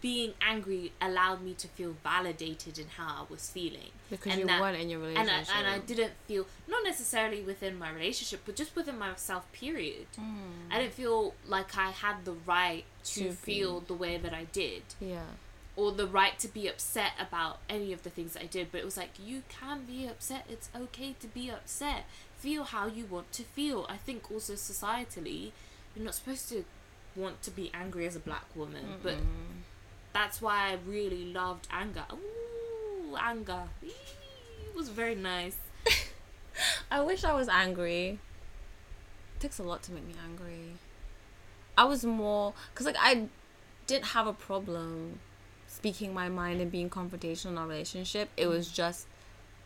being 0.00 0.34
angry 0.40 0.92
allowed 1.00 1.42
me 1.42 1.54
to 1.54 1.68
feel 1.68 1.96
validated 2.02 2.78
in 2.78 2.86
how 2.96 3.22
I 3.22 3.32
was 3.32 3.48
feeling. 3.50 3.90
Because 4.10 4.32
And 4.32 4.40
you 4.40 4.46
that- 4.46 4.60
weren't 4.60 4.76
in 4.78 4.88
your 4.90 5.02
And 5.04 5.16
relationship. 5.16 5.54
I, 5.56 5.58
and 5.60 5.68
I 5.68 5.78
didn't 5.78 6.12
feel, 6.26 6.46
not 6.68 6.82
necessarily 6.84 7.40
within 7.42 7.78
my 7.78 7.90
relationship, 7.90 8.42
but 8.44 8.56
just 8.56 8.74
within 8.76 8.98
myself, 8.98 9.50
period. 9.52 10.06
I 10.70 10.78
didn't 10.80 10.92
feel 10.94 11.34
like 11.46 11.76
I 11.76 11.90
had 11.90 12.24
the 12.24 12.32
right 12.32 12.84
to, 13.04 13.14
To 13.14 13.28
be- 13.30 13.34
feel 13.34 13.80
the 13.80 13.94
way 13.94 14.16
that 14.18 14.34
I 14.34 14.44
did 14.44 14.82
Yeah. 15.00 15.22
Or 15.76 15.92
the 15.92 16.06
right 16.06 16.38
to 16.38 16.48
be 16.48 16.66
upset 16.66 17.12
about 17.20 17.58
any 17.68 17.92
of 17.92 18.02
the 18.02 18.10
things 18.10 18.32
that 18.32 18.42
I 18.42 18.46
did, 18.46 18.72
but 18.72 18.80
it 18.80 18.84
was 18.84 18.96
like 18.96 19.10
you 19.22 19.42
can 19.48 19.84
be 19.84 20.06
upset. 20.06 20.46
It's 20.48 20.70
okay 20.74 21.14
to 21.20 21.26
be 21.26 21.50
upset. 21.50 22.04
Feel 22.38 22.64
how 22.64 22.86
you 22.86 23.04
want 23.04 23.30
to 23.32 23.42
feel. 23.42 23.86
I 23.88 23.96
think 23.98 24.30
also 24.30 24.54
societally, 24.54 25.52
you're 25.94 26.04
not 26.04 26.14
supposed 26.14 26.48
to 26.48 26.64
want 27.14 27.42
to 27.42 27.50
be 27.50 27.70
angry 27.74 28.06
as 28.06 28.16
a 28.16 28.20
black 28.20 28.44
woman, 28.54 28.84
but 29.02 29.16
that's 30.14 30.40
why 30.40 30.70
I 30.70 30.78
really 30.86 31.26
loved 31.26 31.68
anger. 31.70 32.04
Ooh, 32.12 33.16
anger. 33.20 33.64
Eee, 33.82 33.88
It 34.68 34.74
was 34.74 34.88
very 34.88 35.14
nice. 35.14 35.58
I 36.90 37.00
wish 37.02 37.22
I 37.24 37.32
was 37.34 37.48
angry. 37.48 38.18
It 39.36 39.40
takes 39.40 39.58
a 39.58 39.62
lot 39.62 39.82
to 39.84 39.92
make 39.92 40.06
me 40.06 40.14
angry. 40.24 40.72
I 41.76 41.84
was 41.84 42.02
more 42.04 42.54
because 42.72 42.86
like 42.86 42.96
I 42.98 43.28
didn't 43.86 44.06
have 44.06 44.26
a 44.26 44.32
problem 44.32 45.20
speaking 45.76 46.14
my 46.14 46.28
mind 46.28 46.60
and 46.60 46.72
being 46.72 46.88
confrontational 46.88 47.50
in 47.50 47.58
our 47.58 47.66
relationship. 47.66 48.30
It 48.36 48.46
was 48.46 48.68
just 48.68 49.06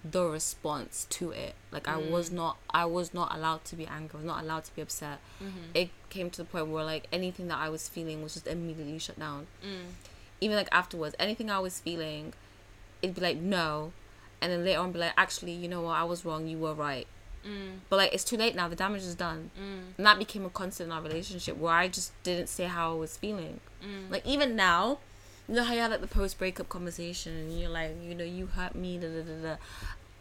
the 0.05 0.25
response 0.25 1.07
to 1.11 1.31
it. 1.31 1.55
Like 1.71 1.87
I 1.87 1.97
was 1.97 2.31
mm. 2.31 2.35
not 2.35 2.57
I 2.71 2.85
was 2.85 3.15
not 3.15 3.35
allowed 3.35 3.65
to 3.67 3.77
be 3.77 3.87
angry. 3.87 4.11
I 4.15 4.17
was 4.17 4.27
not 4.27 4.43
allowed 4.43 4.65
to 4.65 4.75
be 4.75 4.83
upset. 4.83 5.19
Mm-hmm. 5.43 5.71
It 5.75 5.91
came 6.09 6.31
to 6.31 6.39
the 6.39 6.45
point 6.45 6.69
where 6.69 6.85
like 6.85 7.07
anything 7.13 7.49
that 7.49 7.59
I 7.59 7.69
was 7.69 7.89
feeling 7.89 8.23
was 8.23 8.35
just 8.35 8.47
immediately 8.47 8.99
shut 8.99 9.19
down. 9.19 9.47
Mm. 9.65 9.93
Even 10.41 10.57
like 10.57 10.69
afterwards, 10.73 11.15
anything 11.19 11.51
I 11.51 11.61
was 11.61 11.79
feeling, 11.79 12.33
it'd 13.03 13.15
be 13.15 13.21
like 13.21 13.37
no, 13.39 13.93
and 14.41 14.51
then 14.51 14.65
later 14.65 14.81
on 14.81 14.93
be 14.93 14.99
like 14.99 15.13
actually 15.17 15.53
you 15.53 15.69
know 15.69 15.83
what 15.83 15.97
I 15.97 16.05
was 16.05 16.25
wrong. 16.25 16.49
You 16.49 16.59
were 16.59 16.75
right 16.75 17.07
mm. 17.47 17.79
But 17.89 17.97
like 17.97 18.15
it's 18.15 18.25
too 18.25 18.37
late 18.37 18.57
now. 18.57 18.69
The 18.69 18.77
damage 18.77 19.03
is 19.03 19.15
done, 19.15 19.51
and 19.97 20.07
that 20.07 20.19
became 20.19 20.45
a 20.45 20.51
constant 20.51 20.89
in 20.89 20.93
our 20.93 21.03
relationship 21.03 21.57
where 21.57 21.75
I 21.75 21.87
just 21.89 22.11
didn't 22.25 22.49
say 22.49 22.65
how 22.65 22.93
I 22.93 22.97
was 22.97 23.17
feeling. 23.17 23.61
Like 24.11 24.27
even 24.27 24.57
now, 24.57 24.99
you 25.51 25.57
know 25.57 25.65
how 25.65 25.75
you 25.75 25.81
like 25.81 26.01
the 26.01 26.07
post 26.07 26.39
breakup 26.39 26.69
conversation, 26.69 27.35
and 27.35 27.61
you're 27.61 27.71
like, 27.71 27.97
you 28.01 28.15
know, 28.15 28.25
you 28.25 28.47
hurt 28.47 28.77
me. 28.77 28.99
Da, 28.99 29.09
da, 29.09 29.23
da, 29.23 29.43
da. 29.43 29.57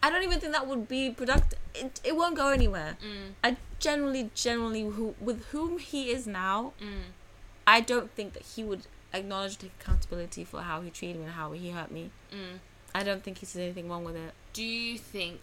I 0.02 0.10
don't 0.10 0.24
even 0.24 0.40
think 0.40 0.52
that 0.52 0.66
would 0.66 0.88
be 0.88 1.10
productive. 1.10 1.56
It, 1.72 2.00
it 2.02 2.16
won't 2.16 2.36
go 2.36 2.48
anywhere. 2.48 2.96
Mm. 3.00 3.34
I 3.44 3.56
generally, 3.78 4.30
generally, 4.34 4.82
who 4.82 5.14
with 5.20 5.44
whom 5.46 5.78
he 5.78 6.10
is 6.10 6.26
now, 6.26 6.72
mm. 6.82 7.12
I 7.64 7.80
don't 7.80 8.10
think 8.10 8.32
that 8.32 8.42
he 8.42 8.64
would 8.64 8.88
acknowledge 9.12 9.58
take 9.58 9.70
accountability 9.80 10.42
for 10.42 10.62
how 10.62 10.80
he 10.80 10.90
treated 10.90 11.18
me 11.18 11.24
and 11.24 11.34
how 11.34 11.52
he 11.52 11.70
hurt 11.70 11.92
me. 11.92 12.10
Mm. 12.32 12.58
I 12.92 13.04
don't 13.04 13.22
think 13.22 13.38
he 13.38 13.46
sees 13.46 13.62
anything 13.62 13.88
wrong 13.88 14.02
with 14.02 14.16
it. 14.16 14.32
Do 14.52 14.64
you 14.64 14.98
think 14.98 15.40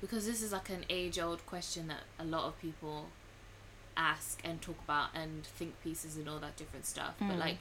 because 0.00 0.26
this 0.26 0.42
is 0.42 0.52
like 0.52 0.68
an 0.68 0.84
age 0.90 1.20
old 1.20 1.46
question 1.46 1.86
that 1.86 2.02
a 2.18 2.24
lot 2.24 2.44
of 2.44 2.60
people 2.60 3.06
ask 3.96 4.40
and 4.44 4.60
talk 4.60 4.78
about 4.84 5.10
and 5.14 5.44
think 5.44 5.80
pieces 5.84 6.16
and 6.16 6.28
all 6.28 6.38
that 6.38 6.56
different 6.56 6.86
stuff, 6.86 7.14
but 7.20 7.38
like 7.38 7.58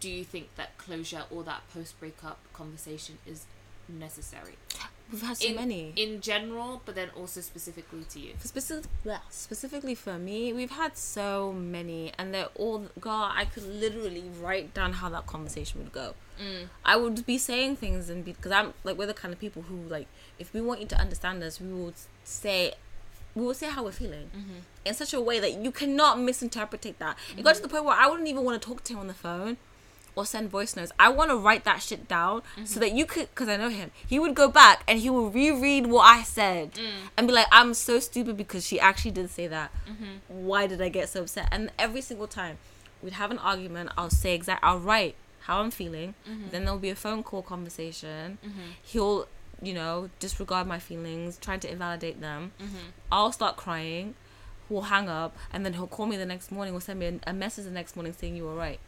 do 0.00 0.10
you 0.10 0.24
think 0.24 0.54
that 0.56 0.76
closure 0.78 1.24
or 1.30 1.42
that 1.44 1.62
post 1.72 1.98
breakup 1.98 2.38
conversation 2.52 3.18
is 3.26 3.46
necessary? 3.88 4.56
We've 5.10 5.22
had 5.22 5.36
so 5.36 5.48
in, 5.48 5.54
many. 5.54 5.92
in 5.94 6.20
general, 6.20 6.82
but 6.84 6.96
then 6.96 7.10
also 7.16 7.40
specifically 7.40 8.04
to 8.10 8.18
you. 8.18 8.32
For 8.38 8.48
specific, 8.48 8.90
yeah, 9.04 9.18
specifically 9.30 9.94
for 9.94 10.18
me, 10.18 10.52
we've 10.52 10.72
had 10.72 10.96
so 10.96 11.52
many, 11.52 12.12
and 12.18 12.34
they're 12.34 12.48
all. 12.56 12.88
God, 12.98 13.32
I 13.36 13.44
could 13.44 13.64
literally 13.64 14.24
write 14.40 14.74
down 14.74 14.94
how 14.94 15.08
that 15.10 15.26
conversation 15.26 15.82
would 15.82 15.92
go. 15.92 16.14
Mm. 16.42 16.68
I 16.84 16.96
would 16.96 17.24
be 17.24 17.38
saying 17.38 17.76
things, 17.76 18.10
and 18.10 18.24
because 18.24 18.50
I'm 18.50 18.74
like 18.82 18.98
we're 18.98 19.06
the 19.06 19.14
kind 19.14 19.32
of 19.32 19.38
people 19.38 19.62
who 19.62 19.76
like 19.76 20.08
if 20.40 20.52
we 20.52 20.60
want 20.60 20.80
you 20.80 20.86
to 20.88 20.96
understand 20.96 21.42
us, 21.42 21.60
we 21.60 21.72
will 21.72 21.94
say. 22.24 22.74
We 23.36 23.42
will 23.44 23.52
say 23.52 23.68
how 23.68 23.84
we're 23.84 23.92
feeling 23.92 24.30
mm-hmm. 24.34 24.60
in 24.86 24.94
such 24.94 25.12
a 25.12 25.20
way 25.20 25.38
that 25.40 25.58
you 25.58 25.70
cannot 25.70 26.18
misinterpret 26.18 26.80
that. 26.98 27.18
It 27.36 27.42
got 27.44 27.50
to 27.50 27.56
mm-hmm. 27.56 27.62
the 27.64 27.68
point 27.68 27.84
where 27.84 27.94
I 27.94 28.06
wouldn't 28.06 28.26
even 28.28 28.44
want 28.44 28.62
to 28.62 28.66
talk 28.66 28.82
to 28.84 28.94
him 28.94 29.00
on 29.00 29.08
the 29.08 29.12
phone 29.12 29.58
or 30.16 30.24
send 30.24 30.50
voice 30.50 30.74
notes. 30.74 30.90
I 30.98 31.10
want 31.10 31.30
to 31.30 31.36
write 31.36 31.64
that 31.64 31.82
shit 31.82 32.08
down 32.08 32.42
so 32.56 32.62
mm-hmm. 32.62 32.80
that 32.80 32.92
you 32.92 33.04
could, 33.04 33.28
because 33.28 33.48
I 33.48 33.58
know 33.58 33.68
him. 33.68 33.90
He 34.04 34.18
would 34.18 34.34
go 34.34 34.48
back 34.48 34.82
and 34.88 34.98
he 34.98 35.10
will 35.10 35.30
reread 35.30 35.86
what 35.86 36.04
I 36.04 36.22
said 36.22 36.72
mm. 36.72 36.90
and 37.16 37.28
be 37.28 37.34
like, 37.34 37.46
"I'm 37.52 37.74
so 37.74 38.00
stupid 38.00 38.36
because 38.36 38.66
she 38.66 38.80
actually 38.80 39.10
did 39.12 39.30
say 39.30 39.46
that. 39.46 39.70
Mm-hmm. 39.88 40.46
Why 40.46 40.66
did 40.66 40.80
I 40.80 40.88
get 40.88 41.10
so 41.10 41.22
upset?" 41.22 41.48
And 41.52 41.70
every 41.78 42.00
single 42.00 42.26
time 42.26 42.56
we'd 43.02 43.12
have 43.12 43.30
an 43.30 43.38
argument, 43.38 43.90
I'll 43.96 44.10
say 44.10 44.34
exact. 44.34 44.64
I'll 44.64 44.80
write 44.80 45.14
how 45.42 45.60
I'm 45.60 45.70
feeling. 45.70 46.14
Mm-hmm. 46.28 46.48
Then 46.50 46.64
there'll 46.64 46.80
be 46.80 46.90
a 46.90 46.96
phone 46.96 47.22
call 47.22 47.42
conversation. 47.42 48.38
He'll, 48.82 49.28
you 49.62 49.74
know, 49.74 50.08
disregard 50.18 50.66
my 50.66 50.78
feelings, 50.78 51.36
trying 51.36 51.60
to 51.60 51.70
invalidate 51.70 52.20
them. 52.20 52.52
I'll 53.12 53.32
start 53.32 53.56
crying. 53.56 54.14
We'll 54.68 54.82
hang 54.82 55.08
up, 55.08 55.36
and 55.52 55.64
then 55.64 55.74
he'll 55.74 55.86
call 55.86 56.06
me 56.06 56.16
the 56.16 56.26
next 56.26 56.50
morning 56.50 56.74
or 56.74 56.80
send 56.80 56.98
me 56.98 57.06
a, 57.06 57.30
a 57.30 57.32
message 57.32 57.66
the 57.66 57.70
next 57.70 57.94
morning 57.94 58.12
saying 58.12 58.34
you 58.34 58.44
were 58.44 58.56
right 58.56 58.80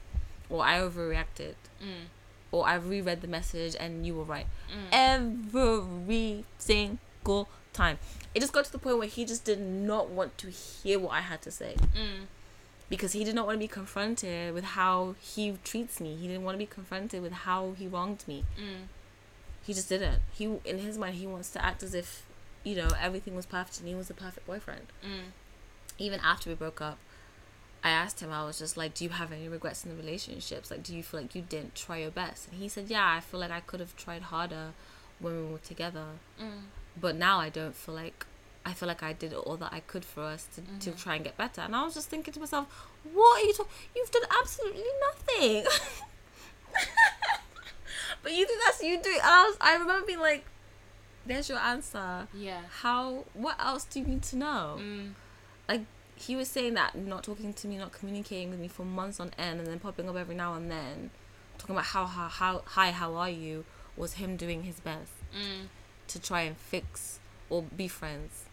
or 0.50 0.64
I 0.64 0.78
overreacted, 0.78 1.54
mm. 1.82 2.08
or 2.50 2.66
I 2.66 2.74
reread 2.74 3.20
the 3.20 3.28
message 3.28 3.76
and 3.78 4.06
you 4.06 4.14
were 4.14 4.24
right. 4.24 4.46
Mm. 4.70 4.88
Every 4.92 6.44
single 6.58 7.48
time. 7.72 7.98
It 8.34 8.40
just 8.40 8.52
got 8.52 8.64
to 8.66 8.72
the 8.72 8.78
point 8.78 8.98
where 8.98 9.08
he 9.08 9.24
just 9.24 9.44
did 9.44 9.60
not 9.60 10.08
want 10.10 10.36
to 10.38 10.50
hear 10.50 10.98
what 10.98 11.12
I 11.12 11.20
had 11.20 11.42
to 11.42 11.50
say. 11.50 11.76
Mm. 11.94 12.26
Because 12.88 13.12
he 13.12 13.22
did 13.22 13.34
not 13.34 13.46
want 13.46 13.56
to 13.56 13.60
be 13.60 13.68
confronted 13.68 14.54
with 14.54 14.64
how 14.64 15.14
he 15.20 15.58
treats 15.62 16.00
me. 16.00 16.16
He 16.16 16.26
didn't 16.26 16.42
want 16.42 16.54
to 16.54 16.58
be 16.58 16.66
confronted 16.66 17.22
with 17.22 17.32
how 17.32 17.74
he 17.78 17.86
wronged 17.86 18.24
me. 18.26 18.44
He 19.62 19.74
just 19.74 19.90
didn't. 19.90 20.22
He 20.32 20.44
in 20.64 20.78
his 20.78 20.96
mind 20.96 21.16
he 21.16 21.26
wants 21.26 21.50
to 21.50 21.62
act 21.62 21.82
as 21.82 21.92
if, 21.92 22.24
you 22.64 22.74
know, 22.74 22.88
everything 22.98 23.36
was 23.36 23.44
perfect 23.44 23.80
and 23.80 23.88
he 23.88 23.94
was 23.94 24.08
the 24.08 24.14
perfect 24.14 24.46
boyfriend. 24.46 24.86
Even 25.98 26.20
after 26.20 26.48
we 26.48 26.56
broke 26.56 26.80
up, 26.80 26.98
I 27.82 27.90
asked 27.90 28.20
him, 28.20 28.32
I 28.32 28.44
was 28.44 28.58
just 28.58 28.76
like, 28.76 28.94
Do 28.94 29.04
you 29.04 29.10
have 29.10 29.32
any 29.32 29.48
regrets 29.48 29.84
in 29.84 29.90
the 29.90 29.96
relationships? 29.96 30.70
Like, 30.70 30.82
do 30.82 30.94
you 30.96 31.02
feel 31.02 31.20
like 31.20 31.34
you 31.34 31.42
didn't 31.42 31.74
try 31.74 31.98
your 31.98 32.10
best? 32.10 32.48
And 32.48 32.60
he 32.60 32.68
said, 32.68 32.88
Yeah, 32.88 33.14
I 33.16 33.20
feel 33.20 33.40
like 33.40 33.50
I 33.50 33.60
could 33.60 33.80
have 33.80 33.96
tried 33.96 34.22
harder 34.22 34.72
when 35.20 35.36
we 35.36 35.52
were 35.52 35.58
together. 35.58 36.04
But 37.00 37.16
now 37.16 37.38
I 37.38 37.48
don't 37.48 37.74
feel 37.74 37.94
like, 37.94 38.26
I 38.66 38.72
feel 38.72 38.88
like 38.88 39.02
I 39.02 39.12
did 39.12 39.32
all 39.32 39.56
that 39.58 39.72
I 39.72 39.80
could 39.80 40.04
for 40.04 40.24
us 40.24 40.48
to, 40.56 40.90
to 40.90 40.96
try 40.98 41.14
and 41.14 41.24
get 41.24 41.36
better. 41.36 41.60
And 41.60 41.74
I 41.74 41.84
was 41.84 41.94
just 41.94 42.08
thinking 42.08 42.34
to 42.34 42.40
myself, 42.40 42.66
What 43.12 43.42
are 43.42 43.46
you 43.46 43.54
talking? 43.54 43.72
You've 43.94 44.10
done 44.10 44.22
absolutely 44.40 44.82
nothing. 45.00 45.64
but 48.22 48.32
you 48.32 48.46
think 48.46 48.60
that's 48.64 48.82
you 48.82 49.00
do. 49.00 49.10
And 49.10 49.22
I, 49.22 49.44
was, 49.44 49.56
I 49.60 49.76
remember 49.76 50.06
being 50.06 50.20
like, 50.20 50.44
There's 51.24 51.48
your 51.48 51.58
answer. 51.58 52.26
Yeah. 52.34 52.62
How, 52.80 53.24
what 53.34 53.56
else 53.60 53.84
do 53.84 54.00
you 54.00 54.06
need 54.06 54.22
to 54.24 54.36
know? 54.36 54.78
Mm. 54.80 55.12
He 56.18 56.36
was 56.36 56.48
saying 56.48 56.74
that 56.74 56.94
not 56.96 57.22
talking 57.24 57.52
to 57.54 57.68
me, 57.68 57.78
not 57.78 57.92
communicating 57.92 58.50
with 58.50 58.58
me 58.58 58.68
for 58.68 58.84
months 58.84 59.20
on 59.20 59.30
end, 59.38 59.58
and 59.60 59.66
then 59.68 59.78
popping 59.78 60.08
up 60.08 60.16
every 60.16 60.34
now 60.34 60.54
and 60.54 60.70
then, 60.70 61.10
talking 61.58 61.74
about 61.74 61.86
how 61.86 62.06
how, 62.06 62.28
how 62.28 62.62
hi 62.66 62.90
how 62.90 63.14
are 63.14 63.30
you 63.30 63.64
was 63.96 64.14
him 64.14 64.36
doing 64.36 64.62
his 64.64 64.80
best 64.80 65.10
Mm. 65.34 65.66
to 66.08 66.18
try 66.20 66.42
and 66.42 66.56
fix 66.56 67.18
or 67.50 67.62
be 67.62 67.86
friends. 67.88 68.44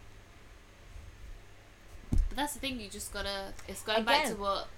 But 2.10 2.36
that's 2.36 2.54
the 2.54 2.60
thing. 2.60 2.80
You 2.80 2.88
just 2.88 3.12
gotta. 3.12 3.52
It's 3.68 3.82
going 3.82 4.04
back 4.04 4.26
to 4.26 4.34
what 4.34 4.68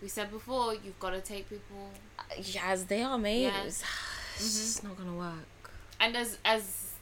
we 0.00 0.08
said 0.08 0.30
before. 0.30 0.74
You've 0.74 0.98
got 0.98 1.10
to 1.10 1.20
take 1.20 1.48
people, 1.48 1.90
Yeah, 2.38 2.62
as 2.66 2.86
they 2.86 3.02
are 3.02 3.18
made, 3.18 3.42
Yeah. 3.44 3.62
it's, 3.64 3.82
it's 4.36 4.58
just 4.58 4.84
not 4.84 4.96
gonna 4.96 5.14
work. 5.16 5.70
and 6.00 6.16
as 6.16 6.38
as 6.44 6.92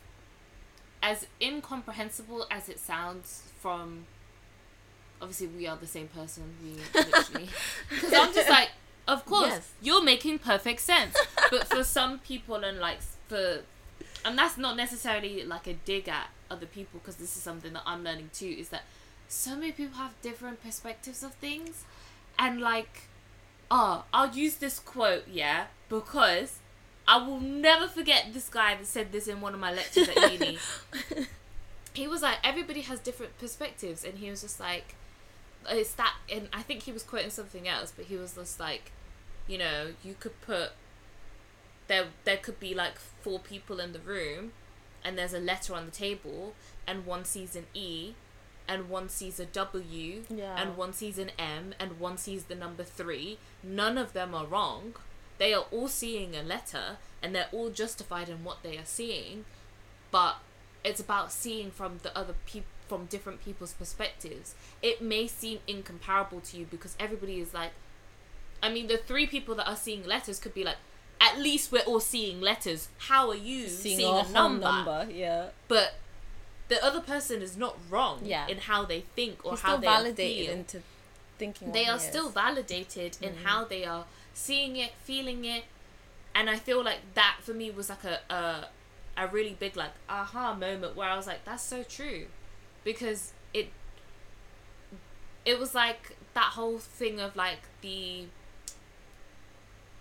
as 1.02 1.26
incomprehensible 1.40 2.46
as 2.50 2.68
it 2.68 2.78
sounds 2.78 3.44
from. 3.60 4.06
Obviously, 5.22 5.48
we 5.48 5.66
are 5.66 5.76
the 5.76 5.86
same 5.86 6.08
person. 6.08 6.44
We 6.62 6.76
literally, 6.98 7.48
because 7.90 8.12
I'm 8.14 8.32
just 8.32 8.48
like, 8.48 8.70
of 9.06 9.24
course, 9.26 9.48
Yes. 9.50 9.72
you're 9.82 10.02
making 10.02 10.38
perfect 10.38 10.80
sense. 10.80 11.16
But 11.50 11.66
for 11.68 11.84
some 11.84 12.18
people, 12.20 12.56
and 12.64 12.78
like 12.78 12.98
for, 13.28 13.60
and 14.24 14.38
that's 14.38 14.56
not 14.56 14.76
necessarily 14.76 15.44
like 15.44 15.66
a 15.66 15.74
dig 15.74 16.08
at 16.08 16.28
other 16.50 16.66
people, 16.66 17.00
because 17.00 17.16
this 17.16 17.36
is 17.36 17.42
something 17.42 17.72
that 17.74 17.82
I'm 17.84 18.02
learning 18.04 18.30
too. 18.32 18.48
Is 18.58 18.70
that 18.70 18.82
so 19.28 19.54
many 19.56 19.72
people 19.72 19.96
have 19.98 20.12
different 20.22 20.62
perspectives 20.62 21.22
of 21.22 21.34
things, 21.34 21.84
and 22.38 22.60
like, 22.60 23.02
oh, 23.70 24.04
I'll 24.14 24.30
use 24.34 24.56
this 24.56 24.78
quote, 24.78 25.24
yeah, 25.28 25.66
because 25.88 26.58
I 27.06 27.18
will 27.26 27.40
never 27.40 27.86
forget 27.88 28.28
this 28.32 28.48
guy 28.48 28.74
that 28.76 28.86
said 28.86 29.12
this 29.12 29.28
in 29.28 29.40
one 29.40 29.52
of 29.54 29.60
my 29.60 29.72
lectures 29.72 30.08
at 30.08 30.32
uni. 30.32 30.58
he 31.94 32.06
was 32.08 32.22
like, 32.22 32.38
everybody 32.44 32.82
has 32.82 33.00
different 33.00 33.38
perspectives, 33.38 34.04
and 34.04 34.18
he 34.18 34.30
was 34.30 34.40
just 34.42 34.60
like, 34.60 34.94
it's 35.68 35.92
that, 35.94 36.14
and 36.32 36.48
I 36.52 36.62
think 36.62 36.82
he 36.82 36.92
was 36.92 37.02
quoting 37.02 37.30
something 37.30 37.68
else, 37.68 37.92
but 37.94 38.06
he 38.06 38.16
was 38.16 38.34
just 38.34 38.58
like, 38.60 38.92
you 39.46 39.58
know, 39.58 39.88
you 40.02 40.14
could 40.18 40.40
put 40.42 40.70
there, 41.88 42.06
there 42.24 42.36
could 42.36 42.60
be 42.60 42.74
like 42.74 42.98
four 42.98 43.38
people 43.38 43.80
in 43.80 43.92
the 43.92 43.98
room, 43.98 44.52
and 45.04 45.18
there's 45.18 45.34
a 45.34 45.38
letter 45.40 45.74
on 45.74 45.86
the 45.86 45.90
table, 45.92 46.54
and 46.86 47.04
one 47.04 47.24
sees 47.24 47.56
an 47.56 47.66
E, 47.74 48.14
and 48.68 48.88
one 48.88 49.08
sees 49.08 49.40
a 49.40 49.46
W, 49.46 50.24
Yeah. 50.30 50.54
and 50.60 50.76
one 50.76 50.92
sees 50.92 51.18
an 51.18 51.32
M, 51.38 51.74
and 51.80 51.98
one 51.98 52.16
sees 52.16 52.44
the 52.44 52.54
number 52.54 52.84
three. 52.84 53.38
None 53.62 53.98
of 53.98 54.12
them 54.12 54.34
are 54.34 54.46
wrong. 54.46 54.94
They 55.38 55.52
are 55.54 55.64
all 55.72 55.88
seeing 55.88 56.36
a 56.36 56.42
letter, 56.42 56.98
and 57.22 57.34
they're 57.34 57.48
all 57.50 57.70
justified 57.70 58.28
in 58.28 58.44
what 58.44 58.62
they 58.62 58.76
are 58.78 58.84
seeing, 58.84 59.44
but 60.12 60.36
it's 60.84 61.00
about 61.00 61.32
seeing 61.32 61.70
from 61.70 61.98
the 62.02 62.16
other 62.16 62.34
people 62.46 62.68
from 62.90 63.06
different 63.06 63.38
people's 63.46 63.72
perspectives. 63.72 64.54
It 64.82 65.00
may 65.00 65.24
seem 65.28 65.58
incomparable 65.68 66.40
to 66.48 66.52
you 66.58 66.66
because 66.74 66.94
everybody 67.06 67.36
is 67.40 67.54
like 67.54 67.72
I 68.62 68.68
mean 68.74 68.86
the 68.88 68.98
three 69.10 69.26
people 69.34 69.54
that 69.58 69.68
are 69.72 69.76
seeing 69.86 70.02
letters 70.14 70.38
could 70.42 70.54
be 70.60 70.64
like 70.70 70.80
at 71.28 71.38
least 71.38 71.70
we're 71.72 71.88
all 71.90 72.00
seeing 72.00 72.40
letters. 72.40 72.88
How 73.10 73.22
are 73.30 73.36
you 73.50 73.68
seeing, 73.68 74.00
a, 74.00 74.28
number? 74.32 74.64
number? 74.66 75.06
yeah. 75.12 75.48
But 75.68 75.88
the 76.68 76.78
other 76.84 77.00
person 77.00 77.42
is 77.42 77.56
not 77.64 77.74
wrong 77.90 78.16
Yeah. 78.24 78.46
in 78.52 78.58
how 78.70 78.80
they 78.92 79.00
think 79.16 79.44
or 79.44 79.52
He's 79.52 79.60
how 79.60 79.76
they 79.76 79.86
validated 79.86 80.46
feel. 80.46 80.54
into 80.58 80.82
thinking. 81.38 81.72
They 81.72 81.84
he 81.84 81.90
are 81.90 81.96
is. 81.96 82.02
still 82.02 82.28
validated 82.30 83.18
in 83.20 83.32
Mm. 83.34 83.42
how 83.44 83.64
they 83.72 83.84
are 83.84 84.04
seeing 84.34 84.76
it, 84.76 84.92
feeling 85.04 85.44
it, 85.44 85.64
and 86.34 86.48
I 86.54 86.56
feel 86.56 86.82
like 86.90 87.00
that 87.14 87.36
for 87.42 87.52
me 87.54 87.70
was 87.70 87.88
like 87.94 88.04
a 88.04 88.16
a, 88.40 88.42
a 89.22 89.26
really 89.36 89.54
big 89.64 89.76
like 89.76 89.94
aha 90.08 90.54
moment 90.54 90.96
where 90.96 91.08
I 91.14 91.16
was 91.16 91.26
like, 91.26 91.44
that's 91.44 91.62
so 91.74 91.82
true, 91.82 92.22
because 92.84 93.32
it 93.52 93.68
it 95.44 95.58
was 95.58 95.74
like 95.74 96.16
that 96.34 96.52
whole 96.52 96.78
thing 96.78 97.20
of 97.20 97.36
like 97.36 97.60
the 97.82 98.26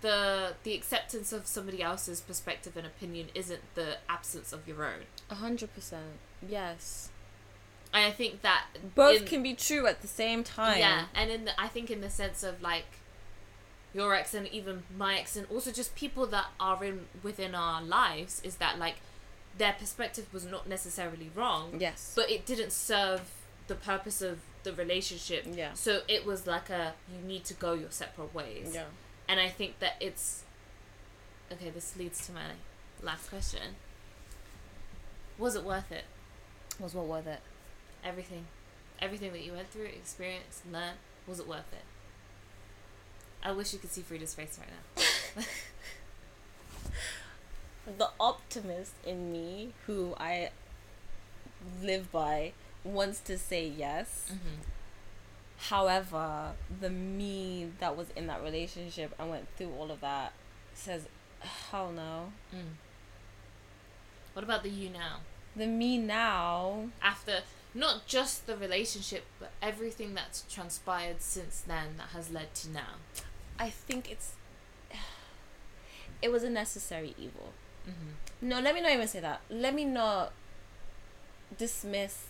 the 0.02 0.54
the 0.64 0.74
acceptance 0.74 1.34
of 1.34 1.46
somebody 1.46 1.82
else's 1.82 2.22
perspective 2.22 2.78
and 2.78 2.86
opinion 2.86 3.28
isn't 3.36 3.62
the 3.76 3.98
absence 4.08 4.54
of 4.54 4.68
your 4.68 4.86
own. 4.86 5.02
A 5.30 5.36
hundred 5.36 5.74
percent. 5.74 6.20
Yes. 6.48 7.10
And 7.94 8.06
I 8.06 8.12
think 8.12 8.42
that 8.44 8.66
Both 8.96 9.22
in- 9.22 9.28
can 9.28 9.44
be 9.44 9.56
true 9.56 9.88
at 9.88 10.02
the 10.02 10.08
same 10.08 10.44
time. 10.44 10.78
Yeah, 10.78 11.06
and 11.16 11.32
in 11.32 11.46
the, 11.46 11.60
I 11.60 11.68
think 11.68 11.90
in 11.90 12.02
the 12.02 12.10
sense 12.10 12.44
of 12.44 12.62
like 12.62 12.86
your 13.94 14.14
ex 14.14 14.34
and 14.36 14.48
even 14.50 14.84
my 14.96 15.18
ex 15.18 15.36
and 15.36 15.48
also 15.50 15.72
just 15.72 15.96
people 15.96 16.28
that 16.28 16.46
are 16.60 16.84
in 16.84 17.08
within 17.24 17.56
our 17.56 17.82
lives 17.82 18.40
is 18.44 18.58
that 18.58 18.78
like 18.78 18.98
their 19.60 19.73
perspective 19.73 20.26
was 20.34 20.45
not 20.45 20.68
necessarily 20.68 21.30
wrong 21.36 21.76
Yes. 21.80 22.14
but 22.15 22.30
it 22.31 22.45
didn't 22.48 22.72
serve 22.72 23.22
the 23.68 23.76
purpose 23.76 24.22
of 24.22 24.40
the 24.64 24.73
relationship 24.73 25.45
Yeah. 25.48 25.73
so 25.73 26.02
it 26.07 26.26
was 26.26 26.48
like 26.48 26.69
a 26.72 26.94
you 27.14 27.26
need 27.27 27.44
to 27.45 27.53
go 27.53 27.73
your 27.73 27.91
separate 27.91 28.34
ways 28.34 28.72
yeah. 28.73 28.86
and 29.27 29.40
i 29.40 29.48
think 29.49 29.80
that 29.80 29.95
it's 29.99 30.44
okay 31.52 31.69
this 31.69 31.95
leads 31.95 32.26
to 32.26 32.31
my 32.31 32.52
last 33.03 33.30
question 33.30 33.76
was 35.38 35.56
it 35.56 35.64
worth 35.64 35.91
it 35.91 36.06
Was 36.80 36.94
what 36.95 37.06
worth 37.06 37.27
it? 37.27 37.40
everything 38.03 38.45
everything 39.02 39.31
that 39.34 39.44
you 39.44 39.53
went 39.53 39.69
through 39.72 39.86
experienced 39.86 40.65
learned 40.72 40.98
was 41.27 41.40
it 41.40 41.48
worth 41.48 41.72
it 41.72 41.84
i 43.44 43.52
wish 43.52 43.72
you 43.73 43.80
could 43.80 43.91
see 43.91 44.02
frida's 44.02 44.34
face 44.34 44.57
right 44.60 44.69
now 45.38 45.44
the 47.98 48.10
optimist 48.20 48.94
in 49.06 49.32
me, 49.32 49.74
who 49.86 50.16
I 50.18 50.52
live 51.82 52.11
by, 52.11 52.53
wants 52.84 53.20
to 53.22 53.38
say 53.38 53.68
yes. 53.68 54.32
mm-hmm. 54.32 54.61
However, 55.57 56.53
the 56.80 56.90
me 56.90 57.72
that 57.80 57.98
was 57.98 58.07
in 58.16 58.28
that 58.28 58.41
relationship 58.41 59.14
and 59.20 59.30
went 59.30 59.48
through 59.57 59.74
all 59.78 59.91
of 59.91 59.99
that 60.02 60.32
says, 60.74 61.07
hell 61.40 61.91
no. 61.91 62.32
mm. 62.56 62.61
what 64.34 64.44
about 64.44 64.64
the 64.64 64.70
you 64.70 64.90
now 64.90 65.18
The 65.56 65.68
me 65.68 65.98
now, 65.98 66.90
after 67.02 67.41
not 67.74 68.07
just 68.07 68.48
the 68.48 68.56
relationship 68.56 69.26
but 69.38 69.52
everything 69.61 70.14
that's 70.14 70.45
transpired 70.49 71.22
since 71.22 71.60
then 71.60 71.98
that 71.98 72.10
has 72.14 72.32
led 72.32 72.56
to 72.56 72.70
now 72.70 72.95
I 73.60 73.70
think 73.70 74.10
it's. 74.10 74.34
It 76.22 76.34
was 76.34 76.44
a 76.44 76.49
necessary 76.49 77.16
evil. 77.18 77.53
Mm-hmm. 77.90 78.48
No, 78.49 78.60
let 78.61 78.74
me 78.76 78.82
not 78.82 78.91
even 78.91 79.07
say 79.07 79.20
that. 79.20 79.41
Let 79.49 79.74
me 79.74 79.84
not 79.86 80.32
dismiss 81.57 82.28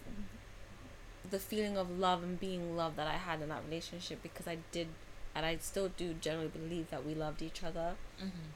the 1.30 1.40
feeling 1.40 1.77
of 1.77 1.90
love 1.99 2.23
and 2.23 2.40
being 2.40 2.76
loved 2.76 2.95
that 2.98 3.07
I 3.07 3.18
had 3.18 3.41
in 3.41 3.49
that 3.49 3.61
relationship 3.68 4.23
because 4.23 4.48
I 4.48 4.57
did, 4.72 4.88
and 5.36 5.45
I 5.45 5.57
still 5.57 5.90
do 5.95 6.14
generally 6.19 6.48
believe 6.49 6.90
that 6.90 7.06
we 7.06 7.14
loved 7.14 7.41
each 7.41 7.64
other. 7.64 7.95
Mm-hmm. 8.19 8.49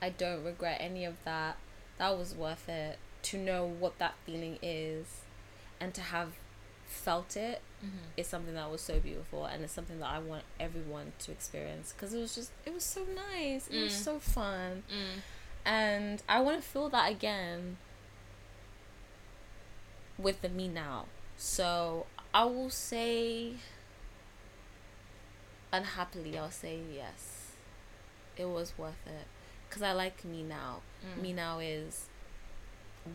I 0.00 0.10
don't 0.10 0.44
regret 0.44 0.78
any 0.80 1.04
of 1.04 1.14
that. 1.24 1.56
That 1.98 2.16
was 2.18 2.34
worth 2.34 2.68
it 2.68 2.98
to 3.24 3.38
know 3.38 3.64
what 3.66 3.98
that 3.98 4.14
feeling 4.26 4.58
is 4.62 5.06
and 5.80 5.92
to 5.94 6.00
have 6.00 6.32
felt 6.86 7.36
it 7.36 7.60
Mm-hmm. 7.84 7.96
is 8.16 8.28
something 8.28 8.54
that 8.54 8.70
was 8.70 8.80
so 8.80 9.00
beautiful 9.00 9.44
and 9.44 9.64
it's 9.64 9.72
something 9.72 9.98
that 9.98 10.06
I 10.08 10.20
want 10.20 10.44
everyone 10.60 11.14
to 11.18 11.32
experience 11.32 11.92
because 11.92 12.14
it 12.14 12.20
was 12.20 12.32
just 12.32 12.52
it 12.64 12.72
was 12.72 12.84
so 12.84 13.00
nice 13.12 13.66
it 13.66 13.82
was 13.82 13.92
Mm. 13.92 14.04
so 14.04 14.18
fun 14.20 14.84
Mm. 14.88 15.18
And 15.64 16.22
I 16.28 16.40
want 16.40 16.62
to 16.62 16.68
feel 16.68 16.88
that 16.90 17.10
again 17.10 17.76
with 20.18 20.42
the 20.42 20.48
me 20.48 20.68
now. 20.68 21.06
So 21.36 22.06
I 22.34 22.44
will 22.44 22.70
say 22.70 23.54
unhappily 25.72 26.38
I'll 26.38 26.50
say 26.50 26.78
yes. 26.94 27.52
It 28.36 28.46
was 28.46 28.74
worth 28.76 29.06
it. 29.06 29.26
Because 29.68 29.82
I 29.82 29.92
like 29.92 30.24
me 30.24 30.42
now. 30.42 30.80
Mm. 31.04 31.22
me 31.22 31.32
now 31.32 31.58
is 31.58 32.06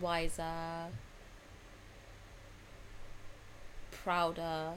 wiser 0.02 0.88
prouder 3.92 4.74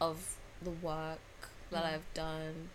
of 0.00 0.36
the 0.62 0.70
work 0.70 1.18
that 1.70 1.84
Mm. 1.84 1.94
I've 1.94 2.14
done 2.14 2.70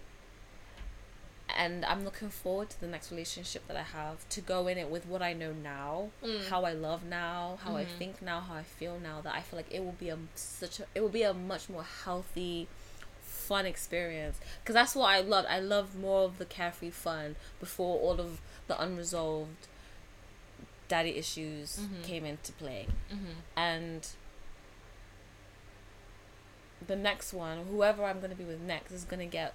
and 1.56 1.86
I'm 1.86 2.04
looking 2.04 2.30
forward 2.30 2.70
to 2.72 2.80
the 2.82 2.88
next 2.88 3.12
relationship 3.12 3.68
that 3.68 3.78
I 3.78 3.84
have 3.84 4.28
to 4.30 4.42
go 4.42 4.68
in 4.68 4.78
it 4.78 4.90
with 4.90 5.06
what 5.06 5.22
I 5.22 5.34
know 5.34 5.52
now, 5.54 6.10
Mm. 6.24 6.48
how 6.50 6.64
I 6.66 6.74
love 6.74 7.04
now, 7.04 7.60
how 7.64 7.76
I 7.76 7.86
Mhm. 7.86 7.98
think 7.98 8.22
now, 8.22 8.40
how 8.40 8.56
I 8.56 8.64
feel 8.64 9.00
now. 9.00 9.22
That 9.22 9.34
I 9.36 9.42
feel 9.42 9.58
like 9.58 9.72
it 9.72 9.82
will 9.84 9.92
be 9.94 10.10
a 10.10 10.18
such 10.36 10.80
a 10.80 10.86
it 10.96 11.02
will 11.02 11.10
be 11.10 11.24
a 11.24 11.34
much 11.34 11.70
more 11.70 11.84
healthy, 11.84 12.68
fun 13.22 13.66
experience. 13.66 14.38
Because 14.62 14.74
that's 14.74 14.96
what 14.96 15.08
I 15.10 15.20
loved. 15.20 15.48
I 15.48 15.60
loved 15.60 15.96
more 15.96 16.24
of 16.24 16.38
the 16.38 16.46
carefree 16.46 16.90
fun 16.92 17.36
before 17.60 18.00
all 18.00 18.20
of 18.20 18.40
the 18.68 18.82
unresolved 18.82 19.68
daddy 20.88 21.16
issues 21.18 21.78
Mhm. 21.78 22.04
came 22.04 22.26
into 22.26 22.52
play 22.54 22.88
Mm-hmm. 23.12 23.32
and 23.56 24.08
the 26.86 26.96
next 26.96 27.34
one, 27.34 27.66
whoever 27.68 28.04
I'm 28.04 28.20
gonna 28.20 28.36
be 28.36 28.44
with 28.44 28.60
next, 28.60 28.92
is 28.92 29.04
gonna 29.06 29.26
get 29.26 29.54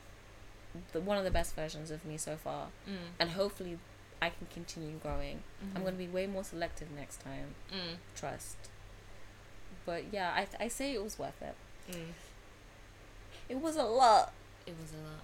the, 0.92 1.00
one 1.00 1.18
of 1.18 1.24
the 1.24 1.30
best 1.30 1.54
versions 1.54 1.90
of 1.90 2.04
me 2.04 2.16
so 2.16 2.36
far, 2.36 2.68
Mm. 2.88 3.12
and 3.18 3.30
hopefully, 3.30 3.78
I 4.20 4.30
can 4.30 4.46
continue 4.52 4.96
growing. 4.98 5.42
I'm 5.74 5.82
gonna 5.84 5.96
be 5.96 6.08
way 6.08 6.26
more 6.26 6.44
selective 6.44 6.90
next 6.90 7.20
time. 7.20 7.54
Mm. 7.72 7.96
Trust. 8.16 8.56
But 9.86 10.04
yeah, 10.12 10.32
I 10.34 10.64
I 10.64 10.68
say 10.68 10.92
it 10.94 11.02
was 11.02 11.18
worth 11.18 11.40
it. 11.40 11.54
Mm. 11.92 12.12
It 13.48 13.60
was 13.60 13.76
a 13.76 13.84
lot. 13.84 14.32
It 14.66 14.74
was 14.80 14.92
a 14.92 14.96
lot. 14.96 15.22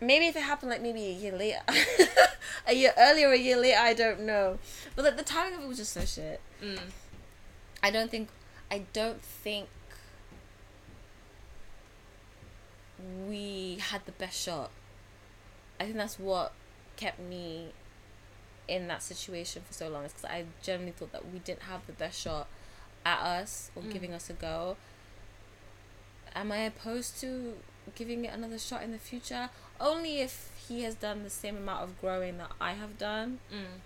Maybe 0.00 0.26
if 0.26 0.36
it 0.36 0.42
happened 0.42 0.70
like 0.70 0.80
maybe 0.82 1.04
a 1.06 1.12
year 1.12 1.32
later, 1.36 1.60
a 2.66 2.72
year 2.74 2.92
earlier, 2.96 3.30
a 3.32 3.36
year 3.38 3.56
later, 3.56 3.78
I 3.78 3.94
don't 3.94 4.20
know. 4.20 4.58
But 4.96 5.04
like 5.04 5.16
the 5.16 5.22
timing 5.24 5.58
of 5.58 5.64
it 5.64 5.68
was 5.68 5.78
just 5.78 5.92
so 5.92 6.04
shit. 6.04 6.40
Mm. 6.62 6.78
I 7.82 7.90
don't 7.90 8.10
think 8.10 8.28
I 8.70 8.84
don't 8.92 9.20
think 9.22 9.68
we 13.28 13.78
had 13.80 14.04
the 14.06 14.12
best 14.12 14.40
shot. 14.42 14.70
I 15.80 15.84
think 15.84 15.96
that's 15.96 16.18
what 16.18 16.52
kept 16.96 17.20
me 17.20 17.68
in 18.66 18.88
that 18.88 19.02
situation 19.02 19.62
for 19.66 19.72
so 19.72 19.88
long 19.88 20.04
is 20.04 20.12
because 20.12 20.24
I 20.28 20.44
generally 20.62 20.90
thought 20.92 21.12
that 21.12 21.30
we 21.32 21.38
didn't 21.38 21.62
have 21.62 21.86
the 21.86 21.92
best 21.92 22.20
shot 22.20 22.46
at 23.06 23.20
us 23.20 23.70
or 23.76 23.82
Mm. 23.82 23.92
giving 23.92 24.12
us 24.12 24.28
a 24.28 24.32
go. 24.34 24.76
Am 26.34 26.52
I 26.52 26.58
opposed 26.58 27.18
to 27.20 27.54
giving 27.94 28.24
it 28.24 28.34
another 28.34 28.58
shot 28.58 28.82
in 28.82 28.92
the 28.92 28.98
future? 28.98 29.50
Only 29.80 30.20
if 30.20 30.50
he 30.68 30.82
has 30.82 30.94
done 30.94 31.22
the 31.22 31.30
same 31.30 31.56
amount 31.56 31.84
of 31.84 32.00
growing 32.00 32.38
that 32.38 32.50
I 32.60 32.72
have 32.72 32.98
done 32.98 33.38
Mm. 33.50 33.80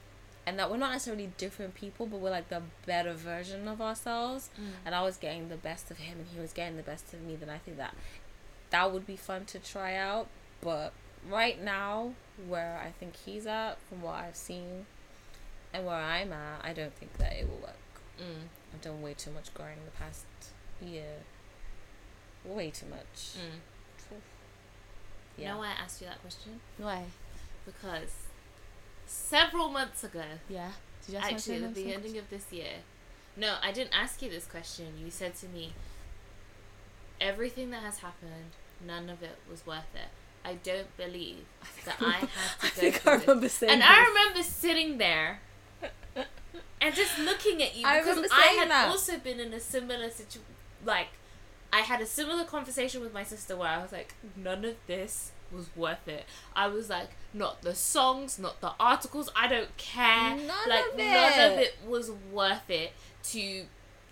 and 0.46 0.58
that 0.58 0.70
we're 0.70 0.76
not 0.78 0.92
necessarily 0.92 1.28
different 1.38 1.74
people, 1.74 2.06
but 2.06 2.18
we're 2.18 2.30
like 2.30 2.48
the 2.48 2.62
better 2.84 3.12
version 3.12 3.68
of 3.68 3.80
ourselves. 3.80 4.50
Mm. 4.60 4.72
And 4.86 4.94
I 4.94 5.02
was 5.02 5.16
getting 5.18 5.48
the 5.48 5.56
best 5.56 5.90
of 5.90 5.98
him, 5.98 6.18
and 6.18 6.28
he 6.28 6.40
was 6.40 6.52
getting 6.52 6.76
the 6.76 6.82
best 6.82 7.12
of 7.14 7.20
me. 7.20 7.36
Then 7.36 7.48
I 7.50 7.58
think 7.58 7.76
that 7.76 7.94
that 8.72 8.92
would 8.92 9.06
be 9.06 9.16
fun 9.16 9.44
to 9.46 9.58
try 9.58 9.94
out. 9.94 10.26
But 10.60 10.92
right 11.28 11.62
now, 11.62 12.14
where 12.48 12.80
I 12.84 12.90
think 12.90 13.14
he's 13.24 13.46
at, 13.46 13.78
from 13.88 14.02
what 14.02 14.14
I've 14.14 14.36
seen, 14.36 14.86
and 15.72 15.86
where 15.86 15.96
I'm 15.96 16.32
at, 16.32 16.64
I 16.64 16.72
don't 16.72 16.94
think 16.94 17.16
that 17.18 17.32
it 17.32 17.48
will 17.48 17.58
work. 17.58 17.76
Mm. 18.18 18.48
I've 18.74 18.80
done 18.82 19.00
way 19.00 19.14
too 19.14 19.30
much 19.30 19.54
growing 19.54 19.78
in 19.78 19.84
the 19.84 19.90
past 19.92 20.24
year. 20.80 21.22
Way 22.44 22.70
too 22.70 22.86
much. 22.86 23.36
Mm. 23.38 23.60
You 25.38 25.46
know 25.46 25.58
why 25.58 25.68
I 25.68 25.82
asked 25.82 26.00
you 26.00 26.06
that 26.08 26.20
question? 26.20 26.60
Why? 26.76 27.04
Because 27.64 28.26
several 29.06 29.68
months 29.68 30.04
ago, 30.04 30.24
Yeah. 30.48 30.72
Did 31.06 31.12
you 31.14 31.18
actually 31.18 31.64
at 31.64 31.74
the 31.74 31.92
ending 31.92 32.18
of 32.18 32.30
this 32.30 32.52
year, 32.52 32.74
no, 33.36 33.56
I 33.62 33.72
didn't 33.72 33.92
ask 33.92 34.22
you 34.22 34.30
this 34.30 34.44
question. 34.46 34.86
You 35.02 35.10
said 35.10 35.34
to 35.36 35.48
me, 35.48 35.72
everything 37.20 37.70
that 37.70 37.82
has 37.82 37.98
happened, 37.98 38.52
none 38.86 39.08
of 39.10 39.22
it 39.22 39.38
was 39.50 39.66
worth 39.66 39.94
it. 39.94 40.08
I 40.44 40.54
don't 40.54 40.94
believe 40.96 41.44
that 41.84 41.96
I 42.00 42.12
had 42.12 42.20
to 42.26 42.26
go. 42.26 42.32
I 42.62 42.68
think 42.68 43.06
I 43.06 43.16
this. 43.16 43.26
remember 43.26 43.48
saying. 43.48 43.72
And 43.72 43.82
I 43.82 44.04
remember 44.06 44.42
sitting 44.42 44.98
there 44.98 45.40
and 46.80 46.94
just 46.94 47.18
looking 47.18 47.62
at 47.62 47.76
you 47.76 47.86
because 47.86 48.06
remember 48.16 48.28
I 48.32 48.56
had 48.58 48.70
that. 48.70 48.88
also 48.88 49.18
been 49.18 49.38
in 49.40 49.52
a 49.52 49.60
similar 49.60 50.10
situation. 50.10 50.42
Like, 50.84 51.08
I 51.72 51.80
had 51.80 52.00
a 52.00 52.06
similar 52.06 52.44
conversation 52.44 53.00
with 53.00 53.14
my 53.14 53.22
sister 53.22 53.56
where 53.56 53.68
I 53.68 53.80
was 53.80 53.92
like, 53.92 54.14
none 54.36 54.64
of 54.64 54.74
this 54.86 55.30
was 55.52 55.68
worth 55.76 56.08
it. 56.08 56.24
I 56.56 56.66
was 56.68 56.90
like, 56.90 57.10
not 57.32 57.62
the 57.62 57.74
songs, 57.74 58.38
not 58.38 58.60
the 58.60 58.72
articles. 58.80 59.30
I 59.36 59.46
don't 59.48 59.74
care. 59.76 60.30
None 60.36 60.68
like 60.68 60.84
of 60.92 60.98
none 60.98 61.52
of 61.52 61.58
it 61.58 61.76
was 61.86 62.10
worth 62.32 62.68
it 62.68 62.92
to 63.24 63.64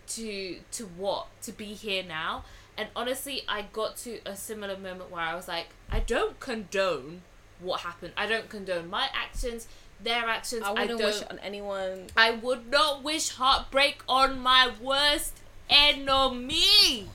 to 0.08 0.56
to 0.72 0.84
what 0.86 1.26
to 1.42 1.52
be 1.52 1.66
here 1.66 2.02
now. 2.02 2.44
And 2.80 2.88
honestly, 2.96 3.42
I 3.46 3.66
got 3.74 3.98
to 3.98 4.20
a 4.24 4.34
similar 4.34 4.74
moment 4.74 5.10
where 5.10 5.20
I 5.20 5.34
was 5.34 5.46
like, 5.46 5.66
I 5.92 6.00
don't 6.00 6.40
condone 6.40 7.20
what 7.58 7.80
happened. 7.82 8.14
I 8.16 8.26
don't 8.26 8.48
condone 8.48 8.88
my 8.88 9.10
actions, 9.12 9.68
their 10.02 10.24
actions. 10.24 10.62
I 10.64 10.68
I, 10.68 10.72
wouldn't 10.72 10.98
don't. 10.98 11.02
wish 11.02 11.20
it 11.20 11.30
on 11.30 11.38
anyone. 11.40 12.06
I 12.16 12.30
would 12.30 12.70
not 12.70 13.02
wish 13.02 13.32
heartbreak 13.32 14.02
on 14.08 14.40
my 14.40 14.72
worst 14.80 15.40
enemy. 15.68 17.06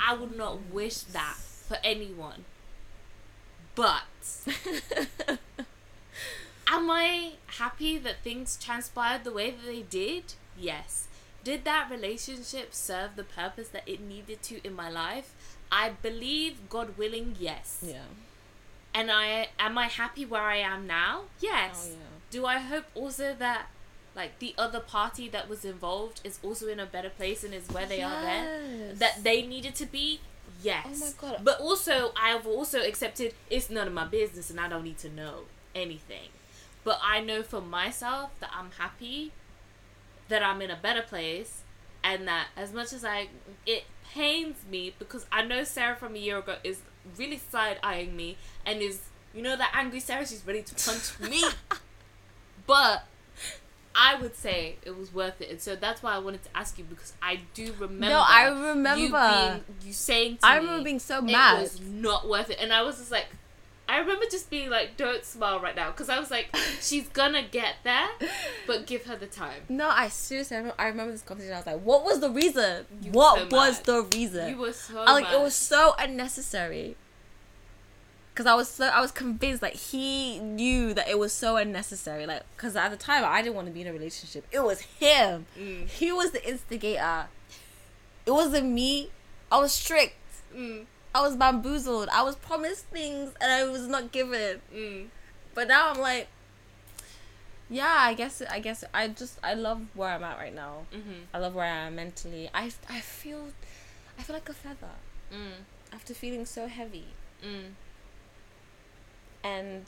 I 0.00 0.14
would 0.16 0.36
not 0.36 0.58
wish 0.72 0.98
that 0.98 1.36
for 1.36 1.76
anyone. 1.84 2.44
But 3.76 4.02
am 6.66 6.90
I 6.90 7.34
happy 7.46 7.98
that 7.98 8.16
things 8.24 8.58
transpired 8.60 9.22
the 9.22 9.30
way 9.32 9.52
that 9.52 9.64
they 9.64 9.82
did? 9.82 10.34
Yes. 10.58 11.06
Did 11.44 11.64
that 11.64 11.90
relationship 11.90 12.72
serve 12.74 13.16
the 13.16 13.24
purpose 13.24 13.68
that 13.68 13.82
it 13.86 14.00
needed 14.00 14.42
to 14.44 14.66
in 14.66 14.74
my 14.74 14.88
life? 14.90 15.34
I 15.70 15.90
believe, 15.90 16.68
God 16.68 16.96
willing, 16.96 17.36
yes. 17.38 17.84
Yeah. 17.86 17.98
And 18.94 19.10
I 19.10 19.48
am 19.58 19.76
I 19.76 19.86
happy 19.88 20.24
where 20.24 20.42
I 20.42 20.56
am 20.56 20.86
now? 20.86 21.22
Yes. 21.40 21.88
Oh, 21.90 21.92
yeah. 21.92 21.96
Do 22.30 22.46
I 22.46 22.58
hope 22.58 22.84
also 22.94 23.34
that 23.38 23.66
like 24.16 24.38
the 24.38 24.54
other 24.56 24.78
party 24.80 25.28
that 25.28 25.48
was 25.48 25.64
involved 25.64 26.20
is 26.24 26.38
also 26.42 26.68
in 26.68 26.78
a 26.78 26.86
better 26.86 27.10
place 27.10 27.42
and 27.44 27.52
is 27.52 27.68
where 27.68 27.84
they 27.86 28.00
are 28.00 28.22
there 28.22 28.92
that 28.94 29.24
they 29.24 29.42
needed 29.42 29.74
to 29.74 29.86
be 29.86 30.20
yes 30.62 30.86
Oh 30.86 31.26
my 31.26 31.30
God. 31.30 31.40
but 31.44 31.60
also 31.60 32.12
i've 32.16 32.46
also 32.46 32.80
accepted 32.80 33.34
it's 33.50 33.68
none 33.70 33.88
of 33.88 33.92
my 33.92 34.04
business 34.04 34.50
and 34.50 34.60
i 34.60 34.68
don't 34.68 34.84
need 34.84 34.98
to 34.98 35.10
know 35.10 35.40
anything 35.74 36.28
but 36.84 37.00
i 37.02 37.20
know 37.20 37.42
for 37.42 37.60
myself 37.60 38.30
that 38.38 38.50
i'm 38.56 38.70
happy 38.78 39.32
that 40.28 40.42
i'm 40.42 40.60
in 40.62 40.70
a 40.70 40.76
better 40.76 41.02
place 41.02 41.62
and 42.02 42.26
that 42.28 42.48
as 42.56 42.72
much 42.72 42.92
as 42.92 43.04
i 43.04 43.28
it 43.66 43.84
pains 44.12 44.56
me 44.70 44.94
because 44.98 45.26
i 45.32 45.44
know 45.44 45.64
sarah 45.64 45.96
from 45.96 46.14
a 46.14 46.18
year 46.18 46.38
ago 46.38 46.56
is 46.64 46.80
really 47.18 47.36
side-eyeing 47.38 48.14
me 48.16 48.36
and 48.64 48.80
is 48.80 49.00
you 49.34 49.42
know 49.42 49.56
that 49.56 49.70
angry 49.74 50.00
sarah 50.00 50.26
she's 50.26 50.46
ready 50.46 50.62
to 50.62 50.74
punch 50.74 51.18
me 51.30 51.42
but 52.66 53.04
I 53.96 54.16
would 54.20 54.34
say 54.34 54.76
it 54.84 54.96
was 54.98 55.14
worth 55.14 55.40
it, 55.40 55.50
and 55.50 55.60
so 55.60 55.76
that's 55.76 56.02
why 56.02 56.14
I 56.14 56.18
wanted 56.18 56.42
to 56.42 56.48
ask 56.56 56.76
you 56.78 56.84
because 56.84 57.12
I 57.22 57.40
do 57.54 57.72
remember. 57.78 58.06
No, 58.08 58.24
I 58.26 58.48
you 58.48 58.66
remember. 58.66 59.62
being, 59.68 59.78
you 59.86 59.92
saying 59.92 60.38
to 60.38 60.46
I 60.46 60.58
me, 60.58 60.64
remember 60.66 60.84
being 60.84 60.98
so 60.98 61.20
mad. 61.22 61.58
it 61.58 61.62
was 61.62 61.80
not 61.80 62.28
worth 62.28 62.50
it, 62.50 62.58
and 62.60 62.72
I 62.72 62.82
was 62.82 62.98
just 62.98 63.12
like, 63.12 63.26
I 63.88 63.98
remember 63.98 64.24
just 64.30 64.48
being 64.50 64.70
like, 64.70 64.96
"Don't 64.96 65.24
smile 65.24 65.60
right 65.60 65.76
now," 65.76 65.90
because 65.90 66.08
I 66.08 66.18
was 66.18 66.30
like, 66.30 66.54
she's 66.80 67.08
gonna 67.08 67.42
get 67.42 67.76
there, 67.84 68.08
but 68.66 68.86
give 68.86 69.04
her 69.04 69.16
the 69.16 69.26
time. 69.26 69.62
No, 69.68 69.88
I 69.88 70.08
seriously, 70.08 70.56
I 70.56 70.60
remember, 70.60 70.80
I 70.80 70.86
remember 70.88 71.12
this 71.12 71.22
conversation. 71.22 71.54
I 71.54 71.58
was 71.58 71.66
like, 71.66 71.80
"What 71.80 72.04
was 72.04 72.20
the 72.20 72.30
reason? 72.30 72.86
You 73.02 73.12
what 73.12 73.38
so 73.38 73.56
was 73.56 73.78
mad. 73.78 73.84
the 73.84 74.02
reason?" 74.16 74.48
You 74.48 74.56
were 74.58 74.72
so 74.72 74.98
I, 75.00 75.12
like, 75.12 75.32
it 75.32 75.40
was 75.40 75.54
so 75.54 75.94
unnecessary. 75.98 76.96
Cause 78.34 78.46
I 78.46 78.54
was 78.54 78.68
so 78.68 78.86
I 78.86 79.00
was 79.00 79.12
convinced 79.12 79.62
like 79.62 79.74
he 79.74 80.40
knew 80.40 80.92
that 80.94 81.08
it 81.08 81.20
was 81.20 81.32
so 81.32 81.56
unnecessary. 81.56 82.26
Like, 82.26 82.42
cause 82.56 82.74
at 82.74 82.88
the 82.88 82.96
time 82.96 83.22
I 83.24 83.42
didn't 83.42 83.54
want 83.54 83.68
to 83.68 83.72
be 83.72 83.82
in 83.82 83.86
a 83.86 83.92
relationship. 83.92 84.44
It 84.50 84.64
was 84.64 84.80
him. 84.80 85.46
Mm. 85.56 85.88
He 85.88 86.10
was 86.10 86.32
the 86.32 86.44
instigator. 86.48 87.26
It 88.26 88.32
wasn't 88.32 88.70
me. 88.70 89.10
I 89.52 89.58
was 89.60 89.72
strict. 89.72 90.16
Mm, 90.52 90.86
I 91.14 91.20
was 91.22 91.36
bamboozled. 91.36 92.08
I 92.10 92.22
was 92.22 92.36
promised 92.36 92.86
things 92.86 93.32
and 93.40 93.50
I 93.52 93.64
was 93.64 93.86
not 93.86 94.10
given. 94.12 94.60
mm, 94.74 95.06
But 95.54 95.68
now 95.68 95.90
I'm 95.92 96.00
like, 96.00 96.26
yeah, 97.70 97.96
I 98.00 98.14
guess 98.14 98.42
I 98.50 98.58
guess 98.60 98.84
I 98.92 99.08
just 99.08 99.38
I 99.42 99.54
love 99.54 99.80
where 99.94 100.10
I'm 100.10 100.24
at 100.24 100.36
right 100.38 100.54
now. 100.54 100.86
mhm, 100.92 101.24
I 101.32 101.38
love 101.38 101.54
where 101.54 101.64
I 101.66 101.86
am 101.86 101.94
mentally. 101.96 102.50
I 102.52 102.70
I 102.88 103.00
feel 103.00 103.48
I 104.18 104.22
feel 104.22 104.34
like 104.34 104.48
a 104.48 104.52
feather 104.54 104.96
mm, 105.32 105.52
after 105.92 106.14
feeling 106.14 106.44
so 106.46 106.66
heavy. 106.66 107.06
mm, 107.44 107.70
And 109.42 109.84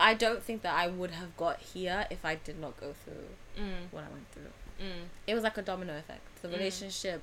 I 0.00 0.14
don't 0.14 0.42
think 0.42 0.62
that 0.62 0.74
I 0.74 0.88
would 0.88 1.12
have 1.12 1.36
got 1.36 1.60
here 1.60 2.06
if 2.10 2.24
I 2.24 2.34
did 2.34 2.58
not 2.60 2.78
go 2.80 2.92
through 2.92 3.62
mm, 3.62 3.90
what 3.90 4.04
I 4.04 4.08
went 4.12 4.26
through. 4.32 4.52
mm, 4.86 5.04
It 5.26 5.34
was 5.34 5.42
like 5.44 5.56
a 5.58 5.62
domino 5.62 5.96
effect. 5.98 6.20
The 6.42 6.48
Mm. 6.48 6.52
relationship 6.52 7.22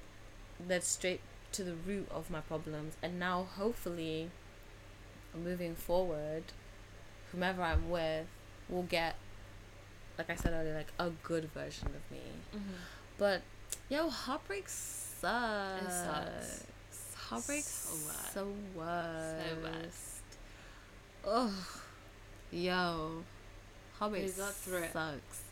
led 0.68 0.84
straight 0.84 1.22
to 1.54 1.64
the 1.64 1.74
root 1.74 2.08
of 2.12 2.30
my 2.30 2.42
problems, 2.42 2.96
and 3.02 3.20
now 3.20 3.48
hopefully, 3.58 4.30
moving 5.36 5.76
forward, 5.76 6.44
whomever 7.32 7.62
I'm 7.62 7.90
with 7.90 8.28
will 8.68 8.84
get, 8.84 9.16
like 10.18 10.30
I 10.30 10.36
said 10.36 10.54
earlier, 10.54 10.76
like 10.76 10.92
a 11.00 11.12
good 11.24 11.52
version 11.52 11.88
of 11.88 12.12
me. 12.12 12.22
mhm. 12.54 12.60
But 13.18 13.42
yo, 13.90 14.10
heartbreak 14.10 14.70
sucks. 14.70 15.94
sucks. 15.94 16.64
Heartbreak 17.16 17.64
So 17.64 17.94
worst. 18.06 18.34
so 18.34 18.54
worst. 18.76 19.50
So 19.50 19.56
worst. 19.64 20.24
Ugh. 21.26 21.82
Yo. 22.52 23.24
Heartbreak 24.00 24.26
We 24.26 24.32
got 24.32 24.54
through 24.56 24.78
it. 24.84 24.94
sucks. 24.94 25.44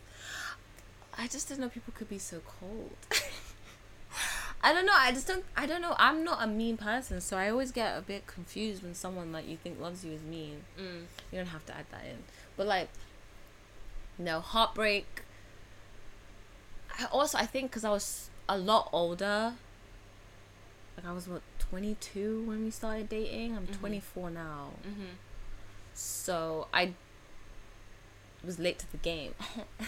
I 1.16 1.26
just 1.28 1.48
didn't 1.48 1.60
know 1.60 1.68
people 1.68 1.92
could 1.96 2.08
be 2.08 2.18
so 2.18 2.40
cold. 2.60 2.96
I 4.62 4.72
don't 4.72 4.86
know. 4.86 4.92
I 4.96 5.12
just 5.12 5.26
don't. 5.28 5.44
I 5.56 5.66
don't 5.66 5.80
know. 5.80 5.94
I'm 5.98 6.24
not 6.24 6.42
a 6.42 6.46
mean 6.48 6.76
person, 6.76 7.20
so 7.20 7.36
I 7.36 7.48
always 7.50 7.70
get 7.70 7.96
a 7.96 8.00
bit 8.00 8.26
confused 8.26 8.82
when 8.82 8.94
someone 8.94 9.30
like 9.32 9.46
you 9.48 9.56
think 9.56 9.80
loves 9.80 10.04
you 10.04 10.12
is 10.12 10.22
mean. 10.22 10.62
Mm. 10.78 11.02
You 11.30 11.38
don't 11.38 11.46
have 11.46 11.64
to 11.66 11.76
add 11.76 11.86
that 11.92 12.04
in. 12.04 12.18
But 12.56 12.66
like, 12.66 12.88
no 14.18 14.40
heartbreak. 14.40 15.22
I 16.98 17.04
also 17.12 17.38
I 17.38 17.46
think 17.46 17.70
because 17.70 17.84
I 17.84 17.90
was 17.90 18.30
a 18.48 18.58
lot 18.58 18.88
older. 18.92 19.54
Like 20.96 21.06
I 21.06 21.12
was 21.12 21.28
what 21.28 21.42
22 21.70 22.42
when 22.44 22.64
we 22.64 22.70
started 22.72 23.08
dating. 23.08 23.56
I'm 23.56 23.68
24 23.68 24.30
now, 24.30 24.70
Mhm. 24.84 25.14
so 25.94 26.66
I 26.74 26.94
was 28.44 28.58
late 28.58 28.80
to 28.80 28.90
the 28.90 28.96
game. 28.98 29.34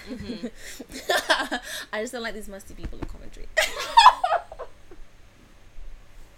Mhm. 0.08 0.50
I 1.92 2.00
just 2.02 2.12
don't 2.12 2.22
like 2.22 2.34
these 2.34 2.48
musty 2.48 2.74
people 2.74 3.00
in 3.00 3.06
Coventry. 3.08 3.48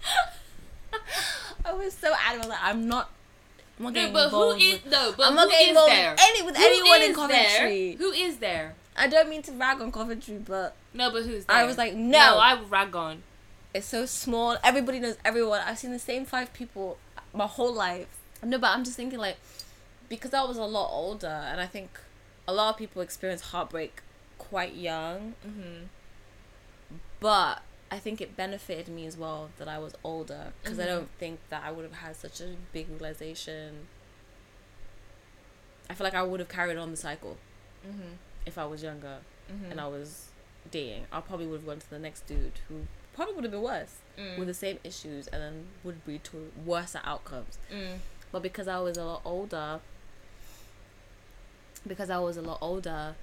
I 1.64 1.72
was 1.74 1.94
so 1.94 2.12
adamant 2.18 2.50
that 2.50 2.60
I'm 2.62 2.88
not. 2.88 3.10
I'm 3.78 3.84
not 3.84 3.94
No, 3.94 4.12
but 4.12 4.28
who 4.30 4.50
is 4.52 4.82
with- 4.82 4.92
no? 4.92 5.14
But 5.16 5.26
I'm 5.28 5.34
not 5.34 5.48
getting 5.50 5.68
involved 5.70 5.92
there? 5.92 6.10
with 6.12 6.20
any 6.20 6.42
with 6.42 6.56
Who 6.56 6.64
anyone 6.64 7.02
in 7.02 7.10
is 7.10 7.16
Coventry. 7.16 7.94
There? 7.94 8.06
Who 8.06 8.12
is 8.12 8.36
there? 8.38 8.74
I 8.96 9.08
don't 9.08 9.28
mean 9.28 9.42
to 9.42 9.52
rag 9.52 9.80
on 9.80 9.90
Coventry, 9.90 10.36
but 10.38 10.74
No, 10.92 11.10
but 11.10 11.22
who's 11.24 11.44
there? 11.46 11.56
I 11.56 11.64
was 11.64 11.78
like, 11.78 11.94
no. 11.94 12.10
No, 12.18 12.38
I 12.38 12.60
rag 12.68 12.94
on. 12.94 13.22
it's 13.72 13.86
so 13.86 14.04
small. 14.06 14.56
Everybody 14.62 15.00
knows 15.00 15.16
everyone. 15.24 15.60
I've 15.64 15.78
seen 15.78 15.92
the 15.92 15.98
same 15.98 16.24
five 16.26 16.52
people 16.52 16.98
my 17.32 17.46
whole 17.46 17.72
life. 17.72 18.08
No, 18.42 18.58
but 18.58 18.70
I'm 18.70 18.84
just 18.84 18.96
thinking 18.96 19.18
like 19.18 19.36
because 20.08 20.34
I 20.34 20.42
was 20.44 20.58
a 20.58 20.64
lot 20.64 20.90
older, 20.92 21.26
and 21.50 21.60
I 21.60 21.66
think 21.66 21.98
a 22.46 22.52
lot 22.52 22.70
of 22.70 22.76
people 22.76 23.00
experience 23.00 23.40
heartbreak 23.40 24.02
quite 24.36 24.74
young. 24.74 25.34
Mm-hmm. 25.46 25.84
But 27.20 27.62
I 27.92 27.98
think 27.98 28.20
it 28.22 28.36
benefited 28.36 28.88
me 28.88 29.06
as 29.06 29.16
well 29.18 29.50
that 29.58 29.68
I 29.68 29.78
was 29.78 29.92
older 30.02 30.52
because 30.62 30.78
I 30.80 30.84
Mhm. 30.84 30.86
don't 30.94 31.10
think 31.18 31.40
that 31.50 31.62
I 31.62 31.70
would 31.70 31.84
have 31.84 31.92
had 32.04 32.16
such 32.16 32.40
a 32.40 32.56
big 32.72 32.88
realization. 32.88 33.86
I 35.90 35.94
feel 35.94 36.04
like 36.06 36.14
I 36.14 36.22
would 36.22 36.40
have 36.40 36.48
carried 36.48 36.78
on 36.78 36.90
the 36.90 36.96
cycle 36.96 37.36
Mm-hmm. 37.86 38.14
if 38.46 38.56
I 38.56 38.64
was 38.64 38.82
younger 38.82 39.18
Mm-hmm. 39.52 39.70
and 39.72 39.80
I 39.80 39.88
was 39.88 40.28
dating. 40.70 41.06
I 41.12 41.20
probably 41.20 41.46
would 41.46 41.60
have 41.60 41.66
gone 41.66 41.80
to 41.80 41.90
the 41.90 41.98
next 41.98 42.26
dude 42.26 42.58
who 42.68 42.86
probably 43.14 43.34
would 43.34 43.44
have 43.44 43.50
been 43.52 43.60
worse 43.62 43.96
Mm. 44.16 44.38
with 44.38 44.48
the 44.48 44.54
same 44.54 44.78
issues 44.84 45.26
and 45.28 45.42
then 45.42 45.68
would 45.84 46.00
lead 46.06 46.24
to 46.24 46.50
worse 46.64 46.96
outcomes. 47.04 47.58
Mm. 47.70 47.98
But 48.30 48.40
because 48.42 48.68
I 48.68 48.78
was 48.80 48.96
a 48.96 49.04
lot 49.04 49.20
older, 49.26 49.80
because 51.86 52.08
I 52.08 52.18
was 52.20 52.38
a 52.38 52.42
lot 52.42 52.58
older, 52.62 53.16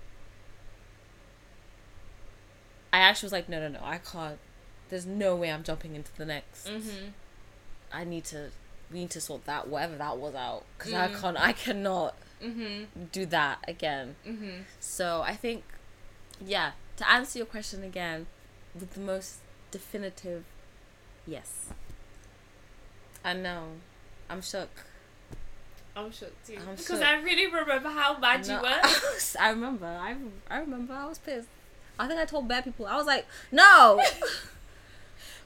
I 2.93 2.99
actually 2.99 3.27
was 3.27 3.33
like, 3.33 3.49
no, 3.49 3.59
no, 3.59 3.67
no, 3.69 3.79
I 3.83 3.97
can't. 3.99 4.37
There's 4.89 5.05
no 5.05 5.35
way 5.35 5.51
I'm 5.51 5.63
jumping 5.63 5.95
into 5.95 6.11
the 6.17 6.25
next. 6.25 6.67
Mm-hmm. 6.67 7.07
I 7.93 8.03
need 8.03 8.25
to. 8.25 8.49
We 8.91 8.99
need 8.99 9.11
to 9.11 9.21
sort 9.21 9.45
that 9.45 9.67
whatever 9.67 9.95
that 9.97 10.17
was 10.17 10.33
out 10.35 10.63
because 10.77 10.93
I 10.93 11.07
Mm. 11.09 11.21
can't. 11.21 11.37
I 11.39 11.51
cannot 11.53 12.15
Mm-hmm. 12.43 13.03
do 13.11 13.25
that 13.27 13.59
again. 13.67 14.15
Mm-hmm. 14.25 14.61
So 14.79 15.21
I 15.25 15.35
think, 15.35 15.63
yeah. 16.43 16.71
To 16.97 17.09
answer 17.09 17.37
your 17.39 17.45
question 17.45 17.83
again, 17.83 18.27
with 18.73 18.93
the 18.93 18.99
most 19.01 19.37
definitive, 19.71 20.43
yes. 21.27 21.67
I 23.23 23.33
know. 23.33 23.63
I'm 24.29 24.41
shook. 24.41 24.69
I'm 25.95 26.11
shocked 26.11 26.47
too. 26.47 26.53
I'm 26.55 26.75
because 26.75 26.85
shook. 26.99 27.01
I 27.03 27.21
really 27.21 27.47
remember 27.47 27.89
how 27.89 28.17
mad 28.17 28.45
you 28.47 28.53
No, 28.53 28.61
were. 28.63 28.81
I 29.39 29.49
remember. 29.49 29.85
I, 29.85 30.15
I 30.49 30.59
remember. 30.59 30.93
I 30.93 31.05
was 31.07 31.17
pissed. 31.19 31.47
I 31.99 32.07
think 32.07 32.19
I 32.19 32.25
told 32.25 32.47
bad 32.47 32.63
people. 32.63 32.85
I 32.87 32.95
was 32.95 33.05
like, 33.07 33.25
no. 33.51 34.01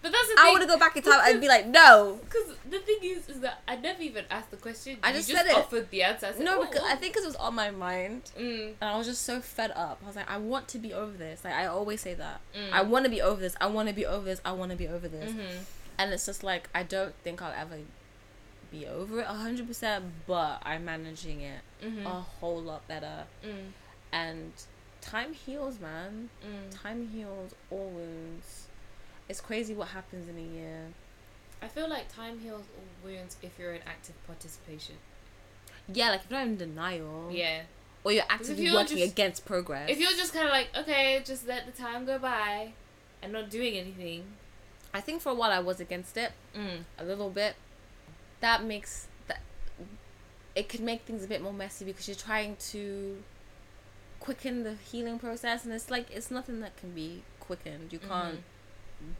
But 0.03 0.11
that's 0.11 0.27
the 0.27 0.35
I 0.37 0.43
thing. 0.43 0.51
want 0.51 0.61
to 0.63 0.67
go 0.67 0.77
back 0.77 0.95
in 0.97 1.01
time 1.03 1.21
and 1.23 1.39
be 1.41 1.47
like, 1.47 1.65
no. 1.65 2.19
Because 2.23 2.55
the 2.69 2.77
thing 2.79 2.97
is, 3.03 3.29
is 3.29 3.39
that 3.39 3.61
I 3.67 3.77
never 3.77 4.01
even 4.03 4.25
asked 4.29 4.51
the 4.51 4.57
question. 4.57 4.97
I 5.01 5.09
You 5.11 5.15
just 5.15 5.29
just 5.29 5.41
said 5.41 5.49
it. 5.49 5.55
offered 5.57 5.89
the 5.91 6.03
answer. 6.03 6.27
I 6.27 6.31
said, 6.33 6.43
No, 6.43 6.59
"Oh, 6.59 6.65
because 6.65 6.81
oh." 6.83 6.91
I 6.91 6.95
think 6.95 7.15
'cause 7.15 7.23
it 7.23 7.27
was 7.27 7.35
on 7.37 7.55
my 7.55 7.71
mind. 7.71 8.23
Mm, 8.37 8.73
And 8.81 8.89
I 8.89 8.97
was 8.97 9.07
just 9.07 9.23
so 9.23 9.39
fed 9.39 9.71
up. 9.71 9.99
I 10.03 10.07
was 10.07 10.15
like, 10.17 10.29
I 10.29 10.37
want 10.37 10.67
to 10.69 10.77
be 10.77 10.93
over 10.93 11.15
this. 11.17 11.43
Like, 11.45 11.53
I 11.53 11.65
always 11.67 12.01
say 12.01 12.13
that. 12.15 12.41
mm, 12.53 12.71
I 12.73 12.81
want 12.81 13.05
to 13.05 13.09
be 13.09 13.21
over 13.21 13.39
this. 13.39 13.55
I 13.61 13.67
want 13.67 13.87
to 13.87 13.95
be 13.95 14.05
over 14.05 14.25
this. 14.25 14.41
I 14.43 14.51
want 14.51 14.71
to 14.71 14.77
be 14.77 14.87
over 14.89 15.07
this. 15.07 15.31
mhm, 15.31 15.63
And 15.97 16.11
it's 16.13 16.25
just 16.25 16.43
like, 16.43 16.67
I 16.75 16.83
don't 16.83 17.15
think 17.23 17.41
I'll 17.41 17.53
ever 17.57 17.77
be 18.71 18.85
over 18.87 19.21
it 19.21 19.27
100%, 19.27 20.01
but 20.27 20.61
I'm 20.65 20.83
managing 20.83 21.39
it 21.41 21.61
mhm, 21.81 22.05
a 22.05 22.09
whole 22.21 22.61
lot 22.61 22.85
better. 22.89 23.23
mm, 23.45 23.69
And 24.11 24.51
time 24.99 25.31
heals, 25.33 25.79
man. 25.79 26.29
mm. 26.45 26.81
Time 26.81 27.07
heals 27.13 27.53
all 27.69 27.87
wounds. 27.89 28.62
It's 29.33 29.41
crazy 29.41 29.73
what 29.73 29.87
happens 29.87 30.29
in 30.29 30.37
a 30.37 30.41
year. 30.59 30.89
I 31.59 31.67
feel 31.67 31.89
like 31.89 32.07
time 32.13 32.37
heals 32.37 32.65
all 32.77 32.83
wounds 33.09 33.35
if 33.41 33.57
you're 33.57 33.73
in 33.73 33.81
active 33.87 34.13
participation. 34.27 34.93
Yeah, 35.91 36.11
like 36.11 36.19
if 36.25 36.29
you're 36.29 36.37
not 36.39 36.47
in 36.49 36.57
denial, 36.57 37.31
Yeah. 37.31 37.63
or 38.03 38.11
you're 38.11 38.25
actively 38.29 38.65
you're 38.65 38.75
working 38.75 38.99
just- 38.99 39.11
against 39.13 39.43
progress. 39.43 39.89
If 39.89 39.99
you're 39.99 40.11
just 40.11 40.33
kind 40.33 40.45
of 40.45 40.51
like, 40.51 40.67
okay, 40.77 41.19
just 41.25 41.47
let 41.47 41.65
the 41.65 41.71
time 41.71 42.05
go 42.05 42.19
by 42.19 42.73
and 43.23 43.33
not 43.33 43.49
doing 43.49 43.73
anything. 43.75 44.37
I 44.93 45.01
think 45.01 45.19
for 45.23 45.29
a 45.29 45.33
while 45.33 45.49
I 45.51 45.57
was 45.57 45.79
against 45.79 46.15
it 46.15 46.33
Mm. 46.55 46.83
a 46.99 47.03
little 47.03 47.31
bit. 47.31 47.55
That 48.41 48.63
makes 48.63 49.07
that 49.25 49.39
it 50.53 50.69
could 50.69 50.81
make 50.81 51.01
things 51.07 51.23
a 51.23 51.27
bit 51.27 51.41
more 51.41 51.53
messy 51.53 51.85
because 51.85 52.07
you're 52.07 52.15
trying 52.29 52.55
to 52.73 53.23
quicken 54.19 54.61
the 54.61 54.75
healing 54.75 55.17
process, 55.17 55.65
and 55.65 55.73
it's 55.73 55.89
like 55.89 56.11
it's 56.11 56.29
nothing 56.29 56.59
that 56.59 56.77
can 56.77 56.91
be 56.93 57.23
quickened. 57.39 57.91
You 57.91 57.97
can't 57.97 58.43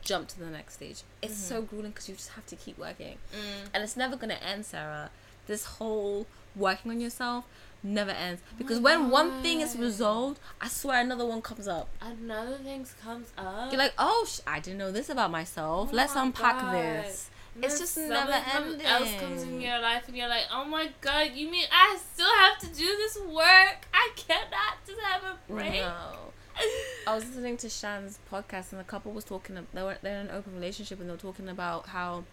jump 0.04 0.28
to 0.30 0.40
the 0.40 0.48
next 0.48 0.76
stage. 0.76 1.04
It's 1.22 1.38
so 1.38 1.58
mm-hmm. 1.58 1.66
grueling 1.66 1.92
because 1.92 2.10
you 2.10 2.16
just 2.16 2.30
have 2.32 2.46
to 2.48 2.56
keep 2.56 2.78
working, 2.78 3.18
mm. 3.34 3.70
and 3.74 3.84
it's 3.84 3.98
never 3.98 4.16
gonna 4.16 4.40
end, 4.46 4.66
Sarah. 4.66 5.10
This 5.48 5.66
whole 5.66 6.26
working 6.56 6.92
on 6.92 7.00
yourself 7.00 7.46
never 7.86 8.12
ends 8.12 8.42
oh 8.46 8.56
because 8.58 8.80
when 8.80 9.10
one 9.10 9.42
thing 9.42 9.60
is 9.60 9.76
resolved, 9.76 10.40
I 10.62 10.68
swear 10.70 11.02
another 11.02 11.26
one 11.26 11.42
comes 11.42 11.68
up. 11.68 11.90
Another 12.02 12.56
thing 12.58 12.86
comes 13.04 13.32
up. 13.38 13.72
You're 13.72 13.80
like, 13.80 13.94
oh, 13.98 14.26
sh- 14.28 14.40
I 14.48 14.60
didn't 14.60 14.80
know 14.80 14.92
this 14.92 15.10
about 15.10 15.32
myself. 15.32 15.90
Oh 15.92 15.96
Let's 15.96 16.16
my 16.16 16.24
unpack 16.24 16.62
God. 16.62 16.74
this. 16.74 17.30
And 17.56 17.66
It's 17.66 17.80
just 17.80 17.98
never 17.98 18.32
come- 18.32 18.82
else 18.82 19.14
comes 19.20 19.44
in 19.44 19.50
ending. 19.50 19.62
your 19.62 19.80
life, 19.80 20.08
and 20.08 20.18
you're 20.18 20.30
like, 20.30 20.46
oh 20.52 20.66
my 20.66 20.90
god, 21.02 21.32
you 21.36 21.50
mean 21.50 21.66
I 21.72 21.98
still 22.14 22.34
have 22.40 22.58
to 22.60 22.68
do 22.68 22.86
this 22.86 23.18
work? 23.20 23.88
I 23.94 24.10
cannot 24.16 24.78
just 24.88 25.00
have 25.02 25.24
a 25.24 25.52
break. 25.52 25.82
No. 25.82 26.33
I 27.08 27.16
was 27.16 27.26
listening 27.26 27.58
to 27.58 27.70
Shan's 27.70 28.20
podcast, 28.32 28.72
and 28.72 28.80
the 28.80 28.86
couple 28.86 29.12
was 29.12 29.24
talking. 29.24 29.58
They 29.74 29.82
were 29.82 29.98
they're 30.02 30.22
in 30.22 30.28
an 30.28 30.36
open 30.36 30.54
relationship, 30.56 31.00
and 31.00 31.10
they 31.10 31.14
were 31.14 31.20
talking 31.20 31.50
about 31.50 31.88
how 31.88 32.24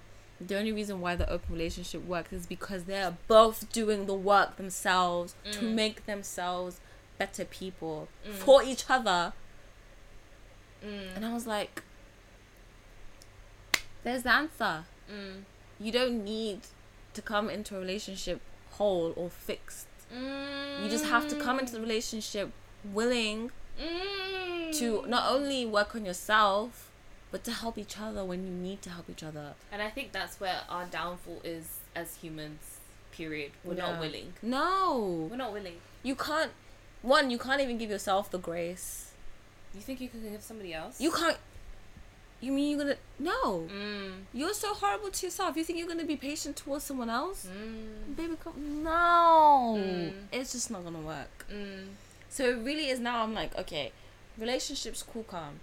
the 0.41 0.59
only 0.59 0.73
reason 0.73 1.01
why 1.01 1.17
the 1.17 1.29
open 1.29 1.55
relationship 1.55 2.05
works 2.07 2.33
is 2.33 2.47
because 2.47 2.85
they're 2.85 3.17
both 3.29 3.71
doing 3.73 4.07
the 4.07 4.15
work 4.15 4.57
themselves 4.57 5.35
to 5.53 5.61
mm. 5.61 5.75
make 5.75 6.07
themselves 6.07 6.81
better 7.19 7.45
people 7.45 8.09
mm. 8.27 8.33
for 8.33 8.63
each 8.63 8.85
other. 8.89 9.33
Mm. 10.85 11.17
And 11.17 11.27
I 11.27 11.33
was 11.33 11.47
like, 11.47 11.83
"There's 14.05 14.23
the 14.23 14.33
answer. 14.33 14.85
Mm. 15.13 15.43
You 15.79 15.93
don't 15.93 16.25
need 16.25 16.61
to 17.15 17.23
come 17.23 17.51
into 17.51 17.77
a 17.77 17.81
relationship 17.81 18.41
whole 18.73 19.13
or 19.17 19.31
fixed. 19.31 19.87
You 20.13 20.89
just 20.89 21.05
have 21.05 21.29
to 21.29 21.37
come 21.37 21.59
into 21.59 21.73
the 21.73 21.81
relationship 21.81 22.51
willing." 22.85 23.51
Mm. 23.81 24.79
to 24.79 25.05
not 25.09 25.31
only 25.33 25.65
work 25.67 25.95
on 25.95 26.05
yourself 26.05 26.91
but 27.33 27.45
to 27.45 27.53
help 27.53 27.79
each 27.79 27.97
other 28.01 28.25
when 28.25 28.45
you 28.45 28.51
need 28.53 28.83
to 28.83 28.91
help 28.91 29.09
each 29.09 29.23
other 29.23 29.55
And 29.73 29.81
I 29.81 29.89
think 29.91 30.13
that's 30.13 30.39
where 30.41 30.61
our 30.69 30.85
downfall 30.87 31.41
is 31.45 31.79
as 31.95 32.17
humans. 32.17 32.79
Period. 33.13 33.53
We're 33.65 33.75
Yeah. 33.75 33.91
not 33.93 34.01
willing. 34.01 34.33
no 34.43 35.29
We're 35.31 35.37
not 35.37 35.53
willing. 35.53 35.79
you 36.03 36.15
can't 36.15 36.53
one 37.03 37.31
you 37.31 37.39
can't 37.39 37.61
even 37.61 37.79
give 37.79 37.91
yourself 37.91 38.31
the 38.31 38.39
grace 38.39 39.13
You 39.75 39.81
think 39.81 40.01
you 40.01 40.09
can 40.09 40.23
give 40.31 40.43
somebody 40.43 40.75
else? 40.75 41.01
you 41.01 41.11
can't 41.11 41.39
you 42.43 42.53
mean 42.53 42.71
you're 42.71 42.81
gonna 42.85 42.97
no 43.19 43.69
Mm. 43.71 44.25
you're 44.33 44.55
so 44.55 44.73
horrible 44.75 45.11
to 45.11 45.27
yourself 45.27 45.57
you 45.57 45.65
think 45.65 45.79
you're 45.79 45.89
gonna 45.89 46.05
be 46.05 46.17
patient 46.17 46.57
towards 46.57 46.85
someone 46.85 47.11
else 47.11 47.47
Mm. 47.47 48.17
baby 48.17 48.37
come 48.43 48.83
no 48.83 49.77
Mm. 49.79 50.13
it's 50.33 50.53
just 50.53 50.71
not 50.71 50.83
gonna 50.85 51.01
work 51.17 51.47
Mm. 51.51 51.89
So 52.31 52.45
it 52.45 52.59
really 52.65 52.89
is 52.89 52.99
now 52.99 53.23
i'm 53.23 53.35
like 53.35 53.55
okay 53.59 53.93
relationships 54.39 55.03
cool 55.03 55.25
calm 55.25 55.61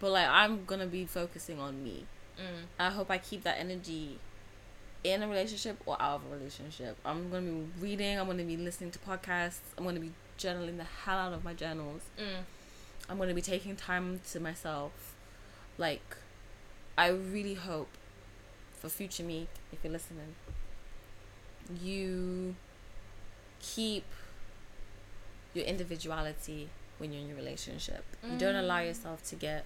but 0.00 0.10
like 0.10 0.26
i'm 0.28 0.64
gonna 0.64 0.86
be 0.86 1.04
focusing 1.04 1.60
on 1.60 1.84
me 1.84 2.04
Mm. 2.40 2.64
I 2.78 2.90
hope 2.90 3.10
I 3.10 3.18
keep 3.18 3.42
that 3.44 3.58
energy 3.58 4.18
in 5.04 5.22
a 5.22 5.28
relationship 5.28 5.80
or 5.86 6.00
out 6.00 6.16
of 6.16 6.26
a 6.30 6.36
relationship. 6.36 6.96
I'm 7.04 7.30
gonna 7.30 7.50
be 7.50 7.66
reading. 7.80 8.18
I'm 8.18 8.26
gonna 8.26 8.44
be 8.44 8.56
listening 8.56 8.90
to 8.92 8.98
podcasts. 8.98 9.60
I'm 9.76 9.84
gonna 9.84 10.00
be 10.00 10.12
journaling 10.38 10.78
the 10.78 10.86
hell 11.04 11.18
out 11.18 11.32
of 11.32 11.44
my 11.44 11.54
journals. 11.54 12.02
Mm. 12.18 12.44
I'm 13.08 13.18
gonna 13.18 13.34
be 13.34 13.42
taking 13.42 13.76
time 13.76 14.20
to 14.30 14.40
myself. 14.40 15.14
Like, 15.76 16.16
I 16.96 17.08
really 17.08 17.54
hope 17.54 17.88
for 18.78 18.88
future 18.88 19.22
me, 19.22 19.48
if 19.72 19.84
you're 19.84 19.92
listening, 19.92 20.34
you 21.82 22.56
keep 23.60 24.04
your 25.54 25.64
individuality 25.64 26.68
when 26.98 27.12
you're 27.12 27.22
in 27.22 27.28
your 27.28 27.36
relationship. 27.36 28.04
You 28.24 28.36
don't 28.38 28.54
allow 28.56 28.80
yourself 28.80 29.22
to 29.30 29.34
get 29.36 29.64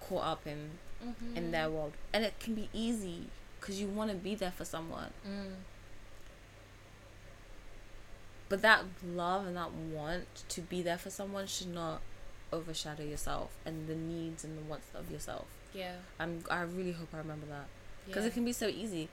caught 0.00 0.24
up 0.24 0.46
in 0.46 0.70
Mm-hmm. 1.02 1.34
in 1.34 1.50
their 1.50 1.70
world 1.70 1.94
and 2.12 2.26
it 2.26 2.38
can 2.40 2.54
be 2.54 2.68
easy 2.74 3.28
because 3.58 3.80
you 3.80 3.86
want 3.86 4.10
to 4.10 4.16
be 4.18 4.34
there 4.34 4.50
for 4.50 4.66
someone 4.66 5.12
Mm. 5.26 5.54
but 8.50 8.60
that 8.62 8.84
love 9.02 9.46
and 9.46 9.56
that 9.56 9.72
want 9.72 10.26
to 10.50 10.60
be 10.60 10.82
there 10.82 10.98
for 10.98 11.08
someone 11.08 11.46
should 11.46 11.72
not 11.72 12.02
overshadow 12.52 13.02
yourself 13.04 13.56
and 13.64 13.86
the 13.88 13.94
needs 13.94 14.44
and 14.44 14.58
the 14.58 14.62
wants 14.62 14.88
of 14.94 15.10
yourself 15.10 15.46
Yeah. 15.72 15.94
i'm 16.18 16.44
i 16.50 16.60
really 16.62 16.92
hope 16.92 17.08
i 17.14 17.18
remember 17.18 17.46
that 17.46 17.66
because 18.06 18.24
yeah. 18.24 18.28
it 18.28 18.34
can 18.34 18.44
be 18.44 18.52
so 18.52 18.66
easy 18.66 19.08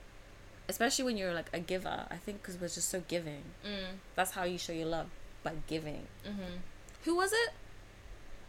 especially 0.68 1.04
when 1.06 1.16
you're 1.16 1.32
like 1.32 1.48
a 1.54 1.60
giver 1.60 2.04
i 2.10 2.16
think 2.16 2.42
because 2.42 2.60
we're 2.60 2.68
just 2.68 2.90
so 2.90 3.02
giving 3.08 3.44
Mm. 3.64 3.96
that's 4.16 4.32
how 4.32 4.44
you 4.44 4.58
show 4.58 4.72
your 4.74 4.88
love 4.88 5.06
by 5.50 5.56
giving 5.66 6.06
Mm-hmm. 6.26 6.54
who 7.04 7.14
was 7.16 7.32
it 7.32 7.50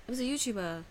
it 0.07 0.09
was 0.11 0.19
a 0.19 0.23
youtuber 0.23 0.83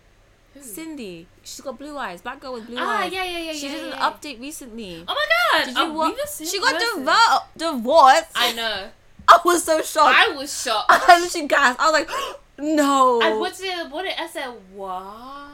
Who? 0.53 0.61
cindy 0.61 1.27
she's 1.43 1.61
got 1.61 1.77
blue 1.77 1.97
eyes 1.97 2.21
black 2.21 2.39
girl 2.39 2.53
with 2.53 2.65
blue 2.67 2.77
Ah, 2.79 3.01
eyes 3.03 3.11
yeah, 3.13 3.23
yeah, 3.23 3.39
yeah. 3.39 3.53
she 3.53 3.67
yeah, 3.67 3.73
did 3.75 3.83
an 3.83 3.89
yeah, 3.89 3.95
yeah. 3.99 4.09
update 4.11 4.39
recently 4.41 5.03
Oh 5.07 5.13
my 5.13 5.25
god! 5.59 5.65
Did 5.65 5.75
you 5.77 5.83
Are 5.83 5.89
we 5.91 5.97
wa- 5.97 6.11
the 6.11 6.27
same 6.27 6.47
She 6.47 6.59
got 6.59 6.73
person? 6.73 7.05
divo- 7.05 7.43
divorced. 7.57 8.31
I 8.35 8.53
know. 8.53 8.89
I 9.27 9.39
was 9.45 9.63
so 9.63 9.81
shocked. 9.81 10.15
I 10.17 10.35
was 10.35 10.61
shocked. 10.63 10.85
I 10.89 11.19
literally 11.21 11.47
gasped. 11.47 11.79
I 11.81 11.85
was 11.91 11.93
like, 11.93 12.09
no. 12.57 13.21
I 13.21 13.33
what 13.33 13.55
did 13.57 13.91
what 13.91 14.03
did 14.03 14.13
I 14.17 14.27
said? 14.27 14.49
What? 14.73 15.49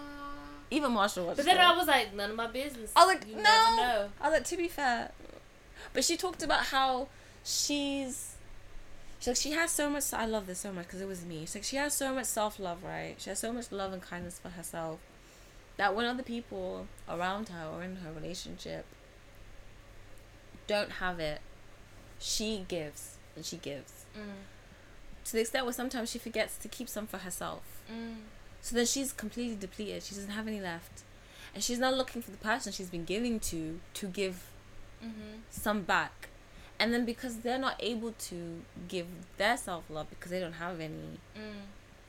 Even 0.72 0.92
Marshall 0.94 1.26
watched 1.26 1.38
But 1.38 1.46
then 1.46 1.58
it. 1.58 1.62
I 1.64 1.76
was 1.78 1.88
like, 1.88 2.14
none 2.14 2.30
of 2.32 2.36
my 2.36 2.48
business. 2.48 2.92
I 2.96 3.06
was 3.06 3.16
like, 3.16 3.28
you 3.28 3.36
no. 3.36 4.10
I 4.22 4.30
was 4.30 4.32
like, 4.34 4.46
to 4.46 4.58
be 4.58 4.68
fair. 4.68 5.12
But 5.94 6.04
she 6.04 6.16
talked 6.18 6.42
about 6.44 6.66
how 6.68 7.08
she's. 7.44 8.35
She's 9.26 9.28
like, 9.28 9.38
she 9.38 9.52
has 9.60 9.72
so 9.72 9.90
much. 9.90 10.14
I 10.14 10.26
love 10.28 10.46
this 10.46 10.60
so 10.60 10.72
much 10.72 10.86
because 10.86 11.02
it 11.02 11.08
was 11.08 11.26
me. 11.26 11.40
She's 11.42 11.56
like, 11.56 11.64
she 11.64 11.78
has 11.78 11.96
so 11.96 12.14
much 12.14 12.26
self 12.26 12.60
love, 12.60 12.84
right? 12.84 13.16
She 13.18 13.30
has 13.32 13.40
so 13.40 13.52
much 13.52 13.72
love 13.72 13.92
and 13.92 14.02
kindness 14.02 14.38
for 14.38 14.50
herself 14.50 15.00
that 15.78 15.96
when 15.96 16.06
other 16.06 16.22
people 16.22 16.86
around 17.10 17.50
her 17.50 17.66
or 17.68 17.82
in 17.84 17.96
her 17.98 18.12
relationship 18.12 18.86
don't 20.68 20.92
have 20.94 21.20
it, 21.20 21.42
she 22.20 22.66
gives 22.68 23.18
and 23.36 23.44
she 23.44 23.58
gives. 23.58 24.06
Mm. 24.16 24.46
To 25.26 25.32
the 25.34 25.42
extent 25.42 25.66
where 25.66 25.74
sometimes 25.74 26.12
she 26.12 26.20
forgets 26.20 26.58
to 26.58 26.68
keep 26.68 26.88
some 26.88 27.08
for 27.08 27.18
herself. 27.18 27.64
Mm. 27.92 28.18
So 28.62 28.76
then 28.76 28.86
she's 28.86 29.12
completely 29.12 29.56
depleted. 29.56 30.04
She 30.04 30.14
doesn't 30.14 30.30
have 30.32 30.48
any 30.48 30.62
left. 30.62 31.02
And 31.56 31.64
she's 31.64 31.80
not 31.80 31.96
looking 31.96 32.22
for 32.22 32.30
the 32.30 32.38
person 32.38 32.72
she's 32.72 32.90
been 32.92 33.06
giving 33.06 33.40
to 33.40 33.80
to 33.96 34.08
give 34.08 34.52
Mm-hmm. 35.04 35.40
some 35.52 35.82
back. 35.84 36.30
And 36.80 36.94
then 36.94 37.06
because 37.06 37.38
they're 37.38 37.58
not 37.60 37.76
able 37.80 38.12
to 38.30 38.62
give 38.88 39.08
their 39.38 39.56
self 39.58 39.90
love 39.90 40.10
because 40.10 40.32
they 40.32 40.40
don't 40.40 40.54
have 40.54 40.80
any, 40.80 41.20
Mm. 41.38 41.62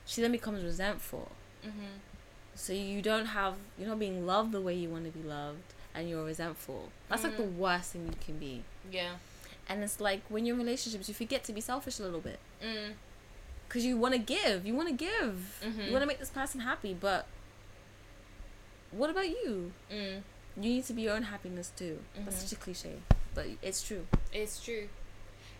she 0.07 0.21
then 0.23 0.33
becomes 0.33 0.65
resentful. 0.65 1.31
Mm-hmm. 1.65 1.99
So 2.55 2.73
you 2.73 3.01
don't 3.03 3.27
have, 3.27 3.55
you're 3.79 3.89
not 3.89 3.99
being 3.99 4.27
loved 4.27 4.53
the 4.53 4.61
way 4.61 4.75
you 4.75 4.89
want 4.89 5.05
to 5.05 5.11
be 5.11 5.23
loved 5.23 5.75
and 5.95 6.09
you're 6.09 6.25
resentful. 6.25 6.91
That's 7.09 7.23
like 7.23 7.37
the 7.37 7.43
worst 7.45 7.93
thing 7.93 8.07
you 8.07 8.15
can 8.25 8.39
be. 8.39 8.65
Yeah. 8.91 9.13
And 9.69 9.83
it's 9.85 10.01
like 10.01 10.23
when 10.29 10.47
you're 10.47 10.55
in 10.57 10.63
relationships, 10.63 11.09
you 11.09 11.15
forget 11.15 11.45
to 11.45 11.53
be 11.53 11.61
selfish 11.61 11.99
a 11.99 12.03
little 12.03 12.21
bit. 12.21 12.39
Mm. 12.65 12.93
Because 13.69 13.85
you 13.85 13.97
want 13.97 14.15
to 14.15 14.19
give. 14.21 14.65
You 14.67 14.75
want 14.75 14.89
to 14.89 14.95
give. 14.95 15.61
Mhm. 15.65 15.87
You 15.87 15.93
want 15.93 16.03
to 16.03 16.07
make 16.07 16.19
this 16.19 16.31
person 16.31 16.61
happy. 16.61 16.95
But 16.95 17.27
what 18.91 19.11
about 19.11 19.29
you? 19.29 19.73
Mm. 19.93 20.23
You 20.57 20.63
need 20.63 20.85
to 20.87 20.93
be 20.93 21.03
your 21.03 21.15
own 21.15 21.25
happiness 21.25 21.73
too. 21.77 21.99
That's 22.25 22.37
Mhm. 22.37 22.41
such 22.49 22.53
a 22.53 22.57
cliche. 22.57 22.97
But 23.37 23.47
it's 23.63 23.87
true. 23.87 24.07
It's 24.33 24.65
true. 24.65 24.89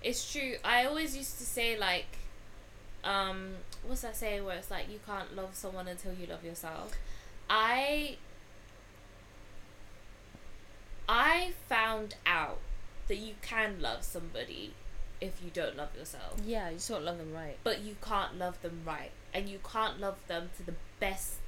It's 0.03 0.33
true. 0.33 0.55
I 0.65 0.87
always 0.87 1.17
used 1.17 1.39
to 1.39 1.45
say 1.45 1.79
like, 1.79 2.07
um, 3.05 3.57
what's 3.87 4.01
that 4.01 4.17
saying 4.17 4.45
where 4.45 4.57
it's 4.57 4.71
like 4.71 4.91
you 4.91 4.99
can't 5.07 5.37
love 5.37 5.55
someone 5.55 5.87
until 5.87 6.15
you 6.15 6.27
love 6.27 6.43
yourself. 6.43 6.97
I 7.49 8.17
I 11.09 11.53
found 11.69 12.17
out 12.25 12.59
that 13.09 13.17
you 13.17 13.35
can 13.43 13.81
love 13.81 14.03
somebody 14.03 14.73
if 15.21 15.41
you 15.45 15.51
don't 15.53 15.77
love 15.77 15.95
yourself. 15.97 16.41
Yeah, 16.45 16.71
you 16.71 16.79
don't 16.89 17.05
love 17.05 17.19
them 17.19 17.33
right. 17.33 17.59
But 17.63 17.83
you 17.83 17.97
can't 18.03 18.39
love 18.39 18.61
them 18.63 18.81
right. 18.87 19.11
And 19.33 19.49
you 19.49 19.61
can't 19.71 20.01
love 20.01 20.17
them 20.29 20.51
to 20.57 20.63
the 20.65 20.75
best 20.99 21.46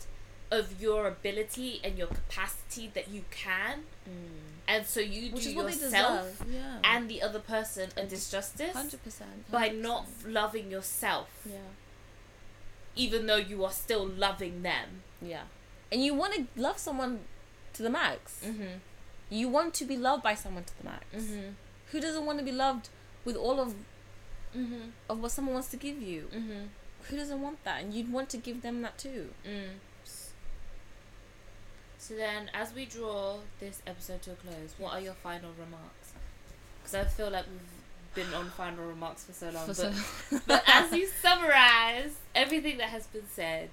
of 0.50 0.80
your 0.80 1.06
ability 1.06 1.80
and 1.84 1.98
your 1.98 2.06
capacity 2.08 2.90
that 2.94 3.08
you 3.08 3.24
can. 3.30 3.80
And 4.66 4.86
so 4.86 5.00
you 5.00 5.32
Which 5.32 5.44
do 5.44 5.50
is 5.50 5.54
what 5.56 5.66
they 5.66 5.72
yourself. 5.80 6.44
Yeah. 6.50 6.78
and 6.84 7.08
the 7.08 7.22
other 7.22 7.38
person 7.38 7.90
a 7.96 8.02
disjustice 8.02 8.72
Hundred 8.72 9.02
percent. 9.02 9.50
by 9.50 9.68
not 9.68 10.06
loving 10.26 10.70
yourself, 10.70 11.28
Yeah. 11.46 11.56
even 12.96 13.26
though 13.26 13.36
you 13.36 13.64
are 13.64 13.72
still 13.72 14.06
loving 14.06 14.62
them. 14.62 15.02
Yeah. 15.22 15.42
And 15.90 16.04
you 16.04 16.14
want 16.14 16.34
to 16.34 16.46
love 16.60 16.78
someone 16.78 17.20
to 17.74 17.82
the 17.82 17.90
max. 17.90 18.40
Mm-hmm. 18.44 18.78
You 19.30 19.48
want 19.48 19.74
to 19.74 19.84
be 19.84 19.96
loved 19.96 20.22
by 20.22 20.34
someone 20.34 20.64
to 20.64 20.78
the 20.78 20.84
max. 20.84 21.04
Mm-hmm. 21.14 21.48
Who 21.92 22.00
doesn't 22.00 22.26
want 22.26 22.38
to 22.38 22.44
be 22.44 22.52
loved 22.52 22.88
with 23.24 23.36
all 23.36 23.60
of 23.60 23.74
Mm-hmm. 24.56 24.90
of 25.10 25.20
what 25.20 25.30
someone 25.30 25.52
wants 25.54 25.68
to 25.68 25.76
give 25.76 26.00
you? 26.00 26.28
Mm-hmm. 26.34 26.62
Who 27.10 27.16
doesn't 27.18 27.40
want 27.42 27.62
that? 27.64 27.82
And 27.82 27.92
you'd 27.92 28.10
want 28.10 28.30
to 28.30 28.38
give 28.38 28.62
them 28.62 28.80
that 28.82 28.96
too. 28.96 29.28
Mm. 29.46 29.74
So 31.98 32.14
then, 32.14 32.50
as 32.54 32.72
we 32.74 32.86
draw 32.86 33.38
this 33.60 33.82
episode 33.86 34.22
to 34.22 34.32
a 34.32 34.34
close, 34.34 34.74
what 34.78 34.94
are 34.94 35.00
your 35.00 35.14
final 35.14 35.50
remarks? 35.58 36.12
Because 36.80 36.94
I 36.94 37.04
feel 37.04 37.30
like 37.30 37.44
we've 37.50 38.24
been 38.24 38.32
on 38.34 38.50
final 38.50 38.86
remarks 38.86 39.24
for 39.24 39.32
so 39.32 39.50
long. 39.50 39.66
For 39.66 39.74
but, 39.74 39.94
so- 39.94 40.40
but 40.46 40.64
as 40.66 40.92
you 40.92 41.08
summarize 41.20 42.12
everything 42.34 42.78
that 42.78 42.88
has 42.90 43.06
been 43.08 43.28
said, 43.28 43.70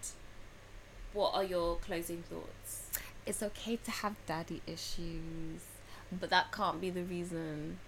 what 1.14 1.34
are 1.34 1.44
your 1.44 1.78
closing 1.78 2.24
thoughts? 2.24 2.82
it's 3.26 3.42
okay 3.42 3.76
to 3.78 3.90
have 3.90 4.16
daddy 4.28 4.62
issues, 4.68 5.62
but 6.12 6.30
that 6.30 6.52
can't 6.52 6.80
be 6.80 6.90
the 6.92 7.04
reason 7.04 7.80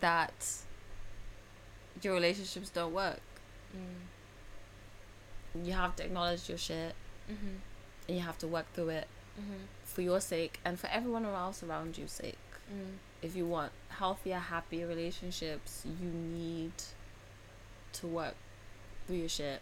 that 0.00 0.48
your 2.02 2.14
relationships 2.14 2.70
don't 2.70 2.94
work. 2.94 3.20
You 5.60 5.72
have 5.72 5.96
to 5.96 6.04
acknowledge 6.04 6.48
your 6.48 6.58
shit 6.58 6.94
Mm-hmm. 7.30 7.56
And 8.08 8.16
you 8.16 8.22
have 8.22 8.38
to 8.38 8.46
work 8.46 8.66
through 8.74 8.90
it 8.90 9.06
Mm-hmm. 9.40 9.64
for 9.84 10.00
your 10.00 10.20
sake 10.20 10.60
and 10.64 10.78
for 10.78 10.86
everyone 10.92 11.24
else 11.24 11.60
around 11.64 11.98
you's 11.98 12.12
sake. 12.12 12.38
Mm. 12.72 12.98
If 13.20 13.34
you 13.34 13.46
want 13.46 13.72
healthier, 13.88 14.38
happier 14.38 14.86
relationships, 14.86 15.82
you 15.84 16.08
need 16.08 16.70
to 17.94 18.06
work 18.06 18.36
through 19.08 19.16
your 19.16 19.28
shit. 19.28 19.60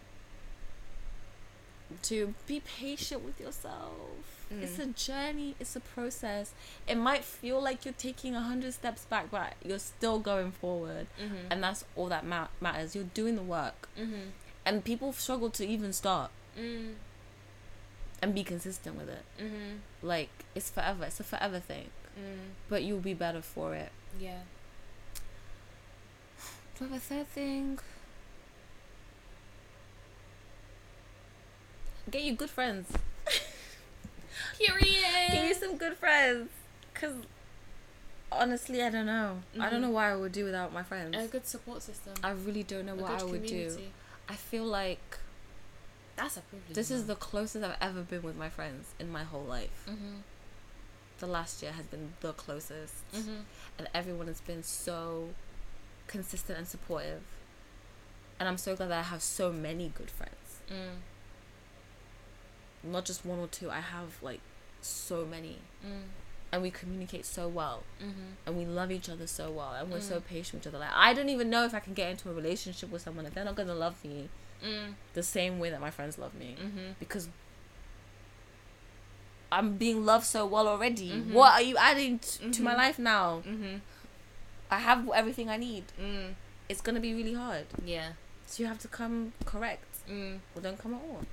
To 2.02 2.34
be 2.46 2.60
patient 2.60 3.22
with 3.24 3.40
yourself. 3.40 4.46
It's 4.60 4.78
a 4.78 4.84
journey, 4.88 5.54
it's 5.58 5.74
a 5.76 5.80
process. 5.80 6.52
It 6.86 6.96
might 6.96 7.24
feel 7.24 7.62
like 7.62 7.86
you're 7.86 7.94
taking 7.96 8.34
a 8.34 8.42
hundred 8.42 8.74
steps 8.74 9.06
back, 9.06 9.30
but 9.30 9.54
you're 9.64 9.78
still 9.78 10.18
going 10.18 10.52
forward. 10.52 11.06
Mm-hmm. 11.18 11.50
And 11.50 11.62
that's 11.64 11.86
all 11.96 12.08
that 12.10 12.26
ma- 12.26 12.48
matters. 12.60 12.94
You're 12.94 13.04
doing 13.14 13.36
the 13.36 13.42
work. 13.42 13.88
Mm-hmm. 13.98 14.28
And 14.66 14.84
people 14.84 15.14
struggle 15.14 15.48
to 15.50 15.66
even 15.66 15.94
start 15.94 16.30
Mm. 16.60 16.92
And 18.22 18.34
be 18.34 18.44
consistent 18.44 18.96
with 18.96 19.08
it. 19.08 19.24
Mm-hmm. 19.38 20.06
Like, 20.06 20.30
it's 20.54 20.70
forever. 20.70 21.04
It's 21.04 21.18
a 21.20 21.24
forever 21.24 21.58
thing. 21.60 21.88
Mm. 22.18 22.52
But 22.68 22.82
you'll 22.84 23.00
be 23.00 23.14
better 23.14 23.42
for 23.42 23.74
it. 23.74 23.90
Yeah. 24.20 24.40
Do 26.78 26.84
I 26.84 26.88
have 26.88 26.96
a 26.96 27.00
third 27.00 27.26
thing? 27.28 27.78
Get 32.10 32.22
you 32.22 32.34
good 32.34 32.50
friends. 32.50 32.90
Period. 34.58 35.04
Get 35.30 35.48
you 35.48 35.54
some 35.54 35.76
good 35.76 35.96
friends. 35.96 36.48
Cause 36.94 37.14
honestly, 38.30 38.82
I 38.82 38.90
don't 38.90 39.06
know. 39.06 39.42
I 39.58 39.70
don't 39.70 39.78
Mhm. 39.78 39.82
know 39.82 39.90
why 39.90 40.10
I 40.12 40.16
would 40.16 40.32
do 40.32 40.44
without 40.44 40.72
my 40.72 40.82
friends. 40.82 41.16
a 41.16 41.26
good 41.26 41.46
support 41.46 41.82
system. 41.82 42.14
I 42.22 42.30
really 42.30 42.62
don't 42.62 42.86
know 42.86 42.92
a 42.94 42.96
what 42.96 43.20
I 43.20 43.24
would 43.24 43.42
do. 43.42 43.48
community. 43.48 43.92
I 44.28 44.34
feel 44.36 44.64
like 44.64 45.18
That's 46.16 46.36
a 46.36 46.40
privilege. 46.40 46.74
this 46.74 46.90
is 46.90 47.06
the 47.06 47.14
closest 47.14 47.64
I've 47.64 47.76
ever 47.80 48.02
been 48.02 48.22
with 48.22 48.36
my 48.36 48.48
friends 48.48 48.94
in 48.98 49.10
my 49.10 49.24
whole 49.24 49.44
life. 49.44 49.86
Mm-hmm. 49.88 50.16
The 51.18 51.26
last 51.26 51.62
year 51.62 51.72
has 51.72 51.86
been 51.86 52.12
the 52.20 52.32
closest. 52.32 52.94
Mm-hmm. 53.14 53.40
and 53.78 53.88
everyone 53.94 54.26
has 54.26 54.40
been 54.40 54.62
so 54.62 55.30
consistent 56.06 56.58
and 56.58 56.66
supportive. 56.68 57.22
And 58.38 58.48
I'm 58.48 58.58
so 58.58 58.74
glad 58.76 58.90
that 58.90 58.98
I 58.98 59.02
have 59.02 59.22
so 59.22 59.52
many 59.52 59.92
good 59.96 60.10
friends. 60.10 60.60
Mm. 60.70 60.98
Not 62.90 63.04
just 63.04 63.24
one 63.24 63.38
or 63.38 63.46
two, 63.46 63.70
I 63.70 63.80
have 63.80 64.20
like 64.22 64.40
so 64.80 65.24
many. 65.24 65.58
Mm. 65.86 66.08
And 66.50 66.60
we 66.62 66.70
communicate 66.70 67.24
so 67.24 67.48
well. 67.48 67.84
Mm-hmm. 68.02 68.32
And 68.46 68.58
we 68.58 68.66
love 68.66 68.90
each 68.90 69.08
other 69.08 69.26
so 69.26 69.50
well. 69.50 69.74
And 69.74 69.90
we're 69.90 70.00
so 70.00 70.20
patient 70.20 70.54
with 70.54 70.62
each 70.64 70.68
other. 70.68 70.78
Like, 70.80 70.94
I 70.94 71.14
don't 71.14 71.30
even 71.30 71.48
know 71.48 71.64
if 71.64 71.72
I 71.72 71.80
can 71.80 71.94
get 71.94 72.10
into 72.10 72.28
a 72.30 72.34
relationship 72.34 72.90
with 72.90 73.00
someone 73.00 73.24
if 73.24 73.32
they're 73.32 73.44
not 73.44 73.54
going 73.54 73.68
to 73.68 73.74
love 73.74 74.04
me 74.04 74.28
Mm. 74.62 74.94
the 75.14 75.22
same 75.22 75.58
way 75.58 75.70
that 75.70 75.80
my 75.80 75.90
friends 75.90 76.18
love 76.18 76.34
me. 76.34 76.56
Mm-hmm. 76.60 76.92
Because 77.00 77.28
I'm 79.50 79.76
being 79.76 80.04
loved 80.06 80.24
so 80.24 80.46
well 80.46 80.66
already. 80.66 81.10
Mhm. 81.10 81.32
What 81.32 81.52
are 81.52 81.62
you 81.62 81.76
adding 81.76 82.18
t- 82.20 82.50
to 82.50 82.62
my 82.62 82.72
Mhm. 82.72 82.76
life 82.76 82.98
now? 82.98 83.42
Mm-hmm. 83.46 83.76
I 84.70 84.78
have 84.78 85.08
everything 85.10 85.50
I 85.50 85.58
need. 85.58 85.84
Mm. 86.00 86.34
It's 86.68 86.80
going 86.80 86.94
to 86.94 87.00
be 87.00 87.12
really 87.12 87.34
hard. 87.34 87.66
Yeah. 87.84 88.12
So 88.46 88.62
you 88.62 88.66
have 88.68 88.78
to 88.80 88.88
come 88.88 89.32
correct. 89.44 89.84
Mm. 90.08 90.38
Or 90.56 90.62
don't 90.62 90.78
come 90.78 90.94
at 90.94 91.02
all. 91.02 91.24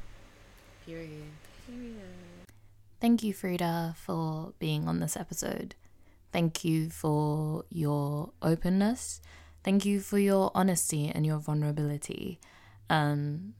Period. 0.85 1.31
Period. 1.65 2.15
Thank 2.99 3.23
you, 3.23 3.33
Frida, 3.33 3.95
for 3.97 4.51
being 4.59 4.87
on 4.89 4.99
this 4.99 5.15
episode. 5.15 5.75
Thank 6.33 6.65
you 6.65 6.89
for 6.89 7.63
your 7.69 8.31
openness. 8.41 9.21
Thank 9.63 9.85
you 9.85 10.01
for 10.01 10.19
your 10.19 10.51
honesty 10.53 11.07
and 11.09 11.25
your 11.25 11.37
vulnerability. 11.39 12.39
Um, 12.89 13.53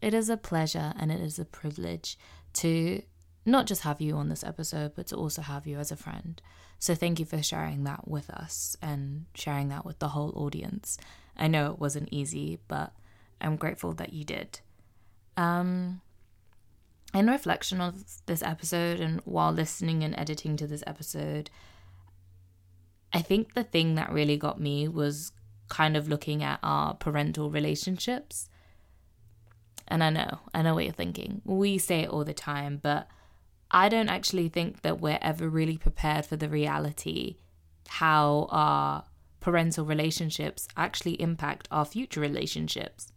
it 0.00 0.14
is 0.14 0.28
a 0.28 0.36
pleasure 0.36 0.92
and 0.98 1.10
it 1.10 1.20
is 1.20 1.38
a 1.38 1.44
privilege 1.44 2.18
to 2.54 3.02
not 3.44 3.66
just 3.66 3.82
have 3.82 4.00
you 4.00 4.16
on 4.16 4.28
this 4.28 4.44
episode, 4.44 4.92
but 4.94 5.08
to 5.08 5.16
also 5.16 5.42
have 5.42 5.66
you 5.66 5.78
as 5.78 5.90
a 5.90 5.96
friend. 5.96 6.40
So 6.78 6.94
thank 6.94 7.18
you 7.18 7.24
for 7.24 7.42
sharing 7.42 7.84
that 7.84 8.06
with 8.06 8.30
us 8.30 8.76
and 8.80 9.26
sharing 9.34 9.68
that 9.68 9.84
with 9.84 9.98
the 9.98 10.08
whole 10.08 10.32
audience. 10.36 10.98
I 11.36 11.48
know 11.48 11.72
it 11.72 11.78
wasn't 11.78 12.08
easy, 12.12 12.60
but 12.68 12.92
I'm 13.40 13.56
grateful 13.56 13.92
that 13.94 14.12
you 14.12 14.24
did. 14.24 14.60
Um, 15.36 16.00
in 17.14 17.26
reflection 17.28 17.80
of 17.80 18.04
this 18.26 18.42
episode 18.42 19.00
and 19.00 19.20
while 19.24 19.52
listening 19.52 20.04
and 20.04 20.16
editing 20.18 20.56
to 20.58 20.66
this 20.66 20.84
episode, 20.86 21.50
I 23.12 23.22
think 23.22 23.54
the 23.54 23.64
thing 23.64 23.94
that 23.94 24.12
really 24.12 24.36
got 24.36 24.60
me 24.60 24.88
was 24.88 25.32
kind 25.68 25.96
of 25.96 26.08
looking 26.08 26.42
at 26.42 26.58
our 26.62 26.94
parental 26.94 27.50
relationships. 27.50 28.48
And 29.88 30.04
I 30.04 30.10
know, 30.10 30.40
I 30.54 30.62
know 30.62 30.74
what 30.74 30.84
you're 30.84 30.92
thinking. 30.92 31.42
We 31.44 31.78
say 31.78 32.00
it 32.00 32.10
all 32.10 32.24
the 32.24 32.34
time, 32.34 32.78
but 32.82 33.08
I 33.70 33.88
don't 33.88 34.08
actually 34.08 34.48
think 34.48 34.82
that 34.82 35.00
we're 35.00 35.18
ever 35.20 35.48
really 35.48 35.76
prepared 35.76 36.26
for 36.26 36.36
the 36.36 36.48
reality 36.48 37.36
how 37.88 38.48
our 38.50 39.04
parental 39.40 39.84
relationships 39.84 40.68
actually 40.76 41.20
impact 41.20 41.68
our 41.70 41.84
future 41.84 42.20
relationships 42.20 43.12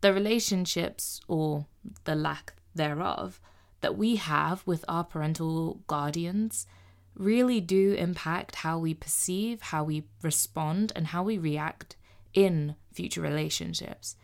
the 0.00 0.12
relationships 0.12 1.20
or 1.28 1.66
the 2.04 2.14
lack 2.14 2.54
thereof 2.74 3.40
that 3.80 3.96
we 3.96 4.16
have 4.16 4.66
with 4.66 4.84
our 4.88 5.04
parental 5.04 5.80
guardians 5.86 6.66
really 7.14 7.60
do 7.60 7.94
impact 7.94 8.56
how 8.56 8.78
we 8.78 8.94
perceive, 8.94 9.60
how 9.60 9.82
we 9.82 10.04
respond, 10.22 10.92
and 10.94 11.08
how 11.08 11.22
we 11.22 11.36
react 11.36 11.96
in 12.32 12.76
future 12.92 13.20
relationships. 13.20 14.14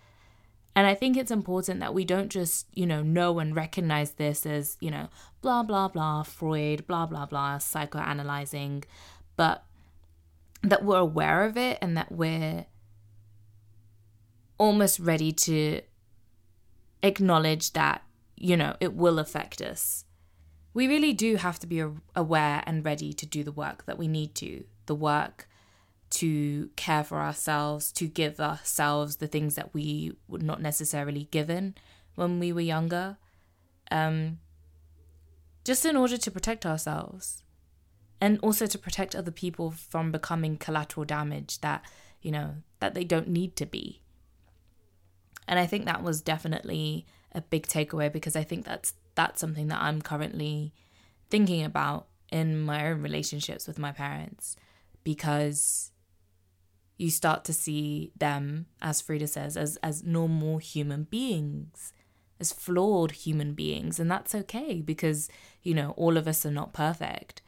And 0.76 0.86
I 0.86 0.94
think 0.94 1.16
it's 1.16 1.30
important 1.30 1.80
that 1.80 1.94
we 1.94 2.04
don't 2.04 2.30
just, 2.30 2.66
you 2.74 2.84
know, 2.84 3.02
know 3.02 3.38
and 3.38 3.54
recognize 3.54 4.12
this 4.12 4.44
as, 4.44 4.76
you 4.80 4.90
know, 4.90 5.08
blah, 5.40 5.62
blah, 5.62 5.88
blah, 5.88 6.24
Freud, 6.24 6.86
blah, 6.86 7.06
blah, 7.06 7.26
blah, 7.26 7.58
psychoanalyzing, 7.58 8.84
but 9.36 9.64
that 10.62 10.84
we're 10.84 10.98
aware 10.98 11.44
of 11.44 11.56
it 11.56 11.78
and 11.80 11.96
that 11.96 12.10
we're 12.10 12.66
almost 14.58 14.98
ready 14.98 15.30
to 15.30 15.80
acknowledge 17.02 17.72
that, 17.74 18.02
you 18.36 18.56
know, 18.56 18.76
it 18.80 18.94
will 18.94 19.18
affect 19.18 19.60
us. 19.60 20.04
We 20.72 20.88
really 20.88 21.12
do 21.12 21.36
have 21.36 21.60
to 21.60 21.68
be 21.68 21.84
aware 22.16 22.64
and 22.66 22.84
ready 22.84 23.12
to 23.12 23.26
do 23.26 23.44
the 23.44 23.52
work 23.52 23.86
that 23.86 23.98
we 23.98 24.08
need 24.08 24.34
to, 24.36 24.64
the 24.86 24.94
work 24.94 25.48
to 26.14 26.70
care 26.76 27.02
for 27.02 27.18
ourselves, 27.20 27.90
to 27.92 28.06
give 28.06 28.38
ourselves 28.38 29.16
the 29.16 29.26
things 29.26 29.56
that 29.56 29.74
we 29.74 30.12
were 30.28 30.38
not 30.38 30.62
necessarily 30.62 31.28
given 31.30 31.74
when 32.14 32.38
we 32.38 32.52
were 32.52 32.60
younger, 32.60 33.16
um, 33.90 34.38
just 35.64 35.84
in 35.84 35.96
order 35.96 36.16
to 36.16 36.30
protect 36.30 36.64
ourselves 36.64 37.42
and 38.20 38.38
also 38.42 38.66
to 38.66 38.78
protect 38.78 39.16
other 39.16 39.32
people 39.32 39.70
from 39.70 40.12
becoming 40.12 40.56
collateral 40.56 41.04
damage 41.04 41.60
that, 41.60 41.82
you 42.22 42.30
know, 42.30 42.54
that 42.78 42.94
they 42.94 43.04
don't 43.04 43.28
need 43.28 43.56
to 43.56 43.66
be. 43.66 44.00
And 45.48 45.58
I 45.58 45.66
think 45.66 45.84
that 45.84 46.02
was 46.02 46.22
definitely 46.22 47.06
a 47.32 47.40
big 47.40 47.66
takeaway 47.66 48.12
because 48.12 48.36
I 48.36 48.44
think 48.44 48.64
that's 48.64 48.94
that's 49.16 49.40
something 49.40 49.68
that 49.68 49.80
I'm 49.80 50.00
currently 50.00 50.72
thinking 51.28 51.64
about 51.64 52.06
in 52.30 52.60
my 52.60 52.86
own 52.86 53.02
relationships 53.02 53.66
with 53.66 53.78
my 53.78 53.92
parents 53.92 54.56
because 55.02 55.92
you 56.96 57.10
start 57.10 57.44
to 57.44 57.52
see 57.52 58.12
them 58.16 58.66
as 58.80 59.00
Frida 59.00 59.26
says 59.26 59.56
as 59.56 59.76
as 59.82 60.04
normal 60.04 60.58
human 60.58 61.04
beings 61.04 61.92
as 62.40 62.52
flawed 62.52 63.12
human 63.12 63.54
beings 63.54 63.98
and 63.98 64.10
that's 64.10 64.34
okay 64.34 64.80
because 64.80 65.28
you 65.62 65.74
know 65.74 65.90
all 65.96 66.16
of 66.16 66.28
us 66.28 66.44
are 66.44 66.50
not 66.50 66.72
perfect 66.72 67.42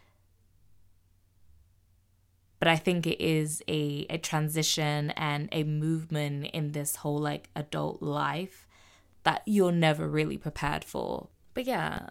but 2.58 2.68
I 2.68 2.76
think 2.76 3.06
it 3.06 3.20
is 3.20 3.62
a, 3.68 4.06
a 4.08 4.18
transition 4.18 5.10
and 5.10 5.48
a 5.52 5.62
movement 5.64 6.46
in 6.46 6.72
this 6.72 6.96
whole 6.96 7.18
like 7.18 7.50
adult 7.54 8.02
life 8.02 8.66
that 9.24 9.42
you're 9.44 9.72
never 9.72 10.08
really 10.08 10.38
prepared 10.38 10.84
for. 10.84 11.28
But 11.52 11.66
yeah, 11.66 12.10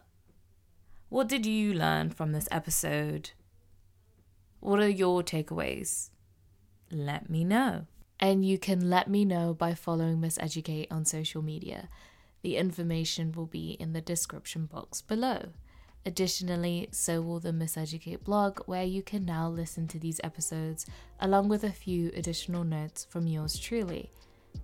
what 1.10 1.28
did 1.28 1.46
you 1.46 1.74
learn 1.74 2.12
from 2.12 2.32
this 2.32 2.48
episode? 2.52 3.32
What 4.60 4.80
are 4.80 4.90
your 4.90 5.24
takeaways? 5.24 6.10
Let 6.92 7.30
me 7.30 7.44
know. 7.44 7.86
And 8.20 8.46
you 8.46 8.58
can 8.58 8.90
let 8.90 9.10
me 9.10 9.26
know 9.26 9.54
by 9.54 9.74
following 9.74 10.22
Miss 10.22 10.38
Educate 10.38 10.92
on 10.92 11.06
social 11.06 11.42
media. 11.42 11.90
The 12.44 12.58
information 12.58 13.32
will 13.32 13.48
be 13.48 13.72
in 13.72 13.94
the 13.94 14.02
description 14.02 14.68
box 14.68 15.02
below. 15.02 15.50
Additionally, 16.06 16.88
so 16.92 17.20
will 17.20 17.40
the 17.40 17.52
Miseducate 17.52 18.24
blog, 18.24 18.60
where 18.68 18.84
you 18.84 19.02
can 19.02 19.26
now 19.26 19.50
listen 19.50 19.88
to 19.88 20.00
these 20.00 20.22
episodes 20.24 20.86
along 21.20 21.50
with 21.50 21.64
a 21.64 21.72
few 21.72 22.12
additional 22.16 22.64
notes 22.64 23.08
from 23.10 23.26
yours 23.26 23.58
truly. 23.58 24.12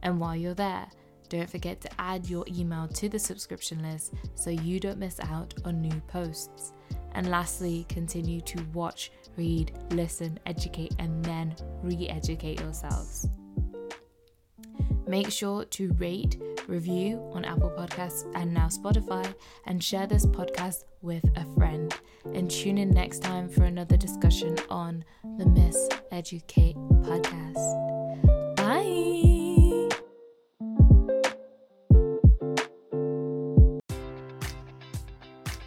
And 0.04 0.20
while 0.20 0.36
you're 0.36 0.54
there, 0.54 0.88
don't 1.30 1.50
forget 1.50 1.82
to 1.82 1.90
add 2.00 2.30
your 2.30 2.46
email 2.48 2.88
to 2.90 3.10
the 3.10 3.18
subscription 3.18 3.82
list 3.82 4.14
so 4.36 4.52
you 4.52 4.80
don't 4.80 5.00
miss 5.00 5.20
out 5.22 5.54
on 5.66 5.82
new 5.82 6.02
posts. 6.08 6.74
And 7.14 7.32
lastly, 7.32 7.86
continue 7.90 8.42
to 8.42 8.64
watch, 8.74 9.12
read, 9.38 9.72
listen, 9.92 10.40
educate, 10.46 10.96
and 11.00 11.24
then 11.24 11.56
re 11.82 12.08
educate 12.10 12.60
yourselves. 12.60 13.28
Make 15.08 15.30
sure 15.30 15.66
to 15.66 15.92
rate, 15.94 16.42
review 16.68 17.30
on 17.34 17.44
Apple 17.44 17.74
Podcasts 17.78 18.32
and 18.36 18.54
now 18.54 18.68
Spotify, 18.68 19.34
and 19.66 19.84
share 19.84 20.08
this 20.08 20.26
podcast 20.26 20.86
with 21.02 21.26
a 21.36 21.46
friend. 21.56 21.94
And 22.34 22.50
tune 22.50 22.78
in 22.78 22.92
next 22.92 23.20
time 23.22 23.50
for 23.50 23.64
another 23.64 23.98
discussion 23.98 24.56
on 24.70 25.04
the 25.38 25.46
Miss 25.48 25.90
Educate 26.12 26.76
podcast. 26.76 27.91